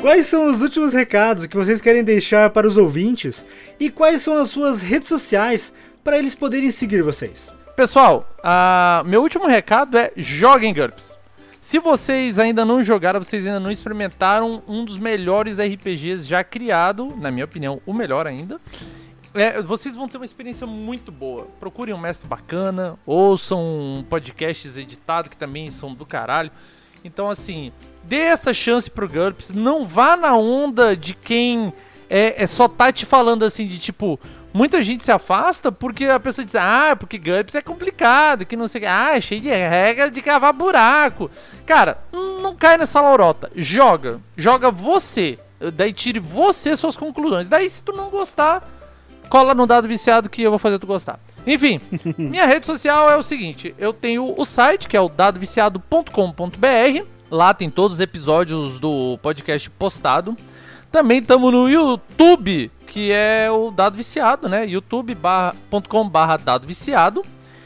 Quais 0.00 0.24
são 0.26 0.50
os 0.50 0.62
últimos 0.62 0.94
recados 0.94 1.46
que 1.46 1.54
vocês 1.54 1.82
querem 1.82 2.02
deixar 2.02 2.48
para 2.48 2.66
os 2.66 2.78
ouvintes? 2.78 3.44
E 3.78 3.90
quais 3.90 4.22
são 4.22 4.38
as 4.40 4.48
suas 4.48 4.80
redes 4.80 5.08
sociais 5.08 5.74
para 6.02 6.18
eles 6.18 6.34
poderem 6.34 6.70
seguir 6.70 7.02
vocês? 7.02 7.52
Pessoal, 7.76 8.26
ah, 8.42 9.02
meu 9.04 9.20
último 9.20 9.46
recado 9.46 9.98
é 9.98 10.10
joguem 10.16 10.72
GURPS. 10.72 11.18
Se 11.68 11.78
vocês 11.78 12.38
ainda 12.38 12.64
não 12.64 12.82
jogaram, 12.82 13.22
vocês 13.22 13.44
ainda 13.44 13.60
não 13.60 13.70
experimentaram 13.70 14.62
um 14.66 14.86
dos 14.86 14.98
melhores 14.98 15.58
RPGs 15.58 16.26
já 16.26 16.42
criado, 16.42 17.14
na 17.14 17.30
minha 17.30 17.44
opinião, 17.44 17.78
o 17.84 17.92
melhor 17.92 18.26
ainda. 18.26 18.58
é, 19.34 19.60
vocês 19.60 19.94
vão 19.94 20.08
ter 20.08 20.16
uma 20.16 20.24
experiência 20.24 20.66
muito 20.66 21.12
boa. 21.12 21.46
Procurem 21.60 21.94
um 21.94 21.98
mestre 21.98 22.26
bacana, 22.26 22.98
ouçam 23.04 24.02
podcasts 24.08 24.78
editados 24.78 25.28
que 25.28 25.36
também 25.36 25.70
são 25.70 25.92
do 25.92 26.06
caralho. 26.06 26.50
Então, 27.04 27.28
assim, 27.28 27.70
dê 28.02 28.16
essa 28.16 28.54
chance 28.54 28.90
pro 28.90 29.06
GURPS. 29.06 29.50
Não 29.50 29.86
vá 29.86 30.16
na 30.16 30.34
onda 30.34 30.96
de 30.96 31.12
quem 31.12 31.70
é, 32.08 32.42
é 32.42 32.46
só 32.46 32.68
tá 32.68 32.92
te 32.92 33.06
falando 33.06 33.44
assim 33.44 33.66
de 33.66 33.78
tipo. 33.78 34.18
Muita 34.52 34.82
gente 34.82 35.04
se 35.04 35.12
afasta 35.12 35.70
porque 35.70 36.06
a 36.06 36.18
pessoa 36.18 36.44
diz, 36.44 36.54
ah, 36.54 36.96
porque 36.98 37.18
GURPS 37.18 37.56
é 37.56 37.60
complicado, 37.60 38.46
que 38.46 38.56
não 38.56 38.66
sei 38.66 38.78
o 38.78 38.82
que, 38.82 38.86
ah, 38.86 39.14
é 39.14 39.20
cheio 39.20 39.42
de 39.42 39.48
regra 39.50 40.10
de 40.10 40.22
cavar 40.22 40.54
buraco. 40.54 41.30
Cara, 41.66 41.98
não 42.12 42.56
cai 42.56 42.78
nessa 42.78 43.00
laurota. 43.00 43.50
Joga. 43.54 44.18
Joga 44.36 44.70
você. 44.70 45.38
Daí 45.74 45.92
tire 45.92 46.18
você 46.18 46.74
suas 46.76 46.96
conclusões. 46.96 47.48
Daí, 47.48 47.68
se 47.68 47.82
tu 47.82 47.92
não 47.92 48.08
gostar, 48.08 48.66
cola 49.28 49.54
no 49.54 49.66
dado 49.66 49.86
viciado 49.86 50.30
que 50.30 50.42
eu 50.42 50.50
vou 50.50 50.58
fazer 50.58 50.78
tu 50.78 50.86
gostar. 50.86 51.20
Enfim, 51.46 51.80
minha 52.16 52.46
rede 52.46 52.66
social 52.66 53.10
é 53.10 53.16
o 53.16 53.22
seguinte: 53.22 53.74
eu 53.78 53.92
tenho 53.92 54.34
o 54.36 54.44
site 54.44 54.88
que 54.88 54.96
é 54.96 55.00
o 55.00 55.08
dadoviciado.com.br. 55.08 57.04
Lá 57.30 57.52
tem 57.52 57.68
todos 57.68 57.96
os 57.96 58.00
episódios 58.00 58.80
do 58.80 59.18
podcast 59.20 59.68
postado. 59.70 60.34
Também 60.90 61.18
estamos 61.18 61.52
no 61.52 61.68
YouTube, 61.68 62.70
que 62.86 63.12
é 63.12 63.50
o 63.50 63.70
Dado 63.70 63.96
Viciado, 63.96 64.48
né? 64.48 64.66
youtube.com.br 64.66 66.42
Dado 66.42 66.66
Viciado. 66.66 67.22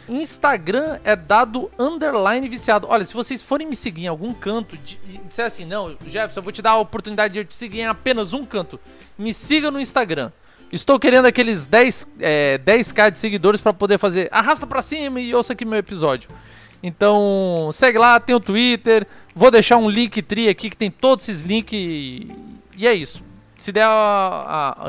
Instagram 0.08 0.98
é 1.04 1.14
dado 1.14 1.70
underline 1.78 2.48
viciado. 2.48 2.88
Olha, 2.90 3.06
se 3.06 3.14
vocês 3.14 3.40
forem 3.40 3.66
me 3.66 3.76
seguir 3.76 4.04
em 4.04 4.08
algum 4.08 4.34
canto 4.34 4.76
e 4.76 5.18
disser 5.28 5.46
assim, 5.46 5.64
não, 5.64 5.96
Jefferson, 6.06 6.40
eu 6.40 6.42
vou 6.42 6.52
te 6.52 6.60
dar 6.60 6.72
a 6.72 6.78
oportunidade 6.78 7.32
de 7.32 7.40
eu 7.40 7.44
te 7.44 7.54
seguir 7.54 7.80
em 7.80 7.86
apenas 7.86 8.32
um 8.32 8.44
canto, 8.44 8.80
me 9.16 9.32
siga 9.32 9.70
no 9.70 9.80
Instagram. 9.80 10.32
Estou 10.72 10.98
querendo 10.98 11.26
aqueles 11.26 11.66
10, 11.66 12.08
é, 12.18 12.58
10k 12.58 13.12
de 13.12 13.18
seguidores 13.18 13.60
para 13.60 13.72
poder 13.72 13.98
fazer 13.98 14.28
arrasta 14.32 14.66
pra 14.66 14.82
cima 14.82 15.20
e 15.20 15.34
ouça 15.34 15.52
aqui 15.52 15.64
meu 15.64 15.78
episódio. 15.78 16.28
Então, 16.82 17.70
segue 17.72 17.98
lá, 17.98 18.18
tem 18.18 18.34
o 18.34 18.40
Twitter, 18.40 19.06
vou 19.36 19.50
deixar 19.50 19.76
um 19.76 19.88
link 19.88 20.20
tri 20.20 20.48
aqui 20.48 20.68
que 20.68 20.76
tem 20.76 20.90
todos 20.90 21.28
esses 21.28 21.42
links 21.42 22.26
e 22.76 22.86
é 22.86 22.94
isso. 22.94 23.22
Se, 23.58 23.70
der 23.70 23.86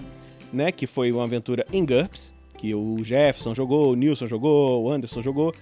né, 0.51 0.71
que 0.71 0.85
foi 0.85 1.11
uma 1.11 1.23
aventura 1.23 1.65
em 1.71 1.85
GURPS, 1.85 2.33
que 2.57 2.75
o 2.75 3.03
Jefferson 3.03 3.53
jogou, 3.55 3.91
o 3.91 3.95
Nilson 3.95 4.27
jogou, 4.27 4.83
o 4.83 4.91
Anderson 4.91 5.21
jogou 5.21 5.53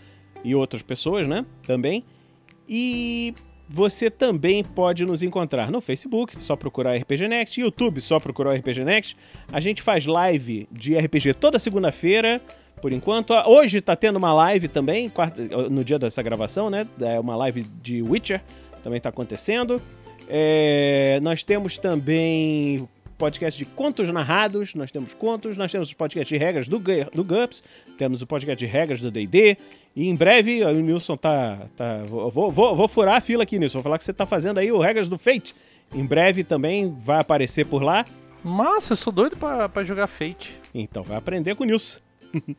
e 0.44 0.56
outras 0.56 0.82
pessoas, 0.82 1.28
né, 1.28 1.46
também. 1.64 2.04
E 2.68 3.34
você 3.70 4.10
também 4.10 4.64
pode 4.64 5.06
nos 5.06 5.24
encontrar 5.24 5.72
no 5.72 5.80
Facebook, 5.80 6.36
só 6.44 6.56
procurar 6.56 6.98
RPG 6.98 7.28
Next, 7.28 7.62
YouTube, 7.62 8.02
só 8.02 8.20
procurar 8.20 8.56
RPG 8.56 8.84
Next. 8.84 9.16
A 9.52 9.62
gente 9.62 9.82
faz 9.82 10.06
live 10.06 10.68
de 10.72 10.98
RPG 10.98 11.36
toda 11.36 11.58
segunda-feira, 11.58 12.42
por 12.82 12.92
enquanto. 12.92 13.32
Hoje 13.46 13.80
tá 13.82 13.96
tendo 13.96 14.18
uma 14.18 14.34
live 14.34 14.68
também, 14.68 15.10
quarta- 15.10 15.42
no 15.70 15.84
dia 15.84 16.00
dessa 16.00 16.22
gravação, 16.22 16.70
né? 16.70 16.88
É 17.02 17.20
uma 17.20 17.36
live 17.36 17.64
de 17.82 18.02
Witcher, 18.02 18.42
também 18.84 19.00
tá 19.00 19.10
acontecendo. 19.10 19.82
É, 20.30 21.20
nós 21.22 21.44
temos 21.44 21.78
também 21.78 22.88
podcast 23.18 23.58
de 23.58 23.66
contos 23.70 24.10
narrados, 24.10 24.74
nós 24.74 24.90
temos 24.92 25.14
contos, 25.14 25.56
nós 25.56 25.72
temos 25.72 25.92
o 25.92 25.96
podcast 25.96 26.34
de 26.34 26.40
regras 26.40 26.68
do, 26.68 26.80
do 27.14 27.24
GURPS, 27.24 27.64
temos 27.98 28.22
o 28.22 28.28
podcast 28.28 28.58
de 28.58 28.66
regras 28.72 29.00
do 29.00 29.12
D&D, 29.12 29.58
e 29.96 30.10
em 30.10 30.16
breve, 30.16 30.64
o 30.64 30.74
Nilson 30.80 31.16
tá... 31.18 31.60
tá 31.76 31.98
vou, 32.08 32.32
vou, 32.32 32.76
vou- 32.76 32.88
furar 32.88 33.18
a 33.18 33.22
fila 33.22 33.44
aqui, 33.44 33.60
Nilson, 33.60 33.78
vou 33.80 33.84
falar 33.84 33.98
que 34.00 34.06
você 34.06 34.14
tá 34.14 34.26
fazendo 34.26 34.58
aí 34.58 34.72
o 34.72 34.80
regras 34.80 35.08
do 35.08 35.18
Fate. 35.20 35.54
Em 35.94 36.04
breve 36.06 36.44
também 36.44 36.96
vai 37.00 37.20
aparecer 37.20 37.66
por 37.66 37.84
lá, 37.84 38.06
Massa, 38.44 38.94
eu 38.94 38.98
sou 38.98 39.14
doido 39.14 39.38
pra 39.38 39.84
jogar 39.84 40.08
Fate. 40.08 40.58
então 40.74 41.04
vai 41.04 41.16
aprender 41.18 41.54
com 41.56 41.64
o 41.64 41.68
Nilson. 41.68 42.00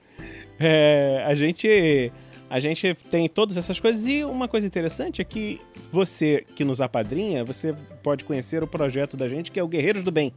É, 0.65 1.25
a 1.27 1.35
gente 1.35 2.13
a 2.49 2.61
gente 2.61 2.95
tem 3.11 3.29
todas 3.29 3.57
essas 3.57 3.81
coisas 3.81 4.07
e 4.07 4.23
uma 4.23 4.47
coisa 4.47 4.65
interessante 4.65 5.21
é 5.21 5.25
que 5.25 5.61
você 5.91 6.45
que 6.55 6.65
nos 6.65 6.81
apadrinha, 6.81 7.43
você 7.43 7.75
pode 8.01 8.23
conhecer 8.23 8.63
o 8.63 8.67
projeto 8.67 9.17
da 9.17 9.27
gente 9.27 9.51
que 9.51 9.59
é 9.59 9.63
o 9.63 9.67
Guerreiros 9.67 10.05
do 10.05 10.13
Bem. 10.13 10.33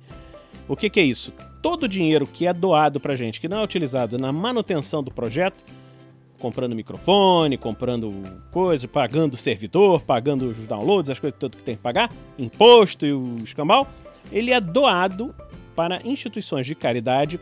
O 0.68 0.76
que, 0.76 0.90
que 0.90 1.00
é 1.00 1.04
isso? 1.04 1.32
Todo 1.62 1.84
o 1.84 1.88
dinheiro 1.88 2.26
que 2.26 2.48
é 2.48 2.54
doado 2.54 3.00
pra 3.00 3.16
gente, 3.16 3.40
que 3.40 3.48
não 3.48 3.60
é 3.60 3.64
utilizado 3.64 4.18
na 4.18 4.32
manutenção 4.32 5.04
do 5.04 5.12
projeto, 5.12 5.64
comprando 6.40 6.76
microfone, 6.76 7.58
comprando 7.58 8.14
coisa, 8.52 8.88
pagando 8.88 9.38
servidor, 9.38 10.02
pagando 10.02 10.50
os 10.50 10.66
downloads, 10.66 11.10
as 11.10 11.20
coisas 11.20 11.38
todas 11.38 11.60
que 11.60 11.66
tem 11.66 11.76
que 11.76 11.82
pagar, 11.82 12.12
imposto 12.40 13.06
e 13.06 13.14
o 13.14 13.36
escambau, 13.38 13.88
ele 14.32 14.52
é 14.52 14.60
doado 14.60 15.36
para 15.76 16.02
instituições 16.06 16.66
de 16.66 16.74
caridade 16.74 17.38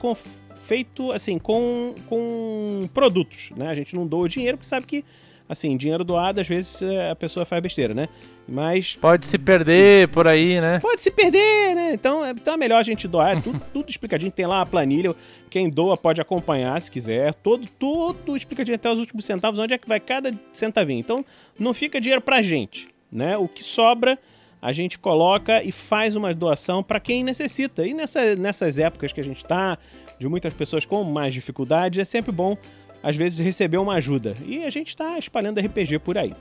feito 0.63 1.11
assim 1.11 1.37
com, 1.37 1.93
com 2.07 2.87
produtos, 2.93 3.51
né? 3.55 3.67
A 3.69 3.75
gente 3.75 3.93
não 3.95 4.07
doa 4.07 4.27
dinheiro 4.29 4.57
porque 4.57 4.67
sabe 4.69 4.85
que 4.85 5.03
assim, 5.47 5.75
dinheiro 5.75 6.03
doado 6.05 6.39
às 6.39 6.47
vezes 6.47 6.81
é, 6.81 7.11
a 7.11 7.15
pessoa 7.15 7.45
faz 7.45 7.61
besteira, 7.61 7.93
né? 7.93 8.07
Mas 8.47 8.95
Pode 8.95 9.27
se 9.27 9.37
perder 9.37 10.07
por 10.07 10.25
aí, 10.27 10.59
né? 10.59 10.79
pode 10.79 11.01
se 11.01 11.11
perder, 11.11 11.75
né? 11.75 11.91
Então, 11.93 12.23
é- 12.25 12.31
então 12.31 12.53
é 12.53 12.57
melhor 12.57 12.77
a 12.79 12.83
gente 12.83 13.07
doar, 13.07 13.37
é 13.37 13.41
tudo, 13.41 13.61
tudo 13.73 13.89
explicadinho, 13.89 14.31
tem 14.31 14.45
lá 14.47 14.61
a 14.61 14.65
planilha, 14.65 15.13
quem 15.49 15.69
doa 15.69 15.95
pode 15.97 16.21
acompanhar 16.21 16.81
se 16.81 16.89
quiser, 16.89 17.33
todo, 17.35 17.67
tudo 17.77 18.35
explicadinho 18.35 18.75
até 18.75 18.89
os 18.91 18.99
últimos 18.99 19.25
centavos, 19.25 19.59
onde 19.59 19.73
é 19.73 19.77
que 19.77 19.87
vai 19.87 19.99
cada 19.99 20.33
centavinho. 20.51 20.99
Então, 21.01 21.25
não 21.59 21.73
fica 21.73 21.99
dinheiro 22.01 22.21
pra 22.21 22.41
gente, 22.41 22.87
né? 23.11 23.37
O 23.37 23.47
que 23.47 23.63
sobra, 23.63 24.17
a 24.61 24.71
gente 24.71 24.97
coloca 24.97 25.61
e 25.61 25.73
faz 25.73 26.15
uma 26.15 26.33
doação 26.33 26.81
pra 26.81 26.97
quem 26.99 27.21
necessita. 27.23 27.85
E 27.85 27.93
nessa, 27.93 28.33
nessas 28.37 28.79
épocas 28.79 29.11
que 29.11 29.19
a 29.19 29.23
gente 29.23 29.43
tá, 29.43 29.77
de 30.19 30.27
muitas 30.27 30.53
pessoas 30.53 30.85
com 30.85 31.03
mais 31.03 31.33
dificuldades, 31.33 31.99
é 31.99 32.05
sempre 32.05 32.31
bom, 32.31 32.57
às 33.01 33.15
vezes, 33.15 33.39
receber 33.39 33.77
uma 33.77 33.95
ajuda. 33.95 34.33
E 34.45 34.63
a 34.63 34.69
gente 34.69 34.95
tá 34.95 35.17
espalhando 35.17 35.59
RPG 35.59 35.99
por 35.99 36.17
aí. 36.17 36.33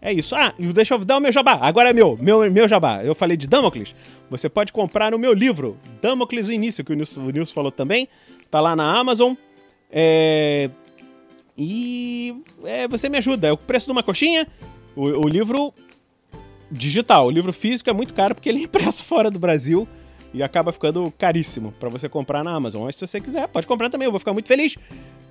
É 0.00 0.12
isso. 0.12 0.34
Ah, 0.34 0.54
e 0.58 0.66
deixa 0.66 0.94
eu 0.94 1.04
dar 1.04 1.16
o 1.16 1.20
meu 1.20 1.32
jabá. 1.32 1.58
Agora 1.60 1.90
é 1.90 1.92
meu, 1.92 2.16
meu, 2.20 2.50
meu 2.50 2.68
jabá. 2.68 3.02
Eu 3.02 3.14
falei 3.14 3.36
de 3.36 3.46
Damocles. 3.46 3.94
Você 4.30 4.48
pode 4.48 4.72
comprar 4.72 5.10
no 5.10 5.18
meu 5.18 5.32
livro, 5.32 5.76
Damocles 6.02 6.48
o 6.48 6.52
Início, 6.52 6.84
que 6.84 6.92
o 6.92 6.96
Nilson, 6.96 7.22
o 7.22 7.30
Nilson 7.30 7.54
falou 7.54 7.72
também. 7.72 8.08
Tá 8.50 8.60
lá 8.60 8.76
na 8.76 8.98
Amazon. 8.98 9.34
É... 9.90 10.70
E 11.56 12.36
é, 12.64 12.86
você 12.86 13.08
me 13.08 13.18
ajuda. 13.18 13.48
É 13.48 13.52
o 13.52 13.56
preço 13.56 13.86
de 13.86 13.92
uma 13.92 14.02
coxinha. 14.02 14.46
O, 14.94 15.02
o 15.02 15.28
livro 15.28 15.72
digital. 16.70 17.26
O 17.26 17.30
livro 17.30 17.52
físico 17.52 17.88
é 17.88 17.92
muito 17.92 18.12
caro 18.12 18.34
porque 18.34 18.48
ele 18.48 18.60
é 18.60 18.62
impresso 18.62 19.02
fora 19.04 19.30
do 19.30 19.38
Brasil 19.38 19.88
e 20.34 20.42
acaba 20.42 20.72
ficando 20.72 21.12
caríssimo 21.16 21.72
pra 21.80 21.88
você 21.88 22.08
comprar 22.08 22.44
na 22.44 22.52
Amazon. 22.52 22.82
Mas 22.84 22.96
se 22.96 23.06
você 23.06 23.20
quiser, 23.20 23.46
pode 23.48 23.66
comprar 23.66 23.88
também. 23.90 24.06
Eu 24.06 24.12
vou 24.12 24.18
ficar 24.20 24.32
muito 24.32 24.48
feliz 24.48 24.76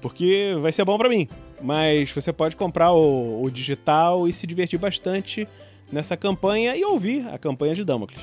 porque 0.02 0.56
vai 0.62 0.72
ser 0.72 0.84
bom 0.86 0.98
pra 0.98 1.10
mim. 1.10 1.28
Mas 1.62 2.12
você 2.12 2.32
pode 2.34 2.56
comprar 2.56 2.92
o, 2.92 3.42
o 3.44 3.50
digital 3.52 4.28
e 4.28 4.34
se 4.34 4.46
divertir 4.48 4.80
bastante 4.80 5.48
nessa 5.92 6.16
campanha 6.18 6.76
e 6.76 6.84
ouvir 6.84 7.28
a 7.32 7.38
campanha 7.38 7.74
de 7.76 7.84
Damocles. 7.84 8.20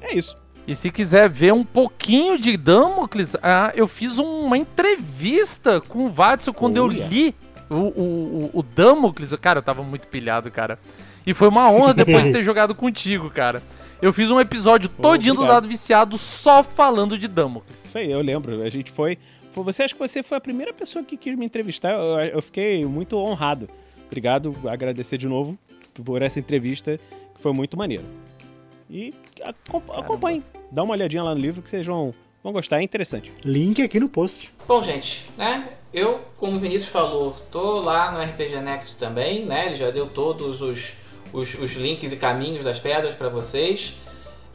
É 0.00 0.14
isso. 0.14 0.36
E 0.66 0.76
se 0.76 0.90
quiser 0.90 1.28
ver 1.28 1.52
um 1.52 1.64
pouquinho 1.64 2.38
de 2.38 2.56
Damocles, 2.56 3.34
ah, 3.42 3.72
eu 3.74 3.88
fiz 3.88 4.18
uma 4.18 4.56
entrevista 4.56 5.80
com 5.80 6.06
o 6.06 6.10
Watson 6.12 6.52
quando 6.52 6.76
eu 6.76 6.84
Olha. 6.84 7.06
li 7.06 7.34
o, 7.68 7.74
o, 7.74 7.80
o- 8.54 8.58
o 8.60 8.62
Damocles. 8.62 9.34
Cara, 9.40 9.58
eu 9.58 9.62
tava 9.62 9.82
muito 9.82 10.06
pilhado, 10.08 10.50
cara. 10.50 10.78
E 11.26 11.34
foi 11.34 11.48
uma 11.48 11.70
honra 11.70 11.94
depois 11.94 12.26
de 12.26 12.32
ter 12.32 12.42
jogado 12.44 12.74
contigo, 12.74 13.30
cara. 13.30 13.62
Eu 14.02 14.12
fiz 14.12 14.30
um 14.30 14.40
episódio 14.40 14.88
todinho 14.88 15.34
do. 15.34 15.46
Dado 15.46 15.68
Viciado 15.68 16.16
só 16.16 16.62
falando 16.62 17.18
de 17.18 17.28
Damocles. 17.28 17.84
Isso 17.84 17.98
aí, 17.98 18.10
eu 18.10 18.20
lembro. 18.20 18.62
A 18.62 18.68
gente 18.70 18.90
foi. 18.90 19.18
foi 19.52 19.62
você 19.64 19.82
acha 19.82 19.94
que 19.94 20.00
você 20.00 20.22
foi 20.22 20.38
a 20.38 20.40
primeira 20.40 20.72
pessoa 20.72 21.04
que 21.04 21.16
quis 21.16 21.36
me 21.36 21.44
entrevistar. 21.44 21.92
Eu, 21.92 22.18
eu 22.20 22.42
fiquei 22.42 22.84
muito 22.86 23.16
honrado. 23.18 23.68
Obrigado, 24.06 24.56
agradecer 24.66 25.18
de 25.18 25.28
novo 25.28 25.56
por 26.04 26.22
essa 26.22 26.38
entrevista, 26.40 26.98
que 27.34 27.42
foi 27.42 27.52
muito 27.52 27.76
maneiro. 27.76 28.04
E 28.88 29.12
acom- 29.44 29.82
acompanhem. 29.92 30.42
Dá 30.70 30.82
uma 30.82 30.94
olhadinha 30.94 31.22
lá 31.22 31.34
no 31.34 31.40
livro 31.40 31.62
que 31.62 31.68
vocês 31.70 31.84
vão, 31.86 32.12
vão 32.42 32.52
gostar, 32.52 32.78
é 32.80 32.82
interessante. 32.82 33.32
Link 33.44 33.80
aqui 33.82 34.00
no 34.00 34.08
post. 34.08 34.52
Bom, 34.66 34.82
gente, 34.82 35.26
né? 35.36 35.68
Eu, 35.92 36.20
como 36.38 36.56
o 36.56 36.58
Vinícius 36.58 36.90
falou, 36.90 37.32
tô 37.52 37.80
lá 37.80 38.10
no 38.12 38.20
RPG 38.20 38.60
Next 38.62 38.98
também, 38.98 39.44
né? 39.44 39.66
Ele 39.66 39.74
já 39.76 39.90
deu 39.90 40.06
todos 40.08 40.60
os, 40.62 40.92
os, 41.32 41.54
os 41.54 41.72
links 41.72 42.12
e 42.12 42.16
caminhos 42.16 42.64
das 42.64 42.78
pedras 42.78 43.14
para 43.14 43.28
vocês. 43.28 43.94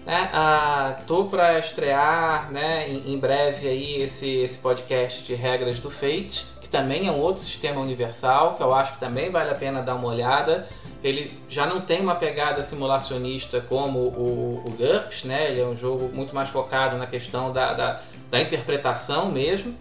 Né? 0.05 0.29
Ah, 0.31 0.95
tô 1.07 1.25
para 1.25 1.57
estrear, 1.57 2.51
né, 2.51 2.87
em, 2.87 3.13
em 3.13 3.17
breve 3.17 3.67
aí 3.67 4.01
esse, 4.01 4.29
esse 4.29 4.59
podcast 4.59 5.23
de 5.23 5.33
regras 5.33 5.79
do 5.79 5.89
Fate, 5.89 6.45
que 6.61 6.67
também 6.67 7.07
é 7.07 7.11
um 7.11 7.19
outro 7.19 7.41
sistema 7.41 7.81
universal, 7.81 8.53
que 8.53 8.61
eu 8.61 8.71
acho 8.73 8.93
que 8.93 8.99
também 8.99 9.31
vale 9.31 9.49
a 9.49 9.55
pena 9.55 9.81
dar 9.81 9.95
uma 9.95 10.07
olhada. 10.07 10.67
Ele 11.03 11.31
já 11.49 11.65
não 11.65 11.81
tem 11.81 12.01
uma 12.01 12.15
pegada 12.15 12.61
simulacionista 12.61 13.61
como 13.61 13.99
o, 13.99 14.63
o 14.65 14.71
GURPS, 14.71 15.23
né? 15.23 15.51
Ele 15.51 15.61
é 15.61 15.65
um 15.65 15.75
jogo 15.75 16.09
muito 16.13 16.33
mais 16.33 16.49
focado 16.49 16.97
na 16.97 17.05
questão 17.05 17.51
da, 17.51 17.73
da, 17.73 17.99
da 18.29 18.41
interpretação 18.41 19.31
mesmo. 19.31 19.75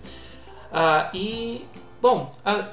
Ah, 0.72 1.10
e, 1.14 1.66
bom, 2.00 2.30
ah, 2.44 2.66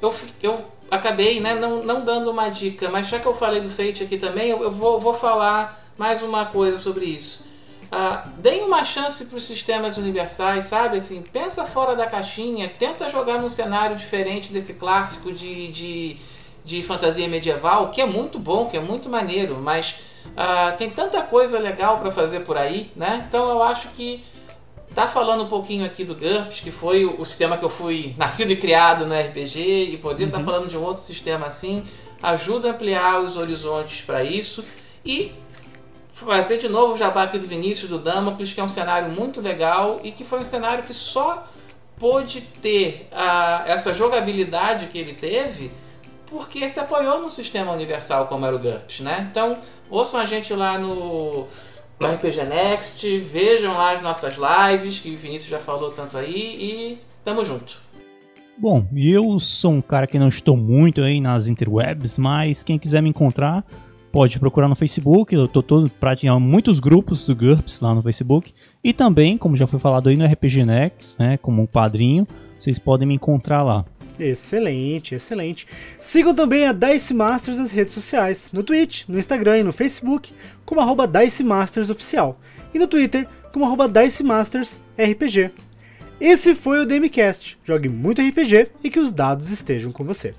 eu, 0.00 0.14
eu 0.42 0.64
acabei 0.90 1.40
né, 1.40 1.54
não, 1.54 1.82
não 1.82 2.04
dando 2.04 2.30
uma 2.30 2.48
dica, 2.48 2.88
mas 2.88 3.08
já 3.08 3.18
que 3.18 3.26
eu 3.26 3.34
falei 3.34 3.60
do 3.60 3.70
Fate 3.70 4.04
aqui 4.04 4.16
também, 4.16 4.48
eu, 4.48 4.62
eu 4.62 4.70
vou, 4.70 4.98
vou 4.98 5.14
falar 5.14 5.78
mais 5.96 6.22
uma 6.22 6.46
coisa 6.46 6.78
sobre 6.78 7.04
isso. 7.06 7.46
Ah, 7.90 8.28
deem 8.38 8.62
uma 8.64 8.84
chance 8.84 9.24
para 9.26 9.36
os 9.36 9.44
sistemas 9.44 9.96
universais, 9.96 10.66
sabe? 10.66 10.98
Assim, 10.98 11.22
pensa 11.22 11.64
fora 11.64 11.96
da 11.96 12.06
caixinha, 12.06 12.68
tenta 12.68 13.08
jogar 13.08 13.38
num 13.38 13.48
cenário 13.48 13.96
diferente 13.96 14.52
desse 14.52 14.74
clássico 14.74 15.32
de, 15.32 15.68
de, 15.68 16.16
de 16.64 16.82
fantasia 16.82 17.26
medieval, 17.28 17.90
que 17.90 18.00
é 18.00 18.06
muito 18.06 18.38
bom, 18.38 18.66
que 18.66 18.76
é 18.76 18.80
muito 18.80 19.08
maneiro, 19.08 19.56
mas 19.56 19.96
ah, 20.36 20.74
tem 20.76 20.90
tanta 20.90 21.22
coisa 21.22 21.58
legal 21.58 21.98
para 21.98 22.10
fazer 22.10 22.40
por 22.40 22.58
aí, 22.58 22.90
né? 22.94 23.24
Então 23.26 23.48
eu 23.48 23.62
acho 23.62 23.88
que 23.88 24.22
tá 24.98 25.06
falando 25.06 25.44
um 25.44 25.46
pouquinho 25.46 25.86
aqui 25.86 26.02
do 26.02 26.12
GURPS, 26.12 26.58
que 26.58 26.72
foi 26.72 27.04
o, 27.04 27.24
sistema 27.24 27.56
que 27.56 27.64
eu 27.64 27.68
fui 27.68 28.16
nascido 28.18 28.50
e 28.50 28.56
criado 28.56 29.06
no 29.06 29.14
RPG, 29.14 29.90
e 29.92 29.96
poder 29.96 30.24
estar 30.24 30.40
falando 30.40 30.68
de 30.68 30.76
um 30.76 30.82
outro 30.82 31.02
sistema 31.02 31.46
assim 31.46 31.86
ajuda 32.20 32.66
a 32.68 32.70
ampliar 32.72 33.20
os 33.20 33.36
horizontes 33.36 34.00
para 34.00 34.24
isso 34.24 34.64
e 35.04 35.32
fazer 36.12 36.58
de 36.58 36.68
novo 36.68 36.94
o 36.94 36.96
jabá 36.96 37.22
aqui 37.22 37.38
do 37.38 37.46
Vinícius 37.46 37.88
do 37.88 38.00
Damocles, 38.00 38.52
que 38.52 38.60
é 38.60 38.64
um 38.64 38.68
cenário 38.68 39.12
muito 39.12 39.40
legal 39.40 40.00
e 40.02 40.10
que 40.10 40.24
foi 40.24 40.40
um 40.40 40.44
cenário 40.44 40.82
que 40.82 40.92
só 40.92 41.46
pôde 41.96 42.40
ter 42.40 43.08
a, 43.12 43.62
essa 43.68 43.94
jogabilidade 43.94 44.86
que 44.86 44.98
ele 44.98 45.12
teve 45.12 45.70
porque 46.26 46.68
se 46.68 46.80
apoiou 46.80 47.20
num 47.20 47.30
sistema 47.30 47.70
universal 47.70 48.26
como 48.26 48.44
era 48.44 48.56
o 48.56 48.58
GURPS, 48.58 49.00
né? 49.00 49.28
Então, 49.30 49.58
ouçam 49.88 50.18
a 50.18 50.26
gente 50.26 50.52
lá 50.54 50.76
no, 50.76 51.46
no 52.00 52.06
RPG 52.06 52.44
Next, 52.44 53.18
vejam 53.18 53.74
lá 53.74 53.92
as 53.92 54.00
nossas 54.00 54.38
lives, 54.38 55.00
que 55.00 55.10
o 55.10 55.16
Vinícius 55.16 55.50
já 55.50 55.58
falou 55.58 55.90
tanto 55.90 56.16
aí, 56.16 56.56
e 56.60 56.98
tamo 57.24 57.44
junto. 57.44 57.78
Bom, 58.56 58.84
eu 58.94 59.38
sou 59.38 59.72
um 59.72 59.80
cara 59.80 60.06
que 60.06 60.18
não 60.18 60.28
estou 60.28 60.56
muito 60.56 61.00
aí 61.00 61.20
nas 61.20 61.48
interwebs, 61.48 62.18
mas 62.18 62.62
quem 62.62 62.78
quiser 62.78 63.00
me 63.00 63.08
encontrar 63.08 63.64
pode 64.10 64.38
procurar 64.38 64.68
no 64.68 64.74
Facebook. 64.74 65.34
Eu 65.34 65.46
tô 65.46 65.62
todo 65.62 65.88
praticamente 65.88 66.44
muitos 66.44 66.80
grupos 66.80 67.24
do 67.26 67.36
GURPS 67.36 67.80
lá 67.80 67.94
no 67.94 68.02
Facebook 68.02 68.52
e 68.82 68.92
também, 68.92 69.38
como 69.38 69.56
já 69.56 69.66
foi 69.66 69.78
falado 69.78 70.08
aí 70.08 70.16
no 70.16 70.26
RPG 70.26 70.64
Next, 70.64 71.20
né, 71.20 71.36
como 71.36 71.62
um 71.62 71.66
padrinho, 71.66 72.26
vocês 72.58 72.78
podem 72.78 73.06
me 73.06 73.14
encontrar 73.14 73.62
lá. 73.62 73.84
Excelente, 74.18 75.14
excelente. 75.14 75.66
Sigam 76.00 76.34
também 76.34 76.66
a 76.66 76.72
Dice 76.72 77.14
Masters 77.14 77.58
nas 77.58 77.70
redes 77.70 77.92
sociais, 77.92 78.50
no 78.52 78.62
Twitch, 78.62 79.04
no 79.08 79.18
Instagram 79.18 79.58
e 79.58 79.62
no 79.62 79.72
Facebook, 79.72 80.32
como 80.64 80.80
arroba 80.80 81.06
Dice 81.06 81.44
Masters 81.44 81.90
Oficial, 81.90 82.38
e 82.74 82.78
no 82.78 82.86
Twitter, 82.86 83.28
como 83.52 83.64
arroba 83.64 83.88
Dice 83.88 84.22
Masters 84.22 84.78
RPG. 84.98 85.50
Esse 86.20 86.54
foi 86.54 86.80
o 86.80 86.86
DMCast. 86.86 87.56
Jogue 87.64 87.88
muito 87.88 88.20
RPG 88.20 88.70
e 88.82 88.90
que 88.90 88.98
os 88.98 89.12
dados 89.12 89.50
estejam 89.50 89.92
com 89.92 90.04
você. 90.04 90.34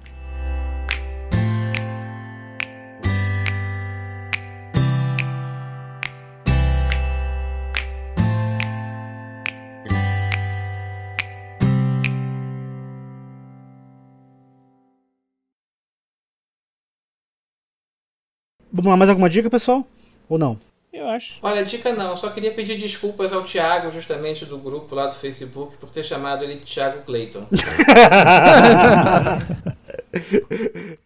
Vamos 18.79 18.91
lá, 18.91 18.97
mais 18.97 19.09
alguma 19.09 19.29
dica, 19.29 19.49
pessoal? 19.49 19.85
Ou 20.29 20.37
não? 20.37 20.57
Eu 20.91 21.07
acho. 21.07 21.37
Olha, 21.43 21.65
dica 21.65 21.93
não, 21.93 22.15
só 22.15 22.29
queria 22.29 22.51
pedir 22.51 22.77
desculpas 22.77 23.33
ao 23.33 23.43
Thiago, 23.43 23.91
justamente 23.91 24.45
do 24.45 24.57
grupo 24.57 24.95
lá 24.95 25.05
do 25.05 25.13
Facebook, 25.13 25.77
por 25.77 25.89
ter 25.89 26.03
chamado 26.03 26.43
ele 26.43 26.55
de 26.55 26.63
Thiago 26.63 27.03
Clayton. 27.03 27.45